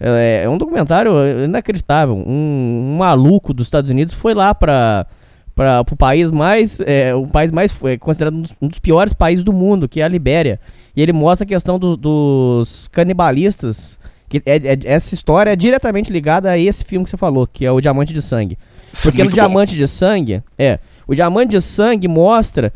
É, 0.00 0.42
é 0.44 0.48
um 0.48 0.58
documentário 0.58 1.12
inacreditável. 1.44 2.16
Um, 2.16 2.94
um 2.94 2.96
maluco 2.96 3.54
dos 3.54 3.68
Estados 3.68 3.88
Unidos 3.88 4.12
foi 4.12 4.34
lá 4.34 4.52
para 4.52 5.06
para 5.54 5.82
o 5.82 5.96
país 5.96 6.32
mais 6.32 6.80
é, 6.80 7.14
o 7.14 7.28
país 7.28 7.52
mais 7.52 7.72
é, 7.84 7.96
considerado 7.96 8.34
um 8.34 8.42
dos, 8.42 8.52
um 8.60 8.66
dos, 8.66 8.80
piores 8.80 9.12
países 9.12 9.44
do 9.44 9.52
mundo 9.52 9.88
que 9.88 10.00
é 10.00 10.04
a 10.04 10.08
Libéria 10.08 10.58
e 10.96 11.02
ele 11.02 11.12
mostra 11.12 11.44
a 11.44 11.46
questão 11.46 11.78
do, 11.78 11.94
dos 11.94 12.88
canibalistas 12.88 14.00
que 14.30 14.42
é, 14.46 14.56
é, 14.56 14.78
essa 14.84 15.14
história 15.14 15.50
é 15.50 15.54
diretamente 15.54 16.10
ligada 16.10 16.50
a 16.50 16.58
esse 16.58 16.86
filme 16.86 17.04
que 17.04 17.10
você 17.10 17.18
falou 17.18 17.46
que 17.46 17.66
é 17.66 17.70
o 17.70 17.82
Diamante 17.82 18.14
de 18.14 18.22
Sangue 18.22 18.56
porque 19.02 19.22
no 19.22 19.28
bom. 19.28 19.34
Diamante 19.34 19.76
de 19.76 19.86
Sangue 19.86 20.42
é 20.58 20.78
o 21.06 21.14
Diamante 21.14 21.50
de 21.50 21.60
Sangue 21.60 22.08
mostra 22.08 22.72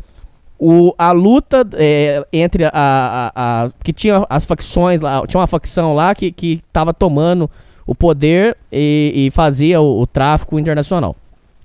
o, 0.59 0.93
a 0.97 1.11
luta 1.11 1.67
é, 1.73 2.25
entre 2.33 2.65
a, 2.65 2.71
a, 2.73 3.31
a, 3.35 3.69
que 3.83 3.93
tinha 3.93 4.25
as 4.29 4.45
facções 4.45 5.01
lá 5.01 5.25
tinha 5.27 5.39
uma 5.39 5.47
facção 5.47 5.93
lá 5.93 6.15
que 6.15 6.31
que 6.31 6.61
estava 6.67 6.93
tomando 6.93 7.49
o 7.85 7.93
poder 7.93 8.57
e, 8.71 9.27
e 9.27 9.31
fazia 9.31 9.79
o, 9.79 10.01
o 10.01 10.07
tráfico 10.07 10.59
internacional 10.59 11.15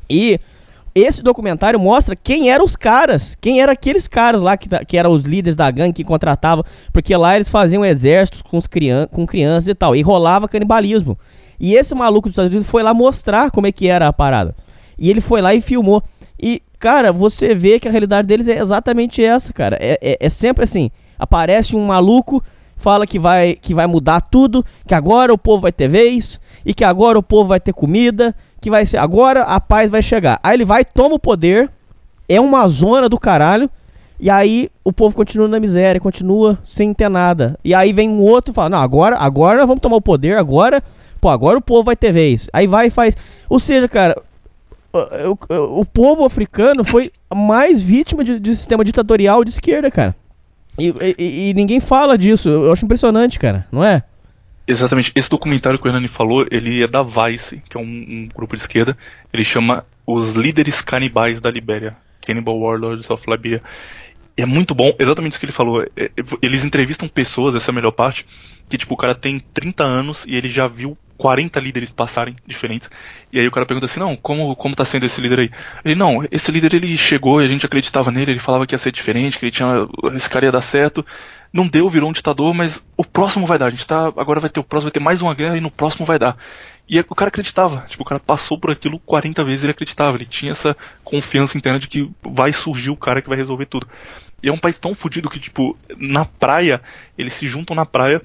e 0.09 0.39
esse 0.95 1.23
documentário 1.23 1.81
mostra 1.81 2.15
quem 2.15 2.51
eram 2.51 2.67
os 2.67 2.77
caras, 2.77 3.35
quem 3.41 3.63
eram 3.63 3.73
aqueles 3.73 4.07
caras 4.07 4.43
lá 4.43 4.57
que, 4.59 4.69
que 4.85 4.99
eram 4.99 5.13
os 5.13 5.25
líderes 5.25 5.57
da 5.57 5.71
gangue 5.71 5.95
que 5.95 6.05
contratavam, 6.05 6.65
porque 6.93 7.17
lá 7.17 7.35
eles 7.35 7.49
faziam 7.49 7.83
exércitos 7.83 8.43
com, 8.43 8.59
os 8.59 8.67
crian 8.67 9.09
com 9.11 9.27
crianças 9.27 9.69
e 9.69 9.75
tal, 9.75 9.97
e 9.97 10.03
rolava 10.03 10.49
canibalismo. 10.49 11.19
E 11.59 11.75
esse 11.75 11.95
maluco 11.95 12.29
dos 12.29 12.35
Estados 12.35 12.51
Unidos 12.51 12.69
foi 12.69 12.83
lá 12.83 12.93
mostrar 12.93 13.51
como 13.51 13.67
é 13.67 13.73
que 13.73 13.89
era 13.89 14.07
a 14.07 14.13
parada. 14.13 14.55
E 14.99 15.09
ele 15.09 15.21
foi 15.21 15.41
lá 15.41 15.55
e 15.55 15.61
filmou. 15.61 16.03
E, 16.39 16.61
cara, 16.83 17.13
você 17.13 17.55
vê 17.55 17.79
que 17.79 17.87
a 17.87 17.91
realidade 17.93 18.27
deles 18.27 18.49
é 18.49 18.59
exatamente 18.59 19.25
essa, 19.25 19.53
cara. 19.53 19.79
É, 19.81 19.97
é, 20.03 20.17
é 20.19 20.29
sempre 20.29 20.65
assim: 20.65 20.91
aparece 21.17 21.77
um 21.77 21.87
maluco, 21.87 22.43
fala 22.77 23.07
que 23.07 23.21
vai, 23.21 23.55
que 23.55 23.73
vai 23.73 23.87
mudar 23.87 24.21
tudo, 24.21 24.67
que 24.85 24.93
agora 24.93 25.33
o 25.33 25.39
povo 25.39 25.63
vai 25.63 25.71
ter 25.71 25.87
vez, 25.87 26.41
e 26.67 26.75
que 26.75 26.83
agora 26.83 27.17
o 27.17 27.23
povo 27.23 27.51
vai 27.51 27.61
ter 27.61 27.73
comida, 27.73 28.35
que 28.61 28.69
vai 28.69 28.85
ser 28.85 28.97
agora 28.97 29.43
a 29.45 29.61
paz 29.61 29.89
vai 29.89 30.03
chegar. 30.03 30.41
Aí 30.43 30.57
ele 30.57 30.65
vai, 30.65 30.85
toma 30.85 31.15
o 31.15 31.21
poder, 31.21 31.71
é 32.29 32.41
uma 32.41 32.67
zona 32.67 33.09
do 33.09 33.19
caralho, 33.19 33.71
e 34.19 34.29
aí 34.29 34.69
o 34.83 34.93
povo 34.93 35.15
continua 35.15 35.47
na 35.47 35.61
miséria, 35.61 36.01
continua 36.01 36.59
sem 36.65 36.93
ter 36.93 37.09
nada. 37.09 37.57
E 37.65 37.73
aí 37.73 37.93
vem 37.93 38.11
um 38.11 38.23
outro 38.23 38.51
e 38.51 38.55
fala: 38.55 38.71
"Não, 38.71 38.79
agora, 38.79 39.17
agora 39.19 39.65
vamos 39.65 39.81
tomar 39.81 39.99
o 39.99 40.03
poder, 40.03 40.37
agora, 40.37 40.83
pô, 41.21 41.29
agora 41.29 41.57
o 41.57 41.63
povo 41.63 41.85
vai 41.85 41.95
ter 41.95 42.13
vez". 42.13 42.51
Aí 42.53 42.67
vai 42.67 42.89
e 42.89 42.91
faz, 42.91 43.17
ou 43.49 43.61
seja, 43.61 43.87
cara, 43.87 44.21
o, 44.93 45.55
o, 45.55 45.81
o 45.81 45.85
povo 45.87 46.25
africano 46.25 46.85
foi 46.85 47.11
mais 47.35 47.83
vítima 47.83 48.23
de, 48.23 48.39
de, 48.39 48.55
sistema 48.55 48.85
ditatorial 48.85 49.45
de 49.45 49.51
esquerda, 49.51 49.91
cara. 49.91 50.15
E, 50.79 50.95
e, 51.19 51.51
e 51.51 51.55
ninguém 51.55 51.81
fala 51.81 52.17
disso. 52.17 52.49
Eu 52.49 52.73
acho 52.73 52.85
impressionante, 52.85 53.39
cara, 53.39 53.67
não 53.73 53.85
é? 53.85 54.03
Exatamente. 54.67 55.13
Esse 55.15 55.29
documentário 55.29 55.79
que 55.79 55.87
o 55.87 55.89
Hernani 55.89 56.09
falou, 56.09 56.47
ele 56.51 56.83
é 56.83 56.87
da 56.87 57.03
Vice, 57.03 57.63
que 57.69 57.77
é 57.77 57.81
um, 57.81 57.85
um, 57.85 58.29
grupo 58.35 58.55
de 58.55 58.63
esquerda. 58.63 58.97
Ele 59.33 59.45
chama 59.45 59.85
Os 60.07 60.33
Líderes 60.33 60.81
Canibais 60.81 61.41
da 61.41 61.51
Libéria. 61.51 61.97
Cannibal 62.25 62.59
Warlords 62.59 63.11
of 63.11 63.29
Liberia. 63.29 63.63
É 64.37 64.47
muito 64.47 64.75
bom, 64.75 64.95
exatamente 64.99 65.33
isso 65.33 65.41
que 65.41 65.47
ele 65.47 65.53
falou. 65.53 65.83
É, 65.83 66.05
é, 66.05 66.11
eles 66.41 66.65
entrevistam 66.65 67.09
pessoas, 67.09 67.55
essa 67.55 67.71
é 67.71 67.73
a 67.73 67.75
melhor 67.75 67.91
parte, 67.91 68.25
que 68.69 68.79
tipo, 68.79 68.95
o 68.95 68.97
cara 68.97 69.15
tem 69.15 69.39
30 69.53 69.85
anos 69.85 70.25
e 70.27 70.35
ele 70.35 70.49
já 70.49 70.67
viu 70.67 70.97
40 71.17 71.59
líderes 71.61 71.91
passarem 71.91 72.37
diferentes. 72.47 72.91
E 73.33 73.39
aí 73.39 73.47
o 73.47 73.51
cara 73.51 73.67
pergunta 73.67 73.87
assim, 73.87 74.01
não, 74.01 74.17
como, 74.17 74.55
como 74.57 74.75
tá 74.75 74.85
sendo 74.85 75.07
esse 75.07 75.21
líder 75.21 75.41
aí? 75.41 75.51
Ele, 75.85 75.95
não, 75.95 76.25
esse 76.31 76.51
líder 76.51 76.75
ele 76.75 76.97
chegou 76.97 77.41
e 77.41 77.45
a 77.45 77.49
gente 77.49 77.65
acreditava 77.65 78.11
nele, 78.11 78.33
ele 78.33 78.41
falava 78.41 78.67
que 78.67 78.75
ia 78.75 78.79
ser 78.79 78.93
diferente, 78.93 79.39
que 79.39 79.45
ele 79.45 79.53
tinha. 79.53 79.89
esse 80.15 80.29
cara 80.29 80.47
ia 80.47 80.53
dar 80.53 80.63
certo. 80.63 81.05
Não 81.53 81.69
deu, 81.69 81.89
virou 81.89 82.09
um 82.09 82.15
ditador, 82.15 82.55
mas 82.55 82.83
o 82.97 83.05
próximo 83.05 83.45
vai 83.45 83.59
dar. 83.59 83.67
A 83.67 83.71
gente 83.71 83.87
tá. 83.87 84.07
Agora 84.07 84.41
vai 84.41 84.49
ter 84.49 84.61
o 84.61 84.65
próximo, 84.65 84.87
vai 84.87 84.93
ter 84.93 85.01
mais 85.01 85.21
uma 85.21 85.35
guerra 85.35 85.57
e 85.57 85.61
no 85.61 85.71
próximo 85.71 86.07
vai 86.07 86.19
dar. 86.19 86.37
E 86.89 86.99
o 86.99 87.15
cara 87.15 87.29
acreditava. 87.29 87.85
Tipo, 87.89 88.03
o 88.03 88.07
cara 88.07 88.19
passou 88.19 88.59
por 88.59 88.71
aquilo 88.71 88.99
40 88.99 89.45
vezes 89.45 89.63
ele 89.63 89.73
acreditava. 89.73 90.17
Ele 90.17 90.25
tinha 90.25 90.53
essa 90.53 90.77
confiança 91.05 91.57
interna 91.59 91.79
de 91.79 91.89
que 91.89 92.11
vai 92.23 92.53
surgir 92.53 92.91
o 92.91 92.97
cara 92.97 93.21
que 93.21 93.29
vai 93.29 93.37
resolver 93.37 93.67
tudo. 93.67 93.87
E 94.43 94.49
é 94.49 94.53
um 94.53 94.59
país 94.59 94.79
tão 94.79 94.95
fodido 94.95 95.31
que, 95.31 95.39
tipo, 95.39 95.77
na 95.97 96.25
praia, 96.25 96.83
eles 97.17 97.33
se 97.35 97.47
juntam 97.47 97.77
na 97.77 97.87
praia 97.87 98.21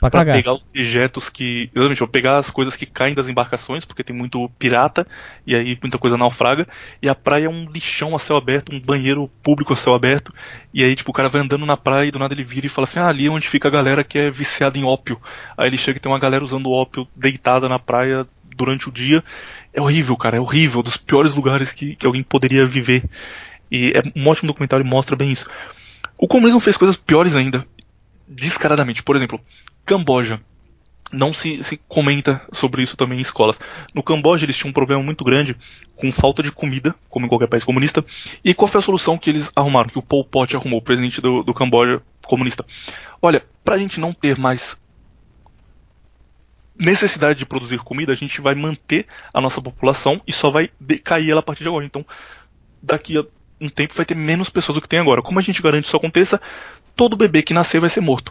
Pra 0.00 0.08
Pra 0.08 0.24
pegar 0.24 0.54
os 0.54 0.62
dejetos 0.72 1.28
que. 1.28 1.70
Exatamente, 1.74 1.98
pra 1.98 2.06
pegar 2.06 2.38
as 2.38 2.50
coisas 2.50 2.74
que 2.74 2.86
caem 2.86 3.14
das 3.14 3.28
embarcações, 3.28 3.84
porque 3.84 4.02
tem 4.02 4.16
muito 4.16 4.48
pirata, 4.58 5.06
e 5.46 5.54
aí 5.54 5.78
muita 5.80 5.98
coisa 5.98 6.16
naufraga. 6.16 6.66
E 7.02 7.08
a 7.08 7.14
praia 7.14 7.44
é 7.44 7.48
um 7.50 7.70
lixão 7.70 8.16
a 8.16 8.18
céu 8.18 8.36
aberto, 8.36 8.74
um 8.74 8.80
banheiro 8.80 9.30
público 9.42 9.74
a 9.74 9.76
céu 9.76 9.92
aberto. 9.92 10.32
E 10.72 10.82
aí, 10.82 10.96
tipo, 10.96 11.10
o 11.10 11.14
cara 11.14 11.28
vai 11.28 11.42
andando 11.42 11.66
na 11.66 11.76
praia 11.76 12.08
e 12.08 12.10
do 12.10 12.18
nada 12.18 12.32
ele 12.32 12.44
vira 12.44 12.64
e 12.64 12.70
fala 12.70 12.88
assim: 12.88 12.98
ah, 12.98 13.08
ali 13.08 13.26
é 13.26 13.30
onde 13.30 13.46
fica 13.46 13.68
a 13.68 13.70
galera 13.70 14.02
que 14.02 14.18
é 14.18 14.30
viciada 14.30 14.78
em 14.78 14.84
ópio. 14.84 15.20
Aí 15.56 15.68
ele 15.68 15.76
chega 15.76 15.98
e 15.98 16.00
tem 16.00 16.10
uma 16.10 16.18
galera 16.18 16.42
usando 16.42 16.70
ópio 16.70 17.06
deitada 17.14 17.68
na 17.68 17.78
praia 17.78 18.26
durante 18.56 18.88
o 18.88 18.92
dia. 18.92 19.22
É 19.74 19.82
horrível, 19.82 20.16
cara, 20.16 20.38
é 20.38 20.40
horrível, 20.40 20.82
dos 20.82 20.96
piores 20.96 21.34
lugares 21.34 21.72
que, 21.72 21.94
que 21.94 22.06
alguém 22.06 22.22
poderia 22.22 22.66
viver. 22.66 23.04
E 23.70 23.92
é 23.94 24.02
um 24.18 24.26
ótimo 24.28 24.48
documentário 24.48 24.84
e 24.84 24.88
mostra 24.88 25.14
bem 25.14 25.30
isso. 25.30 25.48
O 26.18 26.26
comunismo 26.26 26.60
fez 26.60 26.76
coisas 26.76 26.96
piores 26.96 27.36
ainda, 27.36 27.66
descaradamente. 28.26 29.02
Por 29.02 29.14
exemplo, 29.14 29.40
Camboja. 29.84 30.40
Não 31.12 31.34
se, 31.34 31.64
se 31.64 31.76
comenta 31.88 32.40
sobre 32.52 32.84
isso 32.84 32.96
também 32.96 33.18
em 33.18 33.22
escolas. 33.22 33.58
No 33.92 34.02
Camboja 34.02 34.46
eles 34.46 34.56
tinham 34.56 34.70
um 34.70 34.72
problema 34.72 35.02
muito 35.02 35.24
grande 35.24 35.56
com 35.96 36.12
falta 36.12 36.40
de 36.40 36.52
comida, 36.52 36.94
como 37.08 37.26
em 37.26 37.28
qualquer 37.28 37.48
país 37.48 37.64
comunista. 37.64 38.04
E 38.44 38.54
qual 38.54 38.68
foi 38.68 38.80
a 38.80 38.84
solução 38.84 39.18
que 39.18 39.28
eles 39.28 39.50
arrumaram, 39.56 39.90
que 39.90 39.98
o 39.98 40.02
Pol 40.02 40.24
Pot 40.24 40.54
arrumou, 40.54 40.78
o 40.78 40.82
presidente 40.82 41.20
do, 41.20 41.42
do 41.42 41.52
Camboja 41.52 42.00
comunista? 42.24 42.64
Olha, 43.20 43.44
pra 43.64 43.76
gente 43.76 43.98
não 43.98 44.12
ter 44.12 44.38
mais 44.38 44.80
necessidade 46.78 47.38
de 47.38 47.44
produzir 47.44 47.78
comida, 47.78 48.12
a 48.12 48.16
gente 48.16 48.40
vai 48.40 48.54
manter 48.54 49.06
a 49.34 49.40
nossa 49.40 49.60
população 49.60 50.20
e 50.26 50.32
só 50.32 50.48
vai 50.48 50.70
decair 50.80 51.28
ela 51.30 51.40
a 51.40 51.42
partir 51.42 51.64
de 51.64 51.68
agora. 51.68 51.84
Então, 51.84 52.06
daqui 52.80 53.18
a 53.18 53.24
um 53.60 53.68
tempo 53.68 53.94
vai 53.94 54.06
ter 54.06 54.14
menos 54.14 54.48
pessoas 54.48 54.76
do 54.76 54.80
que 54.80 54.88
tem 54.88 54.98
agora. 54.98 55.20
Como 55.20 55.38
a 55.38 55.42
gente 55.42 55.60
garante 55.60 55.82
que 55.82 55.88
isso 55.88 55.96
aconteça? 55.96 56.40
Todo 57.00 57.16
bebê 57.16 57.40
que 57.40 57.54
nascer 57.54 57.80
vai 57.80 57.88
ser 57.88 58.02
morto. 58.02 58.30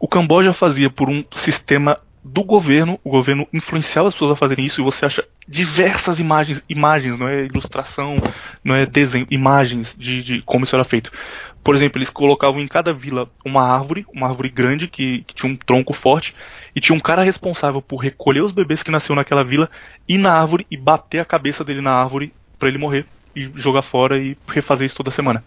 O 0.00 0.08
Camboja 0.08 0.54
fazia 0.54 0.88
por 0.88 1.10
um 1.10 1.22
sistema 1.32 2.00
do 2.24 2.42
governo, 2.42 2.98
o 3.04 3.10
governo 3.10 3.46
influenciava 3.52 4.08
as 4.08 4.14
pessoas 4.14 4.30
a 4.30 4.36
fazerem 4.36 4.64
isso 4.64 4.80
e 4.80 4.84
você 4.84 5.04
acha 5.04 5.22
diversas 5.46 6.18
imagens, 6.18 6.62
imagens, 6.66 7.18
não 7.18 7.28
é 7.28 7.44
ilustração, 7.44 8.16
não 8.64 8.74
é 8.74 8.86
desenho, 8.86 9.26
imagens 9.30 9.94
de, 9.98 10.22
de 10.22 10.40
como 10.46 10.64
isso 10.64 10.74
era 10.74 10.82
feito. 10.82 11.12
Por 11.62 11.74
exemplo, 11.74 11.98
eles 11.98 12.08
colocavam 12.08 12.58
em 12.58 12.66
cada 12.66 12.90
vila 12.90 13.28
uma 13.44 13.62
árvore, 13.62 14.06
uma 14.14 14.28
árvore 14.28 14.48
grande 14.48 14.88
que, 14.88 15.22
que 15.24 15.34
tinha 15.34 15.52
um 15.52 15.54
tronco 15.54 15.92
forte, 15.92 16.34
e 16.74 16.80
tinha 16.80 16.96
um 16.96 17.00
cara 17.00 17.22
responsável 17.22 17.82
por 17.82 17.98
recolher 17.98 18.40
os 18.40 18.50
bebês 18.50 18.82
que 18.82 18.90
nasceram 18.90 19.16
naquela 19.16 19.44
vila, 19.44 19.68
ir 20.08 20.16
na 20.16 20.32
árvore 20.32 20.66
e 20.70 20.76
bater 20.78 21.18
a 21.18 21.24
cabeça 21.26 21.62
dele 21.62 21.82
na 21.82 21.92
árvore 21.92 22.32
para 22.58 22.68
ele 22.68 22.78
morrer 22.78 23.04
e 23.36 23.50
jogar 23.54 23.82
fora 23.82 24.18
e 24.18 24.34
refazer 24.48 24.86
isso 24.86 24.96
toda 24.96 25.10
semana. 25.10 25.44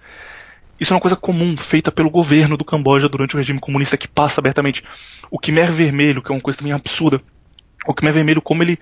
Isso 0.80 0.93
é 0.93 0.95
uma 0.95 1.01
coisa 1.01 1.15
comum, 1.15 1.57
feita 1.57 1.91
pelo 1.91 2.10
governo 2.10 2.56
do 2.56 2.64
Camboja 2.64 3.10
durante 3.10 3.35
o 3.35 3.38
regime 3.38 3.60
comunista 3.60 3.97
que 3.97 4.07
passa 4.07 4.39
abertamente. 4.39 4.84
O 5.30 5.38
Khmer 5.38 5.72
Vermelho, 5.72 6.22
que 6.22 6.31
é 6.31 6.35
uma 6.35 6.41
coisa 6.41 6.57
também 6.57 6.73
absurda. 6.73 7.22
O 7.85 7.93
Khmer 7.93 8.14
Vermelho, 8.14 8.41
como 8.41 8.64
ele 8.64 8.80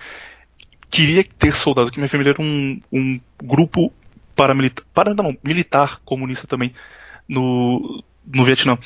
queria 0.90 1.24
ter 1.24 1.54
soldados. 1.54 1.90
O 1.90 1.94
Khmer 1.94 2.08
Vermelho 2.08 2.30
era 2.30 2.42
um, 2.42 2.80
um 2.92 3.20
grupo 3.42 3.92
paramilitar, 4.36 4.84
para, 4.94 5.14
não, 5.14 5.36
militar 5.42 6.00
comunista 6.04 6.46
também 6.46 6.72
no, 7.28 8.02
no 8.24 8.44
Vietnã. 8.44 8.78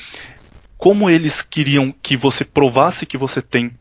Como 0.77 1.09
eles 1.09 1.41
queriam 1.41 1.93
que 2.01 2.17
você 2.17 2.43
provasse 2.43 3.05
que 3.05 3.17
você 3.17 3.41
tem 3.41 3.71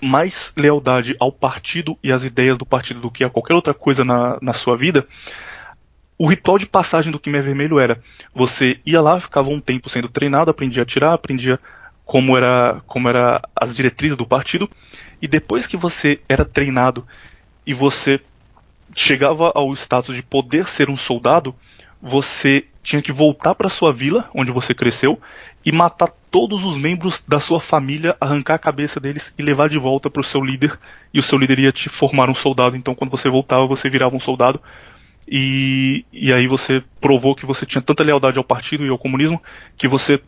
mais 0.00 0.52
lealdade 0.56 1.16
ao 1.18 1.32
partido 1.32 1.98
e 2.02 2.12
às 2.12 2.24
ideias 2.24 2.58
do 2.58 2.66
partido 2.66 3.00
do 3.00 3.10
que 3.10 3.24
a 3.24 3.30
qualquer 3.30 3.54
outra 3.54 3.72
coisa 3.72 4.04
na, 4.04 4.38
na 4.40 4.52
sua 4.52 4.76
vida, 4.76 5.06
o 6.16 6.26
ritual 6.26 6.58
de 6.58 6.66
passagem 6.66 7.10
do 7.10 7.18
Khmer 7.18 7.42
Vermelho 7.42 7.78
era: 7.78 8.00
você 8.34 8.78
ia 8.84 9.00
lá, 9.00 9.18
ficava 9.18 9.50
um 9.50 9.60
tempo 9.60 9.88
sendo 9.88 10.08
treinado, 10.08 10.50
aprendia 10.50 10.82
a 10.82 10.84
atirar, 10.84 11.12
aprendia 11.12 11.58
como 12.04 12.36
era, 12.36 12.82
como 12.86 13.08
era 13.08 13.42
as 13.56 13.74
diretrizes 13.74 14.16
do 14.16 14.26
partido, 14.26 14.68
e 15.20 15.26
depois 15.26 15.66
que 15.66 15.76
você 15.76 16.20
era 16.28 16.44
treinado 16.44 17.06
e 17.66 17.72
você 17.72 18.20
chegava 18.94 19.50
ao 19.54 19.72
status 19.72 20.14
de 20.14 20.22
poder 20.22 20.68
ser 20.68 20.90
um 20.90 20.96
soldado, 20.96 21.54
você 22.00 22.64
tinha 22.82 23.00
que 23.00 23.10
voltar 23.10 23.54
para 23.54 23.70
sua 23.70 23.92
vila, 23.92 24.28
onde 24.34 24.52
você 24.52 24.74
cresceu, 24.74 25.18
e 25.64 25.72
matar 25.72 26.12
todos 26.30 26.62
os 26.62 26.76
membros 26.76 27.24
da 27.26 27.40
sua 27.40 27.58
família, 27.58 28.14
arrancar 28.20 28.54
a 28.54 28.58
cabeça 28.58 29.00
deles 29.00 29.32
e 29.38 29.42
levar 29.42 29.70
de 29.70 29.78
volta 29.78 30.10
para 30.10 30.20
o 30.20 30.24
seu 30.24 30.42
líder, 30.42 30.78
e 31.12 31.18
o 31.18 31.22
seu 31.22 31.38
líder 31.38 31.58
ia 31.60 31.72
te 31.72 31.88
formar 31.88 32.28
um 32.28 32.34
soldado. 32.34 32.76
Então, 32.76 32.94
quando 32.94 33.10
você 33.10 33.30
voltava, 33.30 33.66
você 33.66 33.88
virava 33.88 34.14
um 34.14 34.20
soldado. 34.20 34.60
E, 35.28 36.04
e 36.12 36.32
aí 36.32 36.46
você 36.46 36.82
provou 37.00 37.34
que 37.34 37.46
você 37.46 37.64
tinha 37.64 37.80
tanta 37.80 38.02
lealdade 38.02 38.38
ao 38.38 38.44
partido 38.44 38.84
e 38.84 38.88
ao 38.88 38.98
comunismo 38.98 39.42
que 39.76 39.88
você 39.88 40.20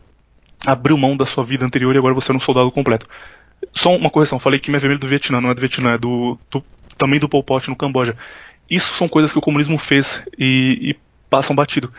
abriu 0.65 0.97
mão 0.97 1.15
da 1.15 1.25
sua 1.25 1.43
vida 1.43 1.65
anterior 1.65 1.93
e 1.95 1.97
agora 1.97 2.13
você 2.13 2.31
era 2.31 2.37
um 2.37 2.41
soldado 2.41 2.71
completo. 2.71 3.07
Só 3.73 3.95
uma 3.95 4.09
correção, 4.09 4.39
falei 4.39 4.59
que 4.59 4.73
é 4.73 4.79
vermelho 4.79 4.99
do 4.99 5.07
Vietnã, 5.07 5.39
não 5.39 5.49
é 5.49 5.53
do 5.53 5.61
Vietnã, 5.61 5.93
é 5.93 5.97
do, 5.97 6.37
do 6.49 6.63
também 6.97 7.19
do 7.19 7.29
Pol 7.29 7.43
Pot 7.43 7.69
no 7.69 7.75
Camboja. 7.75 8.17
Isso 8.69 8.93
são 8.95 9.07
coisas 9.07 9.31
que 9.31 9.37
o 9.37 9.41
comunismo 9.41 9.77
fez 9.77 10.23
e, 10.37 10.79
e 10.81 10.95
passam 11.29 11.55
batido. 11.55 11.93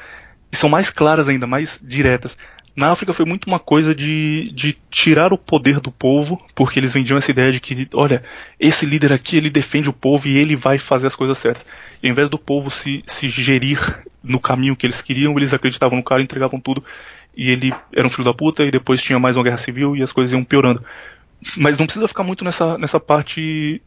E 0.51 0.57
são 0.57 0.69
mais 0.69 0.91
claras 0.91 1.29
ainda, 1.29 1.47
mais 1.47 1.79
diretas. 1.83 2.37
Na 2.79 2.93
África 2.93 3.13
foi 3.13 3.27
muito 3.27 3.49
uma 3.49 3.59
coisa 3.59 3.93
de, 3.93 4.53
de 4.55 4.79
tirar 4.89 5.33
o 5.33 5.37
poder 5.37 5.81
do 5.81 5.91
povo, 5.91 6.41
porque 6.55 6.79
eles 6.79 6.93
vendiam 6.93 7.19
essa 7.19 7.33
ideia 7.33 7.51
de 7.51 7.59
que, 7.59 7.89
olha, 7.93 8.23
esse 8.61 8.87
líder 8.87 9.13
aqui, 9.13 9.37
ele 9.37 9.51
defende 9.51 9.89
o 9.89 9.93
povo 9.93 10.29
e 10.29 10.39
ele 10.39 10.55
vai 10.55 10.79
fazer 10.79 11.09
as 11.09 11.17
coisas 11.17 11.37
certas. 11.39 11.67
E 12.01 12.07
ao 12.07 12.13
invés 12.13 12.29
do 12.29 12.39
povo 12.39 12.71
se, 12.71 13.03
se 13.05 13.29
gerir 13.29 13.81
no 14.23 14.39
caminho 14.39 14.77
que 14.77 14.87
eles 14.87 15.03
queriam, 15.03 15.37
eles 15.37 15.53
acreditavam 15.53 15.99
no 15.99 16.05
cara, 16.05 16.23
entregavam 16.23 16.61
tudo, 16.61 16.85
e 17.37 17.51
ele 17.51 17.75
era 17.93 18.07
um 18.07 18.11
filho 18.11 18.23
da 18.23 18.33
puta, 18.33 18.63
e 18.63 18.71
depois 18.71 19.03
tinha 19.03 19.19
mais 19.19 19.37
uma 19.37 19.43
guerra 19.43 19.57
civil 19.57 19.97
e 19.97 20.03
as 20.05 20.13
coisas 20.13 20.33
iam 20.33 20.45
piorando. 20.45 20.81
Mas 21.57 21.77
não 21.77 21.85
precisa 21.85 22.07
ficar 22.07 22.23
muito 22.23 22.45
nessa, 22.45 22.79
nessa 22.79 23.01
parte 23.01 23.83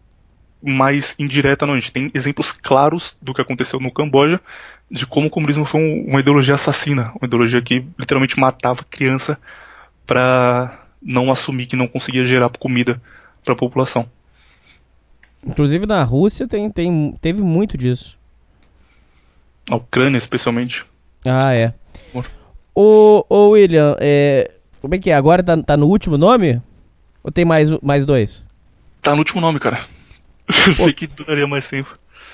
mais 0.62 1.16
indireta, 1.18 1.66
não. 1.66 1.76
A 1.76 1.80
gente 1.80 1.94
tem 1.94 2.12
exemplos 2.14 2.52
claros 2.52 3.16
do 3.22 3.34
que 3.34 3.42
aconteceu 3.42 3.80
no 3.80 3.90
Camboja, 3.90 4.42
de 4.92 5.08
como 5.08 5.28
o 5.28 5.30
comunismo 5.30 5.64
foi 5.64 5.80
um, 5.80 6.10
uma 6.10 6.20
ideologia 6.20 6.56
assassina, 6.56 7.14
uma 7.20 7.26
ideologia 7.26 7.62
que 7.62 7.86
literalmente 7.98 8.38
matava 8.38 8.84
criança 8.90 9.38
para 10.06 10.86
não 11.02 11.32
assumir 11.32 11.66
que 11.66 11.78
não 11.78 11.88
conseguia 11.88 12.26
gerar 12.26 12.50
comida 12.50 13.02
para 13.44 13.54
a 13.54 13.58
população. 13.58 14.06
Inclusive 15.44 15.86
na 15.86 16.04
Rússia 16.04 16.48
tem, 16.48 16.70
tem, 16.70 17.18
teve 17.22 17.42
muito 17.42 17.78
disso. 17.78 18.20
Na 19.70 19.78
Ucrânia, 19.78 20.18
especialmente. 20.18 20.86
Ah, 21.26 21.54
é. 21.54 21.74
Ô, 22.76 23.26
ô 23.30 23.50
William, 23.50 23.96
é, 24.00 24.52
como 24.82 24.94
é 24.94 25.00
que 25.00 25.10
é? 25.10 25.14
Agora 25.14 25.42
tá, 25.42 25.62
tá 25.62 25.78
no 25.78 25.88
último 25.88 26.18
nome? 26.18 26.62
Ou 27.24 27.32
tem 27.32 27.46
mais, 27.46 27.72
mais 27.82 28.06
dois? 28.06 28.44
Tá 29.02 29.12
no 29.12 29.20
último 29.20 29.40
nome, 29.40 29.60
cara. 29.60 29.86
Eu 30.68 30.74
sei 30.74 30.94
que 30.94 31.08
duraria 31.08 31.48
mais 31.48 31.68
tempo. 31.68 31.94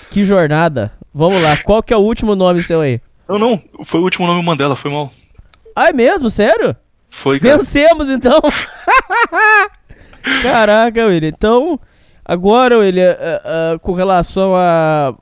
Que 0.09 0.23
jornada. 0.23 0.91
Vamos 1.13 1.41
lá, 1.41 1.57
qual 1.57 1.81
que 1.81 1.93
é 1.93 1.97
o 1.97 2.01
último 2.01 2.35
nome 2.35 2.61
seu 2.61 2.81
aí? 2.81 3.01
Não, 3.27 3.37
não, 3.37 3.61
foi 3.83 3.99
o 3.99 4.03
último 4.03 4.27
nome 4.27 4.43
Mandela, 4.43 4.75
foi 4.75 4.91
mal. 4.91 5.11
Ah, 5.75 5.89
é 5.89 5.93
mesmo? 5.93 6.29
Sério? 6.29 6.75
Foi, 7.09 7.39
cara. 7.39 7.57
Vencemos 7.57 8.09
então! 8.09 8.39
Caraca, 10.41 11.05
William. 11.05 11.29
Então, 11.29 11.79
agora, 12.23 12.77
William, 12.77 13.13
uh, 13.13 13.75
uh, 13.75 13.79
com 13.79 13.93
relação 13.93 14.53
a 14.55 15.15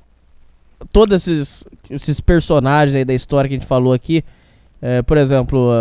todos 0.91 1.28
esses, 1.28 1.66
esses 1.90 2.20
personagens 2.20 2.95
aí 2.95 3.06
da 3.06 3.14
história 3.14 3.48
que 3.48 3.56
a 3.56 3.57
gente 3.57 3.68
falou 3.68 3.94
aqui, 3.94 4.24
uh, 4.82 5.03
por 5.03 5.18
exemplo, 5.18 5.72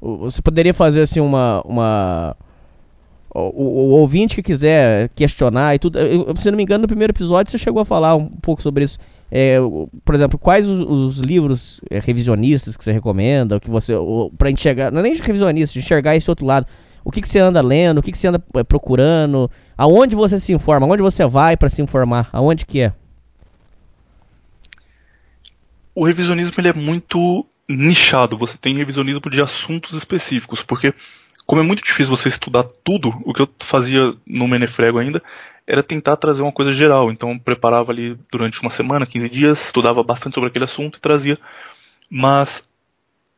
você 0.00 0.40
poderia 0.40 0.74
fazer 0.74 1.02
assim 1.02 1.20
uma. 1.20 1.62
uma 1.64 2.36
o, 3.34 3.40
o, 3.40 3.64
o, 3.64 3.90
ouvinte 4.00 4.36
que 4.36 4.42
quiser 4.42 5.08
questionar 5.10 5.74
e 5.74 5.78
tudo. 5.78 5.98
Eu, 5.98 6.36
se 6.36 6.50
não 6.50 6.56
me 6.56 6.62
engano, 6.62 6.82
no 6.82 6.88
primeiro 6.88 7.12
episódio 7.12 7.50
você 7.50 7.58
chegou 7.58 7.80
a 7.80 7.84
falar 7.84 8.16
um 8.16 8.28
pouco 8.28 8.60
sobre 8.60 8.84
isso. 8.84 8.98
É, 9.30 9.58
por 10.04 10.14
exemplo, 10.14 10.38
quais 10.38 10.66
os, 10.66 10.80
os 10.80 11.18
livros 11.18 11.80
é, 11.88 12.00
revisionistas 12.00 12.76
que 12.76 12.82
você 12.82 12.92
recomenda, 12.92 13.60
que 13.60 13.70
você. 13.70 13.94
para 14.36 14.50
enxergar. 14.50 14.90
Não 14.90 15.00
é 15.00 15.02
nem 15.04 15.14
de 15.14 15.22
revisionista, 15.22 15.74
de 15.74 15.78
enxergar 15.78 16.16
esse 16.16 16.28
outro 16.28 16.44
lado. 16.44 16.66
O 17.04 17.10
que, 17.10 17.20
que 17.20 17.28
você 17.28 17.38
anda 17.38 17.62
lendo, 17.62 17.98
o 17.98 18.02
que, 18.02 18.12
que 18.12 18.18
você 18.18 18.26
anda 18.26 18.42
é, 18.54 18.64
procurando, 18.64 19.50
aonde 19.78 20.14
você 20.14 20.38
se 20.38 20.52
informa, 20.52 20.86
aonde 20.86 21.02
você 21.02 21.26
vai 21.26 21.56
para 21.56 21.68
se 21.68 21.80
informar, 21.80 22.28
aonde 22.32 22.66
que 22.66 22.80
é? 22.80 22.92
O 25.94 26.04
revisionismo 26.04 26.54
ele 26.58 26.68
é 26.68 26.72
muito 26.72 27.46
nichado, 27.68 28.36
você 28.36 28.56
tem 28.58 28.76
revisionismo 28.76 29.30
de 29.30 29.40
assuntos 29.40 29.96
específicos, 29.96 30.62
porque 30.62 30.92
como 31.50 31.60
é 31.60 31.64
muito 31.64 31.82
difícil 31.82 32.16
você 32.16 32.28
estudar 32.28 32.62
tudo, 32.84 33.12
o 33.24 33.34
que 33.34 33.42
eu 33.42 33.48
fazia 33.58 34.14
no 34.24 34.46
Menefrego 34.46 35.00
ainda 35.00 35.20
era 35.66 35.82
tentar 35.82 36.14
trazer 36.14 36.42
uma 36.42 36.52
coisa 36.52 36.72
geral. 36.72 37.10
Então, 37.10 37.36
preparava 37.36 37.90
ali 37.90 38.16
durante 38.30 38.62
uma 38.62 38.70
semana, 38.70 39.04
15 39.04 39.28
dias, 39.28 39.64
estudava 39.64 40.00
bastante 40.04 40.34
sobre 40.34 40.48
aquele 40.48 40.64
assunto 40.64 40.98
e 40.98 41.00
trazia. 41.00 41.36
Mas 42.08 42.62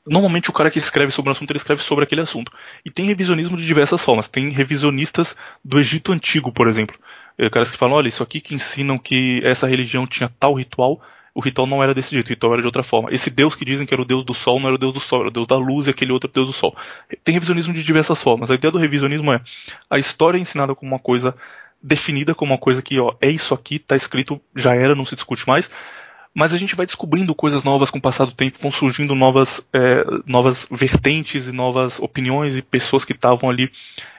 normalmente 0.05 0.51
o 0.51 0.53
cara 0.53 0.71
que 0.71 0.77
escreve 0.77 1.11
sobre 1.11 1.31
um 1.31 1.33
assunto, 1.33 1.53
ele 1.53 1.57
escreve 1.57 1.81
sobre 1.81 2.05
aquele 2.05 2.21
assunto. 2.21 2.53
E 2.85 2.91
tem 2.91 3.07
revisionismo 3.07 3.57
de 3.57 3.65
diversas 3.65 4.05
formas. 4.05 4.29
Tem 4.29 4.51
revisionistas 4.51 5.35
do 5.65 5.81
Egito 5.81 6.13
Antigo, 6.13 6.53
por 6.53 6.69
exemplo. 6.69 6.99
É, 7.39 7.49
caras 7.49 7.71
que 7.71 7.79
falam, 7.79 7.97
olha, 7.97 8.09
isso 8.09 8.23
aqui 8.23 8.43
que 8.43 8.55
ensinam 8.55 8.99
que 8.99 9.41
essa 9.43 9.67
religião 9.67 10.07
tinha 10.07 10.31
tal 10.39 10.53
ritual, 10.53 11.01
o 11.35 11.41
ritual 11.41 11.67
não 11.67 11.83
era 11.83 11.95
desse 11.95 12.11
jeito, 12.15 12.27
o 12.27 12.31
ritual 12.31 12.53
era 12.53 12.63
de 12.63 12.69
outra 12.69 12.83
forma. 12.83 13.11
Esse 13.13 13.31
Deus 13.31 13.55
que 13.55 13.65
dizem 13.65 13.87
que 13.87 13.95
era 13.95 14.03
o 14.03 14.05
Deus 14.07 14.25
do 14.25 14.35
Sol 14.35 14.61
não 14.61 14.69
era 14.69 14.75
o 14.75 14.79
Deus 14.79 14.93
do 14.93 15.01
Sol, 15.01 15.21
era 15.21 15.29
o 15.29 15.33
Deus 15.33 15.47
da 15.47 15.57
luz 15.57 15.87
e 15.87 15.91
aquele 15.91 16.13
outro 16.13 16.31
Deus 16.33 16.47
do 16.47 16.53
Sol. 16.53 16.77
Tem 17.25 17.33
revisionismo 17.33 17.73
de 17.73 17.83
diversas 17.83 18.23
formas. 18.23 18.51
A 18.51 18.55
ideia 18.55 18.71
do 18.71 18.79
revisionismo 18.79 19.33
é 19.33 19.41
a 19.89 19.99
história 19.99 20.39
é 20.39 20.41
ensinada 20.41 20.75
como 20.75 20.93
uma 20.93 20.99
coisa 20.99 21.35
definida 21.83 22.33
como 22.33 22.53
uma 22.53 22.59
coisa 22.59 22.81
que 22.81 23.01
ó, 23.01 23.15
é 23.21 23.29
isso 23.29 23.53
aqui, 23.53 23.75
está 23.75 23.97
escrito, 23.97 24.41
já 24.55 24.73
era, 24.73 24.95
não 24.95 25.05
se 25.05 25.17
discute 25.17 25.47
mais 25.49 25.69
mas 26.35 26.55
a 26.55 26.59
gente 26.59 26.75
vai 26.75 26.87
descobrindo 26.87 27.35
coisas 27.35 27.63
novas 27.63 27.91
com 27.91 27.99
o 27.99 28.03
passar 28.03 28.25
do 28.25 28.33
tempo, 28.33 28.59
vão 28.61 28.73
surgindo 28.73 29.15
novas, 29.15 29.61
é, 29.73 30.05
novas 30.27 30.67
vertentes 30.71 31.47
e 31.47 31.53
novas 31.53 31.99
opiniões 32.01 32.57
e 32.57 32.63
pessoas 32.63 33.05
que 33.05 33.13
estavam 33.13 33.51
ali 33.51 33.71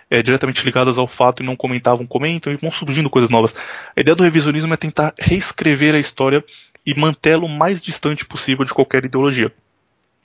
é, 0.10 0.22
diretamente 0.22 0.64
ligadas 0.64 1.00
ao 1.00 1.08
fato 1.08 1.42
e 1.42 1.46
não 1.46 1.56
comentavam, 1.56 2.06
comentam 2.06 2.54
e 2.54 2.56
vão 2.56 2.72
surgindo 2.72 3.10
coisas 3.10 3.32
novas. 3.32 3.56
A 3.96 4.00
ideia 4.00 4.16
do 4.16 4.24
revisionismo 4.24 4.74
é 4.74 4.78
tentar 4.78 5.14
reescrever 5.20 5.96
a 5.96 6.00
história 6.00 6.44
e 6.86 6.94
mantê-lo 7.00 7.46
o 7.46 7.50
mais 7.50 7.82
distante 7.82 8.26
possível 8.26 8.66
de 8.66 8.74
qualquer 8.74 9.06
ideologia. 9.06 9.52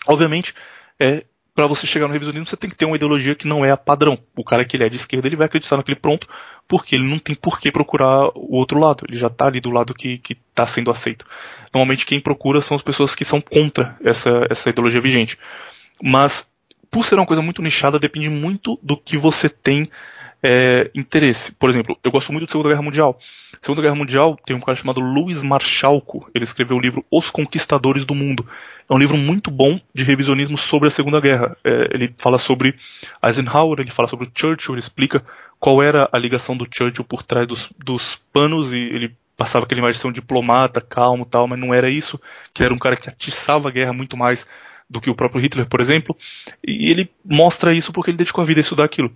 Obviamente, 0.07 0.55
é, 0.99 1.25
para 1.55 1.67
você 1.67 1.87
chegar 1.89 2.07
no 2.07 2.13
revisionismo, 2.13 2.47
você 2.47 2.57
tem 2.57 2.71
que 2.71 2.77
ter 2.77 2.85
uma 2.85 2.95
ideologia 2.95 3.35
que 3.35 3.49
não 3.49 3.65
é 3.65 3.71
a 3.73 3.77
padrão. 3.77 4.17
O 4.37 4.45
cara 4.45 4.65
que 4.65 4.77
ele 4.77 4.85
é 4.85 4.89
de 4.89 4.97
esquerda, 4.97 5.27
ele 5.27 5.35
vai 5.35 5.47
acreditar 5.47 5.77
naquele 5.77 5.99
pronto, 5.99 6.29
porque 6.69 6.95
ele 6.95 7.03
não 7.03 7.19
tem 7.19 7.35
por 7.35 7.59
que 7.59 7.73
procurar 7.73 8.29
o 8.35 8.55
outro 8.55 8.79
lado. 8.79 9.05
Ele 9.09 9.17
já 9.17 9.27
está 9.27 9.47
ali 9.47 9.61
do 9.61 9.71
lado 9.71 9.93
que 9.93 10.23
está 10.51 10.67
sendo 10.67 10.91
aceito. 10.91 11.27
Normalmente 11.75 12.07
quem 12.07 12.21
procura 12.21 12.61
são 12.61 12.77
as 12.77 12.83
pessoas 12.83 13.15
que 13.15 13.25
são 13.25 13.41
contra 13.41 13.97
essa, 14.05 14.47
essa 14.49 14.71
ideologia 14.71 15.01
vigente. 15.01 15.37
Mas, 16.01 16.49
por 16.91 17.05
ser 17.05 17.17
uma 17.17 17.27
coisa 17.27 17.43
muito 17.43 17.61
nichada, 17.61 17.99
depende 17.99 18.29
muito 18.29 18.79
do 18.81 18.97
que 18.97 19.17
você 19.17 19.49
tem 19.49 19.91
é, 20.43 20.90
interesse. 20.94 21.52
Por 21.52 21.69
exemplo, 21.69 21.98
eu 22.02 22.10
gosto 22.10 22.32
muito 22.32 22.47
da 22.47 22.51
Segunda 22.51 22.69
Guerra 22.69 22.82
Mundial. 22.82 23.19
Segunda 23.60 23.82
Guerra 23.82 23.94
Mundial 23.94 24.39
tem 24.44 24.55
um 24.55 24.60
cara 24.60 24.77
chamado 24.77 25.01
Louis 25.01 25.43
Marchalco. 25.43 26.28
Ele 26.35 26.44
escreveu 26.44 26.77
o 26.77 26.81
livro 26.81 27.05
Os 27.10 27.31
Conquistadores 27.31 28.05
do 28.05 28.15
Mundo. 28.15 28.47
É 28.89 28.94
um 28.94 28.98
livro 28.98 29.16
muito 29.16 29.51
bom 29.51 29.81
de 29.93 30.05
revisionismo 30.05 30.56
sobre 30.56 30.89
a 30.89 30.90
Segunda 30.90 31.20
Guerra. 31.20 31.56
É, 31.65 31.89
ele 31.93 32.15
fala 32.19 32.39
sobre 32.39 32.74
Eisenhower, 33.23 33.81
ele 33.81 33.90
fala 33.90 34.09
sobre 34.09 34.31
Churchill, 34.35 34.74
ele 34.74 34.81
explica 34.81 35.24
qual 35.59 35.82
era 35.82 36.09
a 36.12 36.19
ligação 36.19 36.56
do 36.56 36.66
Churchill 36.70 37.05
por 37.05 37.23
trás 37.23 37.47
dos, 37.47 37.69
dos 37.77 38.20
panos 38.32 38.73
e 38.73 38.78
ele 38.78 39.15
passava 39.36 39.65
aquela 39.65 39.81
imagem 39.81 39.94
de 39.94 40.01
ser 40.01 40.09
um 40.09 40.12
diplomata, 40.12 40.81
calmo 40.81 41.24
tal, 41.24 41.47
mas 41.47 41.59
não 41.59 41.73
era 41.73 41.89
isso, 41.89 42.20
que 42.52 42.62
era 42.62 42.74
um 42.74 42.78
cara 42.78 42.97
que 42.97 43.09
atiçava 43.09 43.69
a 43.69 43.70
guerra 43.70 43.93
muito 43.93 44.16
mais 44.16 44.47
do 44.90 45.01
que 45.01 45.10
o 45.10 45.15
próprio 45.15 45.40
Hitler, 45.40 45.66
por 45.66 45.81
exemplo, 45.81 46.16
e 46.66 46.90
ele 46.90 47.10
mostra 47.24 47.74
isso 47.74 47.93
porque 47.93 48.10
ele 48.10 48.16
dedicou 48.16 48.43
a 48.43 48.47
vida 48.47 48.60
a 48.60 48.62
estudar 48.62 48.85
aquilo 48.85 49.12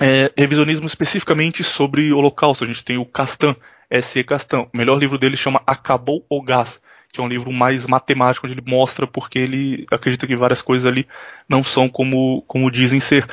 é, 0.00 0.30
revisionismo 0.36 0.86
especificamente 0.86 1.64
sobre 1.64 2.12
o 2.12 2.18
Holocausto. 2.18 2.64
A 2.64 2.66
gente 2.66 2.84
tem 2.84 2.98
o 2.98 3.04
Castan, 3.04 3.56
S.E. 3.90 4.24
Castan. 4.24 4.66
O 4.72 4.76
melhor 4.76 4.98
livro 4.98 5.18
dele 5.18 5.36
chama 5.36 5.62
Acabou 5.66 6.24
o 6.28 6.42
Gás, 6.42 6.80
que 7.12 7.20
é 7.20 7.24
um 7.24 7.28
livro 7.28 7.52
mais 7.52 7.86
matemático, 7.86 8.46
onde 8.46 8.58
ele 8.58 8.70
mostra 8.70 9.06
porque 9.06 9.38
ele 9.38 9.86
acredita 9.90 10.26
que 10.26 10.36
várias 10.36 10.60
coisas 10.60 10.86
ali 10.86 11.06
não 11.48 11.64
são 11.64 11.88
como, 11.88 12.42
como 12.46 12.70
dizem 12.70 13.00
ser. 13.00 13.26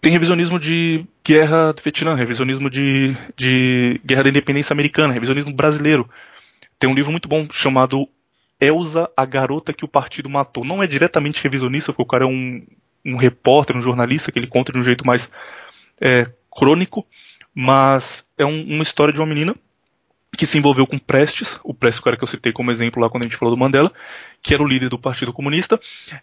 Tem 0.00 0.12
revisionismo 0.12 0.58
de 0.58 1.04
guerra 1.24 1.72
do 1.72 1.80
Vietnã, 1.80 2.14
revisionismo 2.16 2.68
de, 2.68 3.16
de 3.36 4.00
guerra 4.04 4.24
da 4.24 4.30
independência 4.30 4.72
americana, 4.74 5.12
revisionismo 5.12 5.52
brasileiro. 5.52 6.08
Tem 6.78 6.90
um 6.90 6.94
livro 6.94 7.12
muito 7.12 7.28
bom 7.28 7.46
chamado 7.52 8.08
Elsa, 8.60 9.08
a 9.16 9.24
garota 9.24 9.72
que 9.72 9.84
o 9.84 9.88
partido 9.88 10.28
matou. 10.28 10.64
Não 10.64 10.82
é 10.82 10.86
diretamente 10.88 11.42
revisionista, 11.42 11.92
porque 11.92 12.02
o 12.02 12.06
cara 12.06 12.24
é 12.24 12.26
um, 12.26 12.64
um 13.04 13.16
repórter, 13.16 13.76
um 13.76 13.82
jornalista, 13.82 14.32
que 14.32 14.38
ele 14.38 14.48
conta 14.48 14.72
de 14.72 14.78
um 14.78 14.82
jeito 14.82 15.06
mais 15.06 15.30
é, 16.02 16.28
crônico, 16.50 17.06
mas 17.54 18.24
é 18.36 18.44
um, 18.44 18.62
uma 18.62 18.82
história 18.82 19.14
de 19.14 19.20
uma 19.20 19.26
menina 19.26 19.54
que 20.36 20.46
se 20.46 20.58
envolveu 20.58 20.86
com 20.86 20.98
Prestes, 20.98 21.60
o 21.62 21.72
Prestes, 21.74 22.00
o 22.00 22.02
cara 22.02 22.16
que 22.16 22.24
eu 22.24 22.28
citei 22.28 22.52
como 22.52 22.70
exemplo 22.72 23.00
lá 23.00 23.08
quando 23.08 23.22
a 23.22 23.26
gente 23.26 23.36
falou 23.36 23.54
do 23.54 23.60
Mandela, 23.60 23.92
que 24.42 24.54
era 24.54 24.62
o 24.62 24.66
líder 24.66 24.88
do 24.88 24.98
Partido 24.98 25.32
Comunista, 25.32 25.78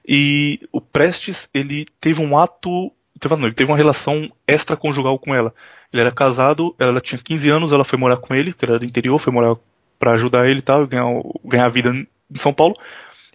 e 0.06 0.60
o 0.72 0.82
Prestes, 0.82 1.48
ele 1.54 1.86
teve 2.02 2.20
um 2.20 2.38
ato, 2.38 2.92
teve, 3.20 3.36
não, 3.36 3.46
ele 3.46 3.54
teve 3.54 3.72
uma 3.72 3.78
relação 3.78 4.30
extraconjugal 4.48 5.18
com 5.20 5.34
ela. 5.34 5.54
Ele 5.94 6.02
era 6.02 6.12
casado, 6.12 6.76
ela 6.80 7.00
tinha 7.00 7.22
15 7.22 7.50
anos, 7.50 7.72
ela 7.72 7.86
foi 7.86 8.00
morar 8.00 8.18
com 8.18 8.34
ele, 8.34 8.52
que 8.52 8.66
era 8.66 8.80
do 8.80 8.86
interior, 8.86 9.20
foi 9.20 9.32
morar 9.32 9.56
para 10.00 10.14
ajudar 10.14 10.48
ele 10.50 10.60
e 10.60 10.64
tal, 10.64 10.88
ganhar, 10.88 11.06
ganhar 11.46 11.68
vida 11.70 11.92
em 11.92 12.38
São 12.38 12.54
Paulo. 12.54 12.76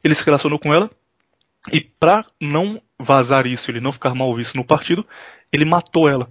Ele 0.02 0.14
se 0.14 0.24
relacionou 0.24 0.58
com 0.58 0.74
ela, 0.74 0.90
e 1.72 1.80
para 1.80 2.24
não 2.40 2.80
vazar 3.00 3.46
isso, 3.46 3.70
ele 3.70 3.80
não 3.80 3.92
ficar 3.92 4.14
mal 4.14 4.34
visto 4.34 4.56
no 4.56 4.64
partido, 4.64 5.06
ele 5.52 5.64
matou 5.64 6.08
ela. 6.08 6.28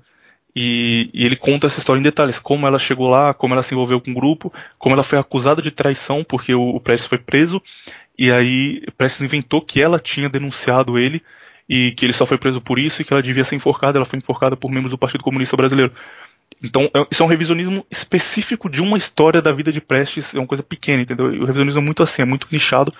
E, 0.55 1.09
e, 1.13 1.25
ele 1.25 1.35
conta 1.35 1.65
essa 1.65 1.79
história 1.79 1.99
em 1.99 2.03
detalhes, 2.03 2.39
como 2.39 2.67
ela 2.67 2.77
chegou 2.77 3.07
lá, 3.07 3.33
como 3.33 3.53
ela 3.53 3.63
se 3.63 3.73
envolveu 3.73 3.99
com 3.99 4.11
o 4.11 4.13
grupo, 4.13 4.53
como 4.77 4.93
ela 4.93 5.03
foi 5.03 5.17
acusada 5.17 5.61
de 5.61 5.71
traição 5.71 6.23
porque 6.23 6.53
o, 6.53 6.69
o 6.69 6.79
Prestes 6.79 7.07
foi 7.07 7.17
preso, 7.17 7.61
e 8.17 8.31
aí 8.31 8.83
Prestes 8.95 9.21
inventou 9.21 9.61
que 9.61 9.81
ela 9.81 9.99
tinha 9.99 10.29
denunciado 10.29 10.97
ele 10.97 11.23
e 11.67 11.91
que 11.93 12.05
ele 12.05 12.13
só 12.13 12.25
foi 12.25 12.37
preso 12.37 12.61
por 12.61 12.77
isso 12.77 13.01
e 13.01 13.05
que 13.05 13.11
ela 13.11 13.23
devia 13.23 13.43
ser 13.43 13.55
enforcada, 13.55 13.97
ela 13.97 14.05
foi 14.05 14.19
enforcada 14.19 14.55
por 14.55 14.69
membros 14.69 14.91
do 14.91 14.97
Partido 14.97 15.23
Comunista 15.23 15.57
Brasileiro. 15.57 15.91
Então, 16.63 16.89
é, 16.93 17.05
isso 17.11 17.23
é 17.23 17.25
um 17.25 17.29
revisionismo 17.29 17.85
específico 17.89 18.69
de 18.69 18.81
uma 18.81 18.97
história 18.97 19.41
da 19.41 19.51
vida 19.51 19.71
de 19.71 19.81
Prestes, 19.81 20.35
é 20.35 20.39
uma 20.39 20.47
coisa 20.47 20.61
pequena, 20.61 21.01
entendeu? 21.01 21.33
E 21.33 21.39
o 21.39 21.45
revisionismo 21.45 21.81
é 21.81 21.83
muito 21.83 22.03
assim, 22.03 22.21
é 22.21 22.25
muito 22.25 22.47
nichado, 22.51 22.93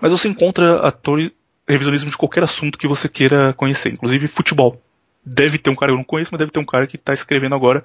mas 0.00 0.10
você 0.10 0.28
encontra 0.28 0.80
atores, 0.80 1.30
revisionismo 1.70 2.10
de 2.10 2.16
qualquer 2.16 2.42
assunto 2.42 2.78
que 2.78 2.88
você 2.88 3.08
queira 3.08 3.52
conhecer, 3.54 3.92
inclusive 3.92 4.26
futebol 4.28 4.80
deve 5.24 5.58
ter 5.58 5.70
um 5.70 5.76
cara, 5.76 5.92
eu 5.92 5.96
não 5.96 6.04
conheço, 6.04 6.30
mas 6.32 6.38
deve 6.38 6.50
ter 6.50 6.60
um 6.60 6.64
cara 6.64 6.86
que 6.86 6.96
está 6.96 7.12
escrevendo 7.12 7.54
agora 7.54 7.84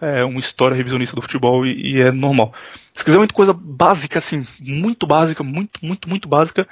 é, 0.00 0.24
uma 0.24 0.38
história 0.38 0.76
revisionista 0.76 1.16
do 1.16 1.22
futebol 1.22 1.64
e, 1.64 1.96
e, 1.96 2.00
é 2.00 2.10
normal. 2.10 2.52
Se 2.92 3.04
quiser 3.04 3.18
muita 3.18 3.34
coisa 3.34 3.52
básica, 3.52 4.18
assim, 4.18 4.46
muito 4.60 5.06
básica, 5.06 5.42
muito, 5.42 5.80
muito, 5.82 6.08
muito 6.08 6.28
básica, 6.28 6.66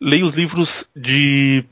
leia 0.00 0.24
os 0.24 0.34
livros 0.34 0.88
de 0.96 1.64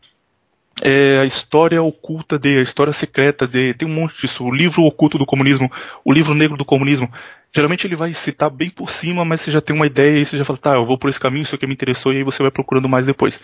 é, 0.83 1.19
a 1.19 1.25
história 1.25 1.83
oculta 1.83 2.39
de, 2.39 2.59
a 2.59 2.63
história 2.63 2.93
secreta 2.93 3.47
de, 3.47 3.75
tem 3.75 3.89
um 3.89 3.95
monte 3.95 4.21
disso, 4.21 4.45
o 4.45 4.55
livro 4.55 4.85
oculto 4.85 5.19
do 5.19 5.27
comunismo, 5.27 5.71
o 6.05 6.13
livro 6.13 6.35
negro 6.35 6.57
do 6.57 6.65
comunismo. 6.65 7.11
Geralmente 7.53 7.85
ele 7.87 7.97
vai 7.97 8.15
citar 8.15 8.49
bem 8.49 8.71
por 8.71 8.89
cima, 8.89 9.25
mas 9.25 9.41
você 9.41 9.51
já 9.51 9.61
tem 9.61 9.75
uma 9.75 9.87
ideia 9.87 10.19
e 10.21 10.25
você 10.25 10.39
já 10.39 10.45
fala, 10.45 10.59
tá, 10.59 10.75
eu 10.75 10.85
vou 10.85 10.97
por 10.97 11.11
esse 11.11 11.19
caminho, 11.19 11.43
isso 11.43 11.55
aqui 11.57 11.67
me 11.67 11.73
interessou, 11.73 12.13
e 12.13 12.19
aí 12.19 12.23
você 12.23 12.43
vai 12.43 12.53
procurando 12.53 12.89
mais 12.89 13.07
depois. 13.07 13.41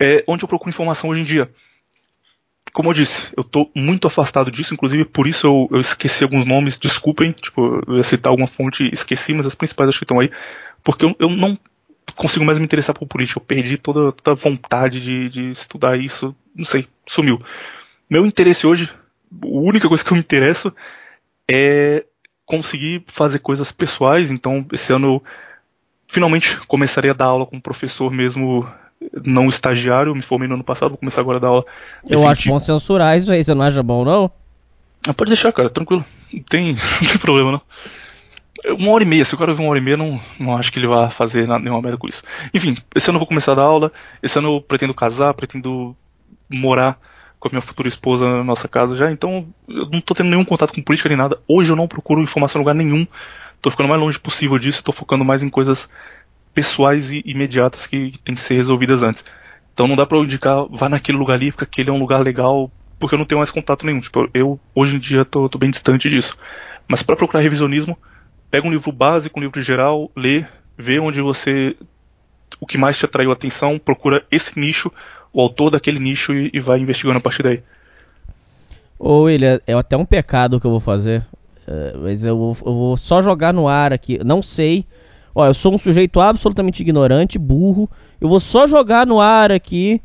É 0.00 0.24
onde 0.26 0.44
eu 0.44 0.48
procuro 0.48 0.70
informação 0.70 1.10
hoje 1.10 1.20
em 1.20 1.24
dia 1.24 1.50
como 2.76 2.90
eu 2.90 2.92
disse, 2.92 3.26
eu 3.34 3.42
tô 3.42 3.70
muito 3.74 4.06
afastado 4.06 4.50
disso, 4.50 4.74
inclusive 4.74 5.06
por 5.06 5.26
isso 5.26 5.46
eu, 5.46 5.68
eu 5.72 5.80
esqueci 5.80 6.22
alguns 6.24 6.44
nomes, 6.44 6.76
desculpem, 6.76 7.32
tipo, 7.32 7.82
eu 7.86 7.96
ia 7.96 8.02
citar 8.02 8.30
alguma 8.30 8.46
fonte 8.46 8.90
esqueci, 8.92 9.32
mas 9.32 9.46
as 9.46 9.54
principais 9.54 9.88
acho 9.88 9.98
que 9.98 10.04
estão 10.04 10.20
aí, 10.20 10.30
porque 10.84 11.06
eu, 11.06 11.16
eu 11.18 11.30
não 11.30 11.58
consigo 12.14 12.44
mais 12.44 12.58
me 12.58 12.66
interessar 12.66 12.94
por 12.94 13.08
política, 13.08 13.38
eu 13.38 13.44
perdi 13.44 13.78
toda, 13.78 14.14
a 14.24 14.34
vontade 14.34 15.00
de, 15.00 15.30
de 15.30 15.50
estudar 15.52 15.98
isso, 15.98 16.36
não 16.54 16.66
sei, 16.66 16.86
sumiu. 17.06 17.40
Meu 18.10 18.26
interesse 18.26 18.66
hoje, 18.66 18.92
a 19.32 19.46
única 19.46 19.88
coisa 19.88 20.04
que 20.04 20.12
eu 20.12 20.14
me 20.16 20.20
interesso 20.20 20.70
é 21.50 22.04
conseguir 22.44 23.04
fazer 23.06 23.38
coisas 23.38 23.72
pessoais, 23.72 24.30
então 24.30 24.66
esse 24.70 24.92
ano 24.92 25.14
eu 25.14 25.22
finalmente 26.06 26.58
começarei 26.66 27.10
a 27.10 27.14
dar 27.14 27.24
aula 27.24 27.46
com 27.46 27.56
um 27.56 27.60
professor 27.60 28.12
mesmo 28.12 28.68
não 29.24 29.48
estagiário, 29.48 30.14
me 30.14 30.22
formei 30.22 30.48
no 30.48 30.54
ano 30.54 30.64
passado, 30.64 30.90
vou 30.90 30.98
começar 30.98 31.20
agora 31.20 31.38
a 31.38 31.40
dar 31.40 31.48
aula. 31.48 31.64
Eu 32.08 32.26
acho 32.26 32.48
bom 32.48 32.58
censurar 32.58 33.16
isso 33.16 33.32
aí, 33.32 33.42
você 33.42 33.54
não 33.54 33.64
acha 33.64 33.82
bom, 33.82 34.04
não? 34.04 34.30
Ah, 35.06 35.14
pode 35.14 35.30
deixar, 35.30 35.52
cara, 35.52 35.70
tranquilo. 35.70 36.04
Não 36.32 36.42
tem, 36.42 36.74
não 37.00 37.08
tem 37.08 37.18
problema, 37.18 37.52
não. 37.52 37.60
Uma 38.74 38.92
hora 38.92 39.04
e 39.04 39.06
meia, 39.06 39.24
se 39.24 39.34
o 39.34 39.38
cara 39.38 39.50
ouvir 39.50 39.62
uma 39.62 39.70
hora 39.70 39.78
e 39.78 39.82
meia, 39.82 39.96
não, 39.96 40.20
não 40.40 40.56
acho 40.56 40.72
que 40.72 40.78
ele 40.78 40.86
vai 40.86 41.10
fazer 41.10 41.46
nada, 41.46 41.62
nenhuma 41.62 41.82
merda 41.82 41.98
com 41.98 42.08
isso. 42.08 42.22
Enfim, 42.52 42.76
esse 42.94 43.08
ano 43.10 43.16
eu 43.16 43.20
vou 43.20 43.28
começar 43.28 43.52
a 43.52 43.56
dar 43.56 43.62
aula, 43.62 43.92
esse 44.22 44.38
ano 44.38 44.56
eu 44.56 44.60
pretendo 44.60 44.94
casar, 44.94 45.34
pretendo 45.34 45.94
morar 46.48 46.98
com 47.38 47.48
a 47.48 47.50
minha 47.50 47.60
futura 47.60 47.86
esposa 47.86 48.26
na 48.26 48.42
nossa 48.42 48.66
casa 48.66 48.96
já, 48.96 49.12
então 49.12 49.46
eu 49.68 49.88
não 49.90 50.00
tô 50.00 50.14
tendo 50.14 50.30
nenhum 50.30 50.44
contato 50.44 50.72
com 50.72 50.82
política 50.82 51.08
nem 51.08 51.18
nada. 51.18 51.38
Hoje 51.46 51.70
eu 51.70 51.76
não 51.76 51.86
procuro 51.86 52.22
informação 52.22 52.58
em 52.58 52.64
lugar 52.64 52.74
nenhum, 52.74 53.06
tô 53.60 53.70
ficando 53.70 53.88
mais 53.88 54.00
longe 54.00 54.18
possível 54.18 54.58
disso, 54.58 54.82
tô 54.82 54.90
focando 54.90 55.24
mais 55.24 55.42
em 55.42 55.50
coisas 55.50 55.88
pessoais 56.56 57.12
e 57.12 57.22
imediatas 57.26 57.86
que, 57.86 58.14
tem 58.24 58.34
que 58.34 58.40
ser 58.40 58.54
resolvidas 58.54 59.02
antes. 59.02 59.22
Então 59.74 59.86
não 59.86 59.94
dá 59.94 60.06
pra 60.06 60.16
eu 60.16 60.24
indicar, 60.24 60.64
vá 60.70 60.88
naquele 60.88 61.18
lugar 61.18 61.34
ali, 61.34 61.52
porque 61.52 61.64
aquele 61.64 61.90
é 61.90 61.92
um 61.92 61.98
lugar 61.98 62.22
legal, 62.22 62.70
porque 62.98 63.14
eu 63.14 63.18
não 63.18 63.26
tenho 63.26 63.40
mais 63.40 63.50
contato 63.50 63.84
nenhum. 63.84 64.00
Tipo, 64.00 64.26
eu 64.32 64.58
hoje 64.74 64.96
em 64.96 64.98
dia 64.98 65.22
tô, 65.22 65.50
tô 65.50 65.58
bem 65.58 65.70
distante 65.70 66.08
disso. 66.08 66.34
Mas 66.88 67.02
para 67.02 67.14
procurar 67.14 67.42
revisionismo, 67.42 67.98
pega 68.50 68.66
um 68.66 68.70
livro 68.70 68.90
básico, 68.90 69.38
um 69.38 69.42
livro 69.42 69.60
geral, 69.60 70.10
lê, 70.16 70.46
vê 70.78 70.98
onde 70.98 71.20
você. 71.20 71.76
o 72.58 72.66
que 72.66 72.78
mais 72.78 72.96
te 72.96 73.04
atraiu 73.04 73.28
a 73.28 73.34
atenção, 73.34 73.78
procura 73.78 74.24
esse 74.30 74.58
nicho, 74.58 74.90
o 75.34 75.42
autor 75.42 75.68
daquele 75.68 75.98
nicho 75.98 76.32
e, 76.32 76.50
e 76.54 76.58
vai 76.58 76.78
investigando 76.78 77.18
a 77.18 77.20
partir 77.20 77.42
daí. 77.42 77.62
Ô, 78.98 79.24
William, 79.24 79.60
é 79.66 79.74
até 79.74 79.94
um 79.94 80.06
pecado 80.06 80.58
que 80.58 80.66
eu 80.66 80.70
vou 80.70 80.80
fazer. 80.80 81.22
é, 81.68 81.94
mas 81.98 82.24
eu 82.24 82.34
vou, 82.34 82.56
eu 82.64 82.72
vou 82.72 82.96
só 82.96 83.20
jogar 83.20 83.52
no 83.52 83.68
ar 83.68 83.92
aqui. 83.92 84.18
Não 84.24 84.42
sei. 84.42 84.86
Ó, 85.38 85.46
eu 85.46 85.52
sou 85.52 85.74
um 85.74 85.78
sujeito 85.78 86.18
absolutamente 86.18 86.80
ignorante, 86.82 87.38
burro. 87.38 87.90
Eu 88.18 88.26
vou 88.28 88.40
só 88.40 88.66
jogar 88.66 89.06
no 89.06 89.20
ar 89.20 89.52
aqui. 89.52 90.00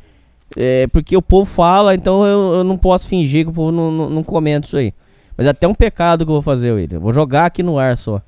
é, 0.57 0.87
porque 0.87 1.15
o 1.15 1.21
povo 1.21 1.45
fala, 1.49 1.95
então 1.95 2.25
eu, 2.25 2.55
eu 2.55 2.63
não 2.65 2.77
posso 2.77 3.07
fingir 3.07 3.45
que 3.45 3.49
o 3.51 3.53
povo 3.53 3.71
não, 3.71 3.89
não, 3.89 4.09
não 4.09 4.23
comenta 4.23 4.67
isso 4.67 4.75
aí. 4.75 4.93
Mas 5.37 5.47
é 5.47 5.51
até 5.51 5.65
um 5.65 5.73
pecado 5.73 6.25
que 6.25 6.29
eu 6.29 6.33
vou 6.35 6.41
fazer, 6.41 6.73
William. 6.73 6.97
Eu 6.97 7.01
vou 7.01 7.13
jogar 7.13 7.45
aqui 7.45 7.63
no 7.63 7.79
ar 7.79 7.97
só. 7.97 8.21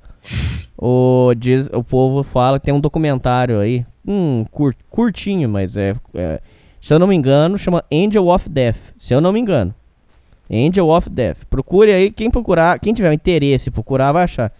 O, 0.78 1.34
diz, 1.38 1.70
o 1.74 1.84
povo 1.84 2.24
fala 2.24 2.58
que 2.60 2.66
tem 2.66 2.74
um 2.74 2.80
documentário 2.80 3.60
aí. 3.60 3.86
Hum, 4.08 4.46
cur- 4.50 4.76
curtinho, 4.90 5.50
mas 5.50 5.76
é, 5.76 5.94
é. 6.14 6.40
Se 6.82 6.94
eu 6.94 7.00
não 7.00 7.08
me 7.08 7.16
engano, 7.16 7.58
chama 7.58 7.84
Angel 7.92 8.28
of 8.30 8.48
Death. 8.50 8.78
Se 8.98 9.14
eu 9.14 9.20
não 9.20 9.34
me 9.34 9.40
engano. 9.42 9.74
Angel 10.52 10.90
of 10.90 11.10
Death. 11.10 11.40
Procure 11.50 11.92
aí, 11.92 12.10
quem 12.12 12.32
procurar, 12.32 12.80
quem 12.80 12.94
tiver 12.94 13.12
interesse 13.14 13.70
procurar, 13.70 14.12
vai 14.14 14.24
achar. 14.24 14.52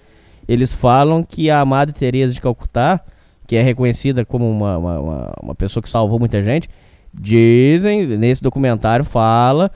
Eles 0.48 0.74
falam 0.74 1.24
que 1.24 1.49
a 1.49 1.64
Madre 1.65 1.94
Teresa 1.94 2.34
de 2.34 2.41
Calcutá, 2.41 2.99
que 3.48 3.56
é 3.56 3.61
reconhecida 3.61 4.26
como 4.26 4.49
uma, 4.49 4.78
uma, 4.78 5.34
uma, 5.41 5.56
pessoa 5.56 5.82
que 5.82 5.90
salvou 5.90 6.20
muita 6.20 6.41
gente, 6.41 6.70
dizem, 7.14 8.06
nesse 8.18 8.41
documentário 8.41 9.06
fala 9.06 9.72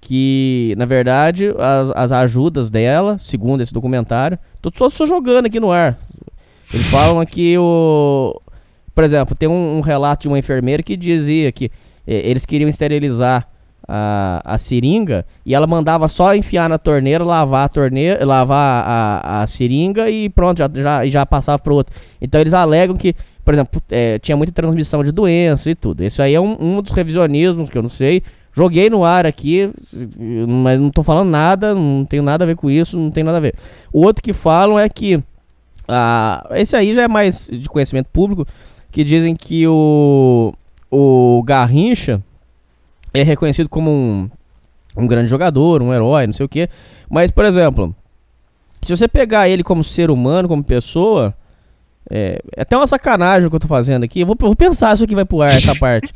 que, 0.00 0.74
na 0.78 0.86
verdade, 0.86 1.54
as, 1.58 1.90
as 1.94 2.12
ajudas 2.12 2.70
dela, 2.70 3.18
segundo 3.18 3.62
esse 3.62 3.72
documentário, 3.72 4.38
tô, 4.60 4.70
tô 4.70 4.88
só 4.88 5.04
jogando 5.04 5.46
aqui 5.46 5.60
no 5.60 5.70
ar. 5.70 5.98
Eles 6.72 6.86
falam 6.86 7.24
que 7.26 7.56
o. 7.58 8.40
Por 8.94 9.04
exemplo, 9.04 9.36
tem 9.36 9.48
um, 9.48 9.78
um 9.78 9.80
relato 9.80 10.22
de 10.22 10.28
uma 10.28 10.38
enfermeira 10.38 10.82
que 10.82 10.96
dizia 10.96 11.50
que 11.52 11.70
eh, 12.06 12.22
eles 12.30 12.46
queriam 12.46 12.68
esterilizar 12.68 13.48
a, 13.92 14.40
a 14.44 14.56
seringa 14.56 15.26
e 15.44 15.52
ela 15.52 15.66
mandava 15.66 16.06
só 16.06 16.32
enfiar 16.32 16.68
na 16.68 16.78
torneira, 16.78 17.24
lavar 17.24 17.64
a 17.64 17.68
torneira, 17.68 18.24
lavar 18.24 18.84
a, 18.86 19.42
a 19.42 19.46
seringa 19.48 20.08
e 20.08 20.28
pronto, 20.28 20.58
já, 20.58 20.70
já, 20.72 21.08
já 21.08 21.26
passava 21.26 21.58
pro 21.58 21.74
outro. 21.74 21.92
Então 22.22 22.40
eles 22.40 22.54
alegam 22.54 22.96
que, 22.96 23.16
por 23.44 23.52
exemplo, 23.52 23.82
eh, 23.90 24.20
tinha 24.20 24.36
muita 24.36 24.52
transmissão 24.52 25.02
de 25.02 25.10
doença 25.10 25.68
e 25.68 25.74
tudo. 25.74 26.04
Esse 26.04 26.22
aí 26.22 26.34
é 26.34 26.40
um, 26.40 26.56
um 26.60 26.80
dos 26.80 26.92
revisionismos 26.92 27.68
que 27.68 27.76
eu 27.76 27.82
não 27.82 27.88
sei. 27.88 28.22
Joguei 28.52 28.88
no 28.88 29.04
ar 29.04 29.26
aqui, 29.26 29.70
mas 30.64 30.80
não 30.80 30.90
tô 30.90 31.02
falando 31.02 31.28
nada, 31.28 31.74
não 31.74 32.04
tenho 32.04 32.22
nada 32.22 32.44
a 32.44 32.46
ver 32.46 32.56
com 32.56 32.70
isso, 32.70 32.96
não 32.96 33.10
tem 33.10 33.24
nada 33.24 33.38
a 33.38 33.40
ver. 33.40 33.54
O 33.92 34.04
outro 34.04 34.22
que 34.22 34.32
falam 34.32 34.78
é 34.78 34.88
que. 34.88 35.20
Ah, 35.88 36.46
esse 36.52 36.76
aí 36.76 36.94
já 36.94 37.02
é 37.02 37.08
mais 37.08 37.48
de 37.52 37.68
conhecimento 37.68 38.08
público, 38.12 38.46
que 38.92 39.02
dizem 39.02 39.34
que 39.34 39.66
o, 39.66 40.52
o 40.90 41.42
Garrincha 41.44 42.22
é 43.12 43.22
reconhecido 43.22 43.68
como 43.68 43.90
um, 43.90 44.30
um 44.96 45.06
grande 45.06 45.28
jogador, 45.28 45.82
um 45.82 45.92
herói, 45.92 46.26
não 46.26 46.34
sei 46.34 46.46
o 46.46 46.48
que. 46.48 46.68
Mas, 47.08 47.30
por 47.30 47.44
exemplo, 47.44 47.94
se 48.82 48.96
você 48.96 49.06
pegar 49.06 49.48
ele 49.48 49.62
como 49.62 49.84
ser 49.84 50.10
humano, 50.10 50.48
como 50.48 50.64
pessoa, 50.64 51.34
é, 52.08 52.40
é 52.56 52.62
até 52.62 52.76
uma 52.76 52.86
sacanagem 52.86 53.46
o 53.46 53.50
que 53.50 53.56
eu 53.56 53.60
tô 53.60 53.68
fazendo 53.68 54.04
aqui. 54.04 54.20
Eu 54.20 54.26
vou, 54.26 54.36
eu 54.40 54.46
vou 54.46 54.56
pensar 54.56 54.88
se 54.88 54.94
isso 54.96 55.04
aqui 55.04 55.14
vai 55.14 55.24
pro 55.24 55.42
ar, 55.42 55.50
essa 55.50 55.74
parte. 55.78 56.12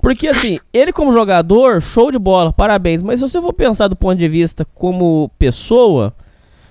Porque 0.00 0.28
assim, 0.28 0.58
ele 0.72 0.92
como 0.92 1.12
jogador, 1.12 1.80
show 1.80 2.10
de 2.10 2.18
bola, 2.18 2.52
parabéns. 2.52 3.02
Mas 3.02 3.20
se 3.20 3.28
você 3.28 3.40
for 3.40 3.52
pensar 3.52 3.88
do 3.88 3.96
ponto 3.96 4.18
de 4.18 4.28
vista 4.28 4.64
como 4.74 5.30
pessoa, 5.38 6.14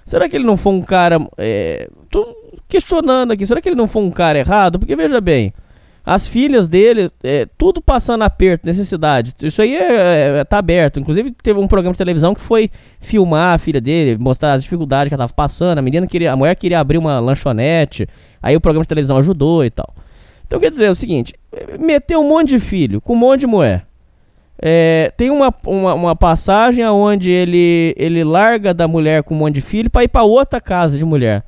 será 0.05 0.29
que 0.29 0.35
ele 0.35 0.45
não 0.45 0.55
foi 0.55 0.73
um 0.73 0.81
cara. 0.81 1.17
É, 1.37 1.89
tô 2.09 2.25
questionando 2.67 3.31
aqui, 3.31 3.45
será 3.45 3.61
que 3.61 3.69
ele 3.69 3.75
não 3.75 3.87
foi 3.87 4.03
um 4.03 4.11
cara 4.11 4.39
errado? 4.39 4.79
Porque 4.79 4.95
veja 4.95 5.19
bem, 5.19 5.53
as 6.09 6.25
filhas 6.25 6.69
dele, 6.69 7.09
é, 7.21 7.45
tudo 7.57 7.81
passando 7.81 8.21
aperto, 8.21 8.65
necessidade. 8.65 9.33
Isso 9.43 9.61
aí 9.61 9.75
é, 9.75 10.37
é- 10.39 10.43
tá 10.45 10.57
aberto. 10.57 11.01
Inclusive 11.01 11.31
teve 11.43 11.59
um 11.59 11.67
programa 11.67 11.91
de 11.91 11.97
televisão 11.97 12.33
que 12.33 12.39
foi 12.39 12.71
filmar 13.01 13.55
a 13.55 13.57
filha 13.57 13.81
dele, 13.81 14.17
mostrar 14.17 14.53
as 14.53 14.63
dificuldades 14.63 15.09
que 15.09 15.13
ela 15.13 15.23
tava 15.23 15.33
passando. 15.33 15.79
A 15.79 15.81
menina 15.81 16.07
queria, 16.07 16.31
a 16.31 16.35
mulher 16.37 16.55
queria 16.55 16.79
abrir 16.79 16.97
uma 16.97 17.19
lanchonete. 17.19 18.07
Aí 18.41 18.55
o 18.55 18.61
programa 18.61 18.83
de 18.85 18.87
televisão 18.87 19.17
ajudou 19.17 19.65
e 19.65 19.69
tal. 19.69 19.93
Então 20.47 20.61
quer 20.61 20.69
dizer 20.69 20.85
é 20.85 20.89
o 20.89 20.95
seguinte, 20.95 21.33
meteu 21.77 22.21
um 22.21 22.29
monte 22.29 22.49
de 22.51 22.59
filho 22.59 23.01
com 23.01 23.11
um 23.11 23.17
monte 23.17 23.41
de 23.41 23.47
mulher. 23.47 23.85
É, 24.61 25.11
tem 25.17 25.29
uma, 25.29 25.53
uma, 25.65 25.93
uma 25.93 26.15
passagem 26.15 26.85
onde 26.87 27.29
ele, 27.29 27.93
ele 27.97 28.23
larga 28.23 28.73
da 28.73 28.87
mulher 28.87 29.23
com 29.23 29.35
um 29.35 29.37
monte 29.39 29.55
de 29.55 29.61
filho 29.61 29.89
pra 29.89 30.05
ir 30.05 30.07
pra 30.07 30.23
outra 30.23 30.61
casa 30.61 30.97
de 30.97 31.03
mulher. 31.03 31.43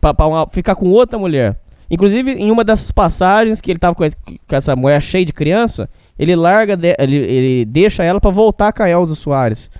Pra, 0.00 0.14
pra 0.14 0.26
uma- 0.28 0.46
ficar 0.48 0.76
com 0.76 0.88
outra 0.90 1.18
mulher. 1.18 1.56
Inclusive, 1.90 2.32
em 2.32 2.50
uma 2.50 2.62
dessas 2.62 2.90
passagens 2.92 3.60
que 3.60 3.70
ele 3.70 3.78
tava 3.78 3.96
com, 3.96 4.04
essa 4.48 4.76
mulher 4.76 5.02
cheia 5.02 5.24
de 5.24 5.32
criança, 5.32 5.90
ele 6.16 6.36
larga, 6.36 6.78
ele, 6.98 7.16
ele 7.16 7.64
deixa 7.64 8.04
ela 8.04 8.20
pra 8.20 8.30
voltar 8.30 8.72
com 8.72 8.82
a 8.82 8.88
Elza 8.88 9.16
Soares. 9.16 9.70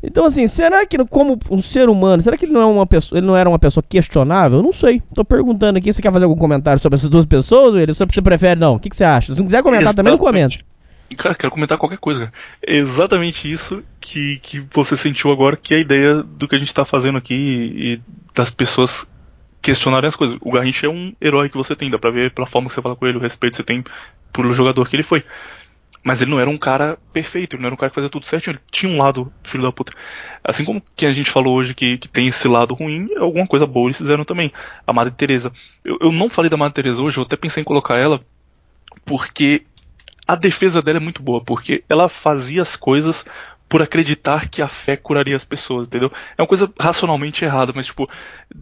Então, 0.00 0.24
assim, 0.24 0.46
será 0.46 0.86
que 0.86 0.96
como 1.06 1.38
um 1.50 1.60
ser 1.60 1.88
humano, 1.88 2.22
será 2.22 2.36
que 2.36 2.44
ele 2.44 2.52
não, 2.52 2.60
é 2.60 2.66
uma 2.66 2.86
pessoa, 2.86 3.18
ele 3.18 3.26
não 3.26 3.36
era 3.36 3.48
uma 3.48 3.58
pessoa 3.58 3.82
questionável? 3.86 4.62
Não 4.62 4.72
sei. 4.72 5.02
Tô 5.12 5.24
perguntando 5.24 5.78
aqui. 5.78 5.92
Você 5.92 6.00
quer 6.00 6.12
fazer 6.12 6.24
algum 6.24 6.36
comentário 6.36 6.80
sobre 6.80 6.96
essas 6.96 7.10
duas 7.10 7.26
pessoas? 7.26 7.74
Ou 7.74 7.80
ele 7.80 7.92
só 7.92 8.06
você 8.06 8.22
prefere 8.22 8.60
não? 8.60 8.76
O 8.76 8.78
que, 8.78 8.88
que 8.88 8.96
você 8.96 9.02
acha? 9.02 9.32
Se 9.32 9.38
não 9.40 9.46
quiser 9.46 9.62
comentar 9.62 9.92
também, 9.92 10.12
não 10.12 10.18
comenta. 10.18 10.58
Cara, 11.16 11.34
quero 11.34 11.50
comentar 11.50 11.76
qualquer 11.78 11.98
coisa. 11.98 12.20
cara. 12.20 12.32
É 12.64 12.76
exatamente 12.76 13.50
isso 13.50 13.82
que, 14.00 14.38
que 14.40 14.64
você 14.72 14.96
sentiu 14.96 15.32
agora, 15.32 15.56
que 15.56 15.74
é 15.74 15.78
a 15.78 15.80
ideia 15.80 16.22
do 16.22 16.46
que 16.46 16.54
a 16.54 16.58
gente 16.58 16.72
tá 16.72 16.84
fazendo 16.84 17.18
aqui 17.18 17.34
e, 17.34 17.94
e 17.94 18.00
das 18.34 18.50
pessoas 18.50 19.04
questionarem 19.68 20.08
as 20.08 20.16
coisas. 20.16 20.38
O 20.40 20.50
Garrincha 20.50 20.86
é 20.86 20.88
um 20.88 21.14
herói 21.20 21.50
que 21.50 21.56
você 21.56 21.76
tem, 21.76 21.90
dá 21.90 21.98
pra 21.98 22.10
ver 22.10 22.32
pela 22.32 22.46
forma 22.46 22.68
que 22.68 22.74
você 22.74 22.80
fala 22.80 22.96
com 22.96 23.06
ele, 23.06 23.18
o 23.18 23.20
respeito 23.20 23.52
que 23.52 23.56
você 23.58 23.62
tem 23.62 23.84
pelo 24.32 24.50
jogador 24.54 24.88
que 24.88 24.96
ele 24.96 25.02
foi. 25.02 25.22
Mas 26.02 26.22
ele 26.22 26.30
não 26.30 26.40
era 26.40 26.48
um 26.48 26.56
cara 26.56 26.96
perfeito, 27.12 27.54
ele 27.54 27.60
não 27.60 27.66
era 27.66 27.74
um 27.74 27.76
cara 27.76 27.90
que 27.90 27.94
fazia 27.94 28.08
tudo 28.08 28.24
certinho, 28.24 28.54
ele 28.54 28.62
tinha 28.72 28.90
um 28.90 28.96
lado 28.96 29.30
filho 29.44 29.62
da 29.62 29.70
puta. 29.70 29.92
Assim 30.42 30.64
como 30.64 30.82
que 30.96 31.04
a 31.04 31.12
gente 31.12 31.30
falou 31.30 31.54
hoje 31.54 31.74
que, 31.74 31.98
que 31.98 32.08
tem 32.08 32.28
esse 32.28 32.48
lado 32.48 32.72
ruim, 32.72 33.10
alguma 33.18 33.46
coisa 33.46 33.66
boa 33.66 33.88
eles 33.88 33.98
fizeram 33.98 34.24
também. 34.24 34.50
A 34.86 34.92
Madre 34.92 35.12
Teresa. 35.12 35.52
Eu, 35.84 35.98
eu 36.00 36.12
não 36.12 36.30
falei 36.30 36.48
da 36.48 36.56
Madre 36.56 36.74
Teresa 36.74 37.02
hoje, 37.02 37.18
eu 37.18 37.24
até 37.24 37.36
pensei 37.36 37.60
em 37.60 37.64
colocar 37.64 37.98
ela, 37.98 38.22
porque 39.04 39.64
a 40.26 40.34
defesa 40.34 40.80
dela 40.80 40.96
é 40.96 41.00
muito 41.00 41.22
boa, 41.22 41.44
porque 41.44 41.84
ela 41.90 42.08
fazia 42.08 42.62
as 42.62 42.74
coisas 42.74 43.22
por 43.68 43.82
acreditar 43.82 44.48
que 44.48 44.62
a 44.62 44.68
fé 44.68 44.96
curaria 44.96 45.36
as 45.36 45.44
pessoas, 45.44 45.86
entendeu? 45.86 46.10
É 46.36 46.42
uma 46.42 46.48
coisa 46.48 46.72
racionalmente 46.80 47.44
errada, 47.44 47.72
mas 47.74 47.86
tipo, 47.86 48.08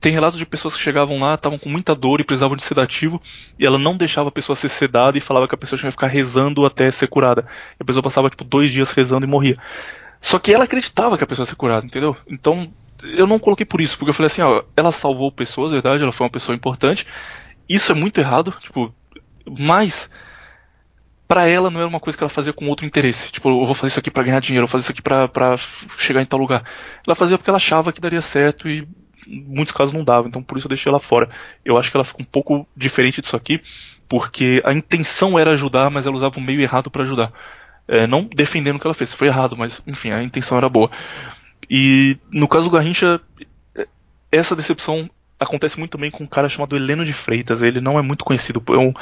tem 0.01 0.13
relatos 0.13 0.39
de 0.39 0.45
pessoas 0.45 0.75
que 0.75 0.83
chegavam 0.83 1.21
lá, 1.21 1.35
estavam 1.35 1.59
com 1.59 1.69
muita 1.69 1.95
dor 1.95 2.21
e 2.21 2.25
precisavam 2.25 2.57
de 2.57 2.63
sedativo, 2.63 3.23
e 3.59 3.65
ela 3.65 3.79
não 3.79 3.97
deixava 3.97 4.29
a 4.29 4.33
pessoa 4.33 4.57
ser 4.57 4.69
sedada 4.69 5.17
e 5.17 5.21
falava 5.21 5.47
que 5.47 5.55
a 5.55 5.59
pessoa 5.59 5.79
tinha 5.79 5.91
que 5.91 5.97
ficar 5.97 6.09
rezando 6.09 6.67
até 6.67 6.91
ser 6.91 7.07
curada. 7.07 7.47
E 7.79 7.83
a 7.83 7.85
pessoa 7.85 8.03
passava 8.03 8.29
tipo 8.29 8.43
dois 8.43 8.73
dias 8.73 8.91
rezando 8.91 9.25
e 9.25 9.29
morria. 9.29 9.57
Só 10.21 10.39
que 10.39 10.53
ela 10.53 10.65
acreditava 10.65 11.17
que 11.17 11.23
a 11.23 11.27
pessoa 11.27 11.45
ia 11.45 11.51
ser 11.51 11.57
curada, 11.57 11.87
entendeu? 11.87 12.17
Então, 12.27 12.73
eu 13.03 13.27
não 13.27 13.39
coloquei 13.39 13.65
por 13.65 13.81
isso, 13.81 13.97
porque 13.97 14.11
eu 14.11 14.15
falei 14.15 14.27
assim, 14.27 14.43
ó, 14.43 14.65
ela 14.77 14.91
salvou 14.91 15.31
pessoas, 15.31 15.73
verdade, 15.73 16.03
ela 16.03 16.13
foi 16.13 16.25
uma 16.25 16.33
pessoa 16.33 16.57
importante. 16.57 17.07
Isso 17.69 17.93
é 17.93 17.95
muito 17.95 18.19
errado, 18.19 18.53
tipo, 18.61 18.93
mas 19.47 20.11
pra 21.29 21.47
ela 21.49 21.71
não 21.71 21.81
era 21.81 21.89
uma 21.89 22.01
coisa 22.01 22.17
que 22.17 22.23
ela 22.23 22.29
fazia 22.31 22.53
com 22.53 22.67
outro 22.69 22.87
interesse. 22.87 23.33
Tipo, 23.33 23.49
eu 23.49 23.67
vou 23.67 23.75
fazer 23.75 23.91
isso 23.91 23.99
aqui 24.01 24.11
pra 24.11 24.23
ganhar 24.23 24.41
dinheiro, 24.41 24.65
eu 24.65 24.67
vou 24.67 24.73
fazer 24.73 24.83
isso 24.85 24.93
aqui 24.93 25.03
pra, 25.03 25.27
pra 25.29 25.57
chegar 25.99 26.23
em 26.23 26.27
tal 26.27 26.39
lugar. 26.39 26.63
Ela 27.07 27.15
fazia 27.17 27.37
porque 27.37 27.51
ela 27.51 27.57
achava 27.57 27.93
que 27.93 28.01
daria 28.01 28.21
certo 28.21 28.69
e 28.69 28.87
em 29.27 29.43
muitos 29.49 29.73
casos 29.73 29.93
não 29.93 30.05
dava, 30.05 30.29
então 30.29 30.41
por 30.43 30.57
isso 30.57 30.67
eu 30.67 30.71
deixei 30.71 30.89
ela 30.89 31.01
fora. 31.01 31.29
Eu 31.65 31.77
acho 31.77 31.91
que 31.91 31.97
ela 31.97 32.05
fica 32.05 32.23
um 32.23 32.27
pouco 32.27 32.67
diferente 32.77 33.21
disso 33.21 33.35
aqui, 33.37 33.61
porque 34.09 34.63
a 34.65 34.73
intenção 34.73 35.37
era 35.39 35.51
ajudar, 35.51 35.91
mas 35.91 36.07
ela 36.07 36.15
usava 36.15 36.39
o 36.39 36.43
meio 36.43 36.61
errado 36.61 36.91
pra 36.91 37.03
ajudar. 37.03 37.33
É, 37.89 38.07
não 38.07 38.23
defendendo 38.25 38.77
o 38.77 38.79
que 38.81 38.87
ela 38.87 38.95
fez, 38.95 39.13
foi 39.13 39.27
errado, 39.29 39.57
mas 39.57 39.81
enfim, 39.87 40.11
a 40.13 40.23
intenção 40.23 40.57
era 40.59 40.69
boa. 40.69 40.91
E 41.69 42.17
no 42.31 42.47
caso 42.47 42.67
do 42.67 42.71
Garrincha, 42.71 43.21
essa 44.31 44.55
decepção 44.55 45.11
acontece 45.39 45.79
muito 45.79 45.93
também 45.93 46.11
com 46.11 46.25
um 46.25 46.27
cara 46.27 46.49
chamado 46.49 46.77
Heleno 46.77 47.05
de 47.05 47.13
Freitas. 47.13 47.63
Ele 47.63 47.81
não 47.81 47.99
é 47.99 48.03
muito 48.03 48.25
conhecido. 48.25 48.63
É 48.69 48.79
um- 48.79 48.95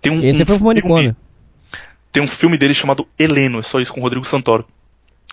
tem 0.00 0.12
um, 0.12 0.22
Esse 0.22 0.42
um 0.42 0.46
foi 0.46 0.46
pro 0.46 0.54
filme- 0.56 0.68
manicômio. 0.68 1.16
Tem 2.12 2.22
um 2.22 2.28
filme 2.28 2.58
dele 2.58 2.74
chamado 2.74 3.06
Heleno, 3.18 3.60
é 3.60 3.62
só 3.62 3.80
isso, 3.80 3.92
com 3.92 4.00
o 4.00 4.02
Rodrigo 4.02 4.26
Santoro. 4.26 4.66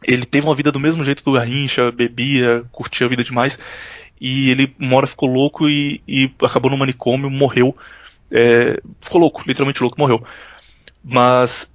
Ele 0.03 0.25
teve 0.25 0.45
uma 0.45 0.55
vida 0.55 0.71
do 0.71 0.79
mesmo 0.79 1.03
jeito 1.03 1.23
do 1.23 1.31
Garrincha, 1.31 1.91
bebia, 1.91 2.63
curtia 2.71 3.07
a 3.07 3.09
vida 3.09 3.23
demais, 3.23 3.57
e 4.21 4.49
ele 4.49 4.75
uma 4.79 4.97
hora 4.97 5.07
ficou 5.07 5.29
louco 5.29 5.69
e, 5.69 6.01
e 6.07 6.31
acabou 6.43 6.69
no 6.69 6.77
manicômio, 6.77 7.29
morreu. 7.29 7.75
É, 8.31 8.79
ficou 9.01 9.21
louco, 9.21 9.43
literalmente 9.47 9.81
louco, 9.81 9.99
morreu. 9.99 10.23
Mas, 11.03 11.69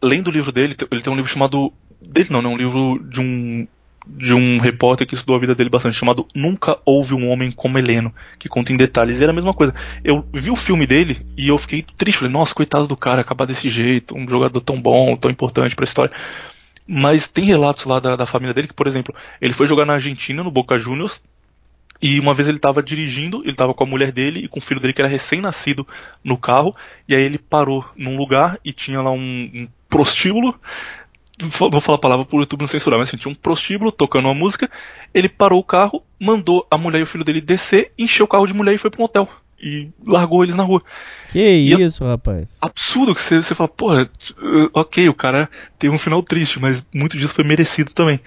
além 0.00 0.22
do 0.22 0.30
livro 0.30 0.50
dele, 0.50 0.76
ele 0.90 1.02
tem 1.02 1.12
um 1.12 1.16
livro 1.16 1.30
chamado. 1.30 1.72
Dele 2.00 2.28
não, 2.30 2.42
né? 2.42 2.48
Um 2.48 2.56
livro 2.56 2.98
de 3.08 3.20
um. 3.20 3.66
De 4.06 4.34
um 4.34 4.58
repórter 4.58 5.06
que 5.06 5.14
estudou 5.14 5.36
a 5.36 5.38
vida 5.38 5.54
dele 5.54 5.70
bastante, 5.70 5.96
chamado 5.96 6.26
Nunca 6.34 6.78
Houve 6.84 7.14
um 7.14 7.28
Homem 7.28 7.50
como 7.50 7.78
Heleno, 7.78 8.14
que 8.38 8.48
conta 8.48 8.72
em 8.72 8.76
detalhes. 8.76 9.18
E 9.18 9.22
era 9.22 9.32
a 9.32 9.34
mesma 9.34 9.54
coisa. 9.54 9.74
Eu 10.04 10.26
vi 10.32 10.50
o 10.50 10.56
filme 10.56 10.86
dele 10.86 11.24
e 11.36 11.48
eu 11.48 11.56
fiquei 11.56 11.82
triste. 11.82 12.18
Falei, 12.18 12.32
nossa, 12.32 12.54
coitado 12.54 12.86
do 12.86 12.96
cara, 12.96 13.22
acabar 13.22 13.46
desse 13.46 13.70
jeito, 13.70 14.14
um 14.14 14.28
jogador 14.28 14.60
tão 14.60 14.80
bom, 14.80 15.16
tão 15.16 15.30
importante 15.30 15.74
pra 15.74 15.84
história. 15.84 16.12
Mas 16.86 17.26
tem 17.26 17.44
relatos 17.44 17.86
lá 17.86 17.98
da, 17.98 18.14
da 18.14 18.26
família 18.26 18.52
dele 18.52 18.68
que, 18.68 18.74
por 18.74 18.86
exemplo, 18.86 19.14
ele 19.40 19.54
foi 19.54 19.66
jogar 19.66 19.86
na 19.86 19.94
Argentina, 19.94 20.44
no 20.44 20.50
Boca 20.50 20.78
Juniors, 20.78 21.20
e 22.02 22.20
uma 22.20 22.34
vez 22.34 22.48
ele 22.48 22.58
estava 22.58 22.82
dirigindo, 22.82 23.40
ele 23.42 23.52
estava 23.52 23.72
com 23.72 23.84
a 23.84 23.86
mulher 23.86 24.12
dele 24.12 24.40
e 24.40 24.48
com 24.48 24.58
o 24.58 24.62
filho 24.62 24.80
dele 24.80 24.92
que 24.92 25.00
era 25.00 25.08
recém-nascido 25.08 25.86
no 26.22 26.36
carro, 26.36 26.76
e 27.08 27.14
aí 27.14 27.22
ele 27.22 27.38
parou 27.38 27.84
num 27.96 28.16
lugar 28.18 28.58
e 28.62 28.72
tinha 28.72 29.00
lá 29.00 29.10
um, 29.10 29.18
um 29.54 29.68
prostíbulo 29.88 30.54
Vou 31.40 31.80
falar 31.80 31.96
a 31.96 32.00
palavra 32.00 32.24
por 32.24 32.40
YouTube 32.40 32.60
não 32.60 32.68
censurar, 32.68 32.98
mas 32.98 33.08
assim, 33.08 33.16
tinha 33.16 33.32
um 33.32 33.34
prostíbulo 33.34 33.90
tocando 33.90 34.26
uma 34.26 34.34
música. 34.34 34.70
Ele 35.12 35.28
parou 35.28 35.58
o 35.58 35.64
carro, 35.64 36.02
mandou 36.18 36.66
a 36.70 36.78
mulher 36.78 37.00
e 37.00 37.02
o 37.02 37.06
filho 37.06 37.24
dele 37.24 37.40
descer, 37.40 37.92
encheu 37.98 38.24
o 38.24 38.28
carro 38.28 38.46
de 38.46 38.54
mulher 38.54 38.74
e 38.74 38.78
foi 38.78 38.90
pro 38.90 39.02
um 39.02 39.04
hotel. 39.04 39.28
E 39.60 39.88
largou 40.06 40.44
eles 40.44 40.54
na 40.54 40.62
rua. 40.62 40.82
Que 41.30 41.38
e 41.38 41.72
isso, 41.82 42.04
é 42.04 42.08
rapaz. 42.08 42.46
Absurdo 42.60 43.14
que 43.14 43.20
você, 43.20 43.42
você 43.42 43.54
fala, 43.54 43.68
porra, 43.68 44.08
ok, 44.72 45.08
o 45.08 45.14
cara 45.14 45.48
teve 45.78 45.94
um 45.94 45.98
final 45.98 46.22
triste, 46.22 46.60
mas 46.60 46.84
muito 46.94 47.16
disso 47.16 47.34
foi 47.34 47.44
merecido 47.44 47.92
também. 47.92 48.20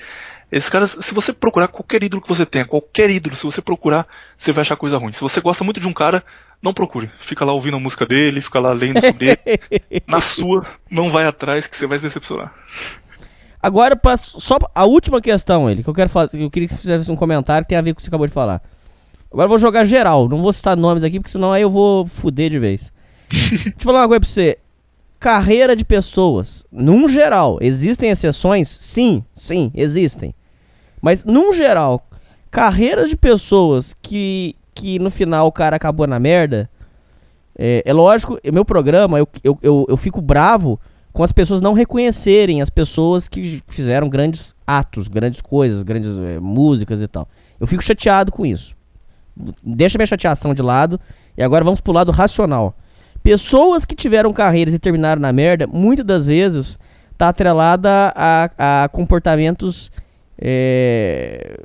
Esses 0.52 0.70
caras, 0.70 0.98
se 1.02 1.14
você 1.14 1.34
procurar 1.34 1.68
qualquer 1.68 2.04
ídolo 2.04 2.22
que 2.22 2.30
você 2.30 2.46
tenha, 2.46 2.66
qualquer 2.66 3.10
ídolo, 3.10 3.36
se 3.36 3.44
você 3.44 3.62
procurar, 3.62 4.08
você 4.38 4.52
vai 4.52 4.62
achar 4.62 4.78
coisa 4.78 4.98
ruim. 4.98 5.12
Se 5.12 5.22
você 5.22 5.42
gosta 5.42 5.64
muito 5.64 5.80
de 5.80 5.88
um 5.88 5.94
cara, 5.94 6.24
não 6.62 6.74
procure. 6.74 7.10
Fica 7.20 7.46
lá 7.46 7.54
ouvindo 7.54 7.78
a 7.78 7.80
música 7.80 8.06
dele, 8.06 8.42
fica 8.42 8.60
lá 8.60 8.74
lendo 8.74 9.00
sobre 9.02 9.30
ele. 9.46 10.04
Na 10.08 10.22
sua, 10.22 10.66
não 10.90 11.10
vai 11.10 11.26
atrás 11.26 11.68
que 11.68 11.78
você 11.78 11.88
vai 11.88 12.00
se 12.00 12.06
decepcionar. 12.06 12.54
Agora, 13.62 13.96
pra, 13.96 14.18
só 14.18 14.58
a 14.74 14.86
última 14.86 15.22
questão, 15.22 15.70
ele, 15.70 15.84
que 15.84 15.90
eu 15.90 15.94
quero 15.94 16.10
fazer, 16.10 16.42
eu 16.42 16.50
queria 16.50 16.68
que 16.68 16.76
você 16.76 16.82
fizesse 16.82 17.12
um 17.12 17.16
comentário 17.16 17.66
que 17.66 17.70
tem 17.70 17.78
a 17.78 17.82
ver 17.82 17.94
com 17.94 17.96
o 17.96 17.98
que 17.98 18.04
você 18.04 18.10
acabou 18.10 18.28
de 18.28 18.34
falar. 18.34 18.62
Agora 19.32 19.46
eu 19.46 19.50
vou 19.50 19.60
jogar 19.60 19.84
geral, 19.84 20.30
não 20.30 20.40
vou 20.40 20.54
citar 20.54 20.78
nomes 20.78 21.04
aqui, 21.04 21.20
porque 21.20 21.32
senão 21.32 21.52
aí 21.52 21.62
eu 21.62 21.70
vou 21.70 22.06
fuder 22.06 22.50
de 22.50 22.60
vez. 22.60 22.94
Deixa 23.30 23.70
eu 23.70 23.74
falar 23.80 24.02
uma 24.02 24.08
coisa 24.08 24.22
pra 24.22 24.30
você. 24.30 24.58
Carreira 25.20 25.76
de 25.76 25.84
pessoas, 25.84 26.64
num 26.72 27.10
geral, 27.10 27.58
existem 27.60 28.12
exceções? 28.12 28.70
Sim, 28.70 29.24
sim, 29.34 29.72
existem. 29.74 30.34
Mas, 31.02 31.24
num 31.26 31.52
geral, 31.52 32.08
carreiras 32.52 33.10
de 33.10 33.18
pessoas 33.18 33.96
que, 34.02 34.56
que 34.78 35.00
no 35.00 35.10
final 35.10 35.48
o 35.48 35.52
cara 35.52 35.76
acabou 35.76 36.06
na 36.06 36.20
merda. 36.20 36.70
É, 37.58 37.82
é 37.86 37.94
lógico, 37.94 38.38
meu 38.54 38.64
programa, 38.64 39.18
eu, 39.18 39.28
eu, 39.44 39.58
eu, 39.62 39.86
eu 39.90 39.98
fico 39.98 40.22
bravo 40.22 40.80
com 41.12 41.24
as 41.24 41.32
pessoas 41.32 41.60
não 41.60 41.74
reconhecerem 41.74 42.62
as 42.62 42.70
pessoas 42.70 43.28
que 43.28 43.64
fizeram 43.68 44.08
grandes 44.08 44.56
atos, 44.66 45.08
grandes 45.08 45.42
coisas, 45.42 45.82
grandes 45.82 46.18
é, 46.20 46.40
músicas 46.40 47.02
e 47.02 47.08
tal. 47.08 47.28
Eu 47.60 47.66
fico 47.66 47.84
chateado 47.84 48.32
com 48.32 48.46
isso. 48.46 48.76
Deixa 49.64 49.98
minha 49.98 50.06
chateação 50.06 50.54
de 50.54 50.62
lado 50.62 51.00
e 51.36 51.42
agora 51.42 51.66
vamos 51.66 51.82
pro 51.82 51.92
lado 51.92 52.12
racional. 52.12 52.76
Pessoas 53.24 53.84
que 53.84 53.96
tiveram 53.96 54.32
carreiras 54.32 54.76
e 54.76 54.80
terminaram 54.80 55.20
na 55.20 55.34
merda, 55.34 55.66
muitas 55.66 56.06
das 56.06 56.28
vezes 56.28 56.78
tá 57.18 57.30
atrelada 57.30 58.14
a, 58.16 58.84
a 58.84 58.90
comportamentos 58.90 59.92
é, 60.40 61.60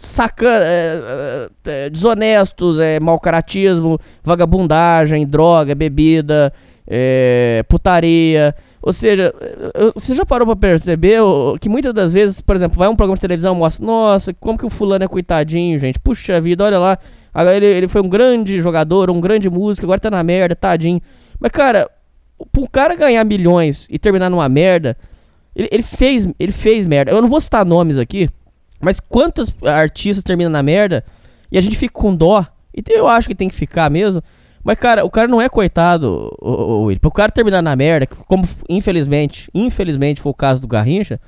sacana, 0.00 0.64
é, 0.66 1.48
é, 1.64 1.90
desonestos, 1.90 2.80
é, 2.80 3.00
mau 3.00 3.18
caratismo, 3.18 3.98
vagabundagem, 4.22 5.26
droga, 5.26 5.74
bebida, 5.74 6.52
é, 6.86 7.64
putaria. 7.68 8.54
Ou 8.82 8.92
seja, 8.92 9.34
você 9.94 10.14
já 10.14 10.24
parou 10.24 10.46
pra 10.46 10.54
perceber 10.54 11.20
que 11.60 11.68
muitas 11.68 11.92
das 11.92 12.12
vezes, 12.12 12.40
por 12.40 12.54
exemplo, 12.54 12.78
vai 12.78 12.88
um 12.88 12.94
programa 12.94 13.16
de 13.16 13.20
televisão 13.20 13.54
mostra, 13.54 13.84
nossa, 13.84 14.32
como 14.34 14.56
que 14.56 14.64
o 14.64 14.70
fulano 14.70 15.04
é 15.04 15.08
coitadinho, 15.08 15.76
gente. 15.78 15.98
Puxa 15.98 16.40
vida, 16.40 16.62
olha 16.64 16.78
lá. 16.78 16.98
Agora 17.34 17.56
ele, 17.56 17.66
ele 17.66 17.88
foi 17.88 18.00
um 18.00 18.08
grande 18.08 18.60
jogador, 18.60 19.10
um 19.10 19.20
grande 19.20 19.50
músico, 19.50 19.86
agora 19.86 19.98
tá 19.98 20.10
na 20.10 20.22
merda, 20.22 20.54
tadinho. 20.54 21.00
Mas, 21.40 21.50
cara, 21.50 21.90
pro 22.52 22.68
cara 22.70 22.94
ganhar 22.94 23.24
milhões 23.24 23.86
e 23.90 23.98
terminar 23.98 24.30
numa 24.30 24.48
merda, 24.48 24.96
ele, 25.54 25.68
ele, 25.72 25.82
fez, 25.82 26.26
ele 26.38 26.52
fez 26.52 26.86
merda. 26.86 27.10
Eu 27.10 27.20
não 27.20 27.28
vou 27.28 27.40
citar 27.40 27.64
nomes 27.64 27.98
aqui, 27.98 28.30
mas 28.86 29.00
quantos 29.00 29.52
artistas 29.64 30.22
terminam 30.22 30.48
na 30.48 30.62
merda 30.62 31.04
e 31.50 31.58
a 31.58 31.60
gente 31.60 31.76
fica 31.76 31.92
com 31.92 32.14
dó? 32.14 32.46
E 32.72 32.84
eu 32.88 33.08
acho 33.08 33.26
que 33.26 33.34
tem 33.34 33.48
que 33.48 33.54
ficar 33.56 33.90
mesmo. 33.90 34.22
Mas, 34.62 34.78
cara, 34.78 35.04
o 35.04 35.10
cara 35.10 35.26
não 35.26 35.42
é 35.42 35.48
coitado, 35.48 36.32
o, 36.40 36.86
o, 36.86 36.92
o 36.92 37.10
cara 37.10 37.32
terminar 37.32 37.62
na 37.62 37.74
merda, 37.74 38.06
como 38.06 38.48
infelizmente, 38.68 39.50
infelizmente 39.52 40.20
foi 40.20 40.30
o 40.30 40.34
caso 40.34 40.60
do 40.60 40.68
Garrincha, 40.68 41.20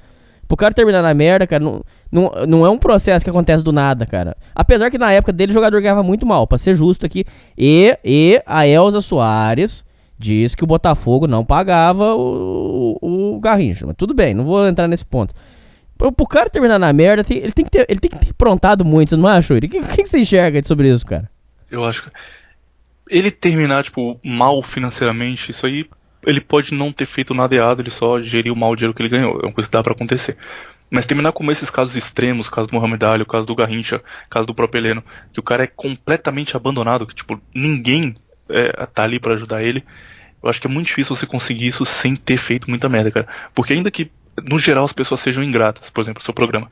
pro 0.46 0.56
cara 0.56 0.72
terminar 0.72 1.02
na 1.02 1.12
merda, 1.12 1.48
cara, 1.48 1.64
não, 1.64 1.82
não, 2.12 2.30
não 2.46 2.64
é 2.64 2.70
um 2.70 2.78
processo 2.78 3.24
que 3.24 3.30
acontece 3.30 3.64
do 3.64 3.72
nada, 3.72 4.06
cara. 4.06 4.36
Apesar 4.54 4.88
que 4.88 4.98
na 4.98 5.10
época 5.10 5.32
dele 5.32 5.50
o 5.50 5.54
jogador 5.54 5.80
ganhava 5.82 6.04
muito 6.04 6.24
mal, 6.24 6.46
pra 6.46 6.58
ser 6.58 6.76
justo 6.76 7.04
aqui. 7.04 7.24
E, 7.56 7.98
e 8.04 8.40
a 8.46 8.68
Elza 8.68 9.00
Soares 9.00 9.84
diz 10.16 10.54
que 10.54 10.62
o 10.62 10.66
Botafogo 10.66 11.26
não 11.26 11.44
pagava 11.44 12.14
o, 12.14 12.96
o, 13.02 13.34
o 13.34 13.40
Garrincha. 13.40 13.84
Mas 13.84 13.96
tudo 13.96 14.14
bem, 14.14 14.32
não 14.32 14.44
vou 14.44 14.64
entrar 14.64 14.86
nesse 14.86 15.04
ponto. 15.04 15.34
Pro, 15.98 16.12
pro 16.12 16.26
cara 16.26 16.48
terminar 16.48 16.78
na 16.78 16.92
merda, 16.92 17.24
ele 17.28 17.52
tem 17.52 17.64
que 17.64 17.70
ter, 17.70 17.84
ele 17.88 18.00
tem 18.00 18.10
que 18.10 18.18
ter 18.18 18.32
prontado 18.32 18.84
muito, 18.84 19.16
não 19.16 19.28
acha, 19.28 19.52
O 19.52 19.60
que, 19.60 19.68
que 19.68 20.06
você 20.06 20.20
enxerga 20.20 20.62
sobre 20.62 20.88
isso, 20.88 21.04
cara? 21.04 21.28
Eu 21.70 21.84
acho 21.84 22.04
que 22.04 22.10
ele 23.10 23.30
terminar, 23.30 23.82
tipo, 23.82 24.18
mal 24.24 24.62
financeiramente, 24.62 25.50
isso 25.50 25.66
aí, 25.66 25.88
ele 26.24 26.40
pode 26.40 26.74
não 26.74 26.92
ter 26.92 27.06
feito 27.06 27.34
nada 27.34 27.54
errado, 27.54 27.80
ele 27.80 27.90
só 27.90 28.20
geriu 28.20 28.54
mal 28.54 28.70
o 28.70 28.76
dinheiro 28.76 28.94
que 28.94 29.02
ele 29.02 29.08
ganhou. 29.08 29.40
É 29.42 29.46
uma 29.46 29.52
coisa 29.52 29.68
que 29.68 29.72
dá 29.72 29.82
pra 29.82 29.92
acontecer. 29.92 30.36
Mas 30.90 31.04
terminar 31.04 31.32
como 31.32 31.50
esses 31.50 31.70
casos 31.70 31.96
extremos, 31.96 32.48
o 32.48 32.50
caso 32.50 32.68
do 32.68 32.74
Mohamed 32.74 33.04
Ali, 33.04 33.22
o 33.22 33.26
caso 33.26 33.46
do 33.46 33.54
Garrincha, 33.54 33.96
o 33.96 34.30
caso 34.30 34.46
do 34.46 34.54
próprio 34.54 34.80
Heleno, 34.80 35.04
que 35.32 35.40
o 35.40 35.42
cara 35.42 35.64
é 35.64 35.66
completamente 35.66 36.56
abandonado, 36.56 37.06
que, 37.06 37.14
tipo, 37.14 37.40
ninguém 37.54 38.16
é, 38.48 38.86
tá 38.86 39.04
ali 39.04 39.20
para 39.20 39.34
ajudar 39.34 39.62
ele. 39.62 39.84
Eu 40.42 40.48
acho 40.48 40.60
que 40.60 40.66
é 40.66 40.70
muito 40.70 40.86
difícil 40.86 41.14
você 41.14 41.26
conseguir 41.26 41.66
isso 41.66 41.84
sem 41.84 42.16
ter 42.16 42.38
feito 42.38 42.70
muita 42.70 42.88
merda, 42.88 43.10
cara. 43.10 43.28
Porque 43.54 43.72
ainda 43.72 43.90
que, 43.90 44.10
no 44.44 44.58
geral, 44.58 44.84
as 44.84 44.92
pessoas 44.92 45.20
sejam 45.20 45.42
ingratas, 45.42 45.90
por 45.90 46.00
exemplo, 46.00 46.20
o 46.22 46.24
seu 46.24 46.34
programa. 46.34 46.70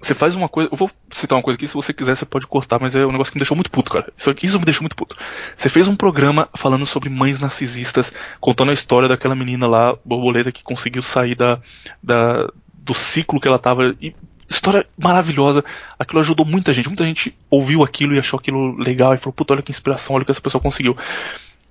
Você 0.00 0.14
faz 0.14 0.34
uma 0.34 0.48
coisa. 0.48 0.68
Eu 0.70 0.76
vou 0.76 0.90
citar 1.10 1.36
uma 1.36 1.42
coisa 1.42 1.56
aqui, 1.56 1.66
se 1.66 1.74
você 1.74 1.92
quiser, 1.92 2.14
você 2.14 2.26
pode 2.26 2.46
cortar, 2.46 2.78
mas 2.80 2.94
é 2.94 3.04
um 3.04 3.12
negócio 3.12 3.32
que 3.32 3.38
me 3.38 3.40
deixou 3.40 3.56
muito 3.56 3.70
puto, 3.70 3.90
cara. 3.90 4.12
Isso, 4.16 4.34
isso 4.42 4.58
me 4.58 4.64
deixou 4.64 4.82
muito 4.82 4.96
puto. 4.96 5.16
Você 5.56 5.68
fez 5.68 5.88
um 5.88 5.96
programa 5.96 6.48
falando 6.54 6.84
sobre 6.84 7.08
mães 7.08 7.40
narcisistas, 7.40 8.12
contando 8.40 8.70
a 8.70 8.74
história 8.74 9.08
daquela 9.08 9.34
menina 9.34 9.66
lá, 9.66 9.96
borboleta, 10.04 10.52
que 10.52 10.62
conseguiu 10.62 11.02
sair 11.02 11.34
da, 11.34 11.60
da, 12.02 12.46
do 12.74 12.94
ciclo 12.94 13.40
que 13.40 13.48
ela 13.48 13.58
tava. 13.58 13.96
E 14.00 14.14
história 14.48 14.86
maravilhosa. 14.98 15.64
Aquilo 15.98 16.20
ajudou 16.20 16.44
muita 16.44 16.72
gente. 16.72 16.88
Muita 16.88 17.04
gente 17.04 17.36
ouviu 17.50 17.82
aquilo 17.82 18.14
e 18.14 18.18
achou 18.18 18.38
aquilo 18.38 18.76
legal 18.76 19.14
e 19.14 19.18
falou: 19.18 19.32
puta, 19.32 19.54
olha 19.54 19.62
que 19.62 19.70
inspiração, 19.70 20.14
olha 20.14 20.22
o 20.22 20.26
que 20.26 20.30
essa 20.30 20.40
pessoa 20.40 20.60
conseguiu. 20.60 20.96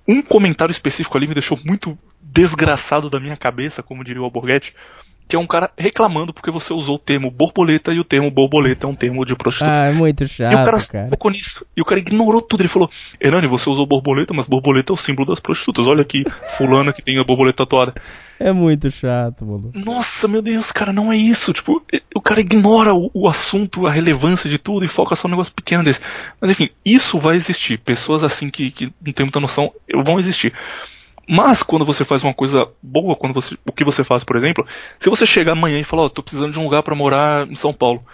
Um 0.06 0.20
comentário 0.20 0.72
específico 0.72 1.16
ali 1.16 1.26
me 1.26 1.34
deixou 1.34 1.58
muito 1.64 1.98
desgraçado 2.20 3.08
da 3.08 3.18
minha 3.18 3.36
cabeça, 3.36 3.82
como 3.82 4.04
diria 4.04 4.20
o 4.20 4.24
Alborguete, 4.24 4.74
que 5.28 5.34
é 5.34 5.38
um 5.38 5.46
cara 5.46 5.70
reclamando 5.76 6.32
porque 6.32 6.50
você 6.50 6.72
usou 6.72 6.96
o 6.96 6.98
termo 6.98 7.30
borboleta 7.30 7.92
e 7.92 7.98
o 7.98 8.04
termo 8.04 8.30
borboleta 8.30 8.86
é 8.86 8.90
um 8.90 8.94
termo 8.94 9.24
de 9.24 9.34
prostituta. 9.34 9.70
Ah, 9.70 9.86
é 9.86 9.92
muito 9.92 10.26
chato, 10.26 10.52
e 10.52 10.54
o 10.54 10.58
cara, 10.64 10.86
cara. 10.86 11.08
focou 11.08 11.30
nisso. 11.30 11.66
E 11.76 11.82
o 11.82 11.84
cara 11.84 12.00
ignorou 12.00 12.40
tudo. 12.40 12.60
Ele 12.60 12.68
falou: 12.68 12.90
Hernani, 13.20 13.46
você 13.46 13.68
usou 13.68 13.86
borboleta, 13.86 14.32
mas 14.32 14.46
borboleta 14.46 14.92
é 14.92 14.94
o 14.94 14.96
símbolo 14.96 15.28
das 15.28 15.40
prostitutas. 15.40 15.86
Olha 15.86 16.02
aqui, 16.02 16.24
fulana 16.56 16.92
que 16.92 17.02
tem 17.02 17.18
a 17.18 17.24
borboleta 17.24 17.64
tatuada. 17.64 17.94
É 18.38 18.52
muito 18.52 18.90
chato, 18.90 19.46
mano. 19.46 19.72
Nossa, 19.74 20.28
meu 20.28 20.42
Deus, 20.42 20.70
cara, 20.70 20.92
não 20.92 21.10
é 21.10 21.16
isso. 21.16 21.52
Tipo, 21.52 21.82
o 22.14 22.20
cara 22.20 22.40
ignora 22.40 22.94
o, 22.94 23.10
o 23.12 23.28
assunto, 23.28 23.86
a 23.86 23.90
relevância 23.90 24.48
de 24.48 24.58
tudo 24.58 24.84
e 24.84 24.88
foca 24.88 25.16
só 25.16 25.26
num 25.26 25.34
negócio 25.34 25.54
pequeno 25.54 25.82
desse. 25.82 26.00
Mas 26.40 26.50
enfim, 26.50 26.68
isso 26.84 27.18
vai 27.18 27.36
existir. 27.36 27.78
Pessoas 27.78 28.22
assim 28.22 28.50
que, 28.50 28.70
que 28.70 28.92
não 29.04 29.12
tem 29.12 29.24
muita 29.24 29.40
noção 29.40 29.72
vão 30.04 30.18
existir. 30.18 30.52
Mas 31.28 31.62
quando 31.62 31.84
você 31.84 32.04
faz 32.04 32.22
uma 32.22 32.32
coisa 32.32 32.68
boa, 32.80 33.16
quando 33.16 33.34
você, 33.34 33.56
o 33.66 33.72
que 33.72 33.84
você 33.84 34.04
faz, 34.04 34.22
por 34.22 34.36
exemplo, 34.36 34.64
se 35.00 35.10
você 35.10 35.26
chegar 35.26 35.52
amanhã 35.52 35.80
e 35.80 35.84
falar, 35.84 36.02
ó, 36.02 36.06
oh, 36.06 36.10
tô 36.10 36.22
precisando 36.22 36.52
de 36.52 36.58
um 36.58 36.64
lugar 36.64 36.82
para 36.82 36.94
morar 36.94 37.48
em 37.48 37.56
São 37.56 37.72
Paulo, 37.72 38.04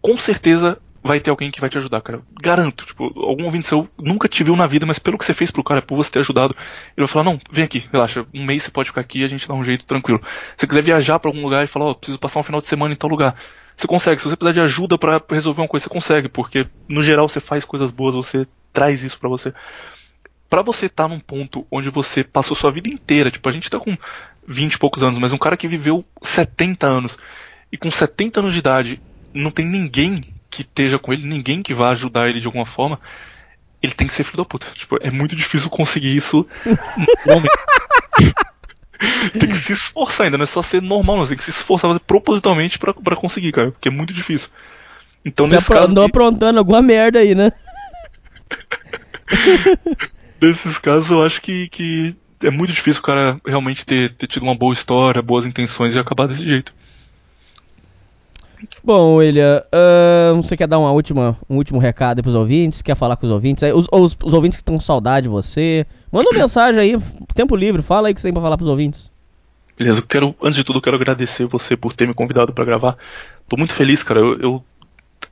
com 0.00 0.16
certeza 0.16 0.78
vai 1.02 1.18
ter 1.18 1.30
alguém 1.30 1.50
que 1.50 1.60
vai 1.60 1.68
te 1.68 1.78
ajudar, 1.78 2.00
cara. 2.00 2.20
Garanto, 2.40 2.86
tipo, 2.86 3.04
algum 3.24 3.44
ouvinte 3.44 3.66
seu 3.66 3.88
nunca 3.98 4.28
te 4.28 4.44
viu 4.44 4.54
na 4.54 4.66
vida, 4.66 4.86
mas 4.86 4.98
pelo 4.98 5.18
que 5.18 5.24
você 5.24 5.34
fez 5.34 5.50
pro 5.50 5.64
cara, 5.64 5.82
por 5.82 5.96
você 5.96 6.12
ter 6.12 6.18
ajudado, 6.20 6.54
ele 6.96 7.06
vai 7.06 7.08
falar, 7.08 7.24
não, 7.24 7.40
vem 7.50 7.64
aqui, 7.64 7.88
relaxa, 7.90 8.24
um 8.32 8.44
mês 8.44 8.62
você 8.62 8.70
pode 8.70 8.90
ficar 8.90 9.00
aqui 9.00 9.20
e 9.20 9.24
a 9.24 9.28
gente 9.28 9.48
dá 9.48 9.54
um 9.54 9.64
jeito 9.64 9.84
tranquilo. 9.84 10.20
Se 10.56 10.60
você 10.60 10.66
quiser 10.66 10.82
viajar 10.82 11.18
para 11.18 11.28
algum 11.28 11.42
lugar 11.42 11.64
e 11.64 11.66
falar, 11.66 11.86
ó, 11.86 11.90
oh, 11.90 11.94
preciso 11.94 12.18
passar 12.18 12.40
um 12.40 12.44
final 12.44 12.60
de 12.60 12.66
semana 12.66 12.92
em 12.92 12.96
tal 12.96 13.10
lugar, 13.10 13.34
você 13.76 13.86
consegue. 13.86 14.20
Se 14.20 14.28
você 14.28 14.36
precisar 14.36 14.52
de 14.52 14.60
ajuda 14.60 14.98
para 14.98 15.22
resolver 15.30 15.62
uma 15.62 15.68
coisa, 15.68 15.84
você 15.84 15.90
consegue, 15.90 16.28
porque 16.28 16.66
no 16.88 17.02
geral 17.02 17.28
você 17.28 17.40
faz 17.40 17.64
coisas 17.64 17.90
boas, 17.90 18.14
você 18.14 18.46
traz 18.72 19.02
isso 19.02 19.18
para 19.18 19.28
você 19.28 19.52
para 20.50 20.62
você 20.62 20.86
estar 20.86 21.04
tá 21.04 21.08
num 21.08 21.20
ponto 21.20 21.64
onde 21.70 21.88
você 21.88 22.24
passou 22.24 22.56
sua 22.56 22.72
vida 22.72 22.88
inteira, 22.88 23.30
tipo, 23.30 23.48
a 23.48 23.52
gente 23.52 23.70
tá 23.70 23.78
com 23.78 23.96
20 24.46 24.74
e 24.74 24.78
poucos 24.78 25.04
anos, 25.04 25.18
mas 25.18 25.32
um 25.32 25.38
cara 25.38 25.56
que 25.56 25.68
viveu 25.68 26.04
70 26.20 26.86
anos 26.86 27.16
e 27.70 27.78
com 27.78 27.90
70 27.90 28.40
anos 28.40 28.52
de 28.52 28.58
idade 28.58 29.00
não 29.32 29.52
tem 29.52 29.64
ninguém 29.64 30.24
que 30.50 30.62
esteja 30.62 30.98
com 30.98 31.12
ele, 31.12 31.24
ninguém 31.24 31.62
que 31.62 31.72
vá 31.72 31.90
ajudar 31.90 32.28
ele 32.28 32.40
de 32.40 32.46
alguma 32.46 32.66
forma, 32.66 32.98
ele 33.80 33.94
tem 33.94 34.08
que 34.08 34.12
ser 34.12 34.24
filho 34.24 34.38
da 34.38 34.44
puta. 34.44 34.66
Tipo, 34.74 34.98
é 35.00 35.10
muito 35.10 35.36
difícil 35.36 35.70
conseguir 35.70 36.16
isso 36.16 36.44
tem 39.32 39.48
que 39.48 39.54
se 39.54 39.72
esforçar 39.72 40.26
ainda, 40.26 40.36
não 40.36 40.44
é 40.44 40.46
só 40.46 40.62
ser 40.62 40.82
normal, 40.82 41.16
não. 41.16 41.24
Você 41.24 41.30
tem 41.30 41.38
que 41.38 41.44
se 41.44 41.50
esforçar 41.50 41.88
fazer 41.88 42.00
propositalmente 42.00 42.78
para 42.78 43.16
conseguir, 43.16 43.52
cara, 43.52 43.70
porque 43.70 43.88
é 43.88 43.92
muito 43.92 44.12
difícil. 44.12 44.48
Então, 45.24 45.46
Você 45.46 45.56
nesse 45.56 45.72
andou 45.72 46.04
aqui... 46.04 46.10
aprontando 46.10 46.58
alguma 46.58 46.82
merda 46.82 47.20
aí, 47.20 47.34
né? 47.34 47.52
nesses 50.40 50.78
casos 50.78 51.10
eu 51.10 51.22
acho 51.22 51.40
que, 51.40 51.68
que 51.68 52.16
é 52.42 52.50
muito 52.50 52.72
difícil 52.72 53.00
o 53.00 53.04
cara 53.04 53.40
realmente 53.46 53.84
ter, 53.84 54.14
ter 54.14 54.26
tido 54.26 54.42
uma 54.42 54.54
boa 54.54 54.72
história, 54.72 55.20
boas 55.22 55.44
intenções 55.44 55.94
e 55.94 55.98
acabar 55.98 56.26
desse 56.26 56.44
jeito. 56.44 56.72
Bom, 58.84 59.16
William, 59.16 59.62
uh, 59.66 60.36
você 60.36 60.56
quer 60.56 60.66
dar 60.66 60.78
uma 60.78 60.92
última, 60.92 61.36
um 61.48 61.56
último 61.56 61.78
recado 61.78 62.22
para 62.22 62.28
os 62.28 62.34
ouvintes? 62.34 62.82
Quer 62.82 62.94
falar 62.94 63.16
com 63.16 63.26
os 63.26 63.32
ouvintes? 63.32 63.62
Os, 63.74 63.86
os, 63.90 64.16
os 64.22 64.34
ouvintes 64.34 64.56
que 64.56 64.62
estão 64.62 64.76
com 64.76 64.80
saudade 64.80 65.24
de 65.24 65.28
você. 65.30 65.86
Manda 66.12 66.28
uma 66.30 66.38
mensagem 66.40 66.78
aí, 66.78 66.98
tempo 67.34 67.56
livre, 67.56 67.82
fala 67.82 68.08
aí 68.08 68.12
o 68.12 68.14
que 68.14 68.20
você 68.20 68.28
tem 68.28 68.32
para 68.32 68.42
falar 68.42 68.56
para 68.56 68.64
os 68.64 68.70
ouvintes. 68.70 69.10
Beleza, 69.78 70.00
eu 70.00 70.06
quero, 70.06 70.34
antes 70.42 70.56
de 70.56 70.64
tudo, 70.64 70.76
eu 70.76 70.82
quero 70.82 70.96
agradecer 70.96 71.46
você 71.46 71.74
por 71.74 71.94
ter 71.94 72.06
me 72.06 72.12
convidado 72.12 72.52
para 72.52 72.64
gravar. 72.66 72.96
Tô 73.48 73.56
muito 73.56 73.72
feliz, 73.72 74.02
cara. 74.02 74.20
Eu, 74.20 74.38
eu 74.38 74.64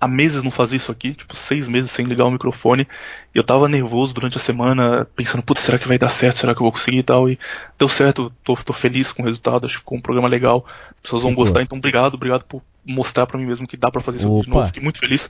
há 0.01 0.07
meses 0.07 0.43
não 0.43 0.51
fazia 0.51 0.77
isso 0.77 0.93
aqui, 0.93 1.15
tipo, 1.15 1.35
seis 1.35 1.67
meses 1.67 1.91
sem 1.91 2.05
ligar 2.07 2.25
o 2.27 2.31
microfone. 2.31 2.87
E 3.35 3.39
eu 3.39 3.45
tava 3.45 3.69
nervoso 3.69 4.13
durante 4.13 4.37
a 4.37 4.41
semana, 4.41 5.07
pensando, 5.17 5.43
putz, 5.43 5.63
será 5.63 5.79
que 5.79 5.89
vai 5.89 5.99
dar 5.99 6.11
certo? 6.11 6.39
Será 6.39 6.55
que 6.55 6.61
eu 6.61 6.65
vou 6.65 6.73
conseguir 6.73 6.99
e 6.99 7.03
tal? 7.03 7.29
E 7.29 7.39
deu 7.79 7.89
certo, 7.89 8.33
tô, 8.45 8.57
tô 8.57 8.73
feliz 8.73 9.13
com 9.13 9.23
o 9.23 9.27
resultado, 9.27 9.67
acho 9.67 9.75
que 9.75 9.81
ficou 9.81 9.99
um 9.99 10.01
programa 10.01 10.29
legal. 10.29 10.65
As 10.97 11.03
pessoas 11.03 11.23
vão 11.23 11.35
gostar, 11.35 11.63
então 11.63 11.79
obrigado, 11.79 12.15
obrigado 12.15 12.45
por 12.45 12.63
mostrar 12.85 13.27
para 13.27 13.39
mim 13.39 13.47
mesmo 13.47 13.67
que 13.67 13.77
dá 13.77 13.91
para 13.91 14.01
fazer 14.01 14.19
isso 14.19 14.27
aqui 14.27 14.47
de 14.47 14.51
novo. 14.51 14.67
Fiquei 14.67 14.83
muito 14.83 14.99
feliz. 14.99 15.29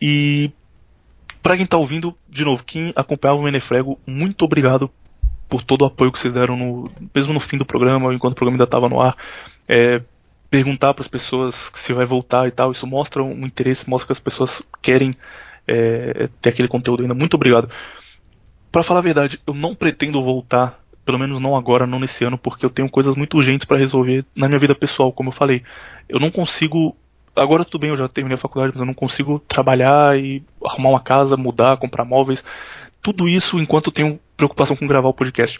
E 0.00 0.50
para 1.42 1.56
quem 1.56 1.66
tá 1.66 1.76
ouvindo, 1.76 2.14
de 2.28 2.44
novo, 2.44 2.64
quem 2.64 2.92
acompanhava 2.94 3.40
o 3.40 3.44
Menefrego, 3.44 3.98
muito 4.06 4.44
obrigado 4.44 4.90
por 5.48 5.62
todo 5.62 5.82
o 5.82 5.86
apoio 5.86 6.12
que 6.12 6.18
vocês 6.18 6.34
deram, 6.34 6.56
no, 6.56 6.90
mesmo 7.14 7.32
no 7.32 7.40
fim 7.40 7.56
do 7.56 7.64
programa, 7.64 8.12
enquanto 8.12 8.32
o 8.32 8.36
programa 8.36 8.56
ainda 8.56 8.64
estava 8.64 8.88
no 8.88 9.00
ar. 9.00 9.16
É, 9.66 10.02
perguntar 10.50 10.94
para 10.94 11.02
as 11.02 11.08
pessoas 11.08 11.70
se 11.74 11.92
vai 11.92 12.06
voltar 12.06 12.48
e 12.48 12.50
tal, 12.50 12.72
isso 12.72 12.86
mostra 12.86 13.22
um 13.22 13.44
interesse, 13.44 13.88
mostra 13.88 14.06
que 14.06 14.12
as 14.12 14.20
pessoas 14.20 14.62
querem 14.80 15.14
é, 15.66 16.28
ter 16.40 16.50
aquele 16.50 16.68
conteúdo 16.68 17.02
ainda. 17.02 17.14
Muito 17.14 17.34
obrigado. 17.34 17.70
Para 18.72 18.82
falar 18.82 19.00
a 19.00 19.02
verdade, 19.02 19.40
eu 19.46 19.54
não 19.54 19.74
pretendo 19.74 20.22
voltar, 20.22 20.78
pelo 21.04 21.18
menos 21.18 21.40
não 21.40 21.56
agora, 21.56 21.86
não 21.86 22.00
nesse 22.00 22.24
ano, 22.24 22.38
porque 22.38 22.64
eu 22.64 22.70
tenho 22.70 22.88
coisas 22.88 23.14
muito 23.14 23.36
urgentes 23.36 23.66
para 23.66 23.78
resolver 23.78 24.24
na 24.36 24.48
minha 24.48 24.58
vida 24.58 24.74
pessoal, 24.74 25.12
como 25.12 25.28
eu 25.28 25.32
falei. 25.32 25.62
Eu 26.08 26.18
não 26.20 26.30
consigo. 26.30 26.96
Agora 27.36 27.64
tudo 27.64 27.80
bem, 27.80 27.90
eu 27.90 27.96
já 27.96 28.08
terminei 28.08 28.34
a 28.34 28.38
faculdade, 28.38 28.72
mas 28.72 28.80
eu 28.80 28.86
não 28.86 28.94
consigo 28.94 29.38
trabalhar 29.38 30.18
e 30.18 30.42
arrumar 30.64 30.90
uma 30.90 31.00
casa, 31.00 31.36
mudar, 31.36 31.76
comprar 31.76 32.04
móveis. 32.04 32.42
Tudo 33.00 33.28
isso 33.28 33.60
enquanto 33.60 33.86
eu 33.86 33.92
tenho 33.92 34.20
preocupação 34.36 34.74
com 34.74 34.86
gravar 34.86 35.08
o 35.08 35.14
podcast. 35.14 35.58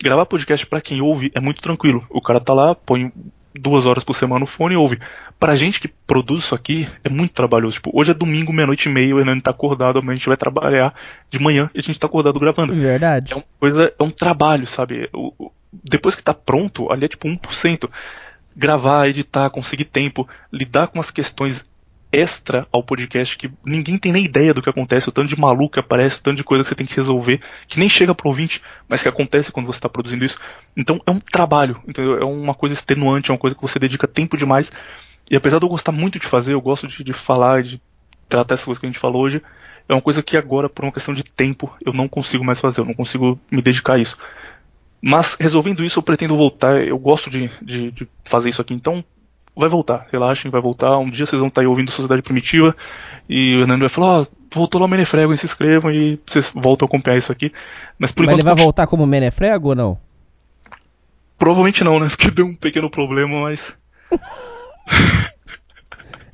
Gravar 0.00 0.26
podcast 0.26 0.66
para 0.66 0.80
quem 0.80 1.00
ouve 1.02 1.30
é 1.34 1.40
muito 1.40 1.60
tranquilo. 1.60 2.06
O 2.08 2.20
cara 2.20 2.40
tá 2.40 2.54
lá, 2.54 2.74
põe 2.74 3.12
duas 3.54 3.86
horas 3.86 4.04
por 4.04 4.14
semana 4.14 4.40
no 4.40 4.46
fone 4.46 4.74
e 4.74 4.76
ouve. 4.76 4.98
Pra 5.38 5.54
gente 5.54 5.80
que 5.80 5.88
produz 5.88 6.44
isso 6.44 6.54
aqui, 6.54 6.88
é 7.04 7.08
muito 7.08 7.32
trabalhoso. 7.32 7.74
Tipo, 7.74 7.90
hoje 7.94 8.10
é 8.10 8.14
domingo, 8.14 8.52
meia-noite 8.52 8.88
e 8.88 8.92
meia, 8.92 9.14
o 9.14 9.20
Hernani 9.20 9.40
tá 9.40 9.50
acordado, 9.50 9.98
amanhã 9.98 10.14
a 10.14 10.16
gente 10.16 10.28
vai 10.28 10.36
trabalhar 10.36 10.94
de 11.30 11.38
manhã 11.38 11.70
e 11.74 11.78
a 11.78 11.82
gente 11.82 11.98
tá 11.98 12.06
acordado 12.06 12.40
gravando. 12.40 12.74
Verdade. 12.74 13.32
É 13.32 13.36
uma 13.36 13.44
coisa, 13.58 13.92
é 13.98 14.02
um 14.02 14.10
trabalho, 14.10 14.66
sabe? 14.66 15.08
O, 15.12 15.32
o, 15.38 15.52
depois 15.72 16.14
que 16.14 16.22
tá 16.22 16.34
pronto, 16.34 16.90
ali 16.90 17.04
é 17.04 17.08
tipo 17.08 17.28
1%. 17.28 17.88
Gravar, 18.56 19.08
editar, 19.08 19.50
conseguir 19.50 19.84
tempo, 19.84 20.28
lidar 20.52 20.88
com 20.88 20.98
as 20.98 21.10
questões 21.10 21.64
extra 22.12 22.66
ao 22.72 22.82
podcast 22.82 23.36
que 23.36 23.50
ninguém 23.64 23.98
tem 23.98 24.12
nem 24.12 24.24
ideia 24.24 24.54
do 24.54 24.62
que 24.62 24.70
acontece, 24.70 25.08
o 25.08 25.12
tanto 25.12 25.28
de 25.28 25.38
maluco 25.38 25.74
que 25.74 25.80
aparece, 25.80 26.18
o 26.18 26.22
tanto 26.22 26.36
de 26.36 26.44
coisa 26.44 26.62
que 26.62 26.68
você 26.68 26.74
tem 26.74 26.86
que 26.86 26.96
resolver, 26.96 27.40
que 27.66 27.78
nem 27.78 27.88
chega 27.88 28.14
pro 28.14 28.28
ouvinte, 28.28 28.62
mas 28.88 29.02
que 29.02 29.08
acontece 29.08 29.52
quando 29.52 29.66
você 29.66 29.78
está 29.78 29.88
produzindo 29.88 30.24
isso. 30.24 30.38
Então 30.76 31.00
é 31.06 31.10
um 31.10 31.20
trabalho, 31.20 31.80
entendeu? 31.86 32.18
É 32.18 32.24
uma 32.24 32.54
coisa 32.54 32.74
extenuante, 32.74 33.30
é 33.30 33.34
uma 33.34 33.38
coisa 33.38 33.54
que 33.54 33.62
você 33.62 33.78
dedica 33.78 34.08
tempo 34.08 34.36
demais. 34.36 34.72
E 35.30 35.36
apesar 35.36 35.58
de 35.58 35.64
eu 35.66 35.68
gostar 35.68 35.92
muito 35.92 36.18
de 36.18 36.26
fazer, 36.26 36.54
eu 36.54 36.60
gosto 36.60 36.86
de, 36.86 37.04
de 37.04 37.12
falar, 37.12 37.62
de 37.62 37.80
tratar 38.28 38.54
essas 38.54 38.64
coisas 38.64 38.80
que 38.80 38.86
a 38.86 38.88
gente 38.88 38.98
falou 38.98 39.22
hoje, 39.22 39.42
é 39.88 39.94
uma 39.94 40.02
coisa 40.02 40.22
que 40.22 40.36
agora, 40.36 40.68
por 40.68 40.84
uma 40.84 40.92
questão 40.92 41.14
de 41.14 41.24
tempo, 41.24 41.74
eu 41.84 41.92
não 41.92 42.08
consigo 42.08 42.44
mais 42.44 42.60
fazer, 42.60 42.80
eu 42.80 42.84
não 42.84 42.94
consigo 42.94 43.38
me 43.50 43.62
dedicar 43.62 43.94
a 43.94 43.98
isso. 43.98 44.16
Mas 45.00 45.36
resolvendo 45.38 45.84
isso, 45.84 45.98
eu 45.98 46.02
pretendo 46.02 46.36
voltar. 46.36 46.84
Eu 46.84 46.98
gosto 46.98 47.30
de, 47.30 47.50
de, 47.62 47.90
de 47.92 48.08
fazer 48.24 48.50
isso 48.50 48.60
aqui. 48.60 48.74
Então, 48.74 49.04
vai 49.58 49.68
voltar, 49.68 50.06
relaxem, 50.12 50.50
vai 50.50 50.60
voltar. 50.60 50.96
Um 50.98 51.10
dia 51.10 51.26
vocês 51.26 51.40
vão 51.40 51.48
estar 51.48 51.62
aí 51.62 51.66
ouvindo 51.66 51.90
Sociedade 51.90 52.22
Primitiva 52.22 52.76
e 53.28 53.56
o 53.56 53.60
Hernando 53.62 53.80
vai 53.80 53.88
falar, 53.88 54.06
ó, 54.06 54.22
oh, 54.22 54.26
voltou 54.54 54.80
lá 54.80 54.86
o 54.86 54.88
Menefrego, 54.88 55.36
se 55.36 55.46
inscrevam 55.46 55.90
e 55.90 56.18
vocês 56.24 56.50
voltam 56.54 56.86
a 56.86 56.88
acompanhar 56.88 57.18
isso 57.18 57.32
aqui. 57.32 57.52
Mas 57.98 58.12
por 58.12 58.24
Mas 58.24 58.34
enquanto. 58.34 58.46
ele 58.46 58.54
vai 58.54 58.64
voltar 58.64 58.86
como 58.86 59.04
Menefrego 59.04 59.70
ou 59.70 59.74
não? 59.74 59.98
Provavelmente 61.36 61.82
não, 61.82 61.98
né? 61.98 62.08
Porque 62.08 62.30
deu 62.30 62.46
um 62.46 62.54
pequeno 62.54 62.88
problema, 62.88 63.42
mas. 63.42 63.74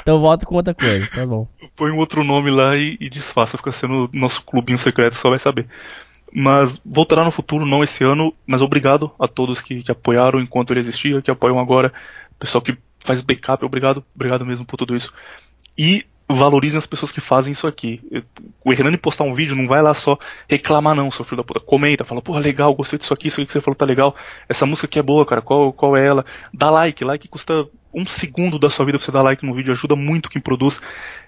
então 0.01 0.21
volta 0.21 0.45
com 0.45 0.55
outra 0.57 0.75
coisa, 0.75 1.07
tá 1.11 1.27
bom. 1.27 1.49
Põe 1.75 1.91
um 1.91 1.99
outro 1.99 2.23
nome 2.23 2.51
lá 2.51 2.77
e, 2.77 2.97
e 3.01 3.09
disfarça, 3.09 3.57
fica 3.57 3.73
sendo 3.73 4.09
nosso 4.13 4.43
clubinho 4.45 4.79
secreto, 4.79 5.17
só 5.17 5.31
vai 5.31 5.39
saber. 5.39 5.67
Mas 6.33 6.81
voltará 6.85 7.25
no 7.25 7.31
futuro, 7.31 7.65
não 7.65 7.83
esse 7.83 8.05
ano. 8.05 8.35
Mas 8.47 8.61
obrigado 8.61 9.11
a 9.19 9.29
todos 9.29 9.61
que, 9.61 9.83
que 9.83 9.93
apoiaram 9.93 10.41
enquanto 10.41 10.73
ele 10.73 10.81
existia, 10.81 11.23
que 11.23 11.31
apoiam 11.31 11.59
agora. 11.59 11.93
Pessoal 12.39 12.61
que 12.61 12.77
faz 13.05 13.21
backup, 13.21 13.65
obrigado, 13.65 14.05
obrigado 14.15 14.45
mesmo 14.45 14.65
por 14.65 14.77
tudo 14.77 14.97
isso. 14.97 15.13
E 15.79 16.05
valorizem 16.27 16.79
as 16.79 16.87
pessoas 16.87 17.13
que 17.13 17.21
fazem 17.21 17.53
isso 17.53 17.67
aqui. 17.67 18.01
O 18.65 18.73
Hernani 18.73 18.97
postar 18.97 19.25
um 19.25 19.35
vídeo, 19.35 19.55
não 19.55 19.69
vai 19.69 19.83
lá 19.83 19.93
só 19.93 20.19
reclamar 20.49 20.95
não, 20.95 21.11
seu 21.11 21.25
filho 21.25 21.37
da 21.37 21.45
puta. 21.45 21.61
Comenta, 21.61 22.05
fala, 22.05 22.23
porra, 22.23 22.41
legal, 22.41 22.75
gostei 22.75 22.99
disso 22.99 23.13
aqui, 23.13 23.29
isso 23.29 23.41
aqui 23.41 23.47
que 23.47 23.53
você 23.53 23.61
falou 23.61 23.77
tá 23.77 23.85
legal. 23.85 24.17
Essa 24.49 24.65
música 24.65 24.87
aqui 24.87 24.99
é 24.99 25.03
boa, 25.03 25.27
cara, 25.27 25.43
qual, 25.43 25.73
qual 25.73 25.97
é 25.97 26.07
ela? 26.07 26.25
Dá 26.53 26.71
like, 26.71 27.05
like 27.05 27.29
custa 27.29 27.69
um 27.93 28.07
segundo 28.07 28.59
da 28.59 28.71
sua 28.71 28.87
vida 28.87 28.99
pra 28.99 29.05
você 29.05 29.13
dar 29.13 29.23
like 29.23 29.45
no 29.45 29.55
vídeo, 29.55 29.73
ajuda 29.73 29.95
muito 29.95 30.31
quem 30.31 30.41
produz. 30.41 30.81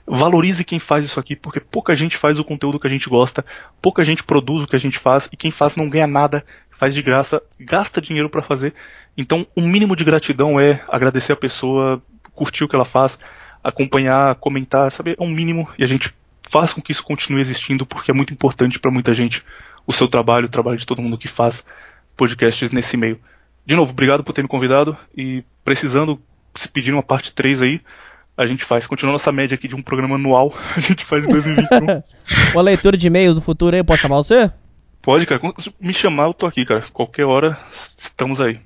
Valorize 0.06 0.64
quem 0.64 0.78
faz 0.78 1.04
isso 1.04 1.20
aqui, 1.20 1.36
porque 1.36 1.60
pouca 1.60 1.94
gente 1.94 2.16
faz 2.16 2.38
o 2.38 2.44
conteúdo 2.44 2.80
que 2.80 2.86
a 2.86 2.90
gente 2.90 3.08
gosta, 3.08 3.44
pouca 3.82 4.02
gente 4.02 4.24
produz 4.24 4.64
o 4.64 4.66
que 4.66 4.76
a 4.76 4.80
gente 4.80 4.98
faz, 4.98 5.28
e 5.30 5.36
quem 5.36 5.50
faz 5.50 5.76
não 5.76 5.90
ganha 5.90 6.06
nada, 6.06 6.44
faz 6.70 6.94
de 6.94 7.02
graça, 7.02 7.42
gasta 7.60 8.00
dinheiro 8.00 8.30
para 8.30 8.42
fazer. 8.42 8.74
Então, 9.16 9.46
o 9.54 9.62
um 9.62 9.68
mínimo 9.68 9.96
de 9.96 10.04
gratidão 10.04 10.60
é 10.60 10.82
agradecer 10.88 11.32
a 11.32 11.36
pessoa, 11.36 12.02
curtir 12.34 12.64
o 12.64 12.68
que 12.68 12.76
ela 12.76 12.84
faz, 12.84 13.18
acompanhar, 13.64 14.34
comentar, 14.36 14.92
saber, 14.92 15.16
é 15.18 15.22
um 15.22 15.30
mínimo 15.30 15.68
e 15.78 15.84
a 15.84 15.86
gente 15.86 16.14
faz 16.48 16.72
com 16.72 16.80
que 16.80 16.92
isso 16.92 17.02
continue 17.02 17.40
existindo 17.40 17.84
porque 17.84 18.10
é 18.10 18.14
muito 18.14 18.32
importante 18.32 18.78
para 18.78 18.90
muita 18.90 19.14
gente 19.14 19.42
o 19.86 19.92
seu 19.92 20.06
trabalho, 20.06 20.46
o 20.46 20.50
trabalho 20.50 20.76
de 20.76 20.86
todo 20.86 21.02
mundo 21.02 21.18
que 21.18 21.28
faz 21.28 21.64
podcasts 22.16 22.70
nesse 22.70 22.96
meio. 22.96 23.18
De 23.64 23.74
novo, 23.74 23.90
obrigado 23.90 24.22
por 24.22 24.32
ter 24.32 24.42
me 24.42 24.48
convidado 24.48 24.96
e 25.16 25.42
precisando, 25.64 26.20
se 26.54 26.68
pedir 26.68 26.92
uma 26.92 27.02
parte 27.02 27.32
3 27.32 27.62
aí, 27.62 27.80
a 28.36 28.46
gente 28.46 28.64
faz. 28.64 28.86
Continua 28.86 29.12
nossa 29.12 29.32
média 29.32 29.54
aqui 29.54 29.66
de 29.66 29.74
um 29.74 29.82
programa 29.82 30.14
anual, 30.16 30.54
a 30.76 30.80
gente 30.80 31.04
faz 31.04 31.24
em 31.24 31.28
2021. 31.28 32.02
uma 32.54 32.62
leitura 32.62 32.96
de 32.96 33.06
e-mails 33.06 33.34
do 33.34 33.40
futuro 33.40 33.74
aí, 33.74 33.82
pode 33.82 34.00
chamar 34.00 34.16
você? 34.16 34.50
Pode, 35.02 35.26
cara. 35.26 35.40
Me 35.80 35.92
chamar, 35.92 36.24
eu 36.24 36.34
tô 36.34 36.46
aqui, 36.46 36.64
cara. 36.64 36.84
Qualquer 36.92 37.24
hora, 37.24 37.58
estamos 37.96 38.40
aí. 38.40 38.60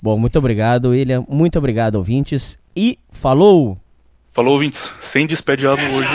Bom, 0.00 0.18
muito 0.18 0.38
obrigado, 0.38 0.90
William. 0.90 1.24
Muito 1.28 1.58
obrigado, 1.58 1.96
ouvintes. 1.96 2.58
E 2.76 2.98
falou! 3.10 3.78
Falou, 4.32 4.54
ouvintes. 4.54 4.90
Sem 5.00 5.26
despediado 5.26 5.80
hoje. 5.82 6.08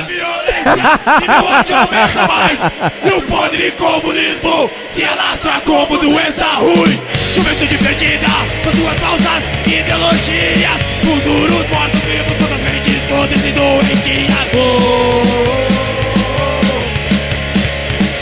e 0.64 1.28
meu 1.28 1.44
ódio 1.44 1.76
aumenta 1.76 2.28
mais 2.28 2.60
E 3.04 3.18
o 3.18 3.22
podre 3.24 3.72
comunismo 3.72 4.70
se 4.92 5.04
alastra 5.04 5.60
como 5.66 5.98
doença 5.98 6.46
ruim 6.56 7.02
Juventude 7.36 7.78
perdida, 7.80 8.28
com 8.64 8.72
suas 8.72 8.98
falsas 9.00 9.44
ideologias 9.68 10.80
Futuros 11.02 11.70
mortos-vivos, 11.70 12.38
todas 12.40 12.62
mentes 12.62 13.02
podres 13.10 13.46
e 13.46 13.52
doentias 13.52 14.48
oh, 14.54 15.24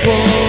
oh, 0.08 0.38
oh. 0.38 0.41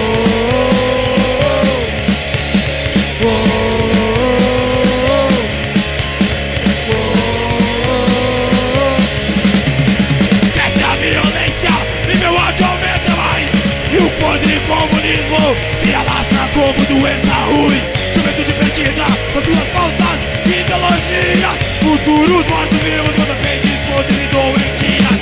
como 16.53 16.85
doença 16.85 17.27
tá 17.27 17.45
ruim. 17.45 17.81
Juventude 18.15 18.53
perdida, 18.53 19.05
com 19.33 19.41
suas 19.41 19.67
faltas 19.69 20.13
ideologia. 20.45 21.49
Futuros 21.81 22.45
mortos-vivos, 22.47 23.15
quando 23.15 23.35
pentes 23.41 23.71
e 23.71 24.27
doentias 24.31 25.17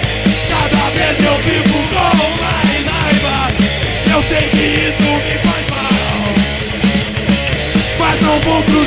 Cada 0.50 0.90
vez 0.92 1.16
eu 1.26 1.38
vivo 1.44 1.80
com 1.90 2.08
mais 2.42 2.86
raiva. 2.88 3.38
Eu 4.12 4.22
sei 4.30 4.50
que 4.50 4.66
isso 4.90 5.12
me 5.26 5.36
faz 5.48 5.64
mal. 5.70 6.22
Mas 8.00 8.22
não 8.22 8.40
vou 8.42 8.62
pro 8.64 8.81